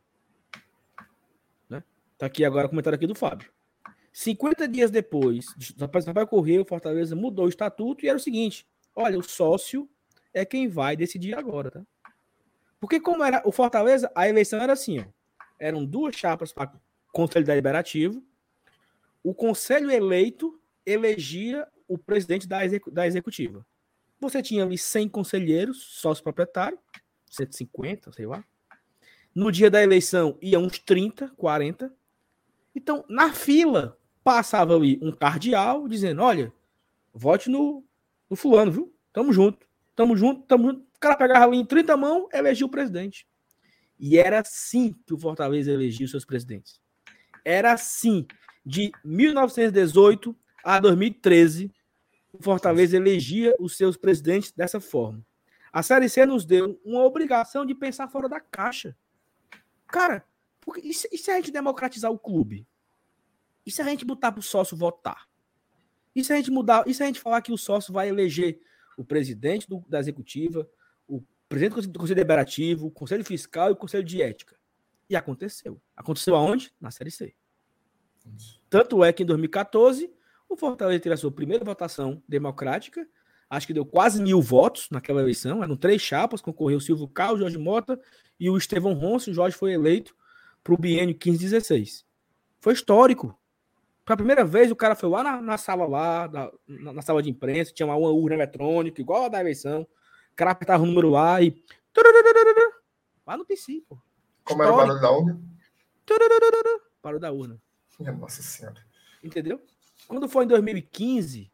Né? 1.70 1.84
Tá 2.18 2.26
aqui 2.26 2.44
agora 2.44 2.68
o 2.68 2.70
comentário 2.70 2.98
aqui 2.98 3.08
do 3.08 3.16
Fábio. 3.16 3.55
50 4.18 4.66
dias 4.70 4.90
depois, 4.90 5.48
vai 6.14 6.26
correr, 6.26 6.60
o 6.60 6.66
Fortaleza 6.66 7.14
mudou 7.18 7.48
o 7.48 7.50
estatuto 7.50 8.06
e 8.06 8.08
era 8.08 8.18
o 8.18 8.22
seguinte: 8.22 8.66
olha, 8.96 9.20
o 9.20 9.22
sócio 9.22 9.90
é 10.34 10.46
quem 10.46 10.70
vai 10.70 10.96
decidir 10.96 11.38
agora, 11.38 11.70
tá? 11.70 11.86
Porque 12.80 12.98
como 12.98 13.26
era 13.26 13.42
o 13.46 13.52
Fortaleza, 13.52 14.10
a 14.16 14.26
eleição 14.30 14.62
era 14.62 14.72
assim, 14.72 15.00
ó. 15.00 15.06
Eram 15.60 15.84
duas 15.84 16.16
chapas 16.16 16.54
para 16.54 16.72
conselho 17.12 17.46
deliberativo. 17.46 18.24
O 19.22 19.34
conselho 19.34 19.92
eleito 19.92 20.58
elegia 20.86 21.68
o 21.86 21.98
presidente 21.98 22.48
da, 22.48 22.64
execu 22.64 22.90
da 22.90 23.06
executiva. 23.06 23.68
Você 24.18 24.42
tinha 24.42 24.64
ali 24.64 24.78
100 24.78 25.10
conselheiros, 25.10 25.84
sócio 26.00 26.24
proprietário, 26.24 26.80
150, 27.30 28.14
sei 28.14 28.26
lá. 28.26 28.46
No 29.34 29.52
dia 29.52 29.70
da 29.70 29.84
eleição 29.84 30.38
ia 30.42 30.58
uns 30.58 30.80
30, 30.80 31.32
40. 31.36 31.94
Então, 32.74 33.04
na 33.10 33.34
fila, 33.34 33.98
passava 34.26 34.76
ali 34.76 35.00
um 35.04 35.12
cardeal 35.12 35.88
dizendo: 35.88 36.24
olha, 36.24 36.52
vote 37.14 37.48
no, 37.48 37.86
no 38.28 38.36
fulano, 38.36 38.72
viu? 38.72 38.94
Tamo 39.14 39.32
junto, 39.32 39.66
tamo 39.96 40.18
junto, 40.18 40.42
tamo 40.48 40.68
junto. 40.70 40.82
O 40.82 41.00
cara 41.00 41.16
pegava 41.16 41.46
ali 41.46 41.58
em 41.58 41.66
30 41.66 41.96
mãos, 41.96 42.28
elegia 42.34 42.66
o 42.66 42.70
presidente. 42.70 43.28
E 44.00 44.18
era 44.18 44.40
assim 44.40 44.94
que 45.06 45.14
o 45.14 45.18
Fortaleza 45.18 45.72
elegia 45.72 46.06
os 46.06 46.12
seus 46.12 46.26
presidentes. 46.26 46.82
Era 47.46 47.72
assim, 47.72 48.26
de 48.66 48.92
1918 49.04 50.36
a 50.64 50.80
2013, 50.80 51.72
o 52.34 52.44
Fortaleza 52.44 52.98
elegia 52.98 53.56
os 53.60 53.78
seus 53.78 53.96
presidentes 53.96 54.52
dessa 54.52 54.82
forma. 54.82 55.24
A 55.72 55.84
Série 55.84 56.10
C 56.10 56.26
nos 56.26 56.46
deu 56.46 56.82
uma 56.84 57.04
obrigação 57.04 57.66
de 57.66 57.76
pensar 57.76 58.08
fora 58.08 58.28
da 58.28 58.40
caixa. 58.40 58.98
Cara, 59.88 60.26
porque, 60.60 60.82
e, 60.82 60.94
se, 60.94 61.08
se 61.16 61.30
a 61.30 61.36
gente 61.36 61.52
democratizar 61.52 62.12
o 62.12 62.18
clube? 62.18 62.66
E 63.66 63.72
se 63.72 63.82
a 63.82 63.86
gente 63.86 64.06
botar 64.06 64.32
para 64.32 64.40
o 64.40 64.44
sócio 64.44 64.78
votar? 64.78 65.28
E 66.16 66.24
se 66.24 66.32
a 66.32 66.36
gente 66.36 66.52
mudar? 66.52 66.84
E 66.88 66.94
se 66.94 67.04
a 67.04 67.06
gente 67.06 67.20
falar 67.20 67.42
que 67.42 67.52
o 67.52 67.58
sócio 67.58 67.92
vai 67.92 68.08
eleger 68.08 68.60
o 68.98 69.04
presidente 69.04 69.68
do, 69.68 69.84
da 69.90 70.00
executiva, 70.00 70.70
o 71.08 71.22
presidente 71.50 71.88
do 71.88 72.00
Conselho 72.00 72.16
Deliberativo, 72.16 72.88
o 72.88 72.92
Conselho 72.92 73.26
Fiscal 73.26 73.70
e 73.70 73.74
o 73.74 73.76
Conselho 73.76 74.04
de 74.04 74.22
Ética? 74.22 74.56
E 75.10 75.16
aconteceu. 75.16 75.82
Aconteceu 75.96 76.36
aonde? 76.36 76.74
Na 76.80 76.92
Série 76.92 77.12
C. 77.12 77.36
Tanto 78.70 79.04
é 79.04 79.14
que 79.14 79.24
em 79.24 79.26
2014 79.26 80.12
o 80.50 80.56
Fortaleza 80.56 81.00
teve 81.00 81.14
a 81.14 81.18
sua 81.18 81.32
primeira 81.32 81.64
votação 81.64 82.22
democrática, 82.28 83.08
acho 83.50 83.68
que 83.68 83.74
deu 83.74 83.86
quase 83.86 84.22
mil 84.22 84.42
votos 84.42 84.88
naquela 84.90 85.22
eleição, 85.22 85.64
eram 85.64 85.76
três 85.76 86.02
chapas, 86.02 86.42
concorreu 86.42 86.78
o 86.78 86.82
Silvio 86.82 87.08
Carlos, 87.08 87.40
Jorge 87.40 87.58
Mota 87.58 88.00
e 88.40 88.50
o 88.50 88.58
Estevão 88.58 88.94
Ronce, 88.94 89.32
o 89.32 89.34
Jorge 89.34 89.56
foi 89.56 89.74
eleito 89.74 90.16
para 90.64 90.74
o 90.74 90.78
biênio 90.78 91.16
15-16. 91.16 92.04
Foi 92.60 92.74
histórico. 92.74 93.38
Pela 94.06 94.18
primeira 94.18 94.46
vez, 94.46 94.70
o 94.70 94.76
cara 94.76 94.94
foi 94.96 95.10
lá 95.10 95.24
na, 95.24 95.42
na 95.42 95.58
sala 95.58 95.88
lá, 95.88 96.28
na, 96.68 96.94
na, 96.94 97.02
sala 97.02 97.24
de 97.24 97.30
imprensa, 97.30 97.74
tinha 97.74 97.88
uma 97.88 97.96
urna 97.96 98.36
eletrônica, 98.36 99.02
igual 99.02 99.26
a 99.26 99.30
da 99.30 99.40
eleição, 99.40 99.82
o 99.82 100.36
cara 100.36 100.52
apertava 100.52 100.84
o 100.84 100.86
número 100.86 101.10
lá 101.10 101.42
e... 101.42 101.64
Lá 103.26 103.36
no 103.36 103.46
PC, 103.46 103.82
pô. 103.90 103.98
Como 104.44 104.62
era 104.62 104.72
o 104.72 104.78
barulho 104.78 105.02
da 105.02 105.12
urna? 105.12 105.42
Barulho 107.02 107.20
da 107.20 107.32
urna. 107.32 107.60
Nossa 108.00 108.44
Senhora. 108.44 108.86
Entendeu? 109.24 109.60
Quando 110.08 110.30
foi 110.30 110.46
em 110.46 110.48
2015 110.48 111.52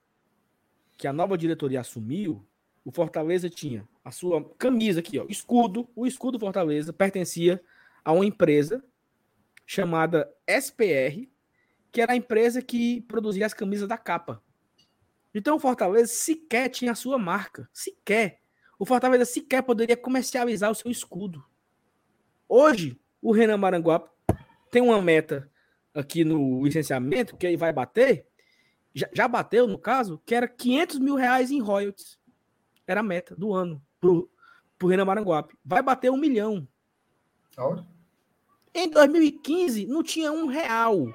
que 0.97 1.07
a 1.07 1.13
nova 1.13 1.37
diretoria 1.37 1.79
assumiu, 1.79 2.45
o 2.83 2.91
Fortaleza 2.91 3.49
tinha 3.49 3.87
a 4.03 4.11
sua 4.11 4.43
camisa 4.57 4.99
aqui, 4.99 5.17
ó, 5.19 5.25
escudo. 5.29 5.87
O 5.95 6.05
escudo 6.05 6.39
Fortaleza 6.39 6.91
pertencia 6.91 7.63
a 8.03 8.11
uma 8.11 8.25
empresa 8.25 8.83
chamada 9.65 10.29
SPR, 10.45 11.29
que 11.91 12.01
era 12.01 12.13
a 12.13 12.15
empresa 12.15 12.61
que 12.61 13.01
produzia 13.01 13.45
as 13.45 13.53
camisas 13.53 13.87
da 13.87 13.97
capa. 13.97 14.41
Então 15.33 15.55
o 15.55 15.59
Fortaleza 15.59 16.11
sequer 16.11 16.69
tinha 16.69 16.91
a 16.91 16.95
sua 16.95 17.17
marca, 17.17 17.69
sequer. 17.73 18.41
O 18.77 18.85
Fortaleza 18.85 19.25
sequer 19.25 19.61
poderia 19.61 19.97
comercializar 19.97 20.71
o 20.71 20.75
seu 20.75 20.89
escudo. 20.89 21.43
Hoje, 22.47 22.99
o 23.21 23.31
Renan 23.31 23.57
Maranguape 23.57 24.09
tem 24.69 24.81
uma 24.81 25.01
meta 25.01 25.49
aqui 25.93 26.23
no 26.23 26.63
licenciamento 26.63 27.35
que 27.37 27.45
ele 27.45 27.57
vai 27.57 27.71
bater, 27.71 28.27
já, 28.93 29.09
já 29.13 29.27
bateu, 29.27 29.67
no 29.67 29.77
caso, 29.77 30.21
que 30.25 30.35
era 30.35 30.47
500 30.47 30.99
mil 30.99 31.15
reais 31.15 31.51
em 31.51 31.61
royalties. 31.61 32.19
Era 32.85 32.99
a 32.99 33.03
meta 33.03 33.35
do 33.35 33.53
ano 33.53 33.81
pro, 33.99 34.29
pro 34.77 34.87
Renan 34.87 35.05
Maranguape. 35.05 35.55
Vai 35.63 35.81
bater 35.81 36.11
um 36.11 36.17
milhão. 36.17 36.67
Aonde? 37.55 37.85
Em 38.73 38.89
2015, 38.89 39.85
não 39.85 40.01
tinha 40.01 40.31
um 40.31 40.47
real. 40.47 41.13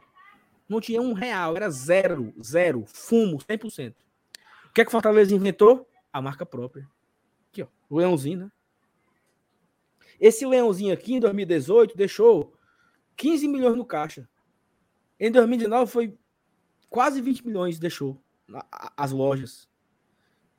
Não 0.69 0.81
tinha 0.81 1.01
um 1.01 1.13
real. 1.13 1.57
Era 1.57 1.71
zero, 1.71 2.35
zero. 2.43 2.85
Fumo, 2.87 3.39
100%. 3.39 3.95
O 4.67 4.73
que 4.73 4.81
é 4.81 4.85
que 4.85 4.91
Fortaleza 4.91 5.35
inventou? 5.35 5.89
A 6.13 6.21
marca 6.21 6.45
própria. 6.45 6.89
Aqui, 7.51 7.63
ó. 7.63 7.67
O 7.89 7.97
leãozinho, 7.97 8.39
né? 8.41 8.53
Esse 10.21 10.47
leãozinho 10.47 10.93
aqui, 10.93 11.15
em 11.15 11.21
2018, 11.21 11.97
deixou 11.97 12.55
15 13.17 13.49
milhões 13.49 13.77
no 13.77 13.85
caixa. 13.85 14.29
Em 15.19 15.31
2019, 15.31 15.91
foi 15.91 16.19
quase 16.89 17.21
20 17.21 17.47
milhões 17.47 17.79
deixou 17.79 18.21
as 18.97 19.13
lojas. 19.13 19.69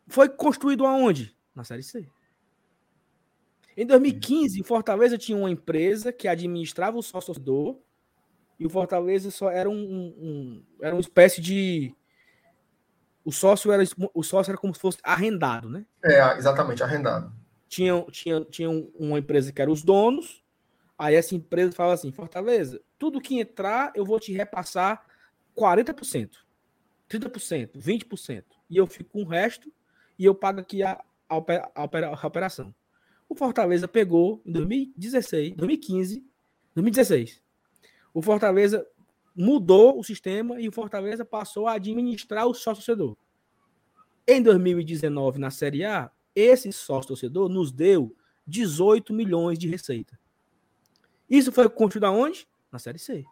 Foi 0.07 0.29
construído 0.29 0.85
aonde? 0.85 1.35
Na 1.55 1.63
Série 1.63 1.83
C. 1.83 2.07
Em 3.75 3.85
2015, 3.85 4.61
o 4.61 4.63
Fortaleza 4.63 5.17
tinha 5.17 5.37
uma 5.37 5.51
empresa 5.51 6.11
que 6.11 6.27
administrava 6.27 6.97
o 6.97 7.03
sócio 7.03 7.33
torcedor 7.33 7.79
e 8.59 8.65
o 8.65 8.69
Fortaleza 8.69 9.29
só 9.29 9.51
era 9.51 9.69
um, 9.69 9.75
um, 9.75 10.63
era 10.81 10.95
uma 10.95 11.01
espécie 11.01 11.41
de 11.41 11.93
o 13.23 13.31
sócio 13.31 13.71
era 13.71 13.83
o 14.13 14.23
sócio 14.23 14.51
era 14.51 14.57
como 14.57 14.73
se 14.73 14.79
fosse 14.79 14.97
arrendado, 15.03 15.69
né? 15.69 15.85
É, 16.03 16.37
exatamente, 16.37 16.81
arrendado. 16.81 17.31
Tinha, 17.67 18.01
tinha, 18.09 18.45
tinha 18.45 18.69
uma 18.69 19.19
empresa 19.19 19.51
que 19.51 19.61
era 19.61 19.69
os 19.69 19.83
donos, 19.83 20.43
aí 20.97 21.13
essa 21.13 21.35
empresa 21.35 21.73
fala 21.73 21.93
assim, 21.93 22.11
Fortaleza, 22.11 22.81
tudo 22.97 23.19
que 23.19 23.39
entrar 23.39 23.91
eu 23.93 24.05
vou 24.05 24.19
te 24.19 24.31
repassar 24.31 25.05
40%. 25.55 26.29
30%, 27.09 27.71
20%. 27.77 28.43
E 28.69 28.77
eu 28.77 28.87
fico 28.87 29.09
com 29.11 29.23
o 29.23 29.27
resto 29.27 29.71
e 30.17 30.25
eu 30.25 30.33
pago 30.33 30.61
aqui 30.61 30.81
a, 30.81 30.93
a, 31.29 31.37
a, 31.37 32.15
a 32.21 32.27
operação. 32.27 32.73
O 33.29 33.35
Fortaleza 33.35 33.87
pegou 33.87 34.41
em 34.45 34.51
2016, 34.53 35.55
2015, 35.55 36.25
2016. 36.73 37.41
O 38.13 38.21
Fortaleza 38.21 38.85
mudou 39.35 39.99
o 39.99 40.03
sistema 40.03 40.59
e 40.59 40.67
o 40.67 40.71
Fortaleza 40.71 41.23
passou 41.23 41.67
a 41.67 41.73
administrar 41.73 42.47
o 42.47 42.53
sócio-torcedor. 42.53 43.15
Em 44.27 44.41
2019, 44.41 45.39
na 45.39 45.51
Série 45.51 45.85
A, 45.85 46.11
esse 46.35 46.71
sócio-torcedor 46.71 47.47
nos 47.47 47.71
deu 47.71 48.15
18 48.45 49.13
milhões 49.13 49.59
de 49.59 49.67
receita. 49.67 50.19
Isso 51.29 51.51
foi 51.51 51.69
construído 51.69 52.05
aonde? 52.05 52.47
Na 52.71 52.79
Série 52.79 52.99
C. 52.99 53.25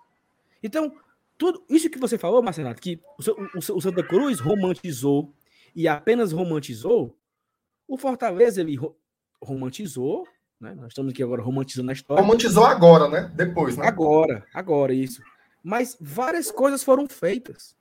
Então, 0.61 0.95
tudo 1.37 1.65
isso 1.69 1.89
que 1.89 1.99
você 1.99 2.17
falou, 2.17 2.41
Marcelo, 2.41 2.73
que 2.75 3.01
o, 3.17 3.31
o, 3.73 3.77
o 3.77 3.81
Santa 3.81 4.03
Cruz 4.03 4.39
romantizou 4.39 5.33
e 5.75 5.87
apenas 5.87 6.31
romantizou, 6.31 7.17
o 7.87 7.97
Fortaleza 7.97 8.61
ele 8.61 8.77
romantizou, 9.41 10.25
né? 10.59 10.73
Nós 10.75 10.87
estamos 10.87 11.11
aqui 11.11 11.21
agora 11.21 11.41
romantizando 11.41 11.89
a 11.89 11.93
história. 11.93 12.21
Romantizou 12.23 12.65
agora, 12.65 13.07
né? 13.07 13.31
Depois, 13.35 13.77
né? 13.77 13.87
Agora, 13.87 14.45
agora 14.53 14.93
isso. 14.93 15.21
Mas 15.63 15.97
várias 15.99 16.51
coisas 16.51 16.83
foram 16.83 17.07
feitas. 17.07 17.75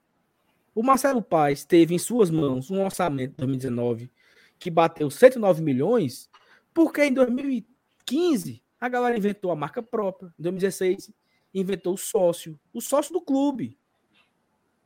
O 0.74 0.82
Marcelo 0.82 1.22
Paes 1.22 1.64
teve 1.64 1.94
em 1.94 1.98
suas 1.98 2.30
mãos 2.30 2.70
um 2.70 2.82
orçamento 2.82 3.32
de 3.32 3.36
2019 3.38 4.10
que 4.58 4.70
bateu 4.70 5.10
109 5.10 5.62
milhões, 5.62 6.30
porque 6.72 7.04
em 7.04 7.12
2015 7.12 8.62
a 8.80 8.88
galera 8.88 9.16
inventou 9.16 9.50
a 9.50 9.56
marca 9.56 9.82
própria. 9.82 10.28
Em 10.38 10.42
2016 10.42 11.12
inventou 11.52 11.94
o 11.94 11.98
sócio, 11.98 12.58
o 12.72 12.80
sócio 12.80 13.12
do 13.12 13.20
clube. 13.20 13.78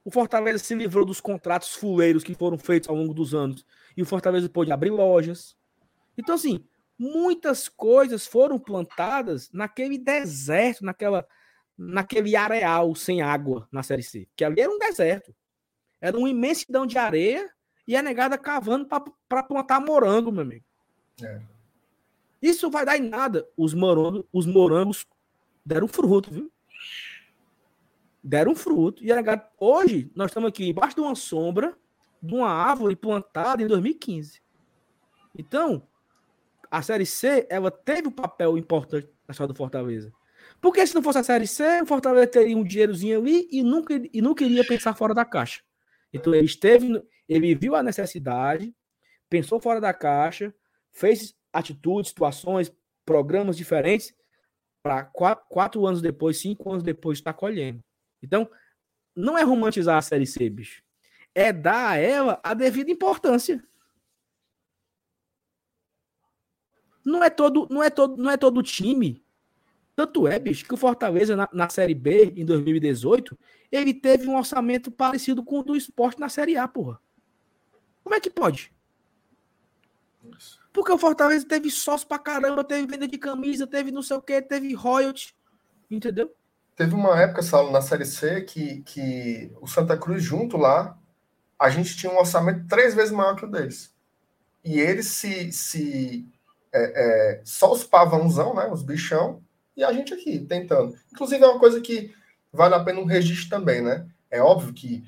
O 0.05 0.11
Fortaleza 0.11 0.59
se 0.59 0.74
livrou 0.74 1.05
dos 1.05 1.20
contratos 1.20 1.74
fuleiros 1.74 2.24
que 2.24 2.34
foram 2.34 2.59
feitos 2.59 2.89
ao 2.89 2.97
longo 2.97 3.14
dos 3.14 3.34
anos 3.34 3.64
e 3.97 4.03
o 4.03 4.07
Fortaleza 4.07 4.49
pôde 4.49 4.72
abrir 4.72 4.91
lojas. 4.91 5.57
Então, 6.16 6.34
assim, 6.34 6.64
muitas 6.99 7.68
coisas 7.68 8.26
foram 8.26 8.59
plantadas 8.59 9.51
naquele 9.53 9.96
deserto, 9.96 10.84
naquela, 10.84 11.26
naquele 11.76 12.34
areal 12.34 12.94
sem 12.94 13.22
água 13.22 13.68
na 13.70 13.82
Série 13.82 14.03
C. 14.03 14.28
Que 14.34 14.44
ali 14.44 14.61
era 14.61 14.70
um 14.70 14.78
deserto. 14.78 15.34
Era 16.01 16.16
uma 16.16 16.28
imensidão 16.28 16.86
de 16.86 16.99
areia 16.99 17.51
e 17.86 17.96
a 17.96 18.03
negada 18.03 18.36
cavando 18.36 18.86
para 19.28 19.42
plantar 19.42 19.80
morango, 19.80 20.32
meu 20.32 20.42
amigo. 20.42 20.64
É. 21.22 21.40
Isso 22.40 22.70
vai 22.70 22.84
dar 22.84 22.96
em 22.96 23.09
nada. 23.09 23.49
Os 23.57 23.74
morangos, 23.74 24.24
os 24.32 24.46
morangos 24.46 25.07
deram 25.64 25.88
fruto, 25.88 26.30
viu? 26.30 26.53
Deram 28.22 28.55
fruto. 28.55 29.03
E 29.03 29.11
a 29.11 29.16
negada, 29.16 29.49
hoje, 29.59 30.11
nós 30.14 30.30
estamos 30.30 30.49
aqui 30.49 30.68
embaixo 30.68 30.96
de 30.96 31.01
uma 31.01 31.14
sombra 31.14 31.76
de 32.22 32.34
uma 32.34 32.49
árvore 32.49 32.96
plantada 32.96 33.62
em 33.62 33.66
2015. 33.66 34.42
Então, 35.36 35.86
a 36.71 36.83
Série 36.83 37.07
C, 37.07 37.47
ela 37.51 37.71
teve 37.71 38.09
um 38.09 38.12
papel 38.12 38.59
importante 38.59 39.09
na 39.27 39.33
história 39.33 39.53
do 39.53 39.57
Fortaleza. 39.57 40.12
Porque 40.61 40.87
se 40.87 40.95
não 40.95 41.03
fosse 41.03 41.19
a 41.19 41.23
Série 41.23 41.47
C, 41.47 41.83
o 41.83 41.87
Fortaleza 41.87 42.27
teria 42.27 42.57
um 42.57 42.64
dinheirozinho 42.64 43.19
ali 43.19 43.49
e 43.51 43.62
nunca, 43.62 43.95
e 44.12 44.21
nunca 44.21 44.45
iria 44.45 44.66
pensar 44.66 44.95
fora 44.95 45.14
da 45.14 45.25
caixa. 45.25 45.62
Então 46.12 46.35
ele 46.35 46.47
esteve, 46.47 47.03
ele 47.29 47.55
viu 47.55 47.75
a 47.75 47.83
necessidade, 47.83 48.75
pensou 49.29 49.61
fora 49.61 49.81
da 49.81 49.93
caixa, 49.93 50.55
fez 50.93 51.35
atitudes, 51.53 52.11
situações, 52.11 52.73
programas 53.05 53.57
diferentes 53.57 54.14
para 54.83 55.05
quatro, 55.05 55.45
quatro, 55.49 55.87
anos 55.87 56.01
depois, 56.01 56.39
cinco 56.39 56.71
anos 56.71 56.83
depois 56.83 57.19
estar 57.19 57.33
colhendo. 57.33 57.83
Então, 58.23 58.49
não 59.14 59.37
é 59.37 59.43
romantizar 59.43 59.97
a 59.97 60.03
Série 60.03 60.27
C, 60.27 60.49
bicho. 60.49 60.83
É 61.35 61.53
dar 61.53 61.91
a 61.91 61.97
ela 61.97 62.41
a 62.43 62.55
devida 62.55 62.91
importância. 62.91 63.62
Não 67.09 67.24
é 67.24 67.30
todo, 67.30 67.66
não 67.70 67.82
é 67.82 67.88
todo, 67.88 68.22
não 68.22 68.30
é 68.30 68.36
todo 68.36 68.62
time. 68.62 69.24
Tanto 69.96 70.28
é, 70.28 70.38
bicho, 70.38 70.64
que 70.64 70.74
o 70.74 70.76
Fortaleza 70.76 71.34
na, 71.34 71.48
na 71.52 71.68
Série 71.70 71.94
B 71.94 72.34
em 72.36 72.44
2018, 72.44 73.36
ele 73.72 73.94
teve 73.94 74.28
um 74.28 74.36
orçamento 74.36 74.90
parecido 74.90 75.42
com 75.42 75.61
o 75.61 75.62
do 75.62 75.74
esporte 75.74 76.20
na 76.20 76.28
Série 76.28 76.56
A, 76.56 76.68
porra. 76.68 77.00
Como 78.04 78.14
é 78.14 78.20
que 78.20 78.30
pode? 78.30 78.72
Porque 80.70 80.92
o 80.92 80.98
Fortaleza 80.98 81.48
teve 81.48 81.70
sócio 81.70 82.06
pra 82.06 82.18
caramba, 82.18 82.62
teve 82.62 82.86
venda 82.86 83.09
de 83.09 83.16
camisa, 83.16 83.66
teve 83.66 83.90
não 83.90 84.02
sei 84.02 84.18
o 84.18 84.22
que, 84.22 84.40
teve 84.42 84.74
royalty, 84.74 85.34
entendeu? 85.90 86.32
Teve 86.76 86.94
uma 86.94 87.18
época, 87.20 87.42
Saulo, 87.42 87.72
na 87.72 87.80
Série 87.80 88.04
C, 88.04 88.42
que, 88.42 88.82
que 88.82 89.50
o 89.61 89.66
Santa 89.66 89.96
Cruz 89.96 90.22
junto 90.22 90.56
lá, 90.59 90.96
a 91.59 91.70
gente 91.70 91.96
tinha 91.96 92.12
um 92.12 92.18
orçamento 92.18 92.68
três 92.68 92.94
vezes 92.94 93.11
maior 93.11 93.34
que 93.34 93.46
o 93.46 93.50
deles. 93.50 93.92
E 94.62 94.78
eles 94.78 95.06
se, 95.06 95.50
se 95.50 96.28
é, 96.79 96.93
é, 96.95 97.41
só 97.45 97.72
os 97.72 97.85
pavãozão, 97.85 98.55
né? 98.55 98.68
Os 98.70 98.83
bichão, 98.83 99.43
e 99.76 99.85
a 99.85 99.93
gente 99.93 100.12
aqui 100.12 100.39
tentando. 100.41 100.97
Inclusive, 101.12 101.43
é 101.43 101.47
uma 101.47 101.61
coisa 101.61 101.81
que 101.81 102.12
vale 102.53 102.74
a 102.74 102.81
pena 102.81 103.01
um 103.01 103.05
registro 103.05 103.49
também, 103.49 103.81
né? 103.81 104.07
É 104.31 104.43
óbvio 104.43 104.74
que 104.74 105.05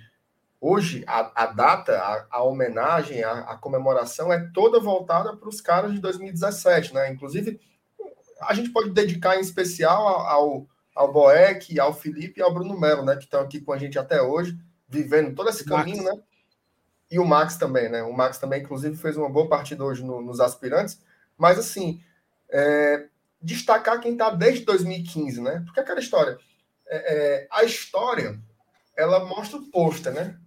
hoje 0.61 1.03
a, 1.07 1.43
a 1.43 1.47
data, 1.47 1.99
a, 1.99 2.27
a 2.31 2.43
homenagem, 2.45 3.25
a, 3.25 3.33
a, 3.41 3.57
comemoração 3.57 4.33
é 4.33 4.49
toda 4.53 4.79
voltada 4.79 5.37
para 5.37 5.49
os 5.49 5.61
caras 5.61 5.93
de 5.93 5.99
2017, 5.99 6.95
né? 6.95 7.11
Inclusive, 7.11 7.61
a 8.43 8.55
gente 8.55 8.71
pode 8.71 8.91
dedicar 8.91 9.37
em 9.37 9.41
especial 9.41 10.07
ao, 10.07 10.67
ao 10.95 11.13
Boeck, 11.13 11.79
ao 11.81 11.93
Felipe 11.93 12.41
e 12.41 12.43
ao 12.43 12.53
Bruno 12.53 12.79
Melo, 12.79 13.05
né? 13.05 13.17
Que 13.17 13.25
estão 13.25 13.41
aqui 13.41 13.61
com 13.61 13.73
a 13.73 13.79
gente 13.79 13.99
até 13.99 14.23
hoje, 14.23 14.57
vivendo 14.89 15.35
todo 15.35 15.49
esse 15.49 15.65
caminho, 15.65 16.05
Max. 16.05 16.17
né? 16.17 16.23
E 17.11 17.19
o 17.19 17.25
Max 17.25 17.57
também, 17.57 17.89
né? 17.89 18.03
O 18.05 18.13
Max 18.13 18.39
também, 18.39 18.63
inclusive, 18.63 18.97
fez 18.97 19.17
uma 19.17 19.29
boa 19.29 19.49
partida 19.49 19.83
hoje 19.83 20.05
no, 20.05 20.23
nos 20.23 20.39
aspirantes. 20.39 21.01
Mas, 21.41 21.59
assim, 21.59 22.03
é, 22.51 23.07
destacar 23.41 23.99
quem 23.99 24.13
está 24.13 24.29
desde 24.29 24.63
2015, 24.67 25.41
né? 25.41 25.63
Porque 25.65 25.81
aquela 25.81 25.99
história, 25.99 26.39
é, 26.87 27.15
é, 27.15 27.49
a 27.51 27.65
história, 27.65 28.39
ela 28.95 29.25
mostra 29.25 29.57
o 29.57 29.71
pôster, 29.71 30.13
né? 30.13 30.39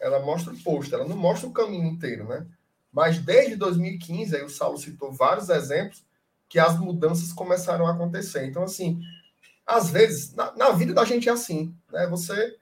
Ela 0.00 0.18
mostra 0.18 0.52
o 0.52 0.58
pôster, 0.58 0.98
ela 0.98 1.08
não 1.08 1.16
mostra 1.16 1.48
o 1.48 1.52
caminho 1.52 1.86
inteiro, 1.86 2.26
né? 2.26 2.44
Mas 2.92 3.18
desde 3.18 3.54
2015, 3.54 4.34
aí 4.34 4.42
o 4.42 4.48
Saulo 4.48 4.76
citou 4.76 5.12
vários 5.12 5.48
exemplos 5.48 6.04
que 6.48 6.58
as 6.58 6.76
mudanças 6.80 7.32
começaram 7.32 7.86
a 7.86 7.92
acontecer. 7.92 8.44
Então, 8.44 8.64
assim, 8.64 9.00
às 9.64 9.88
vezes, 9.88 10.34
na, 10.34 10.52
na 10.56 10.70
vida 10.70 10.92
da 10.92 11.04
gente 11.04 11.28
é 11.28 11.32
assim, 11.32 11.72
né? 11.92 12.08
Você. 12.08 12.56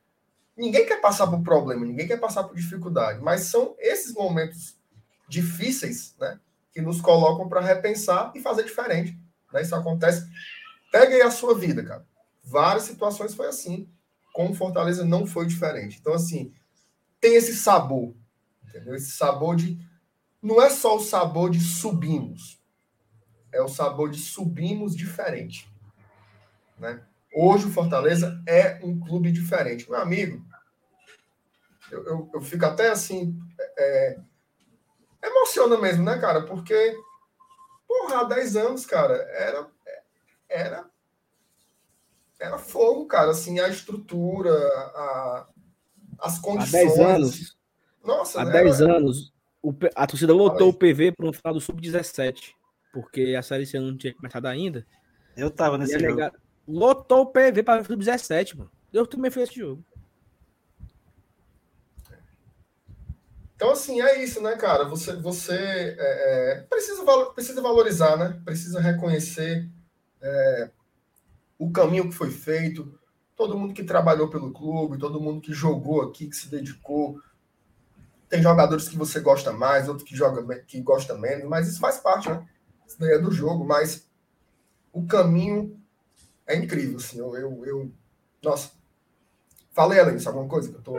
Ninguém 0.54 0.84
quer 0.84 1.00
passar 1.00 1.26
por 1.26 1.42
problema, 1.42 1.86
ninguém 1.86 2.06
quer 2.06 2.20
passar 2.20 2.44
por 2.44 2.54
dificuldade, 2.54 3.22
mas 3.22 3.44
são 3.44 3.74
esses 3.78 4.12
momentos 4.12 4.76
difíceis, 5.26 6.14
né? 6.20 6.38
Que 6.72 6.80
nos 6.80 7.00
colocam 7.00 7.48
para 7.48 7.60
repensar 7.60 8.32
e 8.34 8.40
fazer 8.40 8.64
diferente. 8.64 9.18
Né? 9.52 9.62
Isso 9.62 9.74
acontece. 9.74 10.26
Pegue 10.90 11.14
aí 11.14 11.22
a 11.22 11.30
sua 11.30 11.56
vida, 11.56 11.84
cara. 11.84 12.04
Várias 12.42 12.84
situações 12.84 13.34
foi 13.34 13.46
assim. 13.46 13.88
Com 14.32 14.54
Fortaleza 14.54 15.04
não 15.04 15.26
foi 15.26 15.46
diferente. 15.46 15.98
Então, 16.00 16.14
assim, 16.14 16.52
tem 17.20 17.34
esse 17.34 17.54
sabor. 17.54 18.14
Entendeu? 18.66 18.94
Esse 18.94 19.12
sabor 19.12 19.54
de. 19.54 19.78
Não 20.40 20.60
é 20.60 20.70
só 20.70 20.96
o 20.96 21.00
sabor 21.00 21.50
de 21.50 21.60
subimos. 21.60 22.60
É 23.52 23.60
o 23.60 23.68
sabor 23.68 24.10
de 24.10 24.18
subimos 24.18 24.96
diferente. 24.96 25.70
Né? 26.78 27.02
Hoje 27.34 27.66
o 27.66 27.70
Fortaleza 27.70 28.42
é 28.46 28.80
um 28.82 28.98
clube 28.98 29.30
diferente. 29.30 29.88
Meu 29.88 30.00
amigo, 30.00 30.44
eu, 31.90 32.04
eu, 32.06 32.30
eu 32.34 32.40
fico 32.40 32.64
até 32.64 32.90
assim. 32.90 33.38
É, 33.78 34.18
emociona 35.22 35.78
mesmo, 35.78 36.04
né, 36.04 36.18
cara? 36.18 36.42
Porque, 36.42 36.96
porra, 37.86 38.20
há 38.20 38.24
10 38.24 38.56
anos, 38.56 38.86
cara, 38.86 39.14
era. 39.14 39.66
Era. 40.48 40.90
Era 42.40 42.58
fogo, 42.58 43.06
cara, 43.06 43.30
assim, 43.30 43.60
a 43.60 43.68
estrutura, 43.68 44.52
a, 44.52 45.46
as 46.18 46.38
condições. 46.40 46.74
Há 46.74 46.96
10 46.96 46.98
anos. 46.98 47.56
Nossa, 48.04 48.40
há 48.40 48.44
né, 48.44 48.52
10 48.52 48.82
anos, 48.82 49.32
o, 49.62 49.72
a 49.94 50.06
torcida 50.06 50.34
lotou 50.34 50.70
o 50.70 50.74
PV 50.74 51.12
para 51.12 51.28
um 51.28 51.32
final 51.32 51.54
do 51.54 51.60
Sub-17, 51.60 52.50
porque 52.92 53.36
a 53.38 53.42
Série 53.42 53.64
C 53.64 53.78
não 53.78 53.96
tinha 53.96 54.12
começado 54.12 54.46
ainda. 54.46 54.84
Eu 55.36 55.50
tava 55.50 55.78
nesse 55.78 55.98
jogo. 55.98 56.20
lotou 56.66 57.22
o 57.22 57.26
PV 57.26 57.62
para 57.62 57.82
o 57.82 57.84
Sub-17, 57.84 58.56
mano. 58.56 58.70
Eu 58.92 59.06
também 59.06 59.30
fui 59.30 59.42
esse 59.42 59.54
jogo. 59.54 59.84
Então, 63.62 63.70
assim, 63.70 64.00
é 64.00 64.20
isso, 64.20 64.42
né, 64.42 64.56
cara? 64.56 64.82
Você, 64.86 65.14
você 65.14 65.54
é, 65.54 65.94
é, 65.96 66.60
precisa, 66.68 67.04
precisa 67.26 67.62
valorizar, 67.62 68.16
né? 68.16 68.42
Precisa 68.44 68.80
reconhecer 68.80 69.70
é, 70.20 70.70
o 71.56 71.70
caminho 71.70 72.08
que 72.08 72.14
foi 72.16 72.28
feito, 72.28 72.92
todo 73.36 73.56
mundo 73.56 73.72
que 73.72 73.84
trabalhou 73.84 74.28
pelo 74.28 74.52
clube, 74.52 74.98
todo 74.98 75.20
mundo 75.20 75.40
que 75.40 75.52
jogou 75.52 76.02
aqui, 76.02 76.26
que 76.26 76.34
se 76.34 76.50
dedicou. 76.50 77.20
Tem 78.28 78.42
jogadores 78.42 78.88
que 78.88 78.96
você 78.96 79.20
gosta 79.20 79.52
mais, 79.52 79.88
outros 79.88 80.08
que, 80.08 80.16
joga, 80.16 80.58
que 80.64 80.80
gosta 80.82 81.16
menos, 81.16 81.48
mas 81.48 81.68
isso 81.68 81.78
faz 81.78 81.98
parte, 81.98 82.30
né? 82.30 82.44
Isso 82.84 82.98
daí 82.98 83.12
é 83.12 83.18
do 83.20 83.30
jogo, 83.30 83.64
mas 83.64 84.08
o 84.92 85.06
caminho 85.06 85.80
é 86.48 86.56
incrível, 86.56 86.96
assim. 86.96 87.20
Eu, 87.20 87.36
eu, 87.36 87.64
eu... 87.64 87.92
Nossa. 88.42 88.72
Falei, 89.70 90.00
Alex, 90.00 90.26
alguma 90.26 90.48
coisa 90.48 90.68
que 90.68 90.78
eu 90.78 90.82
tô. 90.82 90.94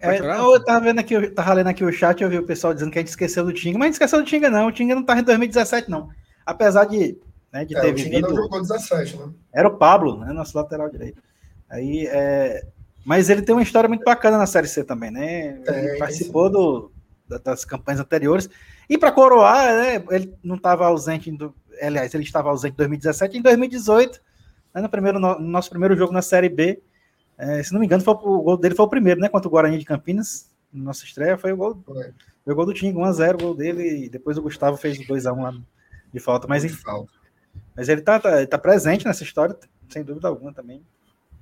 É, 0.00 0.18
eu 0.54 0.64
tava 0.64 0.80
vendo 0.84 0.98
aqui, 1.00 1.14
eu 1.14 1.34
tava 1.34 1.52
lendo 1.54 1.66
aqui 1.68 1.84
o 1.84 1.92
chat, 1.92 2.22
eu 2.22 2.30
vi 2.30 2.38
o 2.38 2.46
pessoal 2.46 2.72
dizendo 2.72 2.90
que 2.92 2.98
a 2.98 3.02
gente 3.02 3.08
esqueceu 3.08 3.44
do 3.44 3.52
Tinga, 3.52 3.78
mas 3.78 3.84
a 3.84 3.88
gente 3.88 3.94
esqueceu 3.94 4.18
do 4.20 4.24
Tinga, 4.24 4.48
não. 4.50 4.68
O 4.68 4.72
Tinga 4.72 4.94
não 4.94 5.02
tá 5.02 5.18
em 5.18 5.22
2017, 5.22 5.90
não. 5.90 6.08
Apesar 6.46 6.84
de, 6.84 7.18
né, 7.52 7.64
de 7.64 7.76
É, 7.76 7.80
ter 7.80 7.90
o 7.92 7.94
Tinga 7.94 8.08
vivido. 8.10 8.28
não 8.28 8.36
jogou 8.36 8.60
17, 8.60 9.16
né? 9.16 9.28
Era 9.52 9.68
o 9.68 9.76
Pablo, 9.76 10.18
né? 10.20 10.32
Nosso 10.32 10.56
lateral 10.56 10.88
direito. 10.88 11.22
Aí, 11.68 12.06
é... 12.06 12.64
Mas 13.04 13.28
ele 13.30 13.42
tem 13.42 13.54
uma 13.54 13.62
história 13.62 13.88
muito 13.88 14.04
bacana 14.04 14.36
na 14.38 14.46
Série 14.46 14.68
C 14.68 14.84
também, 14.84 15.10
né? 15.10 15.48
Ele 15.50 15.62
tem 15.64 15.98
participou 15.98 16.50
do, 16.50 16.92
da- 17.28 17.38
das 17.38 17.64
campanhas 17.64 18.00
anteriores. 18.00 18.48
E 18.88 18.96
para 18.98 19.10
coroar, 19.12 19.66
né, 19.76 20.02
ele 20.10 20.34
não 20.42 20.56
estava 20.56 20.86
ausente, 20.86 21.30
em 21.30 21.34
do... 21.34 21.54
aliás, 21.82 22.14
ele 22.14 22.22
estava 22.24 22.50
ausente 22.50 22.74
em 22.74 22.76
2017 22.76 23.38
em 23.38 23.42
2018, 23.42 24.20
né, 24.74 24.80
no, 24.82 24.88
primeiro, 24.88 25.18
no 25.18 25.38
nosso 25.38 25.70
primeiro 25.70 25.96
jogo 25.96 26.12
na 26.12 26.22
Série 26.22 26.48
B. 26.48 26.80
é, 27.38 27.62
se 27.62 27.72
não 27.72 27.80
me 27.80 27.86
engano, 27.86 28.02
foi, 28.02 28.14
o 28.14 28.42
gol 28.42 28.56
dele 28.56 28.74
foi 28.74 28.84
o 28.86 28.88
primeiro, 28.88 29.20
né? 29.20 29.28
Contra 29.28 29.48
o 29.48 29.50
Guarani 29.50 29.78
de 29.78 29.84
Campinas. 29.84 30.50
Nossa 30.72 31.04
estreia 31.04 31.38
foi 31.38 31.52
o 31.52 31.56
gol, 31.56 31.82
Foi. 31.86 32.12
foi 32.44 32.52
o 32.52 32.56
gol 32.56 32.66
do 32.66 32.74
Tinga, 32.74 32.98
1x0 32.98 33.34
o 33.34 33.38
gol 33.38 33.54
dele, 33.54 34.04
e 34.04 34.08
depois 34.08 34.36
o 34.36 34.42
Gustavo 34.42 34.76
fez 34.76 34.98
o 34.98 35.02
2x1 35.02 35.42
lá 35.42 35.54
de 36.12 36.20
falta. 36.20 36.46
Mas, 36.46 36.64
enfim, 36.64 36.82
Falta. 36.82 37.10
mas 37.74 37.88
ele 37.88 38.02
tá, 38.02 38.20
tá, 38.20 38.46
tá 38.46 38.58
presente 38.58 39.06
nessa 39.06 39.22
história, 39.22 39.56
sem 39.88 40.02
dúvida 40.04 40.28
alguma 40.28 40.52
também. 40.52 40.84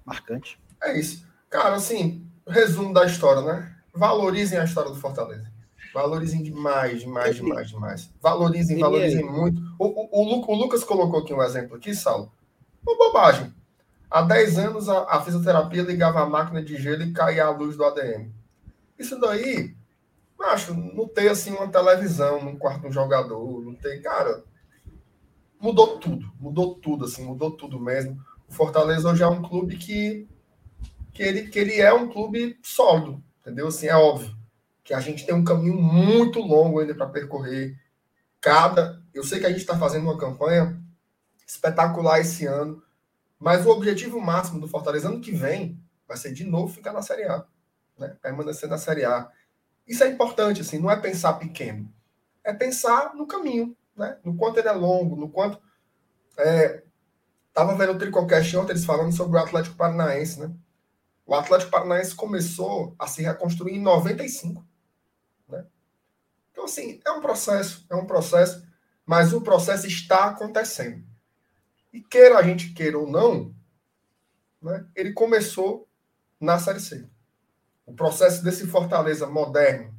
Marcante. 0.05 0.61
É 0.83 0.99
isso. 0.99 1.27
Cara, 1.51 1.75
assim, 1.75 2.25
resumo 2.47 2.93
da 2.93 3.05
história, 3.05 3.43
né? 3.43 3.75
Valorizem 3.93 4.59
a 4.59 4.65
história 4.65 4.91
do 4.91 4.97
Fortaleza. 4.97 5.51
Valorizem 5.93 6.43
demais, 6.43 7.01
demais, 7.01 7.37
demais, 7.37 7.71
demais. 7.71 8.11
Valorizem, 8.21 8.79
valorizem 8.79 9.27
é- 9.27 9.31
muito. 9.31 9.61
O, 9.79 9.87
o, 9.87 10.53
o 10.53 10.55
Lucas 10.55 10.85
colocou 10.85 11.21
aqui 11.21 11.33
um 11.33 11.43
exemplo 11.43 11.77
aqui, 11.77 11.95
Saulo. 11.95 12.31
Uma 12.87 12.97
bobagem. 12.97 13.53
Há 14.11 14.23
10 14.23 14.59
anos 14.59 14.89
a, 14.89 15.03
a 15.17 15.23
fisioterapia 15.23 15.83
ligava 15.83 16.21
a 16.21 16.29
máquina 16.29 16.63
de 16.63 16.77
gelo 16.77 17.03
e 17.03 17.13
caía 17.13 17.45
a 17.45 17.51
luz 17.51 17.77
do 17.77 17.85
ADM. 17.85 18.31
Isso 18.99 19.19
daí, 19.21 19.75
macho, 20.39 20.75
não 20.75 21.09
ter 21.09 21.29
assim 21.29 21.53
uma 21.53 21.69
televisão 21.69 22.43
no 22.43 22.57
quarto 22.57 22.87
um 22.87 22.93
jogador, 22.93 23.63
não 23.63 23.75
tem, 23.75 24.01
cara, 24.01 24.45
mudou 25.61 25.99
tudo, 25.99 26.33
mudou 26.39 26.75
tudo, 26.77 27.05
assim, 27.05 27.25
mudou 27.25 27.51
tudo 27.51 27.81
mesmo. 27.81 28.19
O 28.49 28.53
Fortaleza 28.53 29.09
hoje 29.11 29.23
é 29.23 29.29
um 29.29 29.43
clube 29.43 29.77
que, 29.77 30.29
que, 31.13 31.23
ele, 31.23 31.49
que 31.49 31.59
ele 31.59 31.81
é 31.81 31.93
um 31.93 32.09
clube 32.09 32.59
sólido, 32.63 33.23
entendeu? 33.41 33.67
Assim, 33.67 33.89
é 33.89 33.97
óbvio 33.97 34.37
que 34.87 34.95
a 34.95 35.01
gente 35.01 35.27
tem 35.27 35.35
um 35.35 35.45
caminho 35.45 35.75
muito 35.75 36.39
longo 36.39 36.79
ainda 36.79 36.95
para 36.95 37.09
percorrer. 37.09 37.77
Cada, 38.41 39.03
eu 39.13 39.25
sei 39.25 39.41
que 39.41 39.47
a 39.47 39.49
gente 39.49 39.59
está 39.59 39.77
fazendo 39.77 40.05
uma 40.05 40.17
campanha 40.17 40.81
espetacular 41.45 42.21
esse 42.21 42.47
ano, 42.47 42.81
mas 43.39 43.67
o 43.67 43.71
objetivo 43.71 44.21
máximo 44.21 44.61
do 44.61 44.69
Fortaleza 44.69 45.09
ano 45.09 45.21
que 45.21 45.33
vem 45.33 45.81
vai 46.07 46.17
ser 46.17 46.33
de 46.33 46.45
novo 46.45 46.73
ficar 46.73 46.93
na 46.93 47.03
Série 47.03 47.25
A, 47.25 47.45
né? 47.99 48.17
Permanecer 48.23 48.69
na 48.69 48.79
Série 48.79 49.05
A. 49.05 49.31
Isso 49.87 50.03
é 50.03 50.09
importante, 50.09 50.61
assim, 50.61 50.79
não 50.79 50.91
é 50.91 50.97
pensar 50.97 51.35
pequeno, 51.35 51.93
é 52.43 52.53
pensar 52.53 53.15
no 53.15 53.27
caminho, 53.27 53.77
né? 53.97 54.19
No 54.25 54.37
quanto 54.37 54.59
ele 54.59 54.69
é 54.69 54.73
longo, 54.73 55.17
no 55.17 55.29
quanto 55.29 55.61
é, 56.39 56.83
Tava 57.57 57.75
vendo 57.75 57.93
o 57.93 57.99
Tricocast 57.99 58.55
ontem, 58.55 58.73
eles 58.73 58.85
falando 58.85 59.17
sobre 59.17 59.39
o 59.39 59.43
Atlético 59.43 59.77
Paranaense, 59.77 60.39
né? 60.39 60.55
O 61.25 61.35
Atlético 61.35 61.71
Paranaense 61.71 62.15
começou 62.15 62.95
a 62.99 63.07
se 63.07 63.23
reconstruir 63.23 63.77
em 63.77 63.81
95, 63.81 64.63
né? 65.49 65.65
Então, 66.53 66.67
assim, 66.67 67.01
é 67.03 67.11
um 67.13 67.23
processo, 67.23 67.87
é 67.89 67.97
um 67.97 68.05
processo, 68.05 68.63
mas 69.07 69.33
o 69.33 69.41
processo 69.41 69.87
está 69.87 70.27
acontecendo. 70.27 71.03
E 71.97 72.03
queira 72.03 72.37
a 72.37 72.43
gente 72.43 72.75
queira 72.75 72.99
ou 72.99 73.11
não, 73.11 73.55
né? 74.61 74.87
Ele 74.95 75.15
começou 75.15 75.89
na 76.39 76.59
Série 76.59 76.79
C. 76.79 77.09
O 77.87 77.95
processo 77.95 78.45
desse 78.45 78.67
Fortaleza 78.67 79.27
moderno, 79.27 79.95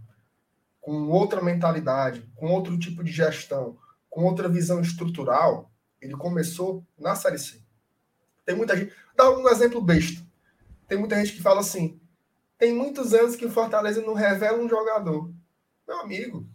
com 0.80 1.10
outra 1.10 1.42
mentalidade, 1.42 2.22
com 2.36 2.52
outro 2.52 2.78
tipo 2.78 3.04
de 3.04 3.12
gestão, 3.12 3.80
com 4.12 4.26
outra 4.26 4.48
visão 4.48 4.80
estrutural, 4.80 5.72
ele 6.00 6.16
começou 6.16 6.86
na 6.96 7.16
Série 7.16 7.40
C. 7.40 7.64
Tem 8.46 8.56
muita 8.56 8.78
gente. 8.78 8.94
Dá 9.16 9.32
um 9.32 9.50
exemplo 9.50 9.82
besta. 9.82 10.24
Tem 10.88 11.00
muita 11.00 11.16
gente 11.16 11.34
que 11.36 11.42
fala 11.42 11.62
assim: 11.62 12.00
tem 12.60 12.76
muitos 12.76 13.12
anos 13.12 13.36
que 13.36 13.46
o 13.48 13.52
Fortaleza 13.52 14.04
não 14.04 14.14
revela 14.14 14.60
um 14.60 14.70
jogador. 14.70 15.34
Meu 15.88 16.00
amigo, 16.02 16.48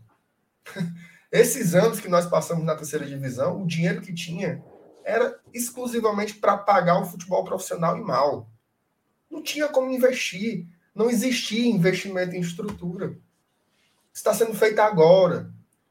esses 1.33 1.75
anos 1.75 1.99
que 1.99 2.07
nós 2.07 2.27
passamos 2.27 2.65
na 2.65 2.77
terceira 2.77 3.05
divisão, 3.05 3.61
o 3.61 3.67
dinheiro 3.67 4.01
que 4.01 4.15
tinha 4.15 4.63
era 5.05 5.41
exclusivamente 5.53 6.35
para 6.35 6.57
pagar 6.57 7.01
o 7.01 7.05
futebol 7.05 7.45
profissional 7.45 7.97
e 7.97 8.01
mal. 8.01 8.51
Não 9.31 9.43
tinha 9.43 9.69
como 9.69 9.91
investir. 9.91 10.67
Não 10.95 11.11
existia 11.11 11.67
investimento 11.67 12.35
em 12.35 12.41
estrutura. 12.41 13.17
Está 14.13 14.35
sendo 14.35 14.55
feito 14.55 14.79
agora. 14.81 15.51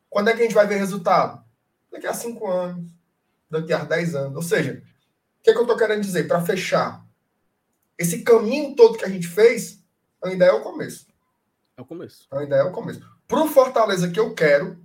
Quando 0.09 0.29
é 0.29 0.33
que 0.33 0.41
a 0.41 0.43
gente 0.43 0.53
vai 0.53 0.67
ver 0.67 0.77
resultado? 0.77 1.43
Daqui 1.91 2.07
a 2.07 2.13
cinco 2.13 2.47
anos 2.47 2.91
daqui 3.51 3.73
a 3.73 3.83
10 3.83 4.15
anos. 4.15 4.35
Ou 4.37 4.41
seja, 4.41 4.81
o 5.39 5.43
que, 5.43 5.49
é 5.49 5.53
que 5.53 5.59
eu 5.59 5.63
estou 5.63 5.77
querendo 5.77 6.01
dizer? 6.01 6.27
Para 6.27 6.41
fechar, 6.41 7.05
esse 7.97 8.23
caminho 8.23 8.75
todo 8.75 8.97
que 8.97 9.05
a 9.05 9.09
gente 9.09 9.27
fez 9.27 9.83
ainda 10.23 10.45
é 10.45 10.51
o 10.51 10.61
começo. 10.61 11.07
É 11.75 11.81
o 11.81 11.85
começo. 11.85 12.27
Ainda 12.31 12.55
é 12.55 12.63
o 12.63 12.71
começo. 12.71 13.01
Para 13.27 13.43
o 13.43 13.47
Fortaleza 13.47 14.09
que 14.09 14.19
eu 14.19 14.33
quero, 14.33 14.83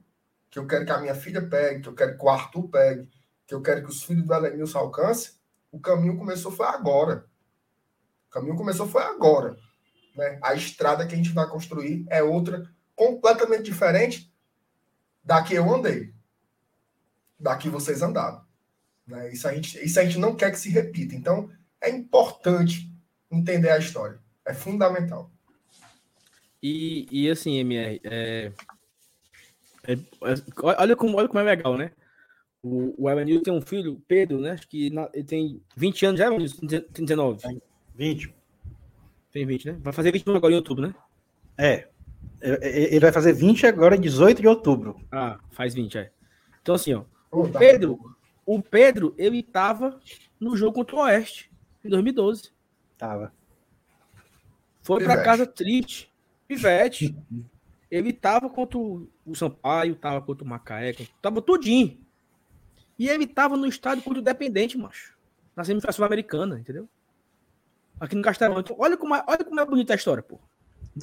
que 0.50 0.58
eu 0.58 0.66
quero 0.66 0.84
que 0.84 0.92
a 0.92 0.98
minha 0.98 1.14
filha 1.14 1.46
pegue, 1.46 1.82
que 1.82 1.88
eu 1.88 1.94
quero 1.94 2.18
que 2.18 2.24
o 2.24 2.28
Arthur 2.28 2.68
pegue, 2.68 3.08
que 3.46 3.54
eu 3.54 3.62
quero 3.62 3.82
que 3.82 3.90
os 3.90 4.02
filhos 4.02 4.24
do 4.24 4.34
Elenilson 4.34 4.78
alcancem, 4.78 5.32
o 5.70 5.78
caminho 5.78 6.16
começou 6.16 6.50
foi 6.50 6.66
agora. 6.66 7.26
O 8.28 8.30
caminho 8.30 8.56
começou 8.56 8.88
foi 8.88 9.02
agora. 9.02 9.56
Né? 10.16 10.38
A 10.42 10.54
estrada 10.54 11.06
que 11.06 11.14
a 11.14 11.16
gente 11.16 11.32
vai 11.32 11.48
construir 11.48 12.04
é 12.08 12.22
outra, 12.22 12.68
completamente 12.94 13.62
diferente 13.62 14.32
da 15.22 15.42
que 15.42 15.54
eu 15.54 15.72
andei. 15.72 16.12
Da 17.38 17.56
que 17.56 17.68
vocês 17.68 18.02
andaram. 18.02 18.44
Né? 19.06 19.32
Isso, 19.32 19.46
a 19.46 19.54
gente, 19.54 19.84
isso 19.84 20.00
a 20.00 20.04
gente 20.04 20.18
não 20.18 20.34
quer 20.34 20.50
que 20.50 20.58
se 20.58 20.70
repita. 20.70 21.14
Então, 21.14 21.50
é 21.80 21.90
importante 21.90 22.90
entender 23.30 23.70
a 23.70 23.78
história. 23.78 24.18
É 24.44 24.54
fundamental. 24.54 25.30
E, 26.62 27.06
e 27.10 27.30
assim, 27.30 27.58
MR, 27.58 28.00
é, 28.04 28.52
é- 29.84 29.92
é- 29.92 30.76
olha, 30.78 30.96
como, 30.96 31.16
olha 31.16 31.28
como 31.28 31.38
é 31.40 31.42
legal, 31.42 31.76
né? 31.76 31.92
O, 32.68 32.94
o 33.04 33.08
Evanilson 33.10 33.42
tem 33.42 33.52
um 33.52 33.60
filho, 33.60 34.02
Pedro, 34.08 34.40
né? 34.40 34.52
Acho 34.52 34.66
que 34.68 34.90
na- 34.90 35.08
ele 35.14 35.24
tem 35.24 35.62
20 35.76 36.04
anos 36.06 36.18
já, 36.18 36.26
Evanilson? 36.26 36.66
Tem 36.66 37.04
19. 37.04 37.60
20. 37.94 38.34
Tem 39.30 39.46
20, 39.46 39.66
né? 39.66 39.78
Vai 39.80 39.92
fazer 39.92 40.10
21 40.12 40.34
agora 40.34 40.52
em 40.52 40.56
outubro, 40.56 40.86
né? 40.86 40.94
É. 41.56 41.88
É, 42.40 42.50
é, 42.62 42.82
Ele 42.94 43.00
vai 43.00 43.12
fazer 43.12 43.32
20 43.32 43.66
agora 43.66 43.94
em 43.96 44.00
18 44.00 44.40
de 44.42 44.48
outubro. 44.48 45.00
Ah, 45.12 45.38
faz 45.50 45.74
20, 45.74 45.96
é. 45.98 46.10
Então, 46.60 46.74
assim, 46.74 46.92
ó. 46.94 47.04
Ô, 47.30 47.46
tá 47.48 47.58
Pedro, 47.58 47.96
bom. 47.96 48.10
o 48.58 48.62
Pedro, 48.62 49.14
ele 49.16 49.42
tava 49.42 50.00
no 50.40 50.56
jogo 50.56 50.72
contra 50.74 50.96
o 50.96 51.00
Oeste, 51.00 51.50
em 51.84 51.88
2012. 51.88 52.50
Tava. 52.98 53.32
Foi 54.82 54.98
pra 54.98 55.10
Pivete. 55.14 55.24
casa 55.24 55.46
triste. 55.46 56.12
Pivete. 56.48 57.16
Ele 57.88 58.12
tava 58.12 58.50
contra 58.50 58.76
o 58.78 59.08
o 59.24 59.34
Sampaio, 59.34 59.94
tava 59.94 60.20
contra 60.20 60.44
o 60.44 60.46
Macaé, 60.48 60.92
tava 61.22 61.40
tudinho. 61.40 61.98
E 62.98 63.08
ele 63.08 63.26
tava 63.26 63.56
no 63.56 63.66
estádio 63.66 64.02
contra 64.02 64.20
o 64.20 64.24
Dependente, 64.24 64.78
macho. 64.78 65.14
Na 65.54 65.64
semifinal 65.64 65.92
sul-americana, 65.92 66.58
entendeu? 66.58 66.88
Aqui 68.00 68.14
no 68.14 68.22
Castelão. 68.22 68.60
Então, 68.60 68.76
olha 68.78 68.96
como 68.96 69.14
é, 69.14 69.22
olha 69.26 69.44
como 69.44 69.60
é 69.60 69.64
bonita 69.64 69.92
a 69.92 69.96
história, 69.96 70.22
pô. 70.22 70.38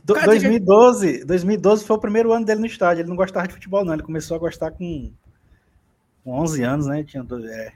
Do- 0.03 0.13
Cara, 0.15 0.25
2012, 0.27 1.23
2012 1.25 1.85
foi 1.85 1.95
o 1.95 1.99
primeiro 1.99 2.31
ano 2.33 2.45
dele 2.45 2.59
no 2.61 2.65
estádio. 2.65 3.01
Ele 3.01 3.09
não 3.09 3.15
gostava 3.15 3.47
de 3.47 3.53
futebol, 3.53 3.85
não. 3.85 3.93
Ele 3.93 4.03
começou 4.03 4.35
a 4.35 4.39
gostar 4.39 4.71
com, 4.71 5.11
com 6.23 6.31
11 6.39 6.63
anos, 6.63 6.87
né? 6.87 7.03
Tinha, 7.03 7.25
é, 7.45 7.73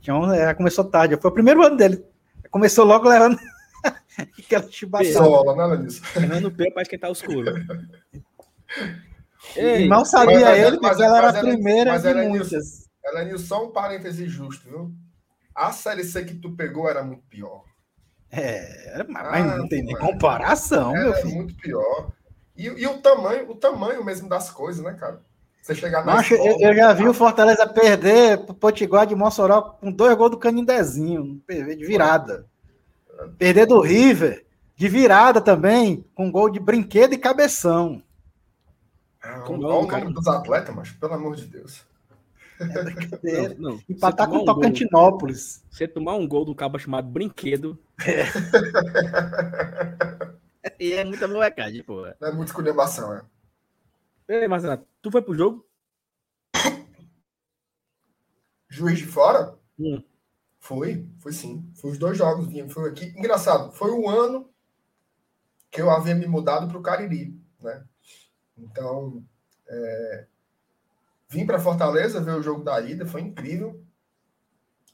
tinha 0.00 0.16
11, 0.16 0.36
é, 0.36 0.54
começou 0.54 0.84
tarde. 0.84 1.16
Foi 1.20 1.30
o 1.30 1.34
primeiro 1.34 1.64
ano 1.64 1.76
dele. 1.76 2.04
Começou 2.50 2.84
logo 2.84 3.08
levando 3.08 3.38
aquela 4.38 4.68
chibatada. 4.70 5.12
Sola, 5.12 5.54
nada 5.56 5.76
disso. 5.76 6.04
Fernando 6.04 6.50
P 6.50 6.70
pra 6.72 6.82
esquentar 6.82 7.10
os 7.10 7.22
couro. 7.22 7.52
E 9.56 9.60
Ei, 9.60 9.88
mal 9.88 10.04
sabia 10.04 10.40
mas- 10.40 10.58
ele, 10.58 10.78
mas- 10.80 10.90
porque 10.90 11.02
ela 11.04 11.18
era 11.18 11.26
mas 11.28 11.36
a 11.36 11.40
primeira 11.40 11.92
mas 11.92 12.02
de 12.02 12.14
muitas. 12.14 12.79
Elenil, 13.10 13.38
só 13.38 13.64
um 13.66 13.72
parêntese 13.72 14.28
justo, 14.28 14.68
viu? 14.68 14.92
A 15.54 15.72
Série 15.72 16.04
C 16.04 16.24
que 16.24 16.34
tu 16.34 16.52
pegou 16.56 16.88
era 16.88 17.02
muito 17.04 17.22
pior. 17.28 17.64
É, 18.30 19.04
mas 19.08 19.24
Ah, 19.26 19.56
não 19.56 19.68
tem 19.68 19.82
nem 19.82 19.96
comparação, 19.96 20.92
meu 20.92 21.12
Era 21.12 21.22
filho. 21.22 21.34
muito 21.34 21.54
pior. 21.56 22.12
E, 22.56 22.66
e 22.66 22.86
o 22.86 22.98
tamanho, 23.00 23.50
o 23.50 23.54
tamanho 23.56 24.04
mesmo 24.04 24.28
das 24.28 24.50
coisas, 24.50 24.84
né, 24.84 24.94
cara? 24.94 25.20
Você 25.62 25.74
chegar 25.74 26.04
na 26.04 26.14
Macho, 26.14 26.34
eu, 26.34 26.38
escola- 26.38 26.70
eu 26.70 26.74
já 26.74 26.92
vi 26.92 27.08
o 27.08 27.14
Fortaleza 27.14 27.66
perder 27.66 28.38
pro 28.44 28.54
Potiguar 28.54 29.06
de 29.06 29.14
Mossoró 29.14 29.60
com 29.62 29.92
dois 29.92 30.16
gols 30.16 30.30
do 30.30 30.38
Canindezinho, 30.38 31.42
de 31.48 31.84
virada. 31.86 32.46
Perder 33.38 33.66
do 33.66 33.80
River, 33.80 34.44
de 34.76 34.88
virada 34.88 35.40
também, 35.40 36.04
com 36.14 36.30
gol 36.30 36.50
de 36.50 36.60
brinquedo 36.60 37.12
e 37.14 37.18
cabeção. 37.18 38.02
Ah, 39.22 39.44
olha 39.48 39.58
não, 39.58 39.82
o 39.82 39.86
cara? 39.86 40.02
nome 40.04 40.14
dos 40.14 40.26
atletas, 40.26 40.74
mas 40.74 40.90
pelo 40.92 41.14
amor 41.14 41.36
de 41.36 41.46
Deus. 41.46 41.84
É 42.60 42.84
brincadeira. 42.84 43.54
não, 43.58 43.72
não. 43.72 43.80
Empatar 43.88 44.28
com 44.28 44.36
um 44.36 44.44
gol- 44.44 44.54
Tocantinópolis. 44.54 45.64
Você 45.70 45.88
tomar 45.88 46.14
um 46.16 46.28
gol 46.28 46.44
do 46.44 46.54
cabo 46.54 46.78
chamado 46.78 47.08
Brinquedo. 47.08 47.78
e 50.78 50.92
é 50.92 51.04
muita 51.04 51.26
molecagem, 51.26 51.82
pô. 51.82 52.02
Não 52.20 52.28
é 52.28 52.32
muita 52.32 52.50
esculhambação, 52.50 53.14
é. 53.14 53.22
Ei, 54.28 54.46
Marcelo, 54.46 54.86
tu 55.02 55.10
foi 55.10 55.22
pro 55.22 55.34
jogo? 55.34 55.66
Juiz 58.68 58.98
de 58.98 59.06
fora? 59.06 59.58
Hum. 59.78 60.02
Fui, 60.60 61.08
fui 61.18 61.32
sim. 61.32 61.68
Fui 61.74 61.90
os 61.90 61.98
dois 61.98 62.16
jogos, 62.16 62.46
fui 62.72 62.88
aqui. 62.88 63.06
Engraçado, 63.16 63.72
foi 63.72 63.90
o 63.90 64.08
ano 64.08 64.48
que 65.70 65.80
eu 65.80 65.90
havia 65.90 66.14
me 66.14 66.26
mudado 66.26 66.68
para 66.68 66.78
o 66.78 66.82
Cariri, 66.82 67.34
né? 67.60 67.84
Então, 68.56 69.24
é, 69.66 70.26
vim 71.30 71.46
para 71.46 71.60
Fortaleza 71.60 72.20
ver 72.20 72.32
o 72.32 72.42
jogo 72.42 72.62
da 72.62 72.80
ida, 72.80 73.06
foi 73.06 73.22
incrível. 73.22 73.82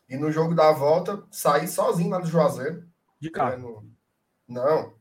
E 0.09 0.17
no 0.17 0.31
jogo 0.31 0.55
da 0.55 0.71
volta, 0.71 1.25
saí 1.31 1.67
sozinho 1.67 2.11
lá 2.11 2.19
do 2.19 2.29
Juazeiro. 2.29 2.87
De 3.19 3.31
carro. 3.31 3.85
Não. 4.47 4.95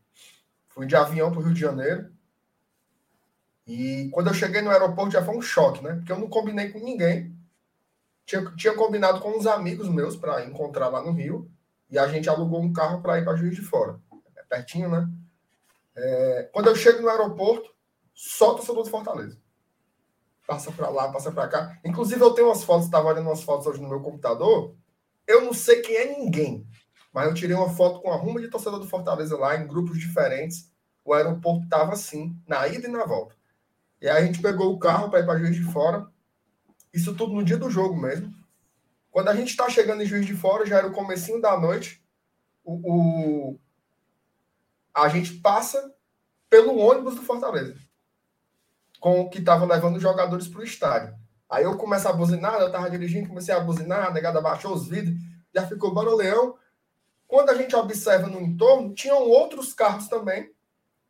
Fui 0.67 0.87
de 0.87 0.95
avião 0.95 1.29
para 1.29 1.39
o 1.39 1.43
Rio 1.43 1.53
de 1.53 1.59
Janeiro. 1.59 2.11
E 3.67 4.09
quando 4.13 4.27
eu 4.27 4.33
cheguei 4.33 4.61
no 4.61 4.69
aeroporto 4.69 5.11
já 5.11 5.23
foi 5.23 5.35
um 5.35 5.41
choque, 5.41 5.83
né? 5.83 5.95
Porque 5.95 6.11
eu 6.11 6.19
não 6.19 6.29
combinei 6.29 6.69
com 6.69 6.79
ninguém. 6.79 7.35
Tinha, 8.25 8.43
tinha 8.55 8.73
combinado 8.73 9.19
com 9.19 9.37
uns 9.37 9.45
amigos 9.45 9.87
meus 9.89 10.15
para 10.15 10.45
encontrar 10.45 10.87
lá 10.87 11.03
no 11.03 11.11
Rio. 11.11 11.51
E 11.89 11.99
a 11.99 12.07
gente 12.07 12.29
alugou 12.29 12.61
um 12.61 12.73
carro 12.73 13.01
para 13.01 13.19
ir 13.19 13.23
para 13.23 13.35
Juiz 13.35 13.55
de 13.55 13.61
Fora. 13.61 13.99
É 14.35 14.43
pertinho, 14.43 14.89
né? 14.89 15.07
É, 15.95 16.49
quando 16.51 16.67
eu 16.67 16.75
chego 16.75 17.01
no 17.01 17.09
aeroporto, 17.09 17.73
só 18.13 18.53
torcedor 18.53 18.83
do 18.83 18.89
Fortaleza. 18.89 19.37
Passa 20.47 20.71
para 20.71 20.89
lá, 20.89 21.11
passa 21.11 21.31
para 21.31 21.47
cá. 21.47 21.79
Inclusive, 21.83 22.21
eu 22.21 22.33
tenho 22.33 22.47
umas 22.47 22.63
fotos, 22.63 22.85
estava 22.85 23.07
olhando 23.07 23.27
umas 23.29 23.41
fotos 23.41 23.65
hoje 23.65 23.81
no 23.81 23.89
meu 23.89 23.99
computador. 24.01 24.75
Eu 25.27 25.41
não 25.41 25.53
sei 25.53 25.81
quem 25.81 25.95
é 25.95 26.19
ninguém. 26.19 26.67
Mas 27.13 27.27
eu 27.27 27.33
tirei 27.33 27.55
uma 27.55 27.69
foto 27.69 28.01
com 28.01 28.11
a 28.11 28.15
ruma 28.17 28.39
de 28.41 28.49
torcedor 28.49 28.79
do 28.79 28.87
Fortaleza 28.87 29.37
lá, 29.37 29.55
em 29.55 29.67
grupos 29.67 29.97
diferentes. 29.99 30.71
O 31.03 31.13
aeroporto 31.13 31.63
estava 31.63 31.93
assim, 31.93 32.35
na 32.47 32.67
ida 32.67 32.87
e 32.87 32.91
na 32.91 33.05
volta. 33.05 33.35
E 34.01 34.09
aí 34.09 34.23
a 34.23 34.25
gente 34.25 34.41
pegou 34.41 34.73
o 34.73 34.79
carro 34.79 35.09
para 35.09 35.21
ir 35.21 35.25
para 35.25 35.39
Juiz 35.39 35.55
de 35.55 35.63
Fora. 35.63 36.07
Isso 36.93 37.15
tudo 37.15 37.33
no 37.33 37.43
dia 37.43 37.57
do 37.57 37.69
jogo 37.69 37.95
mesmo. 37.95 38.33
Quando 39.11 39.29
a 39.29 39.35
gente 39.35 39.49
está 39.49 39.69
chegando 39.69 40.03
em 40.03 40.07
Juiz 40.07 40.25
de 40.25 40.35
Fora, 40.35 40.65
já 40.65 40.77
era 40.79 40.87
o 40.87 40.93
comecinho 40.93 41.41
da 41.41 41.59
noite. 41.59 42.03
O, 42.63 43.51
o- 43.53 43.59
A 44.93 45.07
gente 45.09 45.35
passa 45.39 45.93
pelo 46.49 46.77
ônibus 46.77 47.15
do 47.15 47.21
Fortaleza. 47.23 47.75
Com 49.05 49.29
que 49.29 49.37
estava 49.37 49.65
levando 49.65 49.97
os 49.97 50.01
jogadores 50.01 50.47
para 50.47 50.61
o 50.61 50.63
estádio. 50.63 51.13
Aí 51.47 51.63
eu 51.63 51.77
começo 51.77 52.07
a 52.07 52.11
buzinar, 52.11 52.59
eu 52.59 52.65
estava 52.65 52.89
dirigindo, 52.89 53.29
comecei 53.29 53.53
a 53.53 53.59
buzinar, 53.59 54.07
a 54.07 54.11
negada 54.11 54.41
baixou 54.41 54.73
os 54.73 54.87
vidros, 54.87 55.13
já 55.53 55.63
ficou 55.67 55.93
Bora 55.93 56.11
Leão. 56.15 56.57
Quando 57.27 57.51
a 57.51 57.53
gente 57.53 57.75
observa 57.75 58.25
no 58.25 58.41
entorno, 58.41 58.95
tinham 58.95 59.21
outros 59.21 59.75
carros 59.75 60.07
também, 60.07 60.51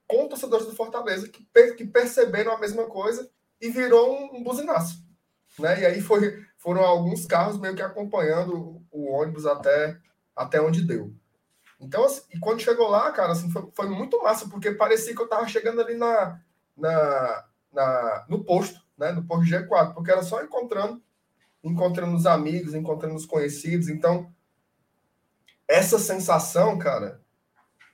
com 0.05 0.27
torcedores 0.27 0.65
do 0.65 0.75
Fortaleza, 0.75 1.29
que, 1.29 1.47
que 1.77 1.87
perceberam 1.87 2.51
a 2.51 2.59
mesma 2.59 2.83
coisa 2.83 3.29
e 3.61 3.69
virou 3.69 4.13
um, 4.13 4.39
um 4.39 4.43
buzinaço. 4.43 5.01
Né? 5.57 5.79
E 5.79 5.85
aí 5.85 6.01
foi, 6.01 6.45
foram 6.57 6.83
alguns 6.83 7.25
carros 7.25 7.57
meio 7.57 7.77
que 7.77 7.81
acompanhando 7.81 8.83
o 8.91 9.09
ônibus 9.09 9.45
até, 9.45 9.97
até 10.35 10.59
onde 10.59 10.85
deu. 10.85 11.13
Então, 11.79 12.03
assim, 12.03 12.23
e 12.33 12.39
quando 12.39 12.59
chegou 12.59 12.89
lá, 12.89 13.09
cara, 13.13 13.31
assim, 13.31 13.49
foi, 13.49 13.69
foi 13.73 13.87
muito 13.87 14.21
massa, 14.21 14.49
porque 14.49 14.71
parecia 14.71 15.15
que 15.15 15.21
eu 15.21 15.29
tava 15.29 15.47
chegando 15.47 15.79
ali 15.79 15.95
na, 15.95 16.41
na, 16.75 17.45
na, 17.75 18.25
no 18.27 18.43
posto, 18.43 18.81
né? 18.97 19.11
No 19.11 19.23
posto 19.23 19.45
G4, 19.45 19.93
porque 19.93 20.09
era 20.09 20.23
só 20.23 20.41
encontrando, 20.41 21.01
encontrando 21.63 22.15
os 22.15 22.25
amigos, 22.25 22.73
encontrando 22.73 23.15
os 23.15 23.25
conhecidos. 23.25 23.89
Então, 23.89 24.33
essa 25.67 25.99
sensação, 25.99 26.77
cara, 26.77 27.21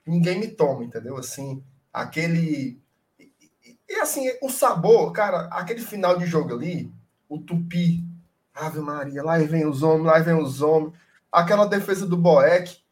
ninguém 0.06 0.38
me 0.38 0.48
toma, 0.48 0.84
entendeu? 0.84 1.16
Assim, 1.16 1.62
aquele. 1.92 2.80
E, 3.18 3.94
assim, 3.96 4.30
o 4.40 4.48
sabor, 4.48 5.12
cara, 5.12 5.48
aquele 5.48 5.80
final 5.80 6.16
de 6.16 6.24
jogo 6.24 6.54
ali, 6.54 6.92
o 7.28 7.38
tupi, 7.38 8.04
Ave 8.54 8.80
Maria, 8.80 9.22
lá 9.22 9.38
vem 9.38 9.66
os 9.66 9.82
homens, 9.82 10.06
lá 10.06 10.18
vem 10.18 10.34
os 10.34 10.62
homens. 10.62 10.94
Aquela 11.30 11.66
defesa 11.66 12.06
do 12.06 12.16
Boeck, 12.16 12.82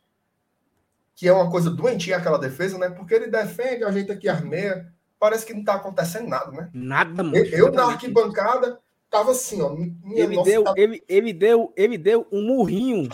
que 1.14 1.28
é 1.28 1.32
uma 1.32 1.50
coisa 1.50 1.70
doentia 1.70 2.16
aquela 2.16 2.38
defesa, 2.38 2.78
né? 2.78 2.88
Porque 2.90 3.14
ele 3.14 3.28
defende, 3.28 3.84
ajeita 3.84 4.14
aqui 4.14 4.28
as 4.28 4.40
meias, 4.40 4.86
parece 5.20 5.44
que 5.46 5.52
não 5.54 5.62
tá 5.62 5.74
acontecendo 5.74 6.26
nada, 6.28 6.50
né? 6.50 6.70
Nada, 6.72 7.22
mano. 7.22 7.36
Eu, 7.36 7.66
eu 7.66 7.72
na 7.72 7.84
arquibancada 7.84 8.80
tava 9.10 9.32
assim, 9.32 9.60
ó. 9.60 9.72
Ele 10.14 10.34
nossa, 10.34 10.50
deu, 10.50 10.64
tá- 10.64 10.74
ele, 10.76 11.04
ele 11.06 11.32
deu, 11.32 11.72
ele 11.76 11.98
deu 11.98 12.26
um 12.32 12.42
murrinho 12.42 13.08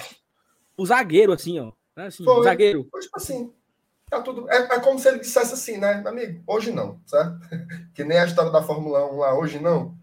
o 0.76 0.86
zagueiro, 0.86 1.32
assim, 1.32 1.58
ó. 1.58 1.72
né, 1.96 2.06
Assim, 2.06 2.24
Foi. 2.24 2.34
o 2.38 2.42
zagueiro. 2.44 2.86
Foi 2.90 3.00
tipo 3.00 3.16
assim, 3.16 3.52
tá 4.08 4.22
tudo. 4.22 4.48
É, 4.48 4.56
é 4.56 4.80
como 4.80 4.98
se 4.98 5.08
ele 5.08 5.18
dissesse 5.18 5.52
assim, 5.54 5.78
né, 5.78 6.02
amigo? 6.06 6.42
Hoje 6.46 6.70
não, 6.70 7.00
certo? 7.04 7.40
que 7.92 8.04
nem 8.04 8.18
a 8.18 8.26
história 8.26 8.52
da 8.52 8.62
Fórmula 8.62 9.10
1 9.12 9.18
lá, 9.18 9.34
hoje 9.36 9.58
não. 9.58 9.96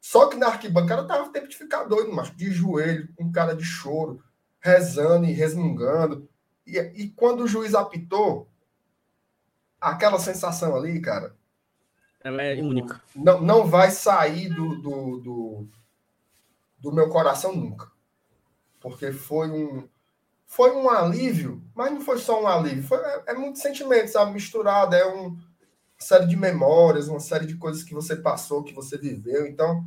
Só 0.00 0.26
que 0.26 0.36
na 0.36 0.48
arquibancada 0.48 1.06
tava 1.06 1.30
tempo 1.30 1.48
de 1.48 1.56
ficar 1.56 1.84
doido, 1.84 2.12
mas 2.12 2.34
de 2.36 2.50
joelho, 2.50 3.08
com 3.16 3.30
cara 3.32 3.54
de 3.54 3.64
choro, 3.64 4.22
rezando 4.60 5.24
e 5.26 5.32
resmungando. 5.32 6.28
E, 6.66 6.78
e 6.78 7.08
quando 7.10 7.42
o 7.44 7.46
juiz 7.48 7.74
apitou, 7.74 8.48
aquela 9.80 10.18
sensação 10.18 10.74
ali, 10.76 11.00
cara, 11.00 11.34
Ela 12.24 12.42
é 12.42 12.54
única. 12.54 13.02
não, 13.14 13.40
não 13.42 13.66
vai 13.66 13.90
sair 13.90 14.48
do, 14.48 14.76
do, 14.76 15.20
do, 15.20 15.68
do 16.78 16.92
meu 16.92 17.10
coração 17.10 17.54
nunca. 17.54 17.92
Porque 18.80 19.12
foi 19.12 19.50
um, 19.50 19.86
foi 20.46 20.74
um 20.74 20.88
alívio, 20.88 21.62
mas 21.74 21.92
não 21.92 22.00
foi 22.00 22.18
só 22.18 22.42
um 22.42 22.46
alívio, 22.46 22.82
foi, 22.82 22.98
é, 22.98 23.22
é 23.28 23.34
muito 23.34 23.58
sentimento, 23.58 24.08
sabe? 24.08 24.32
Misturado, 24.32 24.96
é 24.96 25.06
um, 25.06 25.26
uma 25.26 25.38
série 25.98 26.26
de 26.26 26.36
memórias, 26.36 27.08
uma 27.08 27.20
série 27.20 27.46
de 27.46 27.56
coisas 27.56 27.82
que 27.82 27.92
você 27.92 28.16
passou, 28.16 28.64
que 28.64 28.72
você 28.72 28.96
viveu. 28.96 29.46
Então, 29.46 29.84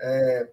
é, 0.00 0.48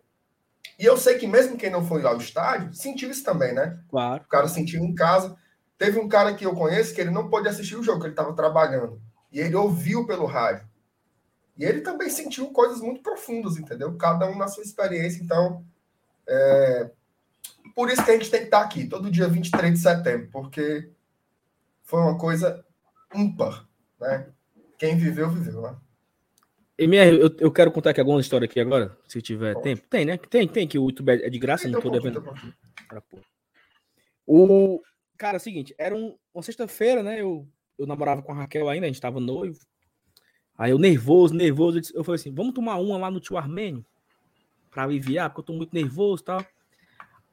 e 0.78 0.86
eu 0.86 0.96
sei 0.96 1.18
que 1.18 1.26
mesmo 1.26 1.58
quem 1.58 1.72
não 1.72 1.84
foi 1.84 2.06
ao 2.06 2.18
estádio, 2.18 2.74
sentiu 2.74 3.10
isso 3.10 3.24
também, 3.24 3.52
né? 3.52 3.80
Claro. 3.90 4.24
O 4.24 4.30
cara 4.30 4.48
sentiu 4.48 4.84
em 4.84 4.94
casa. 4.94 5.36
Teve 5.76 6.00
um 6.00 6.08
cara 6.08 6.36
que 6.36 6.46
eu 6.46 6.54
conheço 6.54 6.94
que 6.94 7.02
ele 7.02 7.10
não 7.10 7.30
pôde 7.30 7.48
assistir 7.48 7.76
o 7.76 7.84
jogo, 7.84 8.00
que 8.00 8.06
ele 8.06 8.14
estava 8.14 8.34
trabalhando. 8.34 9.02
E 9.32 9.40
ele 9.40 9.56
ouviu 9.56 10.06
pelo 10.06 10.26
rádio. 10.26 10.69
E 11.60 11.66
ele 11.66 11.82
também 11.82 12.10
sentiu 12.10 12.48
coisas 12.52 12.80
muito 12.80 13.02
profundas, 13.02 13.58
entendeu? 13.58 13.94
Cada 13.98 14.26
um 14.32 14.38
na 14.38 14.48
sua 14.48 14.64
experiência. 14.64 15.22
Então, 15.22 15.66
é... 16.26 16.90
por 17.76 17.90
isso 17.90 18.04
que 18.04 18.12
a 18.12 18.14
gente 18.14 18.32
tem 18.32 18.40
que 18.40 18.46
estar 18.46 18.62
aqui, 18.62 18.88
todo 18.88 19.12
dia 19.12 19.28
23 19.28 19.74
de 19.74 19.80
setembro, 19.80 20.30
porque 20.32 20.90
foi 21.84 22.00
uma 22.00 22.18
coisa 22.18 22.66
ímpar, 23.14 23.68
né? 24.00 24.30
Quem 24.78 24.96
viveu, 24.96 25.30
viveu, 25.30 25.62
né? 25.62 25.76
MR, 26.78 27.20
eu, 27.20 27.36
eu 27.40 27.52
quero 27.52 27.74
contar 27.74 27.90
aqui 27.90 28.00
alguma 28.00 28.22
história 28.22 28.46
aqui 28.46 28.58
agora, 28.58 28.98
se 29.06 29.22
tiver 29.22 29.54
Pode. 29.54 29.64
tempo. 29.64 29.86
Tem, 29.90 30.06
né? 30.06 30.18
Tem, 30.18 30.48
tem, 30.48 30.66
que 30.66 30.80
o 30.80 30.86
YouTube 30.86 31.10
é 31.10 31.30
de 31.30 31.38
graça, 31.38 31.68
não 31.68 31.82
tô 31.82 31.90
devendo. 31.90 32.24
O 34.26 34.82
cara, 35.18 35.36
é 35.36 35.40
o 35.40 35.42
seguinte, 35.42 35.76
era 35.78 35.94
um- 35.94 36.18
uma 36.34 36.42
sexta-feira, 36.42 37.04
né? 37.04 37.20
Eu, 37.20 37.46
eu 37.78 37.86
namorava 37.86 38.22
com 38.22 38.32
a 38.32 38.36
Raquel 38.36 38.70
ainda, 38.70 38.86
a 38.86 38.90
gente 38.90 39.02
tava 39.02 39.20
noivo. 39.20 39.60
Aí 40.60 40.72
eu 40.72 40.78
nervoso, 40.78 41.34
nervoso, 41.34 41.78
eu, 41.78 41.82
disse- 41.82 41.96
eu 41.96 42.04
falei 42.04 42.18
assim: 42.20 42.34
vamos 42.34 42.54
tomar 42.54 42.76
uma 42.76 42.98
lá 42.98 43.10
no 43.10 43.22
tio 43.22 43.38
Armênio 43.38 43.84
pra 44.70 44.84
aliviar, 44.84 45.30
porque 45.30 45.40
eu 45.40 45.46
tô 45.46 45.54
muito 45.54 45.74
nervoso 45.74 46.22
e 46.22 46.26
tal. 46.26 46.46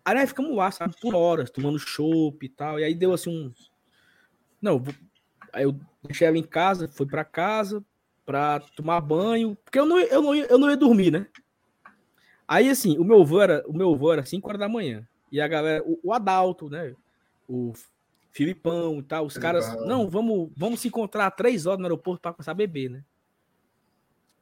Aí 0.05 0.15
nós 0.15 0.29
ficamos 0.29 0.55
lá, 0.57 0.71
sabe, 0.71 0.95
por 1.01 1.13
horas, 1.17 1.51
tomando 1.51 1.77
chopp 1.79 2.39
e 2.47 2.49
tal. 2.49 2.79
E 2.79 2.85
aí 2.85 2.95
deu 2.95 3.13
assim 3.13 3.29
um. 3.29 3.53
Não, 4.63 4.81
aí 5.53 5.65
eu 5.65 5.77
deixei 6.05 6.29
ela 6.29 6.39
em 6.39 6.43
casa, 6.45 6.87
fui 6.87 7.05
pra 7.05 7.25
casa 7.25 7.85
pra 8.25 8.61
tomar 8.77 9.01
banho, 9.01 9.57
porque 9.65 9.79
eu 9.79 9.85
não, 9.87 9.99
ia- 9.99 10.07
eu 10.13 10.23
não, 10.23 10.35
eu 10.35 10.59
não 10.59 10.71
ia 10.71 10.77
dormir, 10.77 11.11
né? 11.11 11.27
Aí 12.47 12.71
assim, 12.71 12.97
o 12.99 13.05
meu 13.05 13.25
voo 13.25 13.41
era, 13.43 13.65
o 13.67 13.73
meu 13.73 13.97
voo 13.97 14.13
era 14.13 14.25
5 14.25 14.49
horas 14.49 14.61
da 14.61 14.69
manhã. 14.69 15.07
E 15.33 15.41
a 15.41 15.49
galera, 15.49 15.83
o, 15.85 15.99
o 16.03 16.13
Adalto, 16.13 16.71
né? 16.71 16.95
O 17.49 17.73
Filipão 18.31 19.01
e 19.01 19.03
tal, 19.03 19.27
os 19.27 19.37
caras, 19.37 19.65
não, 19.87 20.09
vamos, 20.09 20.51
vamos 20.57 20.81
se 20.81 20.87
encontrar 20.89 21.31
três 21.33 21.67
horas 21.67 21.81
no 21.81 21.87
aeroporto 21.87 22.21
para 22.23 22.33
começar 22.33 22.53
a 22.53 22.55
beber, 22.55 22.89
né? 22.91 23.03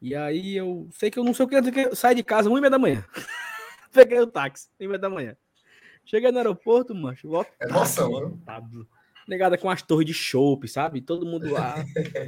E 0.04 0.14
aí 0.14 0.54
eu 0.54 0.86
sei 0.92 1.10
que 1.10 1.18
eu 1.18 1.24
não 1.24 1.32
sei 1.32 1.46
o 1.46 1.48
que, 1.48 1.56
eu 1.56 1.96
saí 1.96 2.14
de 2.14 2.22
casa 2.22 2.50
uma 2.50 2.58
e 2.58 2.60
meia 2.60 2.70
da 2.70 2.78
manhã. 2.78 3.02
Peguei 3.90 4.20
o 4.20 4.26
táxi, 4.26 4.68
uma 4.78 4.84
e 4.84 4.88
meia 4.88 4.98
da 4.98 5.08
manhã. 5.08 5.34
Cheguei 6.04 6.30
no 6.30 6.36
aeroporto, 6.36 6.94
mano, 6.94 7.16
lotado, 7.24 8.10
né? 8.10 8.20
lotado. 8.20 8.88
Negada 9.26 9.56
com 9.56 9.70
as 9.70 9.80
torres 9.80 10.06
de 10.06 10.12
chopp, 10.12 10.68
sabe? 10.68 11.00
Todo 11.00 11.24
mundo 11.24 11.50
lá, 11.50 11.82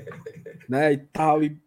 né, 0.67 0.95
e 0.95 0.97
tal, 0.97 1.45
e, 1.45 1.61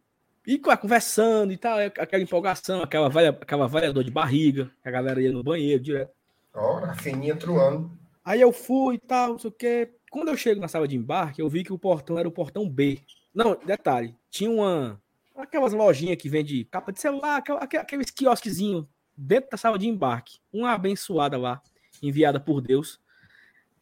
e 0.48 0.58
co- 0.58 0.76
conversando 0.80 1.54
e 1.54 1.58
tal, 1.58 1.78
aquela 1.78 2.24
empolgação, 2.24 2.82
aquela 2.82 3.08
velha, 3.08 3.30
aquela 3.30 3.68
velha 3.68 3.94
dor 3.94 4.04
de 4.04 4.10
barriga, 4.10 4.72
a 4.84 4.90
galera 4.90 5.22
ia 5.22 5.32
no 5.32 5.44
banheiro 5.44 5.84
direto. 5.84 6.12
Ó, 6.56 6.80
a 6.80 6.96
fininha 6.96 7.36
truando. 7.36 7.92
Aí 8.26 8.42
eu 8.42 8.52
fui 8.52 8.96
e 8.96 9.00
tal, 9.00 9.34
não 9.34 9.38
sei 9.38 9.50
o 9.52 9.54
quê. 9.54 9.92
Quando 10.10 10.30
eu 10.30 10.36
chego 10.38 10.60
na 10.60 10.68
sala 10.68 10.88
de 10.88 10.98
embarque, 10.98 11.40
eu 11.40 11.48
vi 11.48 11.64
que 11.64 11.72
o 11.72 11.78
portão 11.78 12.18
era 12.18 12.28
o 12.28 12.32
portão 12.32 12.68
B. 12.68 12.98
Não, 13.32 13.56
detalhe, 13.64 14.16
tinha 14.32 14.50
uma. 14.50 15.00
Aquelas 15.40 15.74
lojinhas 15.74 16.18
que 16.18 16.28
vende 16.30 16.66
capa 16.66 16.92
de 16.92 17.00
celular, 17.00 17.38
aquela- 17.38 17.60
aquele- 17.62 17.82
aqueles 17.82 18.12
quiosquezinhos 18.12 18.86
dentro 19.16 19.50
da 19.52 19.58
sala 19.58 19.80
de 19.80 19.88
embarque. 19.88 20.40
Uma 20.52 20.74
abençoada 20.74 21.38
lá, 21.38 21.62
enviada 22.02 22.40
por 22.40 22.62
Deus, 22.62 23.00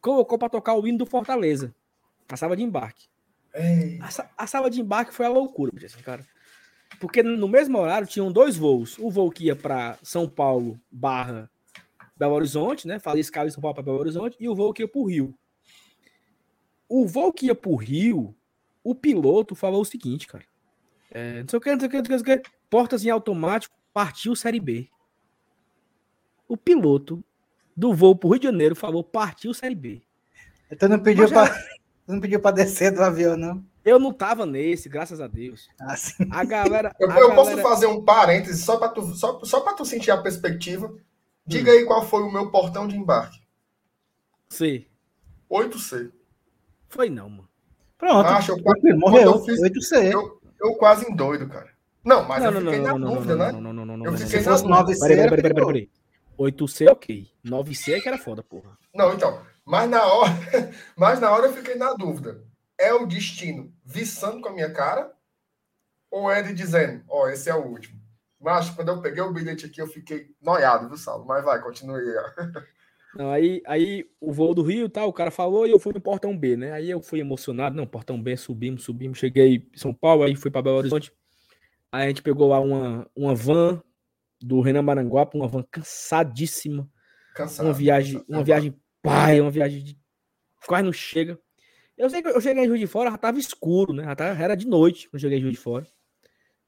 colocou 0.00 0.38
para 0.38 0.48
tocar 0.48 0.74
o 0.74 0.86
hino 0.86 0.98
do 0.98 1.06
Fortaleza, 1.06 1.74
na 2.30 2.36
sala 2.36 2.56
de 2.56 2.62
embarque. 2.62 3.08
A, 4.00 4.44
a 4.44 4.46
sala 4.46 4.70
de 4.70 4.80
embarque 4.80 5.12
foi 5.12 5.26
a 5.26 5.28
loucura, 5.28 5.72
cara. 6.04 6.24
Porque 7.00 7.22
no 7.22 7.48
mesmo 7.48 7.78
horário 7.78 8.06
tinham 8.06 8.30
dois 8.32 8.56
voos. 8.56 8.96
O 8.98 9.10
voo 9.10 9.30
que 9.30 9.44
ia 9.46 9.56
para 9.56 9.98
São 10.02 10.28
Paulo 10.28 10.80
barra 10.90 11.50
Belo 12.16 12.34
Horizonte, 12.34 12.86
né? 12.88 12.98
Fazia 12.98 13.20
escala 13.20 13.46
de 13.48 13.54
São 13.54 13.60
Paulo 13.60 13.74
para 13.74 13.84
Belo 13.84 13.98
Horizonte, 13.98 14.36
e 14.40 14.48
o 14.48 14.54
voo 14.54 14.72
que 14.72 14.82
ia 14.82 14.88
para 14.88 15.00
o 15.00 15.04
Rio. 15.06 15.34
O 16.88 17.06
voo 17.06 17.32
que 17.32 17.46
ia 17.46 17.54
para 17.54 17.70
o 17.70 17.76
Rio, 17.76 18.34
o 18.82 18.94
piloto 18.94 19.54
falou 19.54 19.82
o 19.82 19.84
seguinte, 19.84 20.26
cara. 20.26 20.44
É, 21.10 21.40
não 21.42 21.48
sei 21.48 21.56
o 21.58 21.60
que, 21.60 21.72
não 21.72 21.78
sei 21.80 21.88
o 21.88 21.90
que, 21.90 21.96
não 21.98 22.04
sei 22.04 22.16
o 22.16 22.18
que, 22.24 22.30
não 22.30 22.34
sei 22.34 22.36
o 22.36 22.42
que. 22.42 22.50
Portas 22.70 23.04
em 23.04 23.10
automático, 23.10 23.74
partiu 23.92 24.36
Série 24.36 24.60
B. 24.60 24.88
O 26.46 26.56
piloto 26.56 27.22
do 27.76 27.94
voo 27.94 28.14
para 28.16 28.26
o 28.28 28.30
Rio 28.32 28.40
de 28.40 28.46
Janeiro 28.46 28.74
falou 28.76 29.02
partiu 29.04 29.52
Série 29.54 29.74
B. 29.74 30.02
Então 30.70 30.88
não 30.88 30.98
pediu 30.98 31.28
para 31.28 31.54
não 32.06 32.20
pediu 32.20 32.40
para 32.40 32.56
descer 32.56 32.92
do 32.92 33.02
avião, 33.02 33.36
não. 33.36 33.64
Eu 33.84 33.98
não 33.98 34.12
tava 34.12 34.44
nesse, 34.44 34.88
graças 34.88 35.18
a 35.20 35.26
Deus. 35.26 35.68
Assim. 35.80 36.26
A 36.30 36.44
galera. 36.44 36.94
eu, 37.00 37.10
a 37.10 37.18
eu 37.20 37.34
posso 37.34 37.50
galera- 37.50 37.62
fazer 37.68 37.86
um 37.86 38.04
parêntese 38.04 38.62
só 38.62 38.76
para 38.76 38.88
tu, 38.90 39.02
só, 39.14 39.42
só 39.44 39.60
pra 39.60 39.72
tu 39.72 39.84
sentir 39.84 40.10
a 40.10 40.18
perspectiva. 40.20 40.94
Diga 41.46 41.72
aí 41.72 41.86
qual 41.86 42.06
foi 42.06 42.22
o 42.22 42.30
meu 42.30 42.50
portão 42.50 42.86
de 42.86 42.94
embarque. 42.96 43.40
Sim. 44.50 44.84
8C. 45.50 46.10
Foi 46.90 47.08
não, 47.08 47.30
mano. 47.30 47.48
Pronto. 47.96 48.26
Acho, 48.28 48.52
eu- 48.52 48.58
morreu. 48.98 49.32
quando 49.32 49.38
eu 49.40 49.44
fiz- 49.44 49.60
8C. 49.62 50.12
Eu, 50.12 50.37
eu 50.60 50.74
quase 50.74 51.10
endoido, 51.10 51.48
cara. 51.48 51.70
Não, 52.04 52.24
mas 52.24 52.42
não, 52.42 52.52
eu 52.52 52.60
não, 52.60 52.72
fiquei 52.72 52.78
não, 52.78 52.98
na 52.98 52.98
não, 52.98 53.14
dúvida, 53.14 53.36
não, 53.36 53.46
né? 53.46 53.52
não, 53.52 53.60
não, 53.60 53.72
não, 53.72 53.84
não, 53.84 53.96
não, 53.98 54.06
Eu 54.06 54.18
fiquei 54.18 54.40
na 54.40 54.56
dúvida. 54.56 54.68
9C, 54.68 54.98
Peraí, 55.00 55.18
era 55.18 55.28
peraí, 55.28 55.28
peraí, 55.28 55.28
peraí, 55.28 55.54
perigoso. 55.54 55.66
peraí. 55.66 55.90
8C, 56.38 56.88
ok. 56.90 57.30
9C 57.44 57.94
é 57.94 58.00
que 58.00 58.08
era 58.08 58.18
foda, 58.18 58.42
porra. 58.42 58.78
Não, 58.94 59.12
então. 59.12 59.42
Mas 59.64 59.90
na 59.90 60.06
hora, 60.06 60.30
mas 60.96 61.20
na 61.20 61.30
hora 61.30 61.46
eu 61.46 61.52
fiquei 61.52 61.74
na 61.74 61.92
dúvida. 61.94 62.42
É 62.78 62.94
o 62.94 63.06
destino 63.06 63.72
viçando 63.84 64.40
com 64.40 64.48
a 64.48 64.52
minha 64.52 64.72
cara? 64.72 65.12
Ou 66.10 66.30
é 66.30 66.40
de 66.40 66.54
dizendo, 66.54 67.04
ó, 67.08 67.28
esse 67.28 67.50
é 67.50 67.54
o 67.54 67.66
último? 67.66 68.00
Mas 68.40 68.70
quando 68.70 68.88
eu 68.88 69.02
peguei 69.02 69.22
o 69.22 69.32
bilhete 69.32 69.66
aqui, 69.66 69.82
eu 69.82 69.86
fiquei 69.86 70.30
noiado, 70.40 70.88
viu, 70.88 70.96
Saulo? 70.96 71.26
Mas 71.26 71.44
vai, 71.44 71.60
continue 71.60 72.00
aí. 72.00 72.62
Não, 73.18 73.32
aí, 73.32 73.60
aí 73.66 74.08
o 74.20 74.32
voo 74.32 74.54
do 74.54 74.62
Rio 74.62 74.86
e 74.86 74.88
tal, 74.88 75.08
o 75.08 75.12
cara 75.12 75.28
falou 75.28 75.66
e 75.66 75.72
eu 75.72 75.80
fui 75.80 75.92
no 75.92 76.00
portão 76.00 76.38
B, 76.38 76.56
né? 76.56 76.70
Aí 76.70 76.88
eu 76.88 77.02
fui 77.02 77.18
emocionado, 77.18 77.74
não, 77.74 77.84
portão 77.84 78.22
B, 78.22 78.36
subimos, 78.36 78.84
subimos, 78.84 79.18
cheguei 79.18 79.56
em 79.74 79.76
São 79.76 79.92
Paulo, 79.92 80.22
aí 80.22 80.36
fui 80.36 80.52
para 80.52 80.62
Belo 80.62 80.76
Horizonte. 80.76 81.12
Aí 81.90 82.04
a 82.04 82.08
gente 82.08 82.22
pegou 82.22 82.46
lá 82.46 82.60
uma, 82.60 83.10
uma 83.16 83.34
van 83.34 83.82
do 84.40 84.60
Renan 84.60 84.82
Maranguape, 84.82 85.36
uma 85.36 85.48
van 85.48 85.64
cansadíssima. 85.68 86.88
Cansado. 87.34 87.66
uma 87.66 87.74
viagem, 87.74 88.24
uma 88.28 88.44
viagem 88.44 88.80
pai, 89.02 89.40
uma 89.40 89.50
viagem 89.50 89.82
de 89.82 89.98
quase 90.64 90.84
não 90.84 90.92
chega. 90.92 91.36
Eu 91.96 92.08
sei 92.08 92.22
que 92.22 92.28
eu 92.28 92.40
cheguei 92.40 92.62
em 92.62 92.68
Juiz 92.68 92.78
de 92.78 92.86
Fora, 92.86 93.10
já 93.10 93.18
tava 93.18 93.40
escuro, 93.40 93.92
né? 93.92 94.04
Já 94.04 94.14
tava, 94.14 94.40
era 94.40 94.54
de 94.54 94.68
noite 94.68 95.08
quando 95.08 95.14
eu 95.14 95.20
cheguei 95.22 95.38
em 95.38 95.42
Juiz 95.42 95.56
de 95.56 95.60
Fora. 95.60 95.84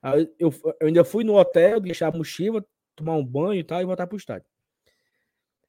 Aí 0.03 0.29
eu, 0.37 0.53
eu 0.81 0.89
ainda 0.89 1.05
fui 1.05 1.23
no 1.23 1.37
hotel, 1.37 1.79
deixar 1.79 2.09
a 2.09 2.17
mochila, 2.17 2.67
tomar 2.97 3.15
um 3.15 3.25
banho 3.25 3.61
e 3.61 3.63
tal, 3.63 3.81
e 3.81 3.85
voltar 3.85 4.09
pro 4.09 4.17
estádio. 4.17 4.49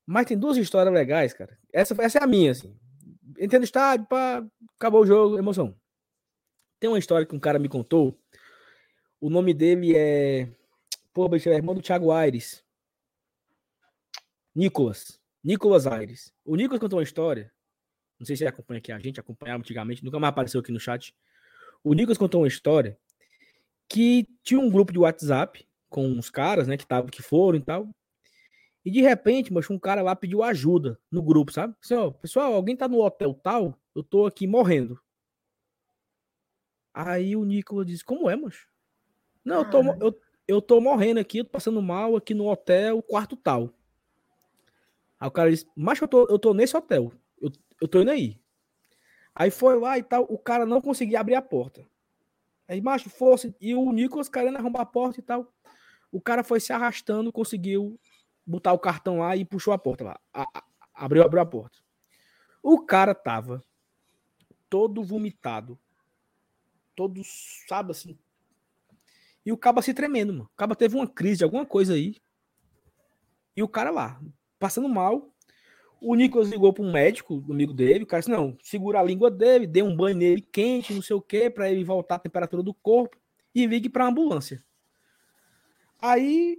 Mas 0.06 0.26
tem 0.26 0.38
duas 0.38 0.58
histórias 0.58 0.94
legais, 0.94 1.34
cara. 1.34 1.58
Essa, 1.72 1.96
essa 2.02 2.20
é 2.20 2.24
a 2.24 2.28
minha, 2.28 2.52
assim. 2.52 2.76
Entrei 3.40 3.60
no 3.60 3.66
estádio, 3.66 4.06
pá, 4.08 4.46
acabou 4.76 5.02
o 5.02 5.06
jogo, 5.06 5.38
emoção. 5.38 5.76
Tem 6.80 6.90
uma 6.90 7.00
história 7.00 7.26
que 7.26 7.36
um 7.36 7.40
cara 7.40 7.60
me 7.60 7.70
contou. 7.70 8.20
O 9.20 9.30
nome 9.30 9.54
dele 9.54 9.96
é. 9.96 10.50
Pô, 11.14 11.28
bicho, 11.30 11.50
é 11.50 11.54
irmão 11.54 11.76
do 11.76 11.82
Thiago 11.82 12.12
Aires. 12.12 12.64
Nicolas. 14.56 15.20
Nicolas 15.44 15.88
Aires. 15.88 16.34
O 16.44 16.56
Nicolas 16.56 16.80
contou 16.80 17.00
uma 17.00 17.04
história. 17.04 17.52
Não 18.20 18.26
sei 18.26 18.36
se 18.36 18.44
ele 18.44 18.50
acompanha 18.50 18.80
aqui 18.80 18.92
a 18.92 19.00
gente, 19.00 19.20
acompanhava 19.20 19.62
antigamente, 19.62 20.04
nunca 20.04 20.20
mais 20.20 20.30
apareceu 20.30 20.60
aqui 20.60 20.72
no 20.72 20.80
chat. 20.80 21.16
O 21.84 21.94
Nicolas 21.94 22.18
contou 22.18 22.42
uma 22.42 22.48
história 22.48 22.98
que 23.90 24.28
tinha 24.44 24.60
um 24.60 24.70
grupo 24.70 24.94
de 24.94 25.00
WhatsApp 25.00 25.68
com 25.90 26.08
uns 26.08 26.30
caras, 26.30 26.68
né, 26.68 26.78
que 26.78 26.86
tavam, 26.86 27.10
que 27.10 27.22
foram 27.22 27.58
e 27.58 27.62
tal. 27.62 27.90
E 28.84 28.90
de 28.90 29.02
repente, 29.02 29.54
mas 29.54 29.70
um 29.70 29.78
cara 29.78 30.02
lá 30.02 30.16
pediu 30.16 30.42
ajuda 30.42 31.00
no 31.12 31.22
grupo, 31.22 31.52
sabe? 31.52 31.76
Assim, 31.84 31.94
ó, 31.94 32.12
pessoal, 32.12 32.54
alguém 32.54 32.76
tá 32.76 32.88
no 32.88 33.02
hotel 33.02 33.34
tal, 33.34 33.78
eu 33.96 34.04
tô 34.04 34.26
aqui 34.26 34.48
morrendo. 34.48 35.00
Aí 36.94 37.36
o 37.36 37.46
Nicolas 37.46 37.86
disse: 37.86 38.04
Como 38.04 38.30
é, 38.30 38.36
mancho? 38.36 38.68
Não, 39.46 39.60
eu 39.60 39.70
tô, 39.70 39.82
eu, 40.00 40.22
eu 40.48 40.62
tô 40.62 40.82
morrendo 40.82 41.20
aqui, 41.20 41.40
eu 41.40 41.46
tô 41.46 41.52
passando 41.52 41.82
mal 41.82 42.16
aqui 42.16 42.34
no 42.34 42.48
hotel, 42.50 43.02
quarto 43.02 43.36
tal. 43.36 43.74
Aí 45.20 45.28
o 45.28 45.32
cara 45.32 45.52
disse, 45.52 45.68
mas 45.76 46.02
eu 46.02 46.08
tô, 46.08 46.28
eu 46.28 46.40
tô 46.40 46.54
nesse 46.54 46.76
hotel. 46.76 47.14
Eu, 47.40 47.52
eu 47.80 47.88
tô 47.88 48.02
indo 48.02 48.12
aí. 48.12 48.40
Aí 49.36 49.50
foi 49.50 49.80
lá 49.80 49.98
e 49.98 50.04
tal, 50.04 50.24
o 50.24 50.38
cara 50.38 50.66
não 50.66 50.82
conseguia 50.82 51.20
abrir 51.20 51.36
a 51.36 51.42
porta. 51.42 51.86
Aí, 52.68 52.82
macho, 52.82 53.10
fosse. 53.10 53.56
E 53.60 53.76
o 53.76 53.92
Nicolas 53.92 54.30
querendo 54.30 54.58
arrombar 54.58 54.82
a 54.82 54.86
porta 54.86 55.20
e 55.20 55.24
tal. 55.24 55.54
O 56.12 56.20
cara 56.20 56.44
foi 56.44 56.60
se 56.60 56.74
arrastando, 56.74 57.32
conseguiu 57.32 58.00
botar 58.46 58.74
o 58.74 58.80
cartão 58.80 59.20
lá 59.20 59.36
e 59.36 59.46
puxou 59.46 59.74
a 59.74 59.78
porta 59.78 60.04
lá. 60.04 60.20
A- 60.34 60.48
a- 60.54 60.64
abriu, 60.94 61.24
abriu 61.24 61.42
a 61.42 61.46
porta. 61.46 61.80
O 62.64 62.86
cara 62.86 63.14
tava 63.16 63.64
todo 64.70 65.04
vomitado. 65.04 65.78
Todo, 66.96 67.22
sabe 67.68 67.92
assim. 67.92 68.18
E 69.46 69.52
o 69.52 69.58
caba 69.58 69.82
se 69.82 69.94
tremendo, 69.94 70.32
mano. 70.34 70.46
O 70.46 70.56
caba 70.56 70.76
teve 70.76 70.96
uma 70.96 71.08
crise 71.08 71.40
de 71.40 71.44
alguma 71.44 71.66
coisa 71.66 71.94
aí. 71.94 72.16
E 73.56 73.64
o 73.64 73.68
cara 73.68 73.90
lá, 73.90 74.22
passando 74.60 74.88
mal. 74.88 75.34
O 76.00 76.16
Nicolas 76.16 76.50
ligou 76.50 76.74
para 76.74 76.84
um 76.84 76.92
médico, 76.92 77.44
amigo 77.50 77.74
dele. 77.74 78.04
O 78.04 78.08
cara 78.08 78.22
disse: 78.22 78.32
Não, 78.32 78.58
segura 78.62 79.00
a 79.00 79.04
língua 79.04 79.30
dele, 79.30 79.68
dê 79.68 79.82
um 79.84 79.96
banho 79.96 80.16
nele 80.18 80.42
quente, 80.42 80.94
não 80.94 81.02
sei 81.02 81.16
o 81.16 81.22
que, 81.22 81.50
para 81.50 81.72
ele 81.72 81.84
voltar 81.84 82.16
a 82.16 82.20
temperatura 82.20 82.64
do 82.64 82.74
corpo 82.74 83.18
e 83.54 83.66
ligue 83.66 83.90
para 83.90 84.08
ambulância. 84.08 84.64
Aí 86.00 86.58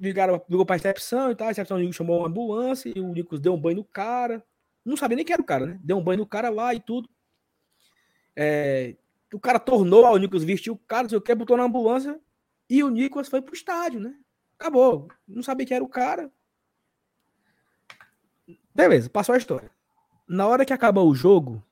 ligaram, 0.00 0.42
ligou 0.48 0.64
para 0.64 0.74
a 0.74 0.78
recepção 0.78 1.30
e 1.30 1.34
tal. 1.36 1.46
A 1.46 1.50
recepção 1.50 1.92
chamou 1.92 2.20
uma 2.20 2.28
ambulância 2.28 2.92
e 2.94 3.00
o 3.00 3.12
Nicolas 3.12 3.40
deu 3.40 3.54
um 3.54 3.60
banho 3.60 3.76
no 3.76 3.84
cara. 3.84 4.44
Não 4.84 4.96
sabia 4.96 5.16
nem 5.16 5.24
quem 5.24 5.34
era 5.34 5.42
o 5.42 5.46
cara, 5.46 5.66
né? 5.66 5.80
Deu 5.82 5.98
um 5.98 6.02
banho 6.02 6.18
no 6.18 6.26
cara 6.26 6.48
lá 6.48 6.74
e 6.74 6.80
tudo. 6.80 7.08
É, 8.34 8.96
o 9.32 9.38
cara 9.38 9.58
tornou, 9.60 10.04
o 10.06 10.16
Nicolas 10.16 10.42
vestiu 10.42 10.72
o 10.72 10.78
cara, 10.78 11.02
não 11.02 11.10
sei 11.10 11.18
o 11.18 11.20
que, 11.20 11.34
botou 11.34 11.56
na 11.56 11.64
ambulância 11.64 12.18
e 12.68 12.82
o 12.82 12.88
Nicolas 12.88 13.28
foi 13.28 13.42
pro 13.42 13.54
estádio, 13.54 14.00
né? 14.00 14.16
Acabou. 14.58 15.08
Não 15.28 15.42
sabia 15.42 15.66
quem 15.66 15.74
era 15.74 15.84
o 15.84 15.88
cara. 15.88 16.30
Beleza, 18.74 19.10
passou 19.10 19.34
a 19.34 19.38
história. 19.38 19.70
Na 20.26 20.46
hora 20.46 20.64
que 20.64 20.72
acabou 20.72 21.08
o 21.08 21.14
jogo, 21.14 21.62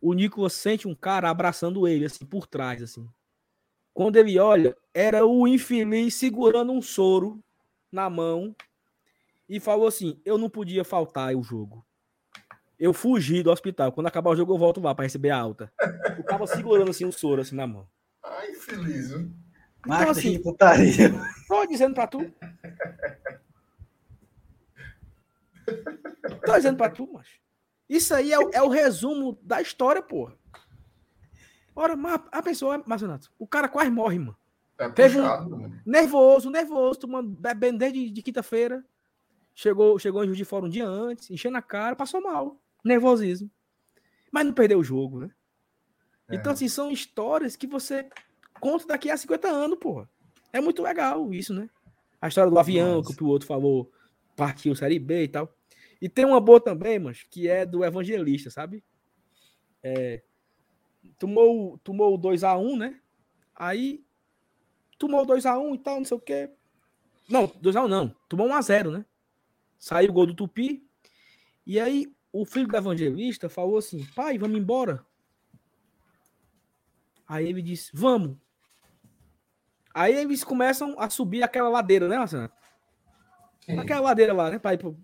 o 0.00 0.14
Nicolas 0.14 0.54
sente 0.54 0.88
um 0.88 0.94
cara 0.94 1.28
abraçando 1.28 1.86
ele, 1.86 2.04
assim, 2.04 2.24
por 2.24 2.46
trás, 2.46 2.82
assim. 2.82 3.08
Quando 3.96 4.16
ele 4.16 4.38
olha, 4.38 4.76
era 4.92 5.24
o 5.24 5.48
infeliz 5.48 6.14
segurando 6.16 6.70
um 6.70 6.82
soro 6.82 7.42
na 7.90 8.10
mão 8.10 8.54
e 9.48 9.58
falou 9.58 9.86
assim: 9.86 10.20
Eu 10.22 10.36
não 10.36 10.50
podia 10.50 10.84
faltar 10.84 11.34
o 11.34 11.42
jogo. 11.42 11.82
Eu 12.78 12.92
fugi 12.92 13.42
do 13.42 13.50
hospital. 13.50 13.90
Quando 13.90 14.06
acabar 14.06 14.32
o 14.32 14.36
jogo, 14.36 14.52
eu 14.52 14.58
volto 14.58 14.82
lá 14.82 14.94
para 14.94 15.04
receber 15.04 15.30
a 15.30 15.38
alta. 15.38 15.72
O 16.18 16.22
cara 16.22 16.46
segurando 16.46 16.90
assim 16.90 17.06
um 17.06 17.10
soro 17.10 17.40
assim 17.40 17.56
na 17.56 17.66
mão. 17.66 17.88
Ai, 18.22 18.52
feliz. 18.52 19.08
viu? 19.08 19.30
Macho, 19.86 20.02
Então, 20.02 20.10
assim, 20.10 20.28
assim, 20.28 20.42
putaria. 20.42 21.10
Tô 21.48 21.64
dizendo 21.64 21.94
pra 21.94 22.06
tu. 22.06 22.30
Tô 26.44 26.54
dizendo 26.54 26.76
pra 26.76 26.90
tu, 26.90 27.10
macho. 27.10 27.40
Isso 27.88 28.14
aí 28.14 28.30
é, 28.30 28.36
é 28.52 28.62
o 28.62 28.68
resumo 28.68 29.38
da 29.42 29.62
história, 29.62 30.02
porra. 30.02 30.34
Ora, 31.76 31.94
mas 31.94 32.20
a 32.32 32.42
pessoa, 32.42 32.82
Marcionato, 32.86 33.30
o 33.38 33.46
cara 33.46 33.68
quase 33.68 33.90
morre, 33.90 34.18
mano. 34.18 34.36
É 34.78 34.88
Teve 34.88 35.18
um- 35.20 35.22
puxado, 35.22 35.50
mano. 35.50 35.80
Nervoso, 35.84 36.50
nervoso, 36.50 37.00
tomando, 37.00 37.28
bebendo 37.28 37.78
desde 37.78 38.10
de 38.10 38.22
quinta-feira. 38.22 38.84
Chegou, 39.54 39.98
chegou 39.98 40.22
em 40.22 40.26
Juiz 40.26 40.38
de 40.38 40.44
Fora 40.44 40.64
um 40.66 40.68
dia 40.68 40.86
antes, 40.86 41.30
enchendo 41.30 41.56
a 41.56 41.62
cara, 41.62 41.94
passou 41.94 42.20
mal. 42.22 42.60
Nervosismo. 42.84 43.50
Mas 44.30 44.44
não 44.46 44.52
perdeu 44.52 44.78
o 44.78 44.84
jogo, 44.84 45.20
né? 45.20 45.30
É. 46.28 46.36
Então, 46.36 46.52
assim, 46.52 46.68
são 46.68 46.90
histórias 46.90 47.56
que 47.56 47.66
você 47.66 48.08
conta 48.60 48.86
daqui 48.86 49.10
a 49.10 49.16
50 49.16 49.48
anos, 49.48 49.78
porra. 49.78 50.08
É 50.52 50.60
muito 50.60 50.82
legal 50.82 51.32
isso, 51.32 51.54
né? 51.54 51.68
A 52.20 52.28
história 52.28 52.50
do 52.50 52.58
avião 52.58 52.96
Nossa. 52.96 53.08
que 53.08 53.14
o 53.14 53.16
piloto 53.16 53.46
falou, 53.46 53.90
partiu 54.34 54.74
Série 54.74 54.98
B 54.98 55.24
e 55.24 55.28
tal. 55.28 55.54
E 56.00 56.08
tem 56.08 56.24
uma 56.24 56.40
boa 56.40 56.60
também, 56.60 56.98
mas 56.98 57.22
que 57.22 57.48
é 57.48 57.64
do 57.64 57.84
evangelista, 57.84 58.50
sabe? 58.50 58.82
É, 59.82 60.22
tomou, 61.18 61.78
tomou 61.78 62.14
o 62.14 62.18
2x1, 62.18 62.76
né? 62.76 63.00
Aí 63.54 64.04
tomou 64.98 65.22
o 65.22 65.26
2x1 65.26 65.74
e 65.74 65.78
tal, 65.78 65.96
não 65.98 66.04
sei 66.04 66.16
o 66.16 66.20
quê. 66.20 66.50
Não, 67.28 67.48
2x1 67.48 67.88
não. 67.88 68.14
Tomou 68.28 68.48
1x0, 68.48 68.90
né? 68.90 69.04
Saiu 69.78 70.10
o 70.10 70.12
gol 70.12 70.26
do 70.26 70.34
Tupi. 70.34 70.86
E 71.66 71.80
aí 71.80 72.12
o 72.32 72.44
filho 72.44 72.68
do 72.68 72.76
evangelista 72.76 73.48
falou 73.48 73.78
assim: 73.78 74.04
pai, 74.14 74.38
vamos 74.38 74.58
embora. 74.58 75.04
Aí 77.26 77.48
ele 77.48 77.62
disse: 77.62 77.90
vamos. 77.94 78.36
Aí 79.94 80.14
eles 80.14 80.44
começam 80.44 80.94
a 80.98 81.08
subir 81.08 81.42
aquela 81.42 81.68
ladeira, 81.68 82.06
né, 82.06 82.18
Marcelo? 82.18 82.50
Sim. 83.60 83.78
Aquela 83.78 84.00
ladeira 84.00 84.32
lá, 84.32 84.50
né? 84.50 84.58
Pra 84.58 84.74
ir 84.74 84.78
pro, 84.78 84.96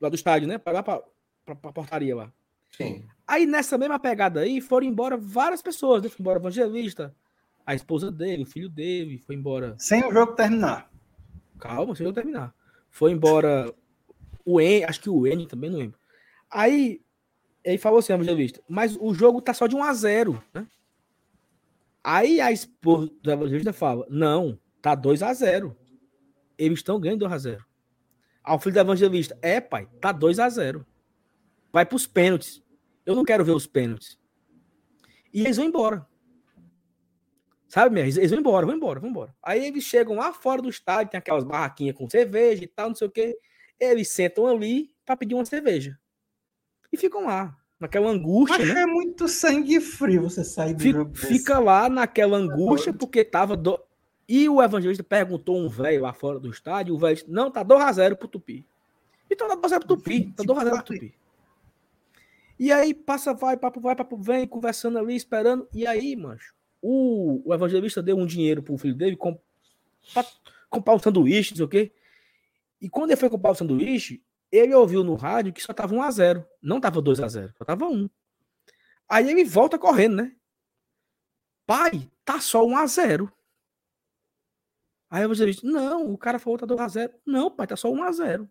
lá 0.00 0.08
do 0.08 0.16
estádio, 0.16 0.48
né? 0.48 0.58
Pra 0.58 0.72
lá 0.72 0.82
pra, 0.82 1.02
pra 1.44 1.72
portaria 1.72 2.14
lá. 2.14 2.32
Sim. 2.76 3.04
Aí 3.26 3.46
nessa 3.46 3.78
mesma 3.78 3.98
pegada 3.98 4.40
aí, 4.40 4.60
foram 4.60 4.86
embora 4.86 5.16
várias 5.16 5.62
pessoas, 5.62 6.02
né? 6.02 6.08
Foi 6.08 6.18
embora 6.20 6.38
o 6.38 6.42
evangelista, 6.42 7.14
a 7.64 7.74
esposa 7.74 8.10
dele, 8.10 8.42
o 8.42 8.46
filho 8.46 8.68
dele, 8.68 9.18
foi 9.18 9.36
embora. 9.36 9.74
Sem 9.78 10.04
o 10.04 10.12
jogo 10.12 10.32
terminar. 10.32 10.90
Calma, 11.58 11.86
deixa 11.86 12.04
eu 12.04 12.12
terminar. 12.12 12.54
Foi 12.90 13.12
embora 13.12 13.72
o 14.44 14.60
En, 14.60 14.84
acho 14.84 15.00
que 15.00 15.08
o 15.08 15.26
N 15.26 15.46
também, 15.46 15.70
não 15.70 15.78
lembro. 15.78 15.98
Aí 16.50 17.00
ele 17.64 17.78
falou 17.78 18.00
assim, 18.00 18.12
evangelista, 18.12 18.60
mas 18.68 18.96
o 19.00 19.14
jogo 19.14 19.40
tá 19.40 19.54
só 19.54 19.66
de 19.66 19.76
1 19.76 19.82
a 19.82 19.94
0 19.94 20.42
né? 20.52 20.66
Aí 22.04 22.40
a 22.40 22.50
esposa 22.50 23.10
do 23.22 23.30
evangelista 23.30 23.72
fala: 23.72 24.04
Não, 24.10 24.58
tá 24.80 24.94
2 24.94 25.22
a 25.22 25.32
0 25.32 25.76
Eles 26.58 26.80
estão 26.80 26.98
ganhando 26.98 27.20
2 27.20 27.32
a 27.32 27.38
0 27.38 27.64
Ao 28.42 28.58
filho 28.58 28.74
do 28.74 28.80
evangelista: 28.80 29.38
É, 29.40 29.60
pai, 29.60 29.88
tá 30.00 30.10
2 30.10 30.38
a 30.40 30.48
0 30.48 30.84
Vai 31.72 31.86
pros 31.86 32.06
pênaltis. 32.06 32.61
Eu 33.04 33.14
não 33.14 33.24
quero 33.24 33.44
ver 33.44 33.52
os 33.52 33.66
pênaltis. 33.66 34.18
E 35.32 35.40
eles 35.42 35.56
vão 35.56 35.66
embora. 35.66 36.06
Sabe, 37.68 37.94
minha? 37.94 38.06
Eles 38.06 38.30
vão 38.30 38.38
embora, 38.38 38.66
vão 38.66 38.76
embora, 38.76 39.00
vão 39.00 39.10
embora. 39.10 39.34
Aí 39.42 39.66
eles 39.66 39.84
chegam 39.84 40.14
lá 40.14 40.32
fora 40.32 40.60
do 40.60 40.68
estádio, 40.68 41.10
tem 41.10 41.18
aquelas 41.18 41.42
barraquinhas 41.44 41.96
com 41.96 42.08
cerveja 42.08 42.62
e 42.64 42.66
tal, 42.66 42.88
não 42.88 42.94
sei 42.94 43.08
o 43.08 43.10
quê. 43.10 43.38
Eles 43.80 44.08
sentam 44.08 44.46
ali 44.46 44.94
para 45.06 45.16
pedir 45.16 45.34
uma 45.34 45.44
cerveja. 45.44 45.98
E 46.92 46.96
ficam 46.96 47.24
lá, 47.24 47.56
naquela 47.82 48.10
angústia, 48.10 48.58
Mas 48.58 48.74
né? 48.74 48.82
é 48.82 48.86
muito 48.86 49.26
sangue 49.26 49.80
frio 49.80 50.22
você 50.22 50.44
sair 50.44 50.74
do 50.74 50.80
Fica, 50.80 51.10
fica 51.14 51.58
lá 51.58 51.88
naquela 51.88 52.36
angústia 52.36 52.92
porque 52.92 53.24
tava. 53.24 53.56
Do... 53.56 53.80
E 54.28 54.48
o 54.48 54.62
evangelista 54.62 55.02
perguntou 55.02 55.58
um 55.58 55.68
velho 55.68 56.02
lá 56.02 56.12
fora 56.12 56.38
do 56.38 56.48
estádio, 56.48 56.94
o 56.94 56.98
velho 56.98 57.16
disse, 57.16 57.30
não, 57.30 57.50
tá 57.50 57.64
2x0 57.64 58.16
pro 58.16 58.28
Tupi. 58.28 58.64
Então 59.28 59.48
tá 59.48 59.56
2x0 59.56 59.78
pro 59.80 59.96
Tupi, 59.96 60.32
tá 60.36 60.44
2x0 60.44 60.70
pro 60.70 60.82
Tupi. 60.84 61.14
E 62.62 62.70
aí 62.70 62.94
passa, 62.94 63.34
vai, 63.34 63.56
papo 63.56 63.80
vai, 63.80 63.96
papo 63.96 64.16
vem, 64.16 64.46
conversando 64.46 64.96
ali, 64.96 65.16
esperando. 65.16 65.68
E 65.74 65.84
aí, 65.84 66.14
mancho, 66.14 66.54
o, 66.80 67.42
o 67.44 67.52
evangelista 67.52 68.00
deu 68.00 68.16
um 68.16 68.24
dinheiro 68.24 68.62
pro 68.62 68.78
filho 68.78 68.94
dele 68.94 69.16
com, 69.16 69.36
pra 70.14 70.24
comprar 70.70 70.94
um 70.94 70.98
sanduíche, 71.00 71.50
não 71.50 71.56
sei 71.56 71.64
o 71.64 71.68
quê. 71.68 71.92
E 72.80 72.88
quando 72.88 73.10
ele 73.10 73.18
foi 73.18 73.28
comprar 73.28 73.50
o 73.50 73.56
sanduíche, 73.56 74.22
ele 74.52 74.72
ouviu 74.76 75.02
no 75.02 75.16
rádio 75.16 75.52
que 75.52 75.60
só 75.60 75.72
tava 75.72 75.92
1x0. 75.92 76.46
Não 76.62 76.80
tava 76.80 77.02
2x0, 77.02 77.52
só 77.58 77.64
tava 77.64 77.86
1. 77.86 78.08
Aí 79.08 79.28
ele 79.28 79.44
volta 79.44 79.76
correndo, 79.76 80.18
né? 80.18 80.36
Pai, 81.66 82.08
tá 82.24 82.38
só 82.38 82.64
1x0. 82.64 83.28
Aí 85.10 85.26
você 85.26 85.46
diz, 85.46 85.64
não, 85.64 86.12
o 86.12 86.16
cara 86.16 86.38
falou 86.38 86.60
tá 86.60 86.66
2x0. 86.68 87.10
Não, 87.26 87.50
pai, 87.50 87.66
tá 87.66 87.74
só 87.74 87.90
1x0. 87.90 88.48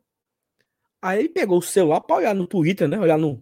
Aí 1.01 1.19
ele 1.19 1.29
pegou 1.29 1.59
o 1.59 1.61
celular 1.61 2.01
pra 2.01 2.17
olhar 2.17 2.35
no 2.35 2.45
Twitter, 2.45 2.89
né? 2.89 2.99
Olhar 2.99 3.17
no, 3.17 3.41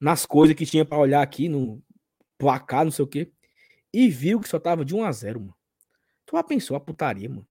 nas 0.00 0.26
coisas 0.26 0.56
que 0.56 0.66
tinha 0.66 0.84
pra 0.84 0.98
olhar 0.98 1.22
aqui, 1.22 1.48
no 1.48 1.82
placar, 2.38 2.84
não 2.84 2.92
sei 2.92 3.04
o 3.04 3.08
quê. 3.08 3.30
E 3.92 4.08
viu 4.08 4.40
que 4.40 4.48
só 4.48 4.58
tava 4.58 4.84
de 4.84 4.94
1x0, 4.94 5.34
mano. 5.40 5.54
Tu 6.26 6.36
já 6.36 6.42
pensou 6.42 6.76
a 6.76 6.80
putaria, 6.80 7.28
mano? 7.28 7.46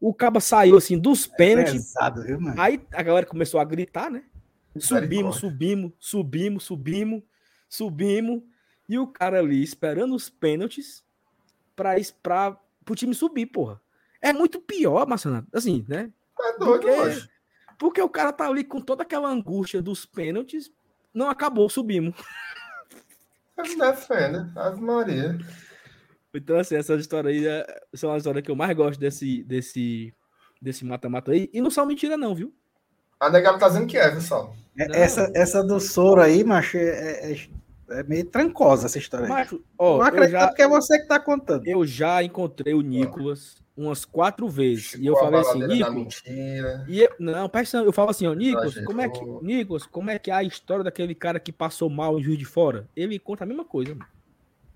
O 0.00 0.12
caba 0.12 0.40
saiu 0.40 0.76
assim 0.76 0.98
dos 0.98 1.26
pênaltis. 1.26 1.92
Pesado, 1.92 2.22
viu? 2.22 2.38
Aí 2.58 2.80
a 2.92 3.02
galera 3.02 3.24
começou 3.24 3.60
a 3.60 3.64
gritar, 3.64 4.10
né? 4.10 4.24
Subimos, 4.78 5.36
subimos, 5.36 5.92
subimos, 5.98 6.64
subimos, 6.64 7.22
subimos. 7.68 8.42
E 8.88 8.98
o 8.98 9.06
cara 9.06 9.38
ali 9.38 9.62
esperando 9.62 10.14
os 10.14 10.28
pênaltis 10.28 11.04
pra, 11.76 11.94
pra, 12.22 12.58
pro 12.84 12.94
time 12.94 13.14
subir, 13.14 13.46
porra. 13.46 13.80
É 14.20 14.32
muito 14.32 14.60
pior, 14.60 15.06
Marcelo. 15.06 15.46
Assim, 15.52 15.84
né? 15.88 16.12
É 16.40 16.58
doido, 16.58 16.86
Porque-. 16.86 17.28
Porque 17.78 18.00
o 18.00 18.08
cara 18.08 18.32
tá 18.32 18.46
ali 18.46 18.62
com 18.62 18.80
toda 18.80 19.02
aquela 19.02 19.28
angústia 19.28 19.82
dos 19.82 20.06
pênaltis. 20.06 20.72
Não 21.14 21.28
acabou, 21.28 21.68
subimos. 21.68 22.14
Defenda. 23.78 24.50
Ave 24.56 24.80
Maria. 24.80 25.38
Então, 26.34 26.58
assim, 26.58 26.74
essa 26.76 26.94
história 26.94 27.30
aí 27.30 27.46
é, 27.46 27.66
são 27.94 28.10
as 28.12 28.18
histórias 28.18 28.42
que 28.42 28.50
eu 28.50 28.56
mais 28.56 28.74
gosto 28.76 28.98
desse 28.98 29.42
desse 29.44 30.14
desse 30.60 30.84
mata-mata 30.84 31.32
aí. 31.32 31.50
E 31.52 31.60
não 31.60 31.70
são 31.70 31.84
mentira, 31.84 32.16
não, 32.16 32.34
viu? 32.34 32.54
A 33.20 33.28
negada 33.30 33.58
tá 33.58 33.68
dizendo 33.68 33.86
que 33.86 33.98
é, 33.98 34.10
pessoal. 34.10 34.54
É- 34.78 34.88
Não. 34.88 34.94
Essa, 34.94 35.30
essa 35.34 35.62
do 35.62 35.78
soro 35.78 36.20
aí, 36.20 36.42
macho, 36.42 36.76
é, 36.78 37.32
é- 37.32 37.48
é 37.90 38.02
meio 38.04 38.24
trancosa 38.24 38.86
essa 38.86 38.98
história 38.98 39.26
aí. 39.26 39.30
Mas, 39.30 39.52
ó, 39.76 39.90
Não 39.90 39.96
eu 39.98 40.02
acredito 40.02 40.30
já, 40.32 40.46
porque 40.48 40.62
é 40.62 40.68
você 40.68 40.98
que 41.00 41.06
tá 41.06 41.20
contando. 41.20 41.66
eu 41.66 41.84
já 41.86 42.22
encontrei 42.22 42.72
o 42.72 42.80
Nicolas 42.80 43.61
umas 43.76 44.04
quatro 44.04 44.48
vezes. 44.48 44.94
e 44.94 45.06
eu 45.06 45.14
Chegou 45.14 45.18
falei 45.18 45.40
assim, 45.40 45.66
Nicolas. 45.66 46.22
E 46.88 47.00
eu, 47.00 47.10
não, 47.18 47.48
presta 47.48 47.78
eu 47.78 47.92
falo 47.92 48.10
assim, 48.10 48.26
ó, 48.26 48.34
Nicolas, 48.34 48.74
como 48.84 49.00
é 49.00 49.08
que, 49.08 49.24
Nicolas, 49.42 49.86
como 49.86 50.10
é 50.10 50.18
que 50.18 50.30
é 50.30 50.34
a 50.34 50.42
história 50.42 50.84
daquele 50.84 51.14
cara 51.14 51.40
que 51.40 51.50
passou 51.52 51.88
mal 51.88 52.18
em 52.18 52.22
Juiz 52.22 52.38
de 52.38 52.44
Fora? 52.44 52.88
Ele 52.94 53.18
conta 53.18 53.44
a 53.44 53.46
mesma 53.46 53.64
coisa, 53.64 53.94
mano. 53.94 54.06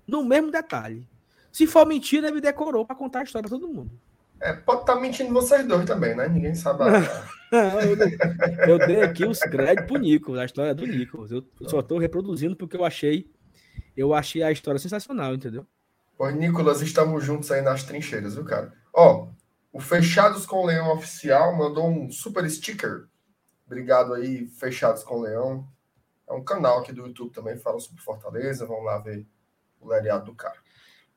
no 0.07 0.23
mesmo 0.23 0.51
detalhe. 0.51 1.07
Se 1.51 1.65
for 1.67 1.85
mentira, 1.85 2.27
ele 2.27 2.41
decorou 2.41 2.85
pra 2.85 2.95
contar 2.95 3.19
a 3.19 3.23
história 3.23 3.47
pra 3.47 3.57
todo 3.57 3.67
mundo. 3.71 3.91
É, 4.39 4.53
pode 4.53 4.81
estar 4.81 4.95
mentindo 4.97 5.33
vocês 5.33 5.65
dois 5.65 5.85
também, 5.85 6.15
né? 6.15 6.27
Ninguém 6.27 6.53
sabe. 6.53 6.83
eu, 7.89 7.95
dei- 7.95 8.17
eu 8.67 8.77
dei 8.77 9.01
aqui 9.01 9.25
os 9.25 9.39
créditos 9.39 9.85
pro 9.87 9.97
Nicolas, 9.97 10.41
a 10.41 10.45
história 10.45 10.75
do 10.75 10.85
Nicolas. 10.85 11.31
Eu 11.31 11.43
só 11.63 11.81
tô 11.81 11.97
reproduzindo 11.97 12.55
porque 12.55 12.77
eu 12.77 12.85
achei, 12.85 13.27
eu 13.95 14.13
achei 14.13 14.43
a 14.43 14.51
história 14.51 14.79
sensacional, 14.79 15.33
entendeu? 15.33 15.65
Pois, 16.15 16.35
Nicolas, 16.35 16.81
estamos 16.81 17.23
juntos 17.23 17.51
aí 17.51 17.61
nas 17.61 17.83
trincheiras, 17.83 18.35
viu, 18.35 18.43
cara? 18.43 18.71
Ó, 18.99 19.27
o 19.71 19.79
Fechados 19.79 20.43
com 20.47 20.55
o 20.57 20.65
Leão 20.65 20.91
Oficial 20.91 21.55
mandou 21.55 21.87
um 21.87 22.09
super 22.11 22.49
sticker. 22.49 23.05
Obrigado 23.67 24.13
aí, 24.15 24.47
Fechados 24.47 25.03
com 25.03 25.17
o 25.19 25.21
Leão. 25.21 25.67
É 26.27 26.33
um 26.33 26.43
canal 26.43 26.79
aqui 26.79 26.91
do 26.91 27.05
YouTube 27.05 27.31
também, 27.31 27.55
fala 27.57 27.79
sobre 27.79 28.01
Fortaleza. 28.01 28.65
Vamos 28.65 28.85
lá 28.85 28.97
ver 28.97 29.23
o 29.79 29.87
lereado 29.87 30.25
do 30.25 30.33
cara. 30.33 30.55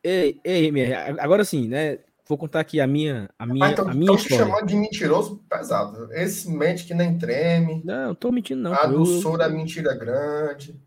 Ei, 0.04 0.38
ei, 0.44 0.66
MR, 0.66 1.18
agora 1.18 1.42
sim, 1.42 1.68
né? 1.68 2.00
Vou 2.28 2.36
contar 2.38 2.60
aqui 2.60 2.80
a 2.80 2.86
minha, 2.86 3.28
a 3.38 3.46
minha, 3.46 3.64
Ah, 3.66 3.70
então, 3.72 3.88
a 3.88 3.94
minha 3.94 4.14
história. 4.14 4.44
chamando 4.44 4.66
de 4.66 4.76
mentiroso 4.76 5.38
pesado. 5.48 6.12
Esse 6.12 6.48
mente 6.50 6.84
que 6.84 6.92
nem 6.94 7.16
treme. 7.18 7.82
Não, 7.84 8.08
não 8.08 8.14
tô 8.14 8.30
mentindo, 8.30 8.60
não. 8.62 8.72
a 8.74 8.78
pô. 8.86 8.88
do 8.88 9.20
Eu- 9.36 9.42
é 9.42 9.48
mentira 9.48 9.94
grande. 9.94 10.78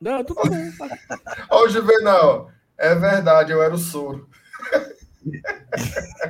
Não, 0.00 0.24
tudo 0.24 0.40
bom. 0.48 0.50
tá. 0.78 1.46
Ó, 1.50 1.64
o 1.64 1.68
Juvenal. 1.68 2.50
É 2.76 2.94
verdade, 2.94 3.52
eu 3.52 3.62
era 3.62 3.74
o 3.74 3.78
soro. 3.78 4.28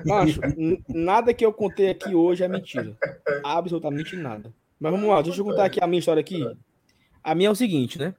Macho, 0.04 0.40
nada 0.88 1.32
que 1.34 1.44
eu 1.44 1.52
contei 1.52 1.90
aqui 1.90 2.14
hoje 2.14 2.44
é 2.44 2.48
mentira. 2.48 2.96
Absolutamente 3.44 4.16
nada. 4.16 4.52
Mas 4.78 4.92
vamos 4.92 5.08
lá, 5.08 5.22
deixa 5.22 5.40
eu 5.40 5.44
contar 5.44 5.64
aqui 5.64 5.82
a 5.82 5.86
minha 5.86 5.98
história 5.98 6.20
aqui. 6.20 6.44
A 7.22 7.34
minha 7.34 7.48
é 7.48 7.52
o 7.52 7.56
seguinte, 7.56 7.98
né? 7.98 8.14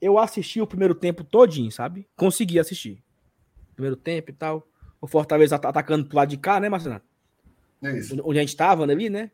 Eu 0.00 0.18
assisti 0.18 0.60
o 0.60 0.66
primeiro 0.66 0.94
tempo 0.94 1.24
todinho, 1.24 1.70
sabe? 1.70 2.06
Consegui 2.16 2.58
assistir. 2.58 3.02
Primeiro 3.74 3.96
tempo 3.96 4.30
e 4.30 4.34
tal. 4.34 4.66
O 5.00 5.06
Fortaleza 5.06 5.58
tá 5.58 5.68
atacando 5.68 6.06
pro 6.06 6.16
lado 6.16 6.28
de 6.28 6.36
cá, 6.36 6.60
né, 6.60 6.68
Marcelo? 6.68 7.00
Isso. 7.82 8.16
Onde 8.24 8.38
a 8.38 8.42
gente 8.42 8.56
tava, 8.56 8.84
ali, 8.84 9.10
né? 9.10 9.30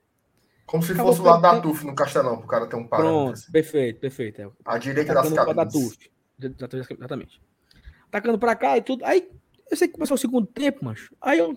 Como 0.67 0.83
se 0.83 0.93
Acabou 0.93 1.13
fosse 1.13 1.21
o 1.21 1.31
lado 1.31 1.43
da 1.43 1.61
TUF 1.61 1.85
no 1.85 1.95
Castelão, 1.95 2.39
pro 2.39 2.47
cara 2.47 2.67
ter 2.67 2.77
um 2.77 2.87
parâmetro. 2.87 3.19
Pronto, 3.19 3.33
assim. 3.33 3.53
perfeito, 3.53 4.01
perfeito. 4.01 4.41
É. 4.41 4.51
A 4.65 4.79
direita 4.79 5.13
das 5.13 5.27
Atacando 5.27 5.35
pro 5.35 5.47
lado 5.47 5.57
da 5.57 5.65
cabines. 5.67 5.97
TUF. 5.97 6.11
Exatamente. 6.97 7.43
Atacando 8.07 8.39
pra 8.39 8.55
cá 8.55 8.77
e 8.77 8.83
tudo. 8.83 9.05
Aí, 9.05 9.29
eu 9.71 9.77
sei 9.77 9.89
que 9.89 9.95
começou 9.95 10.15
o 10.15 10.19
segundo 10.19 10.47
tempo, 10.47 10.85
macho. 10.85 11.15
Aí 11.21 11.39
eu, 11.39 11.57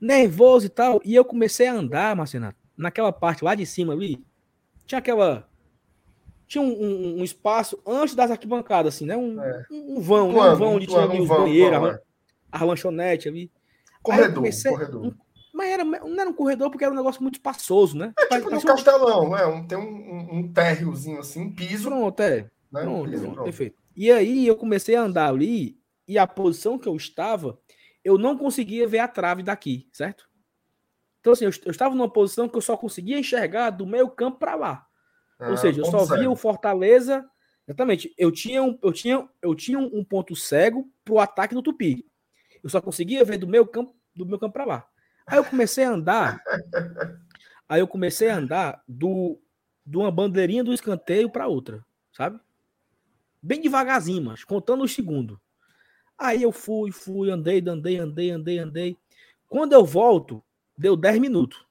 nervoso 0.00 0.66
e 0.66 0.68
tal, 0.68 1.00
e 1.04 1.14
eu 1.14 1.24
comecei 1.24 1.66
a 1.66 1.74
andar, 1.74 2.14
Marcenato, 2.16 2.56
naquela 2.76 3.12
parte 3.12 3.44
lá 3.44 3.54
de 3.54 3.66
cima 3.66 3.92
ali. 3.92 4.22
Tinha 4.86 4.98
aquela. 4.98 5.48
Tinha 6.46 6.62
um, 6.62 6.68
um- 6.72 7.20
um 7.20 7.24
espaço 7.24 7.78
antes 7.86 8.14
das 8.14 8.30
arquibancadas, 8.30 8.94
assim, 8.94 9.04
né? 9.04 9.16
Um, 9.16 9.42
É. 9.42 9.64
um, 9.70 10.00
vão, 10.00 10.28
né? 10.28 10.34
Plano, 10.34 10.54
Um 10.54 10.58
vão 10.58 10.74
onde 10.76 10.86
tinha 10.86 10.98
plano, 10.98 11.12
ali 11.12 11.20
os 11.22 11.28
vão, 11.28 11.40
banheiros, 11.42 11.78
a, 11.84 11.88
é. 11.92 12.00
a 12.52 12.64
lanchonete 12.64 13.28
ali. 13.28 13.50
Corredor, 14.02 14.34
comecei- 14.36 14.70
corredor. 14.72 15.14
mas 15.52 15.68
era, 15.68 15.84
não 15.84 16.20
era 16.20 16.30
um 16.30 16.32
corredor 16.32 16.70
porque 16.70 16.84
era 16.84 16.92
um 16.94 16.96
negócio 16.96 17.20
muito 17.22 17.34
espaçoso, 17.34 17.98
né? 17.98 18.14
É 18.18 18.22
tipo 18.22 18.44
no 18.44 18.50
Parecia 18.50 18.70
um- 18.70 18.74
Castelão, 18.74 19.30
né? 19.30 19.44
Um, 19.44 19.66
tem 19.66 19.76
um, 19.76 20.38
um, 20.38 20.52
térreozinho 20.52 21.18
assim, 21.18 21.42
um 21.42 21.52
piso. 21.54 21.88
Pronto, 21.90 22.20
é. 22.22 22.46
Né? 22.72 22.82
Pronto, 22.82 23.10
Piso, 23.10 23.22
pronto. 23.24 23.44
perfeito. 23.44 23.76
E 23.94 24.10
aí 24.10 24.46
eu 24.46 24.56
comecei 24.56 24.94
a 24.94 25.02
andar 25.02 25.28
ali 25.28 25.77
e 26.08 26.18
a 26.18 26.26
posição 26.26 26.78
que 26.78 26.88
eu 26.88 26.96
estava, 26.96 27.60
eu 28.02 28.16
não 28.16 28.36
conseguia 28.36 28.88
ver 28.88 29.00
a 29.00 29.06
trave 29.06 29.42
daqui, 29.42 29.88
certo? 29.92 30.28
Então 31.20 31.34
assim, 31.34 31.44
eu, 31.44 31.50
eu 31.66 31.70
estava 31.70 31.94
numa 31.94 32.10
posição 32.10 32.48
que 32.48 32.56
eu 32.56 32.60
só 32.62 32.76
conseguia 32.76 33.18
enxergar 33.18 33.70
do 33.70 33.86
meio 33.86 34.08
campo 34.08 34.38
para 34.38 34.54
lá. 34.54 34.86
Ah, 35.38 35.50
Ou 35.50 35.56
seja, 35.56 35.82
eu 35.82 35.84
só 35.84 36.06
cego. 36.06 36.18
via 36.18 36.30
o 36.30 36.36
Fortaleza. 36.36 37.28
Exatamente. 37.66 38.14
Eu 38.16 38.32
tinha 38.32 38.62
um, 38.62 38.78
eu 38.82 38.92
tinha, 38.92 39.28
eu 39.42 39.54
tinha 39.54 39.78
um 39.78 40.02
ponto 40.02 40.34
cego 40.34 40.90
pro 41.04 41.18
ataque 41.18 41.54
do 41.54 41.62
Tupi. 41.62 42.06
Eu 42.62 42.70
só 42.70 42.80
conseguia 42.80 43.24
ver 43.24 43.38
do 43.38 43.46
meu 43.46 43.66
campo, 43.66 43.94
do 44.16 44.24
meu 44.24 44.38
campo 44.38 44.54
para 44.54 44.64
lá. 44.64 44.88
Aí 45.26 45.36
eu 45.38 45.44
comecei 45.44 45.84
a 45.84 45.90
andar. 45.90 46.42
aí 47.68 47.80
eu 47.80 47.86
comecei 47.86 48.30
a 48.30 48.36
andar 48.36 48.82
do 48.88 49.38
de 49.84 49.96
uma 49.96 50.10
bandeirinha 50.10 50.62
do 50.62 50.74
escanteio 50.74 51.30
para 51.30 51.46
outra, 51.46 51.82
sabe? 52.12 52.38
Bem 53.42 53.60
devagarzinho, 53.60 54.22
mas 54.22 54.44
contando 54.44 54.84
os 54.84 54.92
segundos. 54.94 55.38
Aí 56.18 56.42
eu 56.42 56.50
fui, 56.50 56.90
fui, 56.90 57.30
andei, 57.30 57.62
andei, 57.66 57.98
andei, 57.98 58.30
andei, 58.30 58.58
andei. 58.58 58.98
Quando 59.46 59.72
eu 59.72 59.84
volto, 59.84 60.42
deu 60.76 60.96
10 60.96 61.20
minutos. 61.20 61.64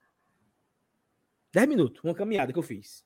10 1.52 1.68
minutos, 1.68 2.03
uma 2.03 2.15
caminhada 2.15 2.53
que 2.53 2.60
eu 2.60 2.64
fiz. 2.64 3.06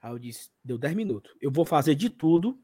Aí 0.00 0.12
eu 0.12 0.18
disse, 0.18 0.50
deu 0.62 0.76
10 0.76 0.94
minutos. 0.94 1.34
Eu 1.40 1.50
vou 1.50 1.64
fazer 1.64 1.94
de 1.94 2.10
tudo 2.10 2.58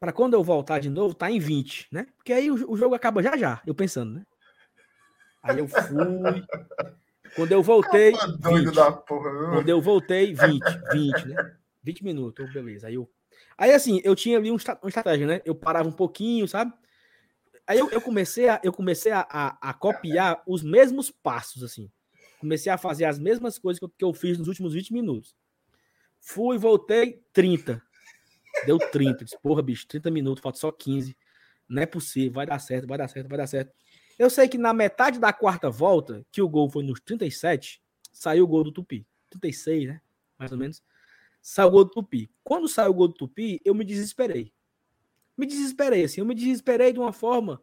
para 0.00 0.12
quando 0.12 0.34
eu 0.34 0.42
voltar 0.42 0.80
de 0.80 0.90
novo, 0.90 1.14
tá 1.14 1.30
em 1.30 1.38
20, 1.38 1.88
né? 1.92 2.08
Porque 2.16 2.32
aí 2.32 2.50
o, 2.50 2.72
o 2.72 2.76
jogo 2.76 2.94
acaba 2.94 3.22
já 3.22 3.36
já, 3.36 3.62
eu 3.64 3.74
pensando, 3.74 4.14
né? 4.14 4.26
Aí 5.42 5.58
eu 5.58 5.68
fui. 5.68 6.44
Quando 7.34 7.52
eu 7.52 7.62
voltei. 7.62 8.12
Tá 8.12 8.26
doido 8.26 8.66
20. 8.66 8.74
da 8.74 8.92
porra. 8.92 9.30
viu? 9.30 9.50
Quando 9.50 9.68
eu 9.68 9.80
voltei, 9.80 10.34
20, 10.34 10.60
20, 10.92 11.28
né? 11.28 11.56
20 11.82 12.04
minutos, 12.04 12.52
beleza. 12.52 12.88
Aí 12.88 12.94
eu. 12.94 13.08
Aí 13.56 13.72
assim, 13.72 14.00
eu 14.04 14.14
tinha 14.14 14.38
ali 14.38 14.50
um 14.50 14.56
uma 14.56 14.88
estratégia, 14.88 15.26
né? 15.26 15.42
Eu 15.44 15.54
parava 15.54 15.88
um 15.88 15.92
pouquinho, 15.92 16.46
sabe? 16.48 16.72
Aí 17.66 17.78
eu, 17.78 17.88
eu 17.90 18.00
comecei, 18.00 18.48
a, 18.48 18.60
eu 18.62 18.72
comecei 18.72 19.12
a, 19.12 19.26
a, 19.28 19.70
a 19.70 19.74
copiar 19.74 20.42
os 20.46 20.62
mesmos 20.62 21.10
passos, 21.10 21.62
assim. 21.62 21.90
Comecei 22.40 22.72
a 22.72 22.76
fazer 22.76 23.04
as 23.04 23.18
mesmas 23.18 23.58
coisas 23.58 23.78
que 23.78 23.84
eu, 23.84 23.88
que 23.88 24.04
eu 24.04 24.12
fiz 24.12 24.36
nos 24.36 24.48
últimos 24.48 24.74
20 24.74 24.92
minutos. 24.92 25.34
Fui, 26.20 26.58
voltei, 26.58 27.22
30. 27.32 27.80
Deu 28.66 28.78
30. 28.78 29.24
Disse, 29.24 29.38
porra, 29.40 29.62
bicho, 29.62 29.86
30 29.86 30.10
minutos, 30.10 30.42
falta 30.42 30.58
só 30.58 30.72
15. 30.72 31.16
Não 31.68 31.82
é 31.82 31.86
possível, 31.86 32.32
vai 32.32 32.46
dar 32.46 32.58
certo, 32.58 32.86
vai 32.86 32.98
dar 32.98 33.08
certo, 33.08 33.28
vai 33.28 33.38
dar 33.38 33.46
certo. 33.46 33.72
Eu 34.18 34.28
sei 34.28 34.48
que 34.48 34.58
na 34.58 34.74
metade 34.74 35.18
da 35.18 35.32
quarta 35.32 35.70
volta, 35.70 36.24
que 36.30 36.42
o 36.42 36.48
gol 36.48 36.68
foi 36.68 36.82
nos 36.82 37.00
37, 37.00 37.80
saiu 38.12 38.44
o 38.44 38.46
gol 38.46 38.64
do 38.64 38.72
Tupi. 38.72 39.06
36, 39.30 39.88
né? 39.88 40.00
Mais 40.38 40.52
ou 40.52 40.58
menos. 40.58 40.82
Saiu 41.42 41.68
o 41.68 41.70
gol 41.72 41.84
do 41.84 41.90
Tupi. 41.90 42.30
Quando 42.44 42.68
saiu 42.68 42.92
o 42.92 42.94
gol 42.94 43.08
do 43.08 43.14
Tupi, 43.14 43.60
eu 43.64 43.74
me 43.74 43.84
desesperei. 43.84 44.52
Me 45.36 45.44
desesperei, 45.44 46.04
assim. 46.04 46.20
Eu 46.20 46.26
me 46.26 46.36
desesperei 46.36 46.92
de 46.92 47.00
uma 47.00 47.12
forma 47.12 47.60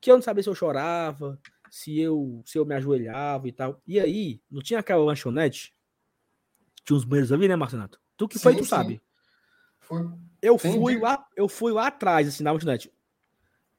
que 0.00 0.10
eu 0.10 0.14
não 0.14 0.22
sabia 0.22 0.44
se 0.44 0.48
eu 0.48 0.54
chorava, 0.54 1.40
se 1.68 1.98
eu, 1.98 2.40
se 2.44 2.56
eu 2.56 2.64
me 2.64 2.74
ajoelhava 2.76 3.48
e 3.48 3.52
tal. 3.52 3.82
E 3.84 3.98
aí, 3.98 4.40
não 4.48 4.62
tinha 4.62 4.78
aquela 4.78 5.04
lanchonete? 5.04 5.74
Tinha 6.84 6.96
uns 6.96 7.04
banheiros 7.04 7.32
ali, 7.32 7.48
né, 7.48 7.56
Marcenato? 7.56 8.00
Tu 8.16 8.28
que 8.28 8.38
foi, 8.38 8.52
Sim, 8.52 8.58
tu 8.58 8.64
sim. 8.64 8.70
sabe. 8.70 9.02
Fui. 9.80 10.06
Eu 10.40 10.56
Sim, 10.56 10.72
fui 10.72 10.96
lá, 11.00 11.26
eu 11.36 11.48
fui 11.48 11.72
lá 11.72 11.88
atrás, 11.88 12.28
assim, 12.28 12.44
na 12.44 12.52
lanchonete. 12.52 12.92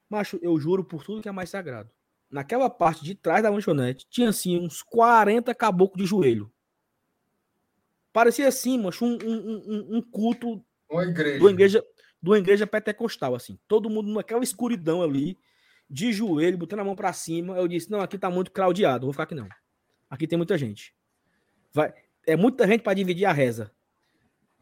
Macho, 0.09 0.37
eu 0.41 0.59
juro 0.59 0.83
por 0.83 1.03
tudo 1.03 1.21
que 1.21 1.29
é 1.29 1.31
mais 1.31 1.49
sagrado. 1.49 1.89
Naquela 2.29 2.69
parte 2.69 3.05
de 3.05 3.15
trás 3.15 3.41
da 3.41 3.49
lanchonete, 3.49 4.05
tinha 4.09 4.29
assim 4.29 4.59
uns 4.59 4.81
40 4.81 5.55
caboclos 5.55 6.03
de 6.03 6.05
joelho. 6.05 6.51
Parecia 8.17 8.47
assim, 8.47 8.79
macho, 8.79 9.05
um, 9.05 9.15
um, 9.23 9.37
um- 9.67 9.97
um 9.97 10.01
culto 10.01 10.65
Uma 10.89 11.03
igreja. 11.03 11.39
uma 11.39 11.51
igreja, 11.51 11.85
de 12.19 12.29
uma 12.31 12.39
igreja 12.39 12.65
pentecostal, 12.65 13.35
assim. 13.35 13.59
Todo 13.67 13.91
mundo 13.91 14.11
naquela 14.11 14.43
escuridão 14.43 15.03
ali, 15.03 15.37
de 15.87 16.11
joelho, 16.11 16.57
botando 16.57 16.79
a 16.79 16.83
mão 16.83 16.95
pra 16.95 17.13
cima. 17.13 17.55
Eu 17.55 17.67
disse: 17.67 17.91
não, 17.91 18.01
aqui 18.01 18.17
tá 18.17 18.27
muito 18.31 18.51
claudiado, 18.51 19.05
vou 19.05 19.13
ficar 19.13 19.25
aqui 19.25 19.35
não. 19.35 19.47
Aqui 20.09 20.25
tem 20.25 20.35
muita 20.35 20.57
gente. 20.57 20.95
Vai, 21.71 21.93
é 22.25 22.35
muita 22.35 22.65
gente 22.67 22.81
para 22.81 22.95
dividir 22.95 23.25
a 23.25 23.31
reza. 23.31 23.71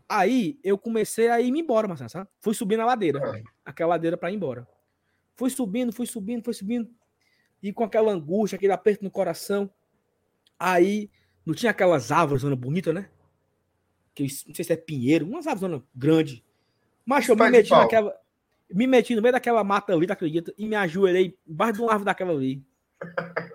Aí 0.10 0.60
eu 0.62 0.78
comecei 0.78 1.30
a 1.30 1.40
ir 1.40 1.48
embora, 1.48 1.88
Marcelo, 1.88 2.10
sabe? 2.10 2.30
Fui 2.42 2.54
subindo 2.54 2.82
a 2.82 2.86
ladeira, 2.86 3.22
Ah, 3.24 3.42
aquela 3.64 3.92
ladeira 3.92 4.18
para 4.18 4.32
ir 4.32 4.36
embora. 4.36 4.68
Fui 5.38 5.50
subindo, 5.50 5.94
fui 5.94 6.06
subindo, 6.06 6.44
fui 6.44 6.54
subindo. 6.54 6.90
E 7.64 7.72
com 7.72 7.86
aquela 7.86 8.12
angústia, 8.12 8.58
aquele 8.58 8.74
aperto 8.74 9.02
no 9.02 9.10
coração. 9.10 9.72
Aí 10.60 11.10
não 11.46 11.54
tinha 11.56 11.70
aquelas 11.72 12.12
árvores 12.12 12.42
zona 12.42 12.56
bonita, 12.58 12.92
né? 12.92 13.10
Que 14.16 14.24
eu 14.24 14.28
não 14.48 14.56
sei 14.56 14.66
se 14.66 14.74
é 14.74 14.78
pinheiro, 14.78 15.28
umas 15.28 15.46
árvores 15.46 15.72
zona 15.72 15.84
grande. 15.94 16.44
Mas 17.06 17.28
eu 17.28 17.36
me 17.36 17.50
meti 17.50 17.70
naquela. 17.70 18.16
Me 18.74 18.88
meti 18.88 19.14
no 19.14 19.22
meio 19.22 19.34
daquela 19.34 19.64
mata 19.64 19.94
ali, 19.94 20.08
tu 20.08 20.14
acredita? 20.14 20.54
E 20.58 20.68
me 20.68 20.76
ajoelhei 20.76 21.38
embaixo 21.48 21.74
de 21.74 21.82
uma 21.82 21.92
árvore 21.92 22.06
daquela 22.06 22.32
ali. 22.32 22.64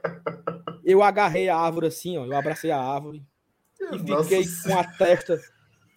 Eu 0.84 1.02
agarrei 1.02 1.48
a 1.48 1.56
árvore 1.56 1.86
assim, 1.86 2.16
ó. 2.16 2.24
Eu 2.24 2.36
abracei 2.36 2.70
a 2.70 2.80
árvore 2.80 3.22
e 3.80 3.98
Nossa 3.98 4.24
fiquei 4.24 4.44
com 4.64 4.78
a 4.78 4.84
testa, 4.84 5.40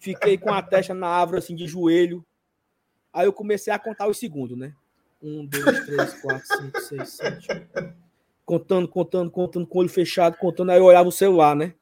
fiquei 0.00 0.38
com 0.38 0.52
a 0.52 0.62
testa 0.62 0.94
na 0.94 1.08
árvore 1.08 1.38
assim 1.38 1.54
de 1.54 1.66
joelho. 1.66 2.24
Aí 3.12 3.26
eu 3.26 3.32
comecei 3.32 3.72
a 3.72 3.78
contar 3.78 4.08
os 4.08 4.18
segundos, 4.18 4.56
né? 4.56 4.74
Um, 5.22 5.46
dois, 5.46 5.86
três, 5.86 6.14
quatro, 6.20 6.46
cinco, 6.46 6.80
seis, 6.80 7.08
sete. 7.10 7.48
Contando, 8.44 8.86
contando, 8.86 9.30
contando, 9.30 9.66
com 9.66 9.78
o 9.78 9.80
olho 9.80 9.88
fechado, 9.88 10.36
contando. 10.36 10.70
Aí 10.70 10.78
eu 10.78 10.84
olhava 10.84 11.08
o 11.08 11.12
celular, 11.12 11.56
né? 11.56 11.74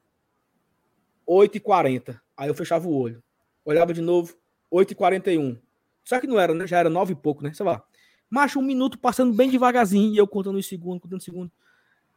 8 1.27 1.57
e 1.57 1.61
40 1.61 2.23
Aí 2.43 2.49
eu 2.49 2.55
fechava 2.55 2.89
o 2.89 2.93
olho. 2.93 3.23
Olhava 3.65 3.95
de 3.95 4.01
novo, 4.01 4.35
8 4.69 4.91
e 4.91 4.95
41 4.97 5.57
Só 6.03 6.19
que 6.19 6.27
não 6.27 6.41
era, 6.41 6.53
né? 6.53 6.67
Já 6.67 6.79
era 6.79 6.91
9 6.91 7.13
e 7.13 7.15
pouco, 7.15 7.41
né? 7.41 7.53
Sei 7.53 7.65
lá. 7.65 7.81
Macho, 8.29 8.59
um 8.59 8.63
minuto 8.63 8.99
passando 8.99 9.33
bem 9.33 9.49
devagarzinho 9.49 10.13
e 10.13 10.17
eu 10.17 10.27
contando 10.27 10.59
os 10.59 10.67
segundos, 10.67 11.03
contando 11.03 11.21
os 11.21 11.25
segundos. 11.25 11.53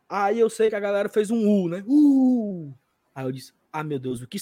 Aí 0.09 0.39
eu 0.39 0.49
sei 0.49 0.69
que 0.69 0.75
a 0.75 0.79
galera 0.79 1.07
fez 1.09 1.29
um 1.29 1.47
U, 1.47 1.69
né? 1.69 1.83
Uh! 1.85 2.73
Aí 3.13 3.23
eu 3.23 3.31
disse, 3.31 3.53
ah, 3.71 3.83
meu 3.83 3.99
Deus, 3.99 4.23
o 4.23 4.27
que, 4.27 4.39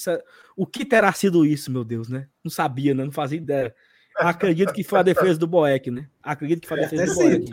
o 0.56 0.66
que 0.66 0.86
terá 0.86 1.12
sido 1.12 1.44
isso, 1.44 1.70
meu 1.70 1.84
Deus, 1.84 2.08
né? 2.08 2.28
Não 2.42 2.50
sabia, 2.50 2.94
né? 2.94 3.04
Não 3.04 3.12
fazia 3.12 3.36
ideia. 3.36 3.74
Acredito 4.16 4.72
que 4.72 4.82
foi 4.82 5.00
a 5.00 5.02
defesa 5.02 5.38
do 5.38 5.46
Boeck, 5.46 5.90
né? 5.90 6.08
Acredito 6.22 6.62
que 6.62 6.68
foi 6.68 6.78
a 6.78 6.88
defesa 6.88 7.12
do 7.12 7.14
Boeck. 7.14 7.50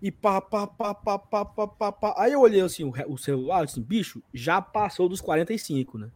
E 0.00 0.10
pá, 0.10 0.40
pá, 0.40 0.66
pá, 0.66 0.94
pá, 0.94 1.18
pá, 1.18 1.44
pá, 1.44 1.66
pá, 1.66 1.92
pá. 1.92 2.14
Aí 2.16 2.32
eu 2.32 2.40
olhei 2.40 2.62
assim, 2.62 2.84
o 2.84 3.18
celular, 3.18 3.64
assim, 3.64 3.82
bicho, 3.82 4.22
já 4.32 4.62
passou 4.62 5.10
dos 5.10 5.20
45, 5.20 5.98
né? 5.98 6.10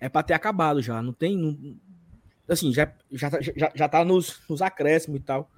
É 0.00 0.08
pra 0.08 0.22
ter 0.22 0.34
acabado 0.34 0.80
já, 0.82 1.02
não 1.02 1.12
tem... 1.12 1.36
não- 1.36 1.76
assim, 2.48 2.72
já, 2.72 2.92
já, 3.12 3.30
tá- 3.30 3.40
já, 3.40 3.72
já 3.74 3.88
tá 3.88 4.04
nos, 4.04 4.40
nos 4.48 4.60
acréscimos 4.62 5.20
e 5.20 5.22
tal. 5.22 5.50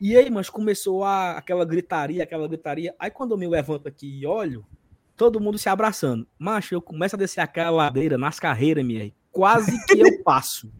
E 0.00 0.16
aí, 0.16 0.30
mas 0.30 0.48
começou 0.48 1.02
a, 1.04 1.32
aquela 1.32 1.64
gritaria, 1.64 2.22
aquela 2.22 2.46
gritaria. 2.46 2.94
Aí 2.98 3.10
quando 3.10 3.32
eu 3.32 3.36
me 3.38 3.48
levanto 3.48 3.88
aqui 3.88 4.20
e 4.20 4.24
olho, 4.26 4.64
todo 5.16 5.40
mundo 5.40 5.58
se 5.58 5.68
abraçando. 5.68 6.26
Macho, 6.38 6.74
eu 6.74 6.80
começo 6.80 7.16
a 7.16 7.18
descer 7.18 7.40
aquela 7.40 7.70
ladeira 7.70 8.16
nas 8.16 8.38
carreiras, 8.38 8.84
minha. 8.84 9.12
Quase 9.32 9.84
que 9.86 9.98
eu 10.00 10.22
passo. 10.22 10.72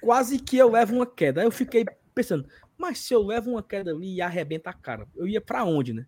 Quase 0.00 0.38
que 0.38 0.56
eu 0.56 0.70
levo 0.70 0.94
uma 0.94 1.06
queda. 1.06 1.40
Aí 1.40 1.46
eu 1.46 1.50
fiquei 1.50 1.84
pensando, 2.14 2.48
mas 2.78 2.98
se 3.00 3.12
eu 3.12 3.22
levo 3.22 3.50
uma 3.50 3.62
queda 3.62 3.90
ali 3.90 4.14
e 4.14 4.22
arrebenta 4.22 4.70
a 4.70 4.74
cara, 4.74 5.06
eu 5.16 5.26
ia 5.26 5.40
pra 5.40 5.64
onde, 5.64 5.92
né? 5.92 6.06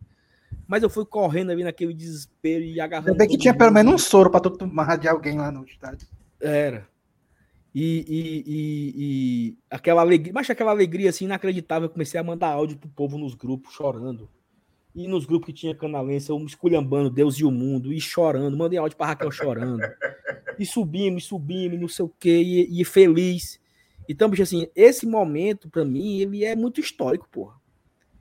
Mas 0.66 0.82
eu 0.82 0.90
fui 0.90 1.04
correndo 1.04 1.50
ali 1.50 1.64
naquele 1.64 1.92
desespero 1.92 2.64
e 2.64 2.80
agarrando. 2.80 3.10
Ainda 3.10 3.18
bem 3.18 3.28
que 3.28 3.38
tinha 3.38 3.54
pelo 3.54 3.70
mundo. 3.70 3.76
menos 3.76 3.94
um 3.94 3.98
soro 3.98 4.30
pra 4.30 4.40
tu 4.40 4.50
tomar 4.50 4.96
de 4.96 5.08
alguém 5.08 5.38
lá 5.38 5.50
no 5.50 5.64
estádio. 5.64 6.06
Era. 6.40 6.86
E, 7.74 8.04
e, 8.06 8.44
e, 8.46 8.92
e 8.96 9.58
aquela 9.70 10.02
alegria, 10.02 10.32
mas 10.34 10.48
aquela 10.50 10.70
alegria 10.70 11.10
assim 11.10 11.24
inacreditável. 11.24 11.86
Eu 11.86 11.92
comecei 11.92 12.20
a 12.20 12.24
mandar 12.24 12.48
áudio 12.48 12.76
pro 12.76 12.88
povo 12.88 13.16
nos 13.16 13.34
grupos, 13.34 13.72
chorando. 13.72 14.28
E 14.94 15.08
nos 15.08 15.24
grupos 15.24 15.46
que 15.46 15.52
tinha 15.54 15.74
canalense, 15.74 16.28
eu 16.28 16.38
esculhambando 16.44 17.08
Deus 17.08 17.36
e 17.36 17.44
o 17.44 17.50
mundo, 17.50 17.92
e 17.92 18.00
chorando. 18.00 18.56
Mandei 18.56 18.78
áudio 18.78 18.96
pra 18.96 19.06
Raquel 19.06 19.30
chorando. 19.30 19.82
E 20.58 20.66
subimos, 20.66 21.24
e 21.24 21.26
subimos, 21.26 21.80
não 21.80 21.88
sei 21.88 22.04
o 22.04 22.12
quê, 22.20 22.68
e, 22.68 22.84
feliz. 22.84 23.58
Então, 24.06 24.28
bicho, 24.28 24.42
assim, 24.42 24.68
esse 24.76 25.06
momento, 25.06 25.70
pra 25.70 25.82
mim, 25.82 26.18
ele 26.18 26.44
é 26.44 26.54
muito 26.54 26.78
histórico, 26.78 27.26
porra. 27.30 27.56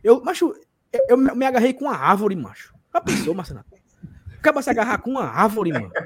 Eu, 0.01 0.23
macho, 0.23 0.55
eu, 0.91 1.05
eu 1.09 1.18
me 1.18 1.45
agarrei 1.45 1.73
com 1.73 1.85
uma 1.85 1.95
árvore, 1.95 2.35
macho. 2.35 2.73
Já 2.93 3.01
pensou, 3.01 3.34
Marcelo? 3.34 3.63
Acaba 4.38 4.61
se 4.61 4.69
agarrar 4.69 4.97
com 4.97 5.11
uma 5.11 5.23
árvore, 5.23 5.72
mano. 5.72 5.91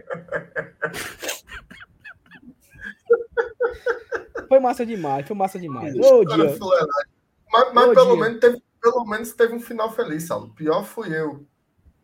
Foi 4.48 4.60
massa 4.60 4.86
demais, 4.86 5.28
foi 5.28 5.36
massa 5.36 5.60
demais. 5.60 5.96
Ô, 5.96 6.24
dia. 6.24 6.58
Mas, 7.52 7.74
mas 7.74 7.94
pelo, 7.94 8.12
dia. 8.12 8.22
menos 8.22 8.40
teve, 8.40 8.64
pelo 8.82 9.06
menos 9.06 9.34
teve 9.34 9.56
um 9.56 9.60
final 9.60 9.92
feliz, 9.92 10.24
Saulo. 10.24 10.54
Pior 10.54 10.84
fui 10.84 11.16
eu 11.16 11.46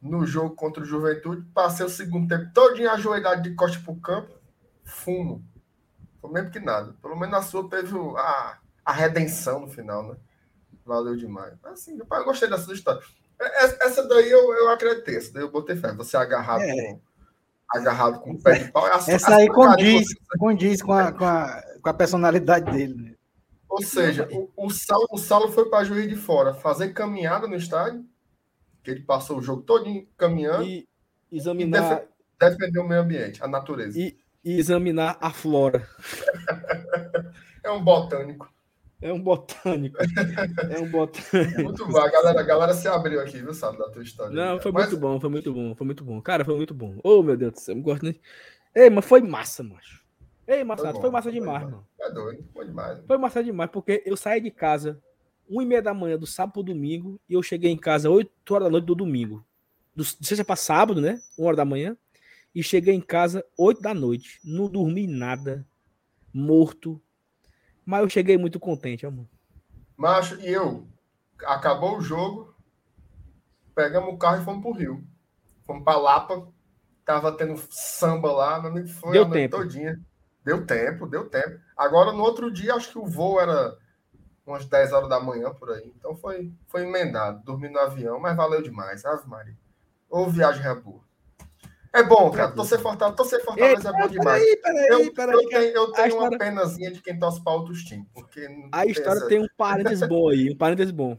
no 0.01 0.25
jogo 0.25 0.55
contra 0.55 0.81
o 0.81 0.85
Juventude. 0.85 1.45
Passei 1.53 1.85
o 1.85 1.89
segundo 1.89 2.27
tempo 2.27 2.51
todinho 2.53 2.89
ajoelhado 2.91 3.41
de 3.41 3.53
costa 3.53 3.79
pro 3.83 3.95
campo. 3.95 4.33
Fumo. 4.83 5.43
Foi 6.19 6.31
mesmo 6.31 6.51
que 6.51 6.59
nada. 6.59 6.95
Pelo 7.01 7.15
menos 7.15 7.31
na 7.31 7.41
sua 7.41 7.69
teve 7.69 7.95
a, 8.17 8.57
a 8.85 8.91
redenção 8.91 9.61
no 9.61 9.67
final, 9.67 10.03
né? 10.07 10.15
Valeu 10.91 11.15
demais. 11.15 11.53
Assim, 11.63 11.97
eu 11.97 12.23
gostei 12.25 12.49
dessa 12.49 12.71
história. 12.73 13.01
É, 13.39 13.63
Essa 13.63 13.77
essa 13.83 14.07
daí 14.09 14.29
eu, 14.29 14.53
eu 14.53 14.69
acreditei. 14.69 15.15
Essa 15.15 15.31
daí 15.31 15.43
eu 15.43 15.49
botei 15.49 15.75
fé. 15.77 15.93
Você 15.93 16.17
agarrado 16.17 16.63
É. 16.63 16.75
com. 16.93 17.01
Agarrado 17.73 18.19
com 18.19 18.31
o 18.31 18.41
pé 18.43 18.59
de 18.59 18.71
pau. 18.73 18.85
As- 18.87 19.07
Essa 19.07 19.27
as 19.27 19.33
aí 19.33 19.47
condiz, 19.47 20.05
você- 20.09 20.37
condiz 20.37 20.81
com, 20.81 20.91
a, 20.91 21.13
com, 21.13 21.23
a, 21.23 21.63
com 21.81 21.89
a 21.89 21.93
personalidade 21.93 22.69
dele. 22.69 22.93
Né? 22.93 23.15
Ou 23.69 23.81
seja, 23.81 24.27
o, 24.33 24.49
o, 24.57 24.69
Saulo, 24.69 25.07
o 25.13 25.17
Saulo 25.17 25.49
foi 25.49 25.69
para 25.69 25.85
Juiz 25.85 26.09
de 26.09 26.15
Fora 26.17 26.53
fazer 26.53 26.89
caminhada 26.89 27.47
no 27.47 27.55
estádio, 27.55 28.05
que 28.83 28.91
ele 28.91 28.99
passou 29.03 29.37
o 29.37 29.41
jogo 29.41 29.61
todo 29.61 30.05
caminhando, 30.17 30.63
e, 30.65 30.85
E 31.31 31.37
examinar, 31.37 32.03
defender 32.37 32.79
o 32.79 32.87
meio 32.87 32.99
ambiente, 32.99 33.41
a 33.41 33.47
natureza. 33.47 33.97
e, 33.97 34.17
e 34.43 34.59
examinar 34.59 35.17
a 35.21 35.31
flora. 35.31 35.87
É 37.63 37.69
um 37.71 37.81
botânico. 37.83 38.51
É 39.01 39.11
um 39.11 39.19
botânico. 39.19 39.97
É 40.69 40.79
um 40.79 40.89
botânico. 40.89 41.61
Muito 41.63 41.87
bom. 41.87 41.97
A 41.97 42.09
galera, 42.09 42.39
a 42.39 42.43
galera 42.43 42.73
se 42.73 42.87
abriu 42.87 43.19
aqui, 43.19 43.39
viu, 43.39 43.53
sabe, 43.53 43.77
da 43.77 43.89
tua 43.89 44.03
história. 44.03 44.33
Não, 44.33 44.59
foi 44.59 44.71
Mas- 44.71 44.89
muito 44.89 44.99
bom, 44.99 45.19
foi 45.19 45.29
muito 45.29 45.53
bom, 45.53 45.75
foi 45.75 45.85
muito 45.85 46.03
bom. 46.03 46.21
Cara, 46.21 46.45
foi 46.45 46.55
muito 46.55 46.73
bom. 46.73 46.99
Ô, 47.03 47.23
meu 47.23 47.35
Deus 47.35 47.53
do 47.53 47.59
céu, 47.59 47.75
não 47.75 47.81
gosto 47.81 48.03
nem. 48.03 48.19
Ei, 48.75 48.89
mas 48.89 49.03
foi 49.05 49.21
massa, 49.21 49.63
macho. 49.63 50.01
Ei, 50.47 50.63
Marcelo, 50.63 50.93
bom, 50.93 51.01
foi 51.01 51.09
massa 51.09 51.29
foi 51.31 51.39
demais, 51.39 51.63
mano. 51.63 51.87
É 51.99 52.11
doido, 52.11 52.43
foi 52.53 52.65
demais. 52.65 52.99
Foi 53.05 53.17
massa 53.17 53.43
demais, 53.43 53.69
porque 53.71 54.03
eu 54.05 54.17
saí 54.17 54.41
de 54.41 54.51
casa 54.51 55.01
uma 55.47 55.63
e 55.63 55.65
meia 55.65 55.81
da 55.81 55.93
manhã 55.93 56.17
do 56.17 56.25
sábado 56.25 56.53
pro 56.53 56.63
domingo 56.63 57.19
e 57.27 57.33
eu 57.33 57.43
cheguei 57.43 57.71
em 57.71 57.77
casa 57.77 58.09
8 58.09 58.31
horas 58.53 58.65
da 58.65 58.71
noite 58.71 58.85
do 58.85 58.95
domingo. 58.95 59.45
Do, 59.95 60.03
de 60.03 60.25
sexta 60.25 60.45
pra 60.45 60.55
sábado, 60.55 61.01
né? 61.01 61.21
Uma 61.37 61.47
hora 61.47 61.57
da 61.57 61.65
manhã. 61.65 61.97
E 62.55 62.63
cheguei 62.63 62.93
em 62.93 63.01
casa 63.01 63.45
8 63.57 63.81
da 63.81 63.93
noite. 63.93 64.39
Não 64.43 64.69
dormi 64.69 65.07
nada. 65.07 65.65
Morto. 66.33 67.01
Mas 67.91 68.03
eu 68.03 68.09
cheguei 68.09 68.37
muito 68.37 68.57
contente, 68.57 69.05
amor. 69.05 69.25
Macho, 69.97 70.39
e 70.39 70.47
eu? 70.47 70.87
Acabou 71.45 71.97
o 71.97 72.01
jogo. 72.01 72.55
Pegamos 73.75 74.13
o 74.13 74.17
carro 74.17 74.41
e 74.41 74.45
fomos 74.45 74.61
pro 74.61 74.71
Rio. 74.71 75.03
Fomos 75.65 75.83
pra 75.83 75.97
Lapa. 75.97 76.47
Tava 77.03 77.33
tendo 77.33 77.61
samba 77.69 78.31
lá, 78.31 78.61
não 78.61 78.87
foi 78.87 79.11
Deu 79.11 79.23
a 79.23 79.27
noite 79.27 79.41
tempo. 79.41 79.57
todinha. 79.57 79.99
Deu 80.41 80.65
tempo, 80.65 81.05
deu 81.05 81.29
tempo. 81.29 81.59
Agora, 81.75 82.13
no 82.13 82.23
outro 82.23 82.49
dia, 82.49 82.75
acho 82.75 82.91
que 82.93 82.97
o 82.97 83.05
voo 83.05 83.41
era 83.41 83.77
umas 84.47 84.65
10 84.65 84.93
horas 84.93 85.09
da 85.09 85.19
manhã 85.19 85.53
por 85.53 85.69
aí. 85.71 85.93
Então 85.97 86.15
foi, 86.15 86.49
foi 86.69 86.83
emendado. 86.83 87.43
Dormi 87.43 87.67
no 87.67 87.77
avião, 87.79 88.21
mas 88.21 88.37
valeu 88.37 88.61
demais. 88.61 89.03
Ave 89.03 89.27
Maria. 89.27 89.57
Ou 90.09 90.29
viagem 90.29 90.65
é 90.65 90.73
boa. 90.73 91.03
É 91.93 92.03
bom, 92.03 92.31
cara. 92.31 92.51
Torcer 92.53 92.79
Fortaleza, 92.79 93.17
torcer 93.17 93.43
Fortaleza 93.43 93.89
é 93.89 93.91
bom 93.91 94.07
demais. 94.07 94.41
Peraí, 94.43 94.57
peraí, 94.61 94.87
Eu, 95.07 95.13
peraí. 95.13 95.35
eu 95.35 95.49
tenho, 95.49 95.61
eu 95.75 95.91
tenho 95.91 95.97
uma 95.97 96.07
história- 96.07 96.37
penazinha 96.37 96.91
de 96.91 97.01
quem 97.01 97.19
torce 97.19 97.43
para 97.43 97.53
outros 97.53 97.83
times. 97.83 98.07
Porque 98.13 98.47
A 98.71 98.85
história 98.85 99.17
essa- 99.19 99.27
tem 99.27 99.41
um 99.41 99.47
parênteses 99.57 100.07
bom 100.07 100.29
aí, 100.29 100.49
um 100.51 100.55
parênteses 100.55 100.91
bom. 100.91 101.17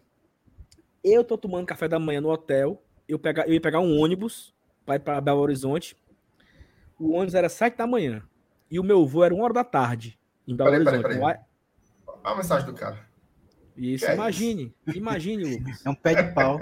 Eu 1.05 1.23
tô 1.25 1.37
tomando 1.37 1.67
café 1.67 1.89
da 1.89 1.99
manhã 1.99 2.21
no 2.21 2.31
hotel, 2.31 2.83
eu, 3.09 3.19
pega, 3.19 3.45
eu 3.47 3.53
ia 3.53 3.61
pegar 3.61 3.81
um 3.81 3.99
ônibus 4.01 4.55
para 4.87 4.97
ir 4.97 5.01
para 5.01 5.21
Belo 5.21 5.41
Horizonte. 5.41 5.97
O 6.99 7.13
ônibus 7.15 7.35
era 7.35 7.49
7 7.49 7.77
da 7.77 7.87
manhã 7.87 8.23
e 8.71 8.79
o 8.81 8.85
meu 8.85 9.05
voo 9.07 9.25
era 9.25 9.35
1 9.35 9.41
hora 9.43 9.53
da 9.53 9.65
tarde 9.65 10.19
em 10.49 10.57
Belo 10.57 10.71
Peraí, 10.71 10.85
peraí, 10.85 10.99
Horizonte. 11.01 11.21
peraí. 11.21 11.37
Lá- 11.37 11.45
Olha 12.25 12.35
a 12.35 12.37
mensagem 12.37 12.67
do 12.67 12.73
cara. 12.75 12.99
Isso, 13.77 14.05
Que 14.05 14.11
é 14.13 14.15
imagine, 14.15 14.75
imagine, 14.95 15.45
Lucas. 15.57 15.85
É 15.85 15.91
um 15.91 15.95
pé 15.95 16.15
de 16.23 16.33
pau. 16.35 16.59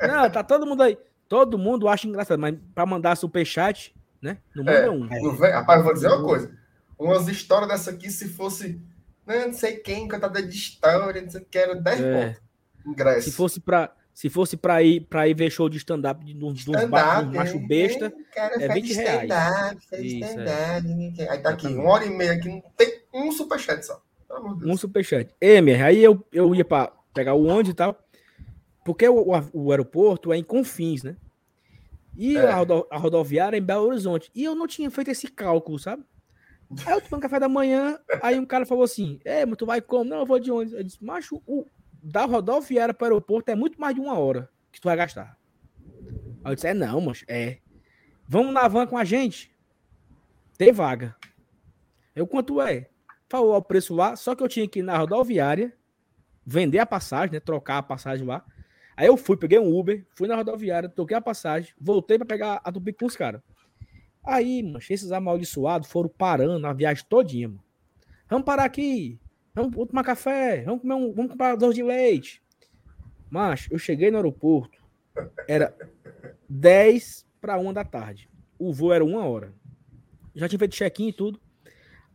Não, 0.00 0.30
tá 0.30 0.42
todo 0.42 0.64
mundo 0.66 0.82
aí. 0.82 0.96
Todo 1.32 1.56
mundo 1.56 1.88
acha 1.88 2.06
engraçado, 2.06 2.38
mas 2.38 2.54
para 2.74 2.84
mandar 2.84 3.16
superchat, 3.16 3.94
né? 4.20 4.36
Não 4.54 4.62
manda 4.64 4.78
É. 4.80 4.90
um. 4.90 4.98
Não 5.06 5.34
vem- 5.34 5.50
Rapaz, 5.50 5.78
eu 5.78 5.84
vou 5.86 5.94
dizer 5.94 6.08
uma 6.08 6.22
coisa. 6.22 6.54
Umas 6.98 7.26
histórias 7.26 7.70
dessa 7.70 7.90
aqui, 7.90 8.10
se 8.10 8.28
fosse. 8.28 8.78
Né, 9.26 9.46
não 9.46 9.54
sei 9.54 9.76
quem, 9.76 10.06
cantador 10.06 10.42
de 10.42 10.54
história, 10.54 11.22
não 11.22 11.30
sei 11.30 11.40
o 11.40 11.44
que, 11.46 11.56
era 11.56 11.74
10 11.74 12.00
É. 12.02 12.12
pontos. 12.26 12.42
Ingresso. 12.86 13.30
Se 13.30 13.34
fosse 13.34 13.60
para 13.60 13.94
se 14.12 14.28
fosse 14.28 14.58
para 14.58 14.82
ir 14.82 15.06
para 15.08 15.26
ir 15.26 15.32
ver 15.32 15.48
show 15.50 15.70
de 15.70 15.78
stand-up 15.78 16.22
de 16.22 16.44
uns 16.44 16.66
macho 16.66 17.58
besta, 17.66 18.12
é 18.36 18.66
faz 18.66 18.74
20 18.82 18.92
reais. 18.92 19.78
Isso, 20.00 20.38
é. 20.38 21.28
Aí 21.30 21.38
tá 21.38 21.48
aqui, 21.48 21.66
uma 21.68 21.88
hora 21.92 22.04
e 22.04 22.10
meia 22.10 22.32
aqui, 22.34 22.46
não 22.50 22.60
tem 22.76 23.00
um 23.14 23.32
superchat 23.32 23.86
só. 23.86 24.02
Um 24.62 24.76
superchat. 24.76 25.34
Emer, 25.40 25.82
aí 25.82 26.04
eu, 26.04 26.22
eu 26.30 26.54
ia 26.54 26.64
para 26.64 26.92
pegar 27.14 27.32
o 27.32 27.46
ônibus 27.46 27.70
e 27.70 27.74
tal, 27.74 27.98
porque 28.84 29.08
o, 29.08 29.14
o, 29.30 29.50
o 29.54 29.70
aeroporto 29.70 30.30
é 30.30 30.36
em 30.36 30.44
Confins, 30.44 31.02
né? 31.02 31.16
E 32.16 32.36
É. 32.36 32.46
a, 32.46 32.54
rodo- 32.56 32.86
a 32.90 32.96
rodoviária 32.98 33.56
é 33.56 33.60
em 33.60 33.62
Belo 33.62 33.86
Horizonte. 33.86 34.30
E 34.34 34.44
eu 34.44 34.54
não 34.54 34.66
tinha 34.66 34.90
feito 34.90 35.10
esse 35.10 35.28
cálculo, 35.28 35.78
sabe? 35.78 36.04
Aí 36.86 36.92
eu 36.94 37.00
tomando 37.02 37.22
café 37.22 37.38
da 37.38 37.48
manhã, 37.48 37.98
aí 38.22 38.38
um 38.38 38.46
cara 38.46 38.64
falou 38.64 38.84
assim: 38.84 39.20
É, 39.24 39.44
mas 39.44 39.56
tu 39.58 39.66
vai 39.66 39.80
como? 39.80 40.04
Não, 40.08 40.20
eu 40.20 40.26
vou 40.26 40.38
de 40.38 40.50
ônibus. 40.50 40.72
Eu 40.72 40.82
disse, 40.82 41.04
macho, 41.04 41.42
o, 41.46 41.66
da 42.02 42.24
rodoviária 42.24 42.94
para 42.94 43.04
o 43.04 43.06
aeroporto 43.08 43.50
é 43.50 43.54
muito 43.54 43.80
mais 43.80 43.94
de 43.94 44.00
uma 44.00 44.18
hora 44.18 44.48
que 44.70 44.80
tu 44.80 44.84
vai 44.84 44.96
gastar. 44.96 45.36
Aí 46.44 46.52
eu 46.52 46.54
disse: 46.54 46.66
É, 46.68 46.74
não, 46.74 47.00
mas 47.00 47.24
é. 47.28 47.58
Vamos 48.26 48.54
na 48.54 48.66
van 48.68 48.86
com 48.86 48.96
a 48.96 49.04
gente? 49.04 49.54
Tem 50.56 50.72
vaga. 50.72 51.14
Eu, 52.14 52.26
quanto 52.26 52.60
é? 52.60 52.88
Falou 53.28 53.54
o 53.56 53.62
preço 53.62 53.94
lá, 53.94 54.16
só 54.16 54.34
que 54.34 54.42
eu 54.42 54.48
tinha 54.48 54.66
que 54.68 54.78
ir 54.78 54.82
na 54.82 54.96
rodoviária, 54.96 55.74
vender 56.46 56.78
a 56.78 56.86
passagem, 56.86 57.32
né? 57.32 57.40
Trocar 57.40 57.78
a 57.78 57.82
passagem 57.82 58.26
lá. 58.26 58.44
Aí 59.02 59.08
eu 59.08 59.16
fui, 59.16 59.36
peguei 59.36 59.58
um 59.58 59.76
Uber, 59.76 60.06
fui 60.14 60.28
na 60.28 60.36
rodoviária, 60.36 60.88
toquei 60.88 61.16
a 61.16 61.20
passagem, 61.20 61.74
voltei 61.76 62.16
pra 62.18 62.24
pegar 62.24 62.60
a 62.62 62.70
Tupi 62.70 62.92
com 62.92 63.06
os 63.06 63.16
caras. 63.16 63.42
Aí, 64.24 64.62
mano, 64.62 64.78
esses 64.78 65.10
amaldiçoados 65.10 65.90
foram 65.90 66.08
parando 66.08 66.64
a 66.68 66.72
viagem 66.72 67.04
todinha, 67.08 67.48
mano. 67.48 67.64
Vamos 68.30 68.44
parar 68.44 68.62
aqui, 68.62 69.18
vamos 69.52 69.74
tomar 69.88 70.04
café, 70.04 70.62
vamos 70.62 70.82
comer 70.82 70.94
um, 70.94 71.12
vamos 71.12 71.32
comprar 71.32 71.56
doce 71.56 71.74
de 71.74 71.82
leite. 71.82 72.40
Mas 73.28 73.66
eu 73.72 73.76
cheguei 73.76 74.08
no 74.08 74.18
aeroporto, 74.18 74.78
era 75.48 75.76
10 76.48 77.26
para 77.40 77.58
1 77.58 77.72
da 77.72 77.84
tarde. 77.84 78.30
O 78.56 78.72
voo 78.72 78.92
era 78.92 79.04
uma 79.04 79.26
hora. 79.26 79.52
Já 80.32 80.48
tinha 80.48 80.60
feito 80.60 80.76
check-in 80.76 81.08
e 81.08 81.12
tudo. 81.12 81.40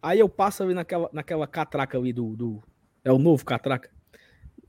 Aí 0.02 0.20
eu 0.20 0.30
passo 0.30 0.64
ali 0.64 0.74
naquela, 0.74 1.10
naquela 1.12 1.48
catraca 1.48 1.98
ali 1.98 2.14
do, 2.14 2.34
do. 2.34 2.64
É 3.04 3.12
o 3.12 3.20
novo 3.20 3.44
catraca. 3.44 3.92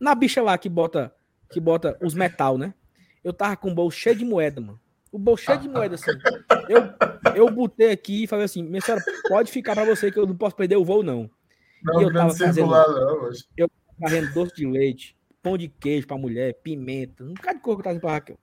Na 0.00 0.16
bicha 0.16 0.42
lá 0.42 0.58
que 0.58 0.68
bota 0.68 1.14
que 1.50 1.60
bota 1.60 1.96
os 2.02 2.14
metal, 2.14 2.56
né? 2.58 2.74
Eu 3.24 3.32
tava 3.32 3.56
com 3.56 3.70
o 3.70 3.74
bolso 3.74 3.96
cheio 3.98 4.16
de 4.16 4.24
moeda, 4.24 4.60
mano. 4.60 4.80
O 5.10 5.18
bolso 5.18 5.44
cheio 5.44 5.58
de 5.58 5.68
moeda, 5.68 5.94
assim. 5.94 6.10
Eu, 6.68 7.34
eu 7.34 7.50
botei 7.50 7.90
aqui 7.90 8.24
e 8.24 8.26
falei 8.26 8.44
assim: 8.44 8.62
minha 8.62 8.80
senhora, 8.80 9.02
pode 9.28 9.50
ficar 9.50 9.74
pra 9.74 9.84
você 9.84 10.10
que 10.10 10.18
eu 10.18 10.26
não 10.26 10.36
posso 10.36 10.54
perder 10.56 10.76
o 10.76 10.84
voo, 10.84 11.02
não. 11.02 11.30
Não, 11.82 12.00
e 12.00 12.04
eu 12.04 12.12
tava 12.12 12.30
fazendo- 12.30 12.54
circular, 12.54 12.88
não, 12.88 13.22
mas... 13.22 13.48
Carregando 14.00 14.34
doce 14.34 14.54
de 14.54 14.66
leite, 14.66 15.16
pão 15.42 15.56
de 15.58 15.68
queijo 15.68 16.06
pra 16.06 16.16
mulher, 16.18 16.54
pimenta, 16.62 17.24
um 17.24 17.34
bocado 17.34 17.56
de 17.58 17.62
coisa 17.64 17.76
que 17.82 17.88
eu 17.88 17.92
tava 17.92 18.00
pra 18.00 18.12
Raquel. 18.12 18.38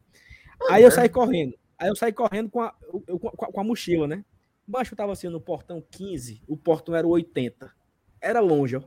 Aí 0.70 0.84
eu 0.84 0.92
saí 0.92 1.08
correndo. 1.10 1.54
Aí 1.78 1.88
eu 1.90 1.96
saí 1.96 2.12
correndo 2.14 2.50
com 2.50 2.62
a, 2.62 2.74
eu- 3.08 3.20
com 3.20 3.28
a, 3.46 3.52
com 3.52 3.62
a 3.62 3.64
mochila, 3.64 4.08
né? 4.08 4.24
Baixo 4.68 4.94
eu 4.94 4.98
tava 4.98 5.12
assim 5.14 5.30
no 5.30 5.40
portão 5.40 5.84
15, 5.92 6.42
o 6.48 6.58
portão 6.58 6.96
era 6.96 7.06
o 7.06 7.12
80. 7.12 7.72
Era 8.20 8.40
longe, 8.40 8.76
ó. 8.78 8.82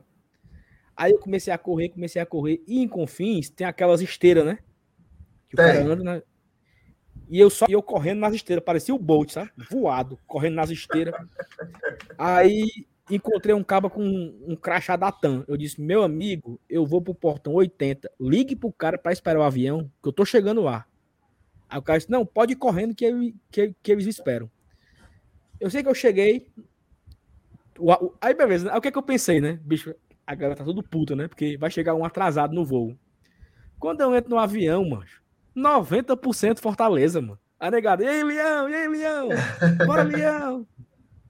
Aí 0.99 1.13
eu 1.13 1.17
comecei 1.19 1.53
a 1.53 1.57
correr, 1.57 1.87
comecei 1.87 2.21
a 2.21 2.25
correr. 2.25 2.61
E 2.67 2.81
em 2.81 2.87
Confins 2.87 3.49
tem 3.49 3.65
aquelas 3.65 4.01
esteiras, 4.01 4.43
né? 4.45 4.59
Que 5.47 5.55
o 5.55 5.57
Tem. 5.57 5.65
cara 5.65 5.79
anda 5.85 6.03
na... 6.03 6.21
E 7.29 7.39
eu 7.39 7.49
só 7.49 7.67
eu 7.69 7.81
correndo 7.81 8.19
nas 8.19 8.33
esteiras, 8.35 8.65
parecia 8.65 8.93
o 8.93 8.99
Bolt, 8.99 9.31
sabe? 9.31 9.49
Voado, 9.71 10.19
correndo 10.27 10.55
nas 10.55 10.69
esteiras. 10.69 11.15
Aí 12.17 12.67
encontrei 13.09 13.55
um 13.55 13.63
cabo 13.63 13.89
com 13.89 14.03
um, 14.03 14.45
um 14.49 14.55
crachá 14.57 14.97
da 14.97 15.09
TAM. 15.09 15.45
Eu 15.47 15.55
disse, 15.55 15.79
meu 15.79 16.03
amigo, 16.03 16.59
eu 16.69 16.85
vou 16.85 17.01
pro 17.01 17.15
portão 17.15 17.53
80. 17.53 18.11
Ligue 18.19 18.55
pro 18.55 18.71
cara 18.71 18.97
pra 18.97 19.13
esperar 19.13 19.39
o 19.39 19.43
avião, 19.43 19.89
que 20.03 20.09
eu 20.09 20.13
tô 20.13 20.25
chegando 20.25 20.61
lá. 20.61 20.85
Aí 21.69 21.79
o 21.79 21.81
cara 21.81 21.99
disse, 21.99 22.11
não, 22.11 22.25
pode 22.25 22.53
ir 22.53 22.57
correndo 22.57 22.93
que, 22.93 23.05
eu- 23.05 23.33
que, 23.49 23.73
que 23.81 23.91
eles 23.91 24.05
esperam. 24.05 24.51
Eu 25.61 25.69
sei 25.69 25.81
que 25.81 25.87
eu 25.89 25.95
cheguei. 25.95 26.47
o- 27.77 27.91
o- 28.07 28.13
aí 28.19 28.33
beleza, 28.33 28.65
né? 28.65 28.71
aí 28.73 28.77
o 28.77 28.81
que 28.81 28.89
é 28.89 28.91
que 28.91 28.97
eu 28.97 29.03
pensei, 29.03 29.39
né? 29.39 29.59
Bicho, 29.63 29.95
a 30.31 30.35
galera 30.35 30.55
tá 30.55 30.63
tudo 30.63 30.83
puta, 30.83 31.15
né? 31.15 31.27
Porque 31.27 31.57
vai 31.57 31.71
chegar 31.71 31.95
um 31.95 32.05
atrasado 32.05 32.53
no 32.53 32.63
voo. 32.63 32.95
Quando 33.79 34.01
eu 34.01 34.15
entro 34.15 34.29
no 34.29 34.37
avião, 34.37 34.87
mano, 34.87 35.05
90% 35.55 36.59
Fortaleza, 36.59 37.19
mano. 37.21 37.39
A 37.59 37.69
negada, 37.71 38.03
e 38.03 38.07
aí, 38.07 38.23
Leão, 38.23 38.69
e 38.69 38.75
aí, 38.75 38.87
Leão? 38.87 39.29
Bora, 39.85 40.03
Leão! 40.03 40.67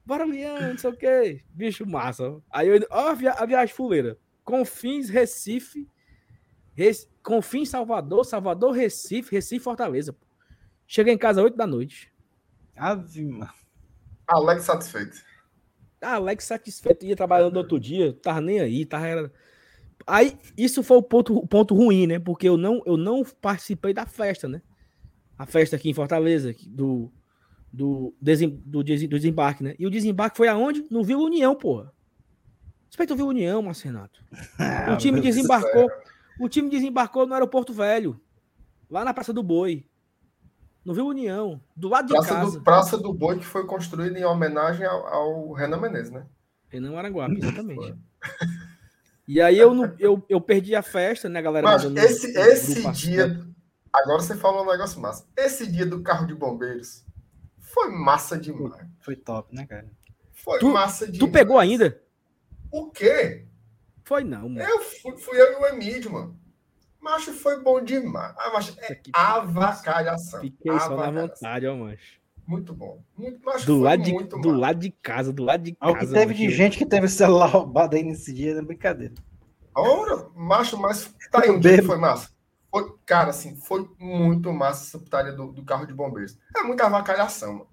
Bora, 0.04 0.24
Leão, 0.24 0.60
não 0.70 0.78
sei 0.78 0.90
o 0.90 0.96
quê. 0.96 1.42
Bicho 1.50 1.86
massa. 1.86 2.40
Aí 2.50 2.68
eu, 2.68 2.86
ó, 2.90 3.08
a, 3.08 3.14
via- 3.14 3.32
a 3.32 3.46
viagem 3.46 3.74
fuleira. 3.74 4.18
Confins, 4.44 5.08
Recife, 5.08 5.88
Rec- 6.74 7.08
Confins, 7.22 7.68
Salvador, 7.70 8.24
Salvador, 8.24 8.72
Recife, 8.72 9.32
Recife, 9.34 9.64
Fortaleza. 9.64 10.12
pô. 10.12 10.26
Cheguei 10.86 11.14
em 11.14 11.18
casa 11.18 11.42
8 11.42 11.56
da 11.56 11.66
noite. 11.66 12.12
Ave, 12.76 13.24
mano. 13.24 13.50
Alex 14.26 14.64
satisfeito. 14.64 15.16
Ah, 16.00 16.14
Alex 16.14 16.44
satisfeito, 16.44 17.04
ia 17.04 17.14
trabalhando 17.14 17.56
outro 17.56 17.78
dia, 17.78 18.12
tava 18.12 18.40
nem 18.40 18.60
aí, 18.60 18.84
tava 18.84 19.06
era... 19.06 19.32
Aí, 20.06 20.36
isso 20.56 20.82
foi 20.82 20.96
o 20.96 21.02
ponto, 21.02 21.36
o 21.36 21.46
ponto 21.46 21.74
ruim, 21.74 22.06
né? 22.06 22.18
Porque 22.18 22.48
eu 22.48 22.56
não, 22.56 22.82
eu 22.86 22.96
não 22.96 23.22
participei 23.22 23.92
da 23.92 24.06
festa, 24.06 24.48
né? 24.48 24.62
A 25.38 25.44
festa 25.44 25.76
aqui 25.76 25.90
em 25.90 25.94
Fortaleza, 25.94 26.54
do, 26.68 27.12
do, 27.72 28.14
desem, 28.20 28.60
do, 28.64 28.82
desembarque, 28.82 29.62
né? 29.62 29.74
E 29.78 29.86
o 29.86 29.90
desembarque 29.90 30.38
foi 30.38 30.48
aonde? 30.48 30.86
No 30.90 31.04
Vila 31.04 31.22
União, 31.22 31.54
porra. 31.54 31.92
Espera 32.88 33.06
tu 33.06 33.14
Vila 33.14 33.28
União, 33.28 33.62
Marcenato. 33.62 34.24
Ah, 34.58 34.94
o 34.94 34.96
time 34.96 35.20
desembarcou. 35.20 35.90
O 36.40 36.48
time 36.48 36.70
desembarcou 36.70 37.26
no 37.26 37.34
aeroporto 37.34 37.72
velho. 37.72 38.20
Lá 38.90 39.04
na 39.04 39.14
Praça 39.14 39.32
do 39.32 39.42
Boi. 39.42 39.86
No 40.84 40.94
Vila 40.94 41.08
União. 41.08 41.60
Do 41.76 41.88
lado 41.88 42.06
de 42.06 42.14
Praça 42.14 42.34
casa. 42.34 42.58
do, 42.58 42.64
Praça 42.64 42.98
do 42.98 43.12
Boi, 43.12 43.38
que 43.38 43.44
foi 43.44 43.66
construída 43.66 44.18
em 44.18 44.24
homenagem 44.24 44.86
ao, 44.86 45.06
ao 45.06 45.52
Renan 45.52 45.78
Menezes, 45.78 46.10
né? 46.10 46.26
Renan 46.68 46.96
Aranguape, 46.96 47.36
exatamente. 47.38 47.98
E 49.26 49.40
aí 49.40 49.58
eu, 49.58 49.94
eu, 49.98 50.24
eu 50.28 50.40
perdi 50.40 50.74
a 50.74 50.82
festa, 50.82 51.28
né, 51.28 51.40
galera? 51.40 51.66
Mas 51.66 51.84
esse, 51.84 52.32
no 52.32 52.40
esse 52.40 52.74
grupo 52.74 52.92
dia. 52.92 53.46
Agora 53.92 54.20
você 54.22 54.36
falou 54.36 54.64
um 54.64 54.70
negócio 54.70 55.00
massa. 55.00 55.26
Esse 55.36 55.66
dia 55.70 55.84
do 55.84 56.02
carro 56.02 56.26
de 56.26 56.34
bombeiros 56.34 57.04
foi 57.58 57.90
massa 57.90 58.38
demais. 58.38 58.84
Foi 59.00 59.14
top, 59.16 59.54
né, 59.54 59.66
cara? 59.66 59.88
Foi 60.32 60.58
Tu- 60.58 60.68
massa 60.68 61.06
demais. 61.06 61.18
Tu 61.20 61.28
pegou 61.28 61.58
ainda? 61.58 62.00
O 62.72 62.90
quê? 62.90 63.46
Foi 64.04 64.24
não, 64.24 64.48
mano. 64.48 64.60
Eu 64.60 64.80
fui, 64.80 65.16
fui 65.16 65.40
eu 65.40 65.52
e 65.52 65.56
o 65.56 65.66
Emílio, 65.66 66.12
mano. 66.12 66.40
Macho 67.00 67.32
foi 67.32 67.62
bom 67.62 67.80
demais. 67.82 68.34
Ah, 68.38 68.50
macho, 68.52 68.74
é 68.78 68.92
Aqui, 68.92 69.10
avacalhação. 69.14 70.40
Fiquei 70.40 70.72
só 70.72 70.90
na 70.90 70.94
Avacalhação. 71.06 71.28
vontade, 71.28 71.66
ó, 71.66 71.76
mancho. 71.76 72.20
Muito 72.46 72.74
bom. 72.74 73.00
Muito, 73.16 73.44
macho, 73.44 73.66
Do 73.66 73.78
lado, 73.80 74.02
de, 74.02 74.12
muito 74.12 74.38
do 74.38 74.50
lado 74.50 74.78
de 74.80 74.90
casa, 74.90 75.32
do 75.32 75.42
lado 75.44 75.62
de 75.62 75.76
Ah, 75.80 75.90
O 75.90 75.94
casa. 75.94 76.06
que 76.08 76.12
teve 76.12 76.34
de 76.34 76.50
gente 76.50 76.76
que 76.76 76.84
teve 76.84 77.06
o 77.06 77.08
celular 77.08 77.46
roubado 77.50 77.96
aí 77.96 78.02
nesse 78.02 78.32
dia 78.34 78.52
é 78.58 78.62
brincadeira. 78.62 79.14
Ora, 79.74 80.26
macho, 80.34 80.76
mas 80.76 81.14
tá 81.30 81.42
aí 81.44 81.50
um 81.50 81.60
dia 81.60 81.82
foi 81.82 81.96
massa. 81.96 82.30
Foi, 82.70 82.92
cara, 83.06 83.30
assim, 83.30 83.56
foi 83.56 83.88
muito 83.98 84.52
massa 84.52 84.84
essa 84.84 84.98
putaria 84.98 85.32
do, 85.32 85.52
do 85.52 85.64
carro 85.64 85.86
de 85.86 85.94
bombeiros. 85.94 86.38
É 86.56 86.62
muita 86.62 86.86
avacalhação, 86.86 87.52
mano. 87.52 87.66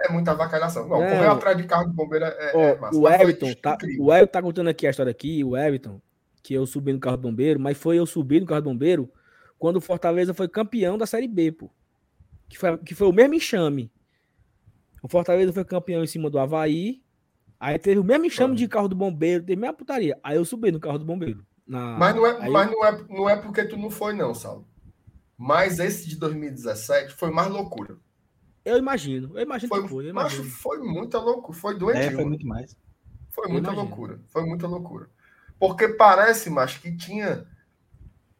é 0.00 0.10
muita 0.10 0.32
avacalhação. 0.32 0.88
Não, 0.88 1.00
Não. 1.00 1.06
correr 1.08 1.26
atrás 1.26 1.56
de 1.56 1.64
carro 1.64 1.86
de 1.88 1.92
bombeiro 1.94 2.24
é, 2.24 2.52
Ó, 2.54 2.60
é 2.60 2.76
massa. 2.78 2.98
o 2.98 3.08
Everton, 3.08 3.52
tá, 3.54 3.78
o 3.98 4.12
Everton 4.12 4.32
tá 4.32 4.42
contando 4.42 4.68
aqui 4.68 4.86
a 4.86 4.90
história 4.90 5.10
aqui, 5.10 5.44
o 5.44 5.56
Everton, 5.56 6.00
que 6.44 6.52
eu 6.54 6.66
subi 6.66 6.92
no 6.92 7.00
carro 7.00 7.16
do 7.16 7.22
bombeiro, 7.22 7.58
mas 7.58 7.78
foi 7.78 7.98
eu 7.98 8.04
subir 8.04 8.38
no 8.40 8.46
carro 8.46 8.60
do 8.60 8.68
bombeiro 8.70 9.10
quando 9.58 9.76
o 9.78 9.80
Fortaleza 9.80 10.34
foi 10.34 10.46
campeão 10.46 10.98
da 10.98 11.06
Série 11.06 11.26
B, 11.26 11.50
pô. 11.50 11.70
Que 12.50 12.58
foi, 12.58 12.76
que 12.78 12.94
foi 12.94 13.08
o 13.08 13.12
mesmo 13.12 13.32
enxame. 13.34 13.90
O 15.02 15.08
Fortaleza 15.08 15.52
foi 15.54 15.64
campeão 15.64 16.04
em 16.04 16.06
cima 16.06 16.28
do 16.28 16.38
Havaí, 16.38 17.02
aí 17.58 17.78
teve 17.78 17.98
o 17.98 18.04
mesmo 18.04 18.26
enxame 18.26 18.54
de 18.54 18.68
carro 18.68 18.88
do 18.88 18.94
bombeiro, 18.94 19.42
teve 19.42 19.54
a 19.54 19.60
mesma 19.60 19.74
putaria. 19.74 20.20
Aí 20.22 20.36
eu 20.36 20.44
subi 20.44 20.70
no 20.70 20.78
carro 20.78 20.98
do 20.98 21.04
bombeiro. 21.04 21.44
na- 21.66 21.96
Mas, 21.98 22.14
não 22.14 22.26
é, 22.26 22.42
aí 22.42 22.50
mas 22.52 22.70
não, 22.70 22.84
é, 22.84 23.04
não 23.08 23.28
é 23.30 23.36
porque 23.36 23.64
tu 23.64 23.78
não 23.78 23.88
foi, 23.90 24.12
não, 24.12 24.34
Saulo. 24.34 24.68
Mas 25.36 25.78
esse 25.78 26.06
de 26.06 26.16
2017 26.16 27.14
foi 27.14 27.30
mais 27.30 27.48
loucura. 27.50 27.96
Eu 28.66 28.76
imagino, 28.76 29.30
eu 29.34 29.42
imagino 29.42 29.68
Foi, 29.70 29.82
que 29.82 29.88
foi, 29.88 30.10
eu 30.10 30.14
macho, 30.14 30.36
imagino. 30.36 30.54
foi 30.56 30.78
muita 30.78 31.18
loucura. 31.18 31.58
Foi 31.58 31.74
É, 31.74 31.78
doentio. 31.78 32.16
foi 32.16 32.24
muito 32.26 32.46
mais. 32.46 32.76
Foi 33.30 33.46
Eu 33.46 33.50
muita 33.52 33.68
imagino. 33.72 33.88
loucura. 33.88 34.20
Foi 34.28 34.44
muita 34.44 34.66
loucura. 34.66 35.08
Porque 35.58 35.88
parece, 35.88 36.50
mas 36.50 36.76
que 36.76 36.94
tinha 36.96 37.46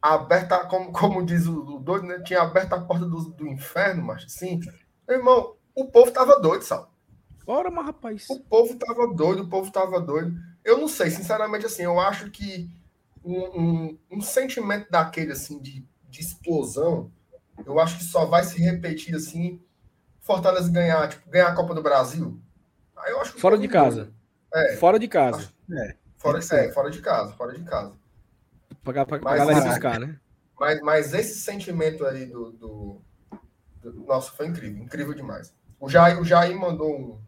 aberta, 0.01 0.59
como, 0.65 0.91
como 0.91 1.25
diz 1.25 1.47
o, 1.47 1.75
o 1.75 1.79
doido, 1.79 2.05
né? 2.05 2.19
Tinha 2.19 2.41
aberto 2.41 2.73
a 2.73 2.81
porta 2.81 3.05
do, 3.05 3.29
do 3.29 3.47
inferno, 3.47 4.03
mas. 4.03 4.25
Meu 5.07 5.17
irmão, 5.17 5.55
o 5.73 5.85
povo 5.85 6.11
tava 6.11 6.39
doido, 6.39 6.63
Sal. 6.63 6.91
Ora, 7.47 7.69
mas 7.69 7.85
rapaz. 7.85 8.25
O 8.29 8.39
povo 8.39 8.75
tava 8.75 9.13
doido, 9.13 9.43
o 9.43 9.47
povo 9.47 9.71
tava 9.71 9.99
doido. 9.99 10.35
Eu 10.63 10.77
não 10.77 10.87
sei, 10.87 11.11
sinceramente, 11.11 11.65
assim, 11.65 11.83
eu 11.83 11.99
acho 11.99 12.31
que 12.31 12.69
um, 13.23 13.61
um, 13.61 13.99
um 14.11 14.21
sentimento 14.21 14.89
daquele, 14.89 15.31
assim, 15.31 15.59
de, 15.59 15.85
de 16.09 16.21
explosão, 16.21 17.11
eu 17.65 17.79
acho 17.79 17.97
que 17.97 18.03
só 18.03 18.25
vai 18.25 18.43
se 18.43 18.59
repetir, 18.59 19.15
assim, 19.15 19.61
Fortaleza 20.21 20.71
ganhar, 20.71 21.07
tipo, 21.07 21.29
ganhar 21.29 21.49
a 21.49 21.55
Copa 21.55 21.75
do 21.75 21.83
Brasil. 21.83 22.39
Aí 22.97 23.11
eu 23.11 23.21
acho 23.21 23.37
Fora 23.37 23.57
de 23.57 23.67
casa. 23.67 24.05
doido. 24.05 24.15
É. 24.55 24.75
Fora 24.77 24.97
de 24.97 25.07
casa. 25.07 25.37
Fora, 25.39 25.51
Tem 25.67 26.04
que 26.33 26.41
ser. 26.45 26.69
é, 26.69 26.71
fora 26.71 26.89
de 26.91 27.01
casa, 27.01 27.33
fora 27.33 27.53
de 27.53 27.63
casa. 27.63 27.93
Pra, 28.83 28.93
pra, 28.93 29.05
pra 29.05 29.19
Mas 29.21 29.37
galera 29.39 29.59
esse- 29.59 29.67
buscar, 29.69 29.99
né? 29.99 30.19
Mas, 30.59 30.81
mas 30.81 31.13
esse 31.13 31.39
sentimento 31.39 32.05
aí 32.05 32.25
do, 32.25 32.51
do, 32.51 33.01
do- 33.81 33.93
Nossa, 34.05 34.31
foi 34.31 34.47
incrível, 34.47 34.83
incrível 34.83 35.13
demais. 35.13 35.53
O 35.79 35.89
Jair, 35.89 36.19
o 36.19 36.23
Jair 36.25 36.57
mandou 36.57 36.89
um 36.97 37.19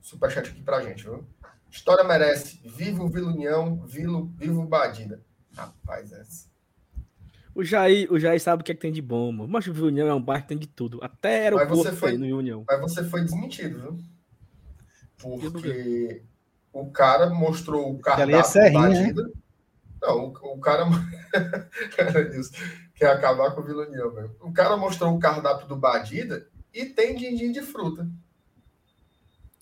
superchat 0.00 0.50
aqui 0.50 0.62
pra 0.62 0.82
gente, 0.82 1.04
viu? 1.04 1.24
História 1.70 2.02
merece. 2.04 2.60
Viva 2.64 3.02
o 3.02 3.08
Vila 3.08 3.28
União, 3.30 3.76
Vilo, 3.86 4.26
viva 4.36 4.60
o 4.60 4.66
Badida. 4.66 5.22
Rapaz, 5.54 6.12
é. 6.12 6.22
O 7.54 7.62
Jair, 7.64 8.12
o 8.12 8.18
Jair 8.18 8.40
sabe 8.40 8.60
o 8.60 8.64
que, 8.64 8.72
é 8.72 8.74
que 8.74 8.80
tem 8.80 8.92
de 8.92 9.00
bom, 9.00 9.32
mano. 9.32 9.48
Mas 9.50 9.66
o 9.66 9.72
Vila 9.72 9.86
União 9.86 10.08
é 10.08 10.14
um 10.14 10.20
bairro 10.22 10.42
que 10.42 10.48
tem 10.48 10.58
de 10.58 10.66
tudo. 10.66 10.98
Até 11.02 11.42
aeroporto 11.44 11.76
você 11.76 11.92
foi- 11.92 12.18
no 12.18 12.36
União. 12.38 12.64
Mas 12.68 12.80
você 12.80 13.04
foi 13.04 13.22
desmentido, 13.24 13.80
viu? 13.80 13.98
Por 15.18 15.40
Porque 15.52 16.22
o 16.80 16.90
cara 16.90 17.30
mostrou 17.30 17.92
o 17.92 17.98
cardápio 17.98 18.24
ali 18.24 18.34
é 18.34 18.42
do 18.42 18.48
Serrinha, 18.48 18.88
né? 18.88 18.94
Badida. 19.00 19.30
Não, 20.02 20.26
o, 20.26 20.54
o 20.54 20.60
cara. 20.60 20.84
Cara, 21.96 22.24
Deus, 22.24 22.50
quer 22.94 23.10
acabar 23.10 23.50
com 23.50 23.60
o 23.60 23.64
Vila 23.64 23.86
União 23.86 24.12
mesmo. 24.14 24.34
O 24.40 24.52
cara 24.52 24.76
mostrou 24.76 25.14
o 25.14 25.18
cardápio 25.18 25.66
do 25.66 25.76
Badida 25.76 26.48
e 26.72 26.86
tem 26.86 27.14
din-din 27.16 27.52
de 27.52 27.60
fruta. 27.62 28.08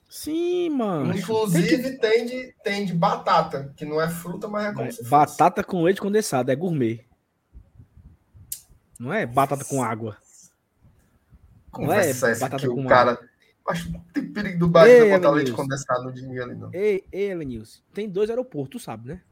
Sim, 0.09 0.71
mano. 0.71 1.07
Tem 1.07 1.15
que- 1.15 1.19
Inclusive 1.21 1.99
tem 1.99 2.27
de, 2.27 2.55
tem 2.63 2.85
de 2.85 2.93
batata, 2.95 3.73
que 3.77 3.85
não 3.85 4.01
é 4.01 4.09
fruta, 4.09 4.47
mas 4.47 4.67
é 4.67 4.73
como 4.73 4.93
fosse. 4.93 5.09
Batata 5.09 5.65
com 5.65 5.83
leite 5.83 6.01
condensado, 6.01 6.53
é 6.53 6.55
gourmet. 6.55 7.05
Não 8.99 9.13
é 9.13 9.27
batata 9.27 9.65
com 9.65 9.83
água. 9.83 10.17
Não 11.77 11.93
é 11.93 12.15
batata 12.15 12.59
que 12.59 12.69
com 12.69 12.85
o 12.85 12.89
cara. 12.89 13.19
Acho 13.69 13.87
que 13.87 13.93
não 13.93 14.01
tem 14.13 14.27
perigo 14.33 14.59
do 14.59 14.69
Bahia 14.69 15.05
Ei, 15.05 15.11
botar 15.11 15.31
leite 15.31 15.53
condensado 15.53 16.05
no 16.05 16.13
dinheiro 16.13 16.45
ali, 16.51 16.55
não. 16.55 16.71
Ei, 16.75 17.03
ei, 17.11 17.31
Elenilson, 17.31 17.81
tem 17.95 18.09
dois 18.09 18.29
aeroportos, 18.29 18.81
tu 18.81 18.85
sabe, 18.85 19.09
né? 19.09 19.23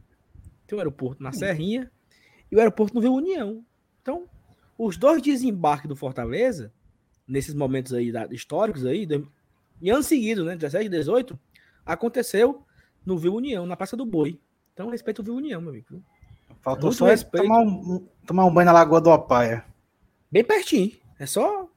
Tem 0.66 0.76
o 0.76 0.80
aeroporto 0.80 1.22
na 1.22 1.32
Serrinha 1.32 1.90
e 2.50 2.56
o 2.56 2.58
aeroporto 2.58 2.94
no 2.94 3.00
Vila 3.00 3.14
União. 3.14 3.62
Então, 4.00 4.24
os 4.78 4.96
dois 4.96 5.20
desembarques 5.20 5.86
do 5.88 5.94
Fortaleza, 5.94 6.72
nesses 7.28 7.54
momentos 7.54 7.92
aí 7.92 8.10
da- 8.10 8.26
históricos 8.26 8.86
aí, 8.86 9.04
de- 9.04 9.22
em 9.82 9.90
ano 9.90 10.02
seguido, 10.02 10.44
né? 10.44 10.56
17 10.56 10.86
e 10.86 10.88
18, 10.88 11.38
aconteceu 11.84 12.64
no 13.04 13.18
Vila 13.18 13.34
União, 13.36 13.66
na 13.66 13.76
Praça 13.76 13.96
do 13.96 14.06
Boi. 14.06 14.40
Então, 14.72 14.88
respeita 14.88 15.20
o 15.20 15.24
Vila 15.24 15.36
União, 15.36 15.60
meu 15.60 15.70
amigo. 15.70 16.02
Faltou 16.62 16.84
Muito 16.86 16.96
só 16.98 17.06
ele 17.06 17.12
respeito. 17.16 17.42
tomar 17.46 17.60
um, 17.60 17.66
um- 17.96 18.08
tomar 18.26 18.44
um 18.46 18.54
banho 18.54 18.66
na 18.66 18.72
Lagoa 18.72 19.00
do 19.00 19.10
Opaia. 19.10 19.64
Bem 20.30 20.44
pertinho. 20.44 20.92
É 21.18 21.26
só 21.26 21.68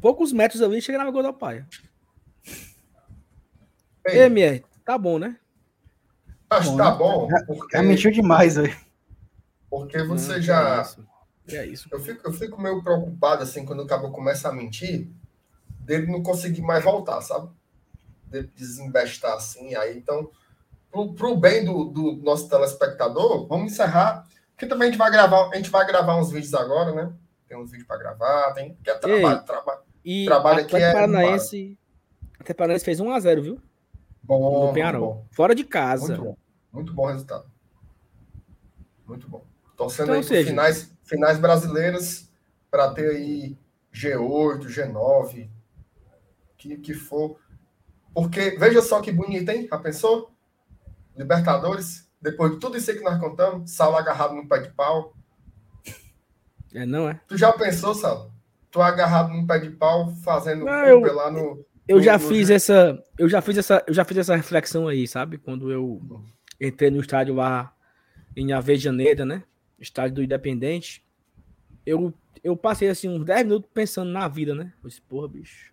poucos 0.00 0.32
metros 0.32 0.62
ali 0.62 0.78
e 0.78 0.82
chega 0.82 0.98
na 0.98 1.04
Lagoa 1.04 1.22
da 1.22 1.32
Paia. 1.32 1.66
Ei, 4.06 4.20
MR, 4.20 4.64
tá 4.84 4.96
bom, 4.96 5.18
né? 5.18 5.36
acho 6.48 6.70
que 6.70 6.76
bom, 6.76 6.76
tá 6.76 6.90
né? 6.92 6.96
bom, 6.96 7.28
Já 7.28 7.44
porque, 7.46 7.82
mentiu 7.82 8.10
demais 8.10 8.56
hoje. 8.56 8.78
porque 9.68 10.02
você 10.02 10.34
Não, 10.34 10.42
já. 10.42 10.78
É 10.78 10.82
isso. 10.82 11.06
É 11.48 11.66
isso. 11.66 11.88
Eu 11.92 12.00
fico, 12.00 12.26
eu 12.26 12.32
fico 12.32 12.60
meio 12.60 12.82
preocupado, 12.82 13.42
assim, 13.42 13.64
quando 13.64 13.80
o 13.82 13.86
cabo 13.86 14.10
começa 14.10 14.48
a 14.48 14.52
mentir, 14.52 15.08
dele 15.80 16.06
não 16.10 16.22
conseguir 16.22 16.62
mais 16.62 16.82
voltar, 16.82 17.20
sabe? 17.20 17.48
Dele 18.26 18.50
desembestar 18.54 19.34
assim, 19.34 19.74
aí 19.76 19.96
então, 19.96 20.30
pro, 20.90 21.14
pro 21.14 21.36
bem 21.36 21.64
do, 21.64 21.84
do 21.84 22.16
nosso 22.16 22.48
telespectador, 22.48 23.46
vamos 23.46 23.72
encerrar, 23.72 24.26
porque 24.50 24.66
também 24.66 24.88
a 24.88 24.90
gente 24.90 24.98
vai 24.98 25.10
gravar, 25.10 25.48
a 25.50 25.56
gente 25.56 25.70
vai 25.70 25.86
gravar 25.86 26.16
uns 26.16 26.30
vídeos 26.30 26.54
agora, 26.54 26.92
né? 26.92 27.12
Tem 27.46 27.56
uns 27.56 27.70
vídeos 27.70 27.86
para 27.86 27.98
gravar, 27.98 28.52
tem 28.52 28.76
que 28.82 28.90
é 28.90 28.94
trabalho, 28.94 29.44
trabalho. 29.44 29.80
E 30.08 30.24
Trabalho 30.24 30.60
aqui 30.60 30.76
é 30.76 30.92
Paranaense. 30.92 31.76
Atlético 32.34 32.54
Paranaense 32.58 32.84
fez 32.84 33.00
1x0, 33.00 33.40
viu? 33.42 33.60
Bom, 34.22 34.38
No 34.40 34.60
muito 34.60 34.74
Penharol. 34.74 35.14
bom, 35.14 35.26
Fora 35.32 35.52
de 35.54 35.62
muito 35.62 35.72
casa. 35.72 36.16
bom, 36.16 36.36
muito 36.72 36.94
bom 36.94 37.06
resultado. 37.06 37.50
Muito 39.06 39.28
bom. 39.28 39.44
Torcendo 39.76 40.06
Então, 40.10 40.14
aí 40.16 40.22
seja- 40.24 40.48
finais, 40.50 40.92
finais 41.04 41.38
brasileiras 41.40 42.30
para 42.70 42.92
ter 42.92 43.10
aí 43.10 43.58
G8, 43.92 44.60
G9, 44.68 45.48
que, 46.56 46.76
que 46.78 46.94
for. 46.94 47.38
Porque, 48.14 48.50
veja 48.58 48.80
só 48.82 49.00
que 49.02 49.10
bonito, 49.12 49.48
hein? 49.50 49.66
Já 49.68 49.78
pensou? 49.78 50.30
Libertadores, 51.16 52.08
depois 52.20 52.52
de 52.52 52.58
tudo 52.60 52.76
isso 52.76 52.90
aí 52.90 52.96
que 52.98 53.04
nós 53.04 53.18
contamos, 53.18 53.70
Saulo 53.72 53.96
agarrado 53.96 54.34
no 54.34 54.46
pé 54.48 54.60
de 54.60 54.70
pau. 54.70 55.14
É, 56.74 56.84
não 56.86 57.08
é? 57.08 57.20
Tu 57.26 57.36
já 57.36 57.52
pensou, 57.52 57.94
Saulo? 57.94 58.32
Tu 58.76 58.82
agarrado 58.82 59.30
num 59.32 59.46
pé 59.46 59.58
de 59.58 59.70
pau, 59.70 60.10
fazendo 60.22 60.66
Não, 60.66 60.84
eu- 60.84 61.14
lá 61.14 61.30
no. 61.30 61.64
Eu 61.88 61.96
No- 61.96 62.02
já 62.02 62.18
no 62.18 62.28
fiz 62.28 62.50
essa, 62.50 63.02
eu 63.18 63.26
já 63.26 63.40
fiz 63.40 63.56
essa, 63.56 63.82
eu 63.86 63.94
já 63.94 64.04
fiz 64.04 64.18
essa 64.18 64.36
reflexão 64.36 64.86
aí, 64.86 65.08
sabe? 65.08 65.38
Quando 65.38 65.72
eu 65.72 65.98
entrei 66.60 66.90
no 66.90 67.00
estádio 67.00 67.34
lá 67.36 67.72
em 68.36 68.52
Avejaneira, 68.52 69.24
né? 69.24 69.44
Estádio 69.80 70.16
do 70.16 70.22
Independente. 70.22 71.02
Eu, 71.86 72.12
eu 72.44 72.54
passei 72.54 72.90
assim 72.90 73.08
uns 73.08 73.24
10 73.24 73.44
minutos 73.46 73.70
pensando 73.72 74.10
na 74.10 74.28
vida, 74.28 74.54
né? 74.54 74.70
Eu 74.84 74.90
disse, 74.90 75.00
porra, 75.00 75.26
bicho. 75.26 75.72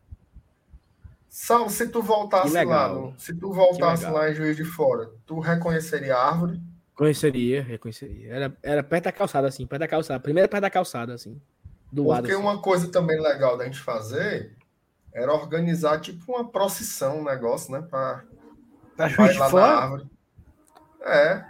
Saulo, 1.27 1.69
se 1.69 1.89
tu 1.89 2.01
voltasse 2.01 2.63
lá, 2.63 2.88
no- 2.88 3.13
se 3.17 3.34
tu 3.35 3.51
voltasse 3.51 4.05
lá 4.05 4.31
em 4.31 4.34
Juiz 4.34 4.55
de 4.55 4.63
Fora, 4.63 5.09
tu 5.25 5.41
reconheceria 5.41 6.15
a 6.15 6.25
árvore? 6.30 6.61
Conheceria, 6.95 7.61
reconheceria. 7.63 8.31
Era, 8.31 8.57
era 8.63 8.81
perto 8.81 9.03
da 9.05 9.11
calçada, 9.11 9.47
assim, 9.49 9.67
perto 9.67 9.81
da 9.81 9.88
calçada. 9.89 10.21
Primeiro 10.21 10.47
perto 10.47 10.61
da 10.61 10.69
calçada, 10.69 11.13
assim. 11.13 11.41
Do 11.93 12.07
lado. 12.07 12.23
Porque 12.23 12.33
assim. 12.33 12.41
uma 12.41 12.59
coisa 12.59 12.91
também 12.91 13.21
legal 13.21 13.55
da 13.55 13.65
gente 13.65 13.79
fazer 13.79 14.57
era 15.13 15.31
organizar 15.31 16.01
tipo 16.01 16.31
uma 16.31 16.43
procissão, 16.49 17.19
um 17.19 17.23
negócio, 17.23 17.71
né? 17.71 17.83
Pra 17.87 18.23
de 18.97 19.37
lá 19.37 19.51
na 19.51 19.61
árvore. 19.63 20.09
É, 21.01 21.45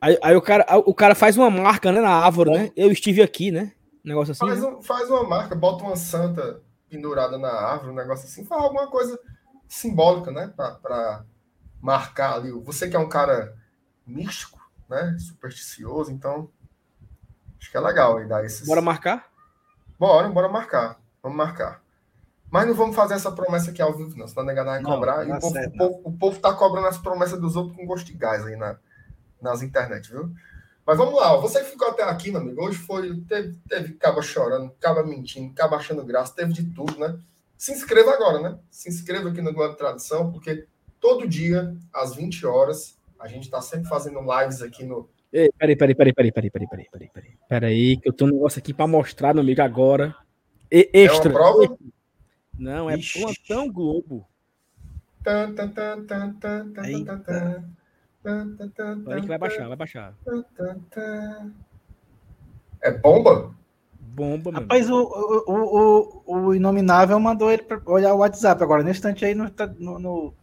Aí, 0.00 0.18
aí 0.22 0.36
o, 0.36 0.42
cara, 0.42 0.66
o 0.84 0.92
cara 0.92 1.14
faz 1.14 1.36
uma 1.36 1.48
marca, 1.48 1.90
né, 1.92 2.00
na 2.00 2.10
árvore, 2.10 2.50
né? 2.50 2.72
Eu 2.76 2.90
estive 2.92 3.22
aqui, 3.22 3.50
né? 3.50 3.72
Um 4.04 4.08
negócio 4.08 4.32
assim. 4.32 4.46
faz, 4.46 4.60
né? 4.60 4.68
um- 4.68 4.82
faz 4.82 5.08
uma 5.08 5.24
marca, 5.24 5.54
bota 5.54 5.84
uma 5.84 5.96
santa 5.96 6.60
pendurada 6.90 7.38
na 7.38 7.48
árvore, 7.48 7.92
um 7.92 7.94
negócio 7.94 8.26
assim, 8.26 8.44
faz 8.44 8.62
alguma 8.62 8.88
coisa 8.88 9.18
simbólica, 9.66 10.30
né? 10.30 10.52
Pra, 10.54 10.72
pra 10.72 11.24
marcar 11.80 12.34
ali. 12.34 12.50
Você 12.50 12.88
que 12.90 12.96
é 12.96 12.98
um 12.98 13.08
cara 13.08 13.56
místico, 14.06 14.60
né? 14.90 15.16
Supersticioso, 15.18 16.12
então 16.12 16.50
acho 17.58 17.70
que 17.70 17.76
é 17.76 17.80
legal 17.80 18.18
aí 18.18 18.28
dar 18.28 18.44
esses. 18.44 18.66
Bora 18.66 18.82
marcar? 18.82 19.35
Bora, 19.98 20.28
bora 20.28 20.48
marcar. 20.48 21.00
Vamos 21.22 21.36
marcar. 21.36 21.82
Mas 22.50 22.66
não 22.66 22.74
vamos 22.74 22.94
fazer 22.94 23.14
essa 23.14 23.32
promessa 23.32 23.70
aqui 23.70 23.82
ao 23.82 23.94
vivo, 23.94 24.16
não. 24.16 24.28
Senão 24.28 24.42
a 24.42 24.46
negada 24.46 24.70
vai 24.70 24.80
Não, 24.80 24.90
cobrar. 24.90 25.26
e 25.26 25.32
o 25.32 25.40
povo, 25.40 25.52
certo, 25.52 25.74
o, 25.74 25.78
povo, 25.78 26.00
o 26.04 26.12
povo 26.12 26.40
tá 26.40 26.52
cobrando 26.52 26.86
as 26.86 26.98
promessas 26.98 27.40
dos 27.40 27.56
outros 27.56 27.76
com 27.76 27.86
gosto 27.86 28.06
de 28.06 28.14
gás 28.14 28.46
aí 28.46 28.56
na, 28.56 28.78
nas 29.40 29.62
internet, 29.62 30.10
viu? 30.10 30.30
Mas 30.86 30.96
vamos 30.96 31.14
lá, 31.14 31.34
ó. 31.34 31.40
você 31.40 31.64
que 31.64 31.70
ficou 31.70 31.88
até 31.88 32.04
aqui, 32.04 32.30
meu 32.30 32.40
amigo, 32.40 32.62
hoje 32.64 32.78
foi. 32.78 33.20
Teve, 33.22 33.58
teve 33.68 33.94
caba 33.94 34.22
chorando, 34.22 34.72
caba 34.78 35.02
mentindo, 35.02 35.52
caba 35.52 35.76
achando 35.76 36.04
graça, 36.04 36.34
teve 36.34 36.52
de 36.52 36.64
tudo, 36.70 36.96
né? 36.98 37.18
Se 37.58 37.72
inscreva 37.72 38.12
agora, 38.12 38.40
né? 38.40 38.58
Se 38.70 38.88
inscreva 38.88 39.30
aqui 39.30 39.42
no 39.42 39.52
de 39.52 39.76
Tradição, 39.76 40.30
porque 40.30 40.66
todo 41.00 41.26
dia, 41.26 41.76
às 41.92 42.14
20 42.14 42.46
horas, 42.46 42.96
a 43.18 43.26
gente 43.26 43.50
tá 43.50 43.60
sempre 43.60 43.88
fazendo 43.88 44.20
lives 44.20 44.62
aqui 44.62 44.84
no, 44.84 45.08
Ei, 45.36 45.50
peraí, 45.58 45.76
peraí, 45.76 45.94
peraí, 45.94 46.12
peraí, 46.14 46.32
peraí, 46.32 46.50
peraí, 46.50 46.66
peraí, 46.66 46.88
peraí, 46.90 47.10
peraí. 47.12 47.38
Peraí, 47.46 47.96
que 47.98 48.08
eu 48.08 48.12
tenho 48.14 48.30
um 48.30 48.34
negócio 48.36 48.58
aqui 48.58 48.72
pra 48.72 48.86
mostrar, 48.86 49.34
meu 49.34 49.42
amigo, 49.42 49.60
agora. 49.60 50.16
E- 50.72 50.88
É 50.94 51.02
uma 51.02 51.12
extra. 51.12 51.30
prova? 51.30 51.76
Não, 52.58 52.88
é 52.88 52.96
Ixi. 52.96 53.20
plantão 53.20 53.70
Globo. 53.70 54.26
Tan, 55.22 55.54
tan, 55.54 55.68
tan, 55.68 56.04
tan, 56.06 56.32
tan, 56.40 56.72
tan, 56.72 56.84
Eita. 56.86 57.18
tan, 57.18 57.22
tan, 58.22 58.56
tan, 58.56 58.70
tan, 58.70 58.70
tan, 59.02 59.12
Aí 59.12 59.20
que 59.20 59.28
vai 59.28 59.36
baixar, 59.36 59.68
vai 59.68 59.76
baixar. 59.76 60.14
É 62.80 62.90
bomba? 62.92 63.54
Bomba, 64.00 64.50
meu. 64.52 64.60
Rapaz, 64.62 64.88
o, 64.88 64.96
o, 64.96 66.22
o, 66.24 66.46
o, 66.46 66.54
Inominável 66.54 67.20
mandou 67.20 67.52
ele 67.52 67.62
pra 67.62 67.78
olhar 67.84 68.14
o 68.14 68.18
WhatsApp 68.18 68.62
agora, 68.62 68.82
nesse 68.82 69.00
instante 69.00 69.22
aí 69.22 69.34
no, 69.34 69.50
tá- 69.50 69.66
no, 69.66 69.98
no, 69.98 70.34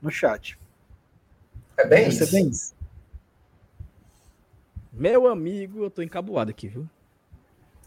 no 0.00 0.10
chat. 0.10 0.56
É 1.76 1.84
bem 1.84 2.08
isso. 2.08 2.30
bem 2.30 2.48
isso. 2.48 2.72
Meu 4.94 5.26
amigo, 5.28 5.84
eu 5.84 5.90
tô 5.90 6.02
encabuado 6.02 6.50
aqui, 6.50 6.68
viu? 6.68 6.88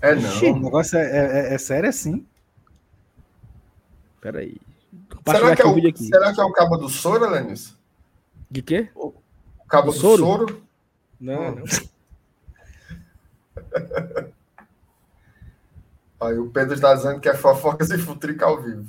É 0.02 0.14
Ixi, 0.14 0.46
o 0.48 0.56
não. 0.56 0.64
negócio 0.64 0.98
é, 0.98 1.50
é- 1.50 1.54
é 1.54 1.58
sério 1.58 1.90
assim. 1.90 2.26
Pera 4.22 4.40
aí. 4.40 4.58
Compartilhar 5.16 5.46
Será 5.48 5.56
que, 5.56 5.62
é 5.62 5.66
o 5.66 5.70
o, 5.72 5.76
vídeo 5.76 5.90
aqui. 5.90 6.04
será 6.08 6.34
que 6.34 6.40
é 6.40 6.44
o 6.44 6.52
cabo 6.52 6.78
do 6.78 6.90
soro, 6.90 7.30
Lenilson? 7.30 7.74
De 8.52 8.62
quê? 8.62 8.90
O 8.96 9.14
cabo 9.68 9.88
Do 9.92 9.94
do 9.94 10.00
soro? 10.00 10.24
soro? 10.24 10.64
Não, 11.20 11.50
Hum. 11.50 11.56
não. 11.56 11.64
Aí 16.20 16.38
o 16.38 16.50
Pedro 16.50 16.74
está 16.74 16.94
dizendo 16.96 17.20
que 17.20 17.30
é 17.30 17.34
fofocas 17.36 17.90
e 17.92 17.98
futrica 17.98 18.46
ao 18.46 18.62
vivo. 18.62 18.86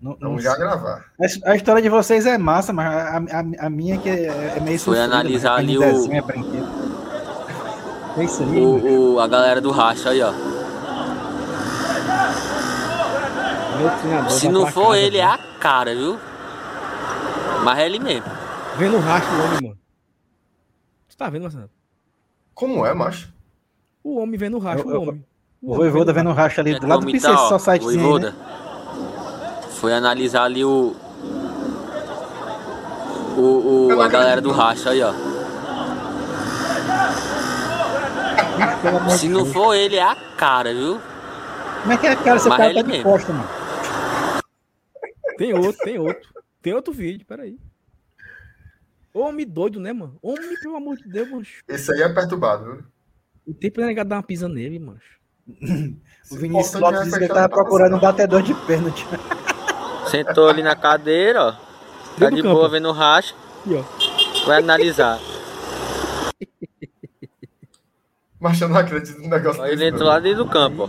Não- 0.00 0.12
não 0.12 0.30
Vamos 0.30 0.42
já 0.42 0.56
gravar. 0.56 1.10
A, 1.18 1.50
a 1.52 1.56
história 1.56 1.80
de 1.80 1.88
vocês 1.88 2.26
é 2.26 2.36
massa, 2.36 2.72
mas 2.72 2.86
a, 2.92 3.16
a, 3.18 3.66
a 3.66 3.70
minha 3.70 3.98
que 3.98 4.08
é, 4.08 4.26
é 4.56 4.60
meio 4.60 4.78
Fui 4.78 4.96
sofrida, 4.96 5.04
analisar 5.04 5.52
né? 5.54 5.58
ali 5.60 5.78
o- 5.78 5.80
desenho, 5.80 6.22
é. 8.16 8.20
É 8.20 8.24
isso 8.24 8.42
aí, 8.42 8.48
mano. 8.48 8.86
O, 8.86 9.14
o- 9.14 9.20
a 9.20 9.26
galera 9.26 9.60
do 9.60 9.70
racha 9.70 10.10
aí, 10.10 10.22
ó. 10.22 10.32
Se 14.28 14.48
não 14.48 14.62
pra 14.62 14.72
for 14.72 14.86
casa, 14.88 14.98
ele, 14.98 15.18
é 15.18 15.24
a 15.24 15.38
cara, 15.58 15.94
viu? 15.94 16.18
Mas 17.64 17.78
é 17.78 17.86
ele 17.86 17.98
mesmo. 17.98 18.26
Vendo 18.76 18.96
o 18.96 19.00
rastro 19.00 19.36
do 19.36 19.42
homem, 19.44 19.62
mano. 19.62 19.78
Tu 21.08 21.16
tá 21.16 21.28
vendo, 21.30 21.42
Marcelo? 21.42 21.70
Como 22.54 22.84
é, 22.86 22.94
macho? 22.94 23.32
O 24.04 24.18
homem 24.20 24.38
vendo 24.38 24.56
o 24.56 24.60
rastro, 24.60 24.88
Eu- 24.88 24.92
o 24.92 24.94
eu- 25.04 25.08
homem. 25.08 25.24
O 25.64 25.74
Voivoda 25.76 26.12
vendo 26.12 26.28
o 26.30 26.32
racha 26.32 26.60
ali 26.60 26.72
Quer 26.72 26.80
do 26.80 26.86
lado 26.88 27.00
do 27.06 27.12
PC, 27.12 27.26
só 27.28 27.56
sitezinho 27.58 27.90
aí, 27.90 27.96
Voivoda? 27.98 28.30
né? 28.30 28.36
Foi 29.80 29.92
analisar 29.94 30.42
ali 30.44 30.64
o. 30.64 30.94
O, 33.36 33.88
o- 33.94 34.02
a 34.02 34.08
galera 34.08 34.40
do 34.40 34.50
racha 34.50 34.90
aí, 34.90 35.00
ó. 35.02 35.12
Se 39.18 39.28
não 39.28 39.42
Deus. 39.42 39.52
for 39.52 39.74
ele, 39.74 39.96
é 39.96 40.02
a 40.02 40.14
cara, 40.36 40.72
viu? 40.74 41.00
Como 41.82 41.92
é 41.92 41.96
que 41.96 42.06
é, 42.06 42.16
cara? 42.16 42.38
Seu 42.38 42.48
Mas 42.50 42.58
cara 42.58 42.70
ele 42.70 42.74
tá 42.74 42.82
de 42.82 42.88
mesmo. 42.88 43.04
costa, 43.04 43.32
mano. 43.32 43.48
Tem 45.36 45.54
outro, 45.54 45.84
tem 45.84 45.98
outro. 45.98 46.28
Tem 46.62 46.72
outro 46.74 46.92
vídeo, 46.92 47.26
peraí. 47.26 47.58
Homem 49.14 49.46
doido, 49.46 49.80
né, 49.80 49.92
mano? 49.92 50.16
Homem, 50.22 50.56
pelo 50.60 50.76
amor 50.76 50.96
de 50.96 51.08
Deus, 51.08 51.28
mano. 51.30 51.46
Esse 51.68 51.92
aí 51.92 52.02
é 52.02 52.08
perturbado, 52.08 52.64
viu? 52.64 52.84
O 53.46 53.52
tempo 53.52 53.80
é 53.80 53.86
negado 53.86 54.08
dar 54.08 54.16
uma 54.16 54.22
pisa 54.22 54.48
nele, 54.48 54.78
mano. 54.78 55.00
O 56.30 56.36
Vinícius 56.36 56.80
Lopes 56.80 57.00
é 57.00 57.04
disse 57.04 57.18
que 57.18 57.24
ele 57.24 57.34
tava 57.34 57.46
a 57.46 57.48
procurando 57.48 57.96
um 57.96 58.00
batedor 58.00 58.42
de 58.42 58.54
pênalti. 58.54 59.04
Sentou 60.08 60.48
ali 60.48 60.62
na 60.62 60.74
cadeira, 60.76 61.42
ó. 61.42 61.52
Tá 62.18 62.30
de 62.30 62.42
campo. 62.42 62.54
boa 62.54 62.68
vendo 62.70 62.88
o 62.88 62.92
racha. 62.92 63.34
Aqui, 63.60 63.74
ó. 63.74 64.46
Vai 64.46 64.60
analisar. 64.60 65.18
Mas 68.42 68.60
eu 68.60 68.68
não 68.68 68.76
acredito 68.76 69.22
no 69.22 69.28
negócio 69.28 69.62
Aí 69.62 69.70
ele 69.70 69.86
entrou 69.86 70.08
lá 70.08 70.18
dentro 70.18 70.42
do 70.42 70.50
campo, 70.50 70.82
ó. 70.82 70.88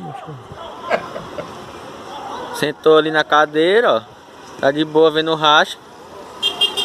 Sentou 2.55 2.97
ali 2.97 3.11
na 3.11 3.23
cadeira, 3.23 3.91
ó. 3.91 4.01
Tá 4.59 4.71
de 4.71 4.84
boa 4.84 5.11
vendo 5.11 5.30
o 5.30 5.35
racha. 5.35 5.77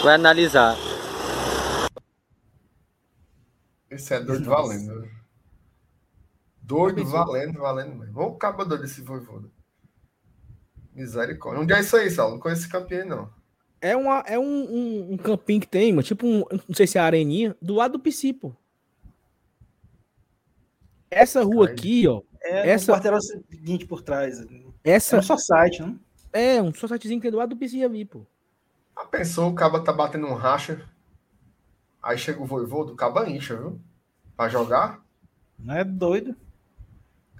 Vai 0.02 0.16
analisar. 0.16 0.76
Esse 3.90 4.12
é 4.12 4.20
doido 4.20 4.44
valendo. 4.44 5.00
viu? 5.00 5.10
Doido 6.60 7.02
valendo, 7.06 7.58
valendo 7.60 7.94
mesmo. 7.94 8.12
Vamos 8.12 8.34
acabar 8.34 8.64
doido 8.64 8.82
desse 8.82 9.00
voivoda. 9.00 9.48
Misericórdia. 10.94 11.62
Onde 11.62 11.72
é 11.72 11.80
isso 11.80 11.96
aí, 11.96 12.10
Saulo? 12.10 12.34
Não 12.34 12.40
conheço 12.40 12.60
esse 12.60 12.70
campeão, 12.70 13.00
aí, 13.00 13.08
não. 13.08 13.30
É, 13.80 13.96
uma, 13.96 14.22
é 14.26 14.38
um, 14.38 14.44
um, 14.44 15.12
um 15.12 15.16
campinho 15.16 15.62
que 15.62 15.68
tem, 15.68 15.92
mano. 15.92 16.02
Tipo 16.02 16.26
um. 16.26 16.44
Não 16.68 16.74
sei 16.74 16.86
se 16.86 16.98
é 16.98 17.00
a 17.00 17.04
areninha. 17.04 17.56
Do 17.62 17.76
lado 17.76 17.96
do 17.96 18.34
pô. 18.34 18.54
Essa 21.10 21.42
rua 21.42 21.66
aqui, 21.66 22.06
ó. 22.06 22.22
É, 22.40 22.70
Essa- 22.70 22.92
o 22.92 22.94
quarteirão 22.94 23.20
seguinte 23.20 23.86
por 23.86 24.02
trás. 24.02 24.44
Essa 24.84 25.16
É 25.16 25.18
um 25.18 25.22
só 25.22 25.36
site, 25.36 25.80
não? 25.82 25.98
é 26.32 26.62
um 26.62 26.72
societyzinho 26.72 27.18
que 27.20 27.22
tem 27.24 27.30
do 27.32 27.38
lado 27.38 27.50
do 27.50 27.56
PC 27.56 27.82
ali, 27.82 28.04
pô. 28.04 28.22
Ah, 28.94 29.04
pensou, 29.04 29.48
o 29.50 29.54
caba 29.54 29.80
tá 29.82 29.92
batendo 29.92 30.26
um 30.26 30.34
racha. 30.34 30.88
Aí 32.02 32.16
chega 32.18 32.40
o 32.42 32.46
voivodo, 32.46 32.92
o 32.92 32.96
caba 32.96 33.28
incha, 33.28 33.56
viu? 33.56 33.80
Pra 34.36 34.48
jogar, 34.48 35.00
Não 35.58 35.74
é 35.74 35.84
doido. 35.84 36.36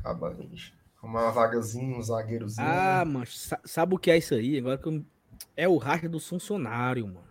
caba 0.03 0.35
incha. 0.41 0.73
Uma 1.03 1.31
vagazinha, 1.31 1.97
um 1.97 2.03
zagueirozinho. 2.03 2.67
Ah, 2.67 3.05
mano. 3.05 3.27
sa- 3.27 3.61
Sabe 3.65 3.95
o 3.95 3.99
que 3.99 4.11
é 4.11 4.19
isso 4.19 4.35
aí? 4.35 4.59
Agora 4.59 4.77
que 4.79 4.89
eu... 4.89 5.05
É 5.57 5.69
o 5.69 5.77
racha 5.77 6.09
dos 6.09 6.29
funcionários, 6.29 7.07
mano. 7.07 7.27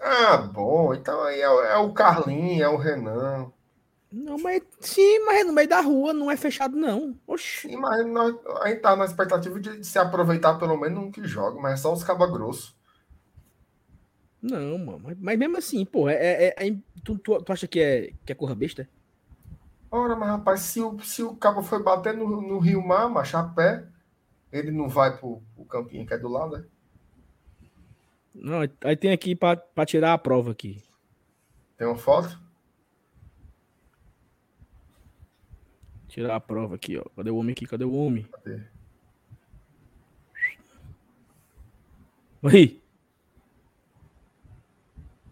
Ah, 0.00 0.36
bom. 0.36 0.94
Então 0.94 1.22
aí 1.24 1.40
é, 1.40 1.48
o- 1.50 1.62
é 1.64 1.76
o 1.78 1.92
Carlinho, 1.92 2.62
é 2.62 2.68
o 2.68 2.76
Renan. 2.76 3.50
Não, 4.16 4.38
mas 4.38 4.62
sim, 4.78 5.18
mas 5.26 5.40
é 5.40 5.44
no 5.44 5.52
meio 5.52 5.68
da 5.68 5.80
rua, 5.80 6.12
não 6.12 6.30
é 6.30 6.36
fechado, 6.36 6.76
não. 6.76 7.18
Oxi. 7.26 7.68
Sim, 7.68 7.76
mas 7.76 8.06
nós, 8.06 8.32
a 8.62 8.68
gente 8.68 8.80
tá 8.80 8.94
na 8.94 9.04
expectativa 9.04 9.58
de 9.58 9.84
se 9.84 9.98
aproveitar 9.98 10.54
pelo 10.56 10.76
menos 10.76 11.02
um 11.02 11.10
que 11.10 11.26
joga, 11.26 11.60
mas 11.60 11.72
é 11.74 11.76
só 11.78 11.92
os 11.92 12.04
caba 12.04 12.30
grosso. 12.30 12.76
Não, 14.40 14.78
mano. 14.78 15.00
Mas, 15.02 15.18
mas 15.18 15.38
mesmo 15.38 15.56
assim, 15.58 15.84
pô, 15.84 16.08
é, 16.08 16.14
é- 16.14 16.54
é- 16.68 16.76
tu, 17.02 17.18
tu, 17.18 17.42
tu 17.42 17.52
acha 17.52 17.66
que 17.66 17.80
é, 17.80 18.12
que 18.24 18.30
é 18.30 18.34
corra 18.36 18.54
besta? 18.54 18.88
Ora, 19.90 20.14
mas 20.14 20.28
rapaz, 20.28 20.60
se 20.60 20.80
o, 20.80 20.96
se 21.00 21.22
o 21.24 21.34
cabo 21.34 21.62
foi 21.62 21.82
bater 21.82 22.16
no, 22.16 22.40
no 22.40 22.58
Rio 22.60 22.86
Mar, 22.86 23.08
macho, 23.08 23.36
a 23.36 23.42
pé, 23.42 23.84
ele 24.52 24.70
não 24.70 24.88
vai 24.88 25.16
pro, 25.18 25.42
pro 25.56 25.64
campinho 25.64 26.06
que 26.06 26.14
é 26.14 26.18
do 26.18 26.28
lado, 26.28 26.56
né? 26.58 26.64
Não, 28.32 28.60
aí 28.82 28.96
tem 28.96 29.10
aqui 29.12 29.34
pra, 29.34 29.56
pra 29.56 29.84
tirar 29.86 30.12
a 30.12 30.18
prova 30.18 30.52
aqui. 30.52 30.80
Tem 31.76 31.86
uma 31.86 31.96
foto? 31.96 32.43
Tirar 36.14 36.36
a 36.36 36.40
prova 36.40 36.76
aqui, 36.76 36.96
ó. 36.96 37.02
Cadê 37.16 37.28
o 37.30 37.36
homem 37.36 37.50
aqui? 37.50 37.66
Cadê 37.66 37.82
o 37.84 37.92
homem? 37.92 38.22
Cadê? 38.22 38.60
Aí. 42.44 42.80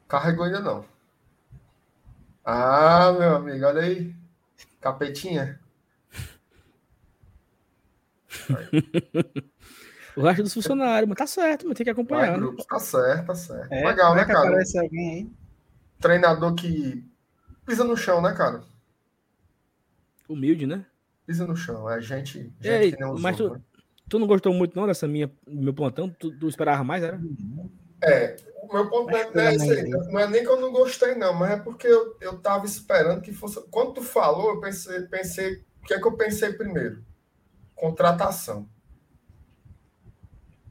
Carregou 0.09 0.45
ainda 0.45 0.59
não. 0.59 0.85
Ah, 2.45 3.13
meu 3.13 3.37
amigo, 3.37 3.65
olha 3.65 3.83
aí. 3.83 4.13
Capetinha. 4.81 5.61
O 10.15 10.21
resto 10.21 10.43
dos 10.43 10.53
funcionários, 10.53 11.09
mas 11.09 11.17
tá 11.17 11.27
certo, 11.27 11.67
mas 11.67 11.75
tem 11.75 11.87
que 11.87 11.93
Vai, 11.95 12.03
acompanhar. 12.03 12.33
né? 12.33 12.37
grupos. 12.37 12.67
Tá 12.67 12.79
certo, 12.79 13.27
tá 13.29 13.35
certo. 13.35 13.73
É, 13.73 13.87
Legal, 13.87 14.15
né, 14.15 14.27
cara? 14.27 14.41
aparece 14.41 14.79
alguém 14.79 15.11
aí? 15.11 15.33
Treinador 15.99 16.55
que 16.55 17.03
pisa 17.65 17.83
no 17.83 17.97
chão, 17.97 18.21
né, 18.21 18.35
cara? 18.35 18.63
Humilde, 20.29 20.67
né? 20.67 20.85
Pisa 21.27 21.47
no 21.47 21.57
chão. 21.57 21.89
É 21.89 22.01
gente, 22.01 22.53
gente 22.61 22.69
Ei, 22.69 22.93
que 22.93 23.01
nem 23.01 23.13
os 23.13 23.21
mas 23.21 23.37
tu- 23.37 23.61
Tu 24.09 24.19
não 24.19 24.27
gostou 24.27 24.53
muito, 24.53 24.77
não, 24.77 24.87
dessa 24.87 25.09
minha 25.09 25.31
meu 25.47 25.73
plantão? 25.73 26.11
Tu, 26.11 26.31
tu 26.39 26.47
esperava 26.49 26.85
mais, 26.85 27.03
era? 27.03 27.17
né? 27.17 27.71
É, 28.03 28.37
o 28.63 28.73
meu 28.73 28.91
ponto 28.91 29.11
não 29.11 29.17
é, 29.17 29.31
não 29.31 29.41
é 29.43 29.49
aí, 29.49 29.59
mais 29.59 30.07
não 30.09 30.21
é 30.21 30.29
nem 30.29 30.43
que 30.43 30.49
eu 30.51 30.61
não 30.61 30.73
gostei, 30.73 31.15
não, 31.15 31.33
mas 31.33 31.53
é 31.53 31.57
porque 31.57 31.87
eu, 31.87 32.17
eu 32.21 32.39
tava 32.39 32.67
esperando 32.67 33.23
que 33.23 33.33
fosse. 33.33 33.61
Quando 33.71 33.95
tu 33.95 34.03
falou, 34.03 34.51
eu 34.51 34.61
pensei, 34.61 35.01
pensei. 35.03 35.65
O 35.83 35.87
que 35.87 35.95
é 35.95 36.01
que 36.01 36.07
eu 36.07 36.17
pensei 36.17 36.53
primeiro? 36.53 37.03
Contratação. 37.75 38.69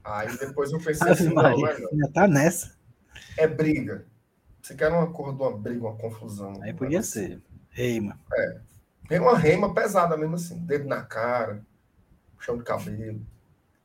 Aí 0.04 0.36
depois 0.38 0.72
eu 0.72 0.80
pensei 0.80 1.10
Ave 1.10 1.12
assim, 1.12 1.34
não, 1.34 1.36
Maria, 1.36 1.58
não 1.58 1.68
é, 1.68 1.80
não. 1.80 1.90
ainda 1.92 2.12
tá 2.12 2.28
nessa. 2.28 2.76
é 3.38 3.48
briga. 3.48 4.06
Você 4.62 4.76
quer 4.76 4.90
uma 4.92 5.12
cor 5.12 5.36
de 5.36 5.42
uma 5.42 5.58
briga, 5.58 5.82
uma 5.88 5.96
confusão. 5.98 6.54
Aí 6.62 6.74
podia 6.74 7.00
negócio 7.00 7.22
assim. 7.22 7.28
ser. 7.28 7.42
Reima. 7.70 8.20
Tem 9.12 9.20
uma 9.20 9.38
rema 9.38 9.74
pesada 9.74 10.16
mesmo 10.16 10.36
assim, 10.36 10.58
dedo 10.60 10.88
na 10.88 11.02
cara, 11.02 11.62
chão 12.40 12.58
de 12.58 12.64
cabelo. 12.64 13.20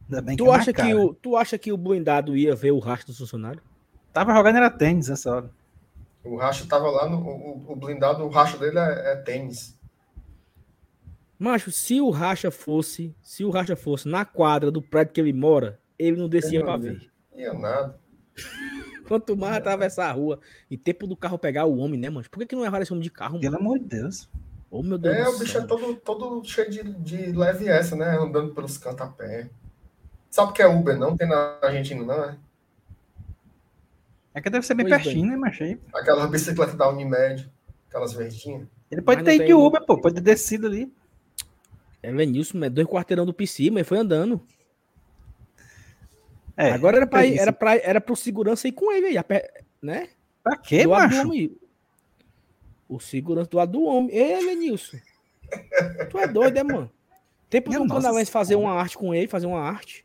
Ainda 0.04 0.22
bem 0.22 0.36
que 0.36 0.44
Tu 0.44 0.46
é 0.48 0.52
na 0.52 0.56
acha, 0.56 0.72
que 0.72 0.82
cara. 0.82 0.96
o, 0.96 1.14
tu 1.14 1.36
acha 1.36 1.58
que 1.58 1.72
o 1.72 1.76
blindado 1.76 2.36
ia 2.36 2.54
ver 2.54 2.70
o 2.70 2.78
rastro 2.78 3.08
dos 3.08 3.18
funcionários? 3.18 3.60
Tava 4.12 4.32
jogando 4.32 4.54
era 4.54 4.70
tênis 4.70 5.10
essa 5.10 5.34
hora. 5.34 5.50
O 6.22 6.36
racha 6.36 6.64
tava 6.68 6.88
lá, 6.88 7.08
no, 7.08 7.18
o, 7.18 7.72
o 7.72 7.74
blindado, 7.74 8.22
o 8.22 8.28
racha 8.28 8.56
dele 8.56 8.78
é, 8.78 9.14
é 9.14 9.16
tênis. 9.16 9.76
Macho, 11.36 11.72
se 11.72 12.00
o 12.00 12.10
racha 12.10 12.52
fosse, 12.52 13.12
se 13.20 13.44
o 13.44 13.50
racha 13.50 13.74
fosse 13.74 14.06
na 14.06 14.24
quadra 14.24 14.70
do 14.70 14.80
prédio 14.80 15.12
que 15.12 15.20
ele 15.20 15.32
mora, 15.32 15.80
ele 15.98 16.16
não 16.16 16.28
descia 16.28 16.62
não 16.62 16.78
ver. 16.78 17.10
Ia 17.34 17.52
nada. 17.52 17.98
Quanto 19.08 19.36
mais 19.36 19.56
atravessar 19.56 20.08
a 20.08 20.12
rua 20.12 20.38
e 20.70 20.78
tempo 20.78 21.04
do 21.04 21.16
carro 21.16 21.36
pegar 21.36 21.64
o 21.64 21.78
homem, 21.78 21.98
né, 21.98 22.08
mano? 22.08 22.24
Por 22.30 22.38
que, 22.38 22.46
que 22.46 22.54
não 22.54 22.62
levaram 22.62 22.84
esse 22.84 22.92
homem 22.92 23.02
de 23.02 23.10
carro, 23.10 23.32
mano? 23.32 23.40
Pelo 23.40 23.56
amor 23.56 23.80
de 23.80 23.86
Deus. 23.86 24.30
Ô, 24.78 24.82
meu 24.82 24.98
Deus 24.98 25.16
É, 25.16 25.24
do 25.24 25.30
o 25.30 25.38
bicho 25.38 25.52
céu. 25.52 25.62
é 25.62 25.66
todo, 25.66 25.96
todo 25.96 26.44
cheio 26.44 26.70
de, 26.70 26.82
de 26.82 27.32
leve 27.32 27.68
essa, 27.68 27.96
né? 27.96 28.16
Andando 28.18 28.54
pelos 28.54 28.76
cantapé. 28.78 29.48
Sabe 30.30 30.50
o 30.50 30.52
que 30.52 30.62
é 30.62 30.66
Uber? 30.66 30.98
Não 30.98 31.16
tem 31.16 31.28
na 31.28 31.58
Argentina, 31.62 32.04
não, 32.04 32.24
é? 32.24 32.38
É 34.34 34.40
que 34.40 34.50
deve 34.50 34.66
ser 34.66 34.74
bem 34.74 34.86
Pois 34.86 35.02
pertinho, 35.02 35.26
né, 35.30 35.36
macho? 35.36 35.62
Aí 35.64 35.80
Aquela 35.94 36.26
bicicleta 36.26 36.76
da 36.76 36.88
Unimed, 36.90 37.50
aquelas 37.88 38.12
verdinhas. 38.12 38.68
Ele 38.90 39.00
pode 39.02 39.22
Mas 39.22 39.24
ter 39.24 39.36
ido 39.36 39.44
de 39.46 39.54
Uber, 39.54 39.84
pô. 39.86 39.98
Pode 40.00 40.16
ter 40.16 40.20
descido 40.20 40.66
ali. 40.66 40.92
É 42.02 42.10
Lenilson, 42.10 42.62
é 42.62 42.70
dois 42.70 42.86
quarteirão 42.86 43.24
do 43.24 43.32
PC, 43.32 43.70
mas 43.70 43.86
foi 43.88 43.98
andando. 43.98 44.40
É, 46.56 46.70
Agora 46.72 46.98
era, 46.98 47.06
pra 47.06 47.20
ir, 47.24 47.28
preguiça. 47.28 47.42
era, 47.42 47.52
pra, 47.52 47.76
era 47.76 48.00
pro 48.00 48.14
segurança 48.16 48.68
ir 48.68 48.72
com 48.72 48.92
ele 48.92 49.06
aí, 49.06 49.18
a 49.18 49.24
pé- 49.24 49.62
né? 49.82 50.08
Pra 50.42 50.56
quê, 50.56 50.84
do 50.84 50.90
macho? 50.90 51.20
homem. 51.22 51.56
O 52.88 53.00
segurança 53.00 53.50
do 53.50 53.56
lado 53.56 53.72
do 53.72 53.82
homem. 53.82 54.14
Ei, 54.14 54.44
Lenilson. 54.44 54.98
tu 56.10 56.18
é 56.18 56.26
doido, 56.26 56.56
é, 56.56 56.62
mano? 56.62 56.90
Tempo 57.48 57.70
do 57.70 57.86
Canalense 57.86 58.30
fazer 58.30 58.56
uma 58.56 58.72
arte 58.72 58.98
com 58.98 59.14
ele, 59.14 59.28
fazer 59.28 59.46
uma 59.46 59.60
arte. 59.60 60.04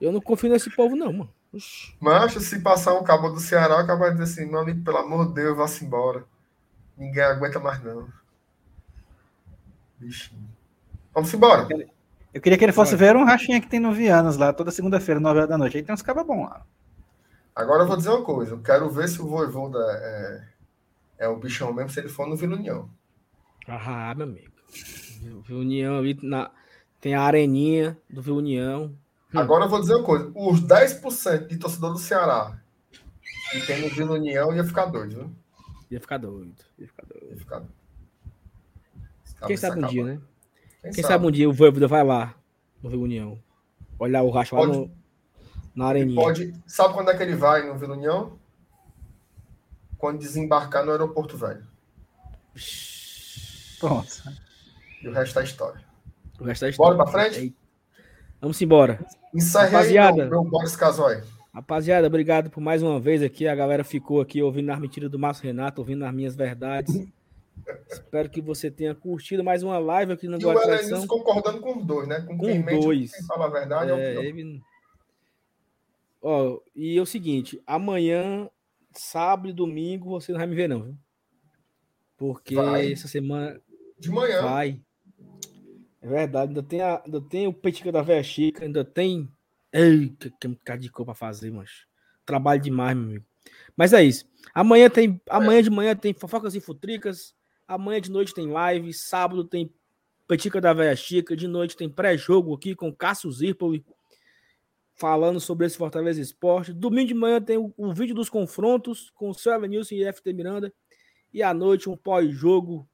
Eu 0.00 0.12
não 0.12 0.20
confio 0.20 0.50
nesse 0.50 0.74
povo, 0.74 0.96
não, 0.96 1.12
mano. 1.12 1.34
Oxi. 1.52 1.94
Macho, 2.00 2.40
se 2.40 2.60
passar 2.60 2.94
um 2.94 3.02
cabo 3.02 3.30
do 3.30 3.40
Ceará, 3.40 3.80
acaba 3.80 4.10
de 4.10 4.18
dizer 4.18 4.42
assim, 4.42 4.50
meu 4.50 4.60
amigo, 4.60 4.84
pelo 4.84 4.98
amor 4.98 5.28
de 5.28 5.34
Deus, 5.34 5.56
vá-se 5.56 5.84
embora. 5.84 6.24
Ninguém 6.96 7.22
aguenta 7.22 7.58
mais, 7.58 7.82
não. 7.82 8.08
Bichinho. 9.98 10.48
Vamos 11.12 11.32
embora. 11.34 11.66
Eu 12.32 12.40
queria 12.40 12.56
que 12.56 12.64
ele 12.64 12.72
fosse 12.72 12.94
ver 12.94 13.16
um 13.16 13.24
rachinha 13.24 13.60
que 13.60 13.66
tem 13.66 13.80
no 13.80 13.92
Vianas 13.92 14.36
lá, 14.36 14.52
toda 14.52 14.70
segunda-feira, 14.70 15.18
9 15.18 15.38
horas 15.38 15.50
da 15.50 15.58
noite. 15.58 15.76
Aí 15.76 15.82
tem 15.82 15.94
uns 15.94 16.02
cabas 16.02 16.24
bons 16.24 16.44
lá. 16.44 16.64
Agora 17.54 17.82
eu 17.82 17.88
vou 17.88 17.96
dizer 17.96 18.10
uma 18.10 18.24
coisa. 18.24 18.52
Eu 18.52 18.62
quero 18.62 18.88
ver 18.88 19.08
se 19.08 19.20
o 19.20 19.26
Voivoda 19.26 19.78
é, 19.78 20.44
é 21.20 21.28
o 21.28 21.36
bichão 21.36 21.72
mesmo, 21.72 21.90
se 21.90 22.00
ele 22.00 22.08
for 22.08 22.26
no 22.26 22.34
Vila 22.34 22.56
União. 22.56 22.90
Ah, 23.68 24.12
meu 24.16 24.26
amigo. 24.26 24.50
Viu 25.44 25.58
União 25.58 25.98
ali 25.98 26.18
na... 26.22 26.50
tem 27.00 27.14
a 27.14 27.22
areninha 27.22 27.96
do 28.08 28.22
Viu 28.22 28.36
União. 28.36 28.96
Hum. 29.32 29.38
Agora 29.38 29.66
eu 29.66 29.68
vou 29.68 29.80
dizer 29.80 29.94
uma 29.94 30.04
coisa. 30.04 30.32
Os 30.34 30.60
10% 30.62 31.46
de 31.46 31.58
torcedor 31.58 31.92
do 31.92 31.98
Ceará 31.98 32.58
que 33.50 33.66
tem 33.66 33.82
no 33.82 33.88
Vila 33.88 34.12
União 34.12 34.54
ia 34.54 34.64
ficar 34.64 34.86
doido, 34.86 35.16
viu? 35.16 35.30
Ia 35.90 36.00
ficar 36.00 36.18
doido. 36.18 36.54
Ia 36.78 36.86
ficar 36.86 37.04
doido. 37.04 37.30
Ia 37.30 37.36
ficar 37.36 37.58
doido. 37.58 37.74
Esse 39.24 39.46
Quem 39.46 39.56
sabe 39.56 39.84
um 39.84 39.88
dia, 39.88 40.04
né? 40.04 40.20
Quem, 40.80 40.92
Quem 40.92 41.02
sabe? 41.02 41.14
sabe 41.14 41.26
um 41.26 41.30
dia 41.30 41.48
o 41.48 41.52
Voivoda 41.52 41.86
vai 41.86 42.04
lá 42.04 42.34
no 42.82 42.88
Viu 42.88 43.02
União. 43.02 43.38
Olhar 43.98 44.22
o 44.22 44.30
racho 44.30 44.54
lá 44.54 44.62
Pode- 44.62 44.78
no, 44.78 44.90
na 45.74 45.86
areninha. 45.86 46.20
Pode... 46.20 46.54
Sabe 46.66 46.94
quando 46.94 47.10
é 47.10 47.16
que 47.16 47.22
ele 47.22 47.34
vai 47.34 47.66
no 47.66 47.76
Vila 47.76 47.94
União? 47.94 48.38
Quando 50.00 50.18
desembarcar 50.18 50.84
no 50.84 50.90
aeroporto 50.92 51.36
velho. 51.36 51.64
Pronto. 53.78 54.08
E 55.02 55.08
o 55.08 55.12
resto 55.12 55.38
é 55.38 55.44
história. 55.44 55.80
O 56.40 56.44
resto 56.44 56.64
é 56.64 56.72
Bora 56.72 56.94
história. 56.94 56.96
pra 56.96 57.06
frente? 57.30 57.56
Vamos 58.40 58.60
embora. 58.60 59.04
Encerre 59.34 59.66
aí, 59.66 59.72
Rapaziada. 59.72 60.26
meu, 60.26 60.42
Boris 60.42 60.74
Casoy. 60.74 61.22
Rapaziada, 61.52 62.06
obrigado 62.06 62.48
por 62.50 62.60
mais 62.60 62.82
uma 62.82 62.98
vez 62.98 63.22
aqui. 63.22 63.46
A 63.46 63.54
galera 63.54 63.84
ficou 63.84 64.20
aqui 64.20 64.42
ouvindo 64.42 64.70
as 64.70 64.78
mentiras 64.78 65.10
do 65.10 65.18
Márcio 65.18 65.44
Renato, 65.44 65.80
ouvindo 65.80 66.04
as 66.04 66.14
minhas 66.14 66.34
verdades. 66.34 66.94
Espero 67.90 68.30
que 68.30 68.40
você 68.40 68.70
tenha 68.70 68.94
curtido 68.94 69.44
mais 69.44 69.62
uma 69.62 69.78
live 69.78 70.12
aqui 70.12 70.26
no 70.26 70.40
E 70.40 70.44
o 70.44 70.50
Elenilson 70.62 71.06
concordando 71.06 71.60
com 71.60 71.78
os 71.78 71.84
dois, 71.84 72.08
né? 72.08 72.20
Com, 72.22 72.38
Com 72.38 72.46
quem 72.46 72.62
mente, 72.62 72.80
dois. 72.82 73.12
quem 73.12 73.26
fala 73.26 73.46
a 73.46 73.50
verdade 73.50 73.90
é, 73.90 73.94
o 73.94 73.98
É, 73.98 74.12
pior. 74.12 74.24
ele- 74.24 74.62
Ó, 76.22 76.58
e 76.74 76.96
é 76.98 77.00
o 77.02 77.06
seguinte, 77.06 77.62
amanhã, 77.66 78.48
sábado 78.92 79.48
e 79.48 79.52
domingo, 79.52 80.10
você 80.10 80.32
não 80.32 80.38
vai 80.38 80.46
me 80.46 80.54
ver, 80.54 80.68
não, 80.68 80.82
viu? 80.82 80.98
Porque 82.16 82.54
Vai. 82.54 82.92
essa 82.92 83.08
semana 83.08 83.60
De 83.98 84.10
manhã. 84.10 84.42
vai. 84.42 84.80
É 86.02 86.08
verdade, 86.08 86.48
ainda 86.50 86.62
tem, 86.62 86.80
a, 86.80 87.02
ainda 87.04 87.20
tem 87.20 87.46
o 87.46 87.52
Petica 87.52 87.92
da 87.92 88.02
Véia 88.02 88.22
Chica, 88.22 88.64
ainda 88.64 88.84
tem. 88.84 89.30
Ei, 89.72 90.08
que, 90.18 90.30
que 90.30 90.48
um 90.48 90.52
bocado 90.52 90.82
de 90.82 90.90
cor 90.90 91.04
pra 91.04 91.14
fazer, 91.14 91.50
mas 91.50 91.86
Trabalho 92.30 92.60
demais, 92.60 92.96
meu 92.96 93.06
amigo. 93.06 93.24
Mas 93.76 93.92
é 93.92 94.04
isso. 94.04 94.24
Amanhã 94.54 94.88
tem. 94.88 95.20
Amanhã 95.28 95.62
de 95.62 95.70
manhã 95.70 95.96
tem 95.96 96.14
fofocas 96.14 96.54
e 96.54 96.60
futricas. 96.60 97.34
Amanhã 97.66 98.00
de 98.00 98.10
noite 98.10 98.32
tem 98.32 98.46
live. 98.46 98.92
Sábado 98.92 99.42
tem 99.44 99.72
Petica 100.28 100.60
da 100.60 100.72
Véia 100.72 100.94
Chica. 100.94 101.34
De 101.34 101.48
noite 101.48 101.76
tem 101.76 101.88
pré-jogo 101.88 102.54
aqui 102.54 102.74
com 102.76 102.94
Cássio 102.94 103.32
Zirpoli 103.32 103.84
falando 105.00 105.40
sobre 105.40 105.66
esse 105.66 105.78
Fortaleza 105.78 106.20
Esporte. 106.20 106.74
Domingo 106.74 107.08
de 107.08 107.14
manhã 107.14 107.40
tem 107.40 107.56
o, 107.56 107.72
o 107.74 107.94
vídeo 107.94 108.14
dos 108.14 108.28
confrontos 108.28 109.08
com 109.14 109.30
o 109.30 109.34
seu 109.34 109.50
Evanilson 109.54 109.94
e 109.94 110.12
FT 110.12 110.30
Miranda. 110.34 110.70
E 111.32 111.42
à 111.42 111.54
noite 111.54 111.88
um 111.88 111.96
pós-jogo. 111.96 112.86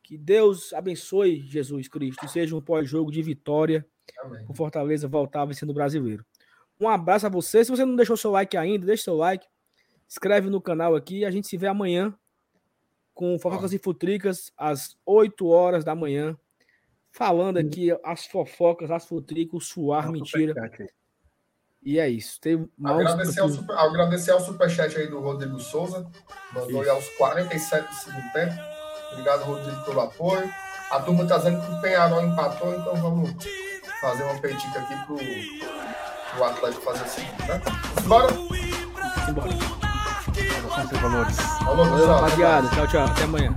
Que 0.00 0.16
Deus 0.16 0.72
abençoe 0.72 1.40
Jesus 1.40 1.88
Cristo. 1.88 2.28
Seja 2.28 2.54
um 2.54 2.60
pós-jogo 2.60 3.10
de 3.10 3.20
vitória. 3.20 3.84
Amém. 4.22 4.46
O 4.48 4.54
Fortaleza 4.54 5.08
voltar 5.08 5.44
vencendo 5.44 5.70
o 5.70 5.74
brasileiro. 5.74 6.24
Um 6.80 6.88
abraço 6.88 7.26
a 7.26 7.28
você. 7.28 7.64
Se 7.64 7.70
você 7.72 7.84
não 7.84 7.96
deixou 7.96 8.16
seu 8.16 8.30
like 8.30 8.56
ainda, 8.56 8.86
deixa 8.86 9.04
seu 9.04 9.16
like. 9.16 9.44
Inscreve 10.08 10.48
no 10.48 10.60
canal 10.60 10.94
aqui. 10.94 11.24
A 11.24 11.32
gente 11.32 11.48
se 11.48 11.56
vê 11.56 11.66
amanhã 11.66 12.14
com 13.12 13.36
Fofocas 13.40 13.72
e 13.72 13.78
Futricas 13.78 14.52
às 14.56 14.96
8 15.04 15.48
horas 15.48 15.84
da 15.84 15.96
manhã. 15.96 16.38
Falando 17.10 17.56
aqui 17.56 17.90
as 18.04 18.26
fofocas, 18.26 18.88
as 18.88 19.04
futricas, 19.04 19.54
o 19.54 19.60
suar, 19.60 20.12
mentira. 20.12 20.54
E 21.82 21.98
é 21.98 22.08
isso. 22.08 22.38
Tem 22.40 22.68
mais 22.76 23.00
Agradecer 23.00 23.40
ao, 23.40 23.48
super, 23.48 23.76
agradecer 23.76 24.30
ao 24.32 24.40
superchat 24.40 24.96
aí 24.96 25.06
do 25.06 25.20
Rodrigo 25.20 25.58
Souza. 25.58 26.06
Mandou 26.52 26.82
aí 26.82 26.88
aos 26.88 27.08
47 27.16 27.88
do 27.88 27.94
segundo 27.94 28.32
tempo. 28.32 28.54
Obrigado, 29.12 29.44
Rodrigo, 29.44 29.84
pelo 29.84 30.00
apoio. 30.00 30.52
A 30.90 31.00
turma 31.00 31.22
está 31.22 31.38
dizendo 31.38 31.64
que 31.64 31.72
o 31.72 31.80
Penharol 31.80 32.22
empatou, 32.22 32.74
então 32.74 32.96
vamos 32.96 33.30
fazer 34.00 34.24
uma 34.24 34.38
peitica 34.40 34.80
aqui 34.80 34.94
pro, 35.06 35.16
pro 36.34 36.44
Atlético 36.44 36.82
fazer 36.82 37.04
o 37.04 37.08
seguinte, 37.08 37.42
né? 37.48 37.62
Bora? 38.06 38.32
Embora. 39.28 39.80
Valores. 41.00 41.36
Pessoal. 41.36 42.20
rapaziada. 42.20 42.68
Tchau, 42.68 42.86
tchau. 42.88 43.04
Até 43.04 43.22
amanhã. 43.24 43.56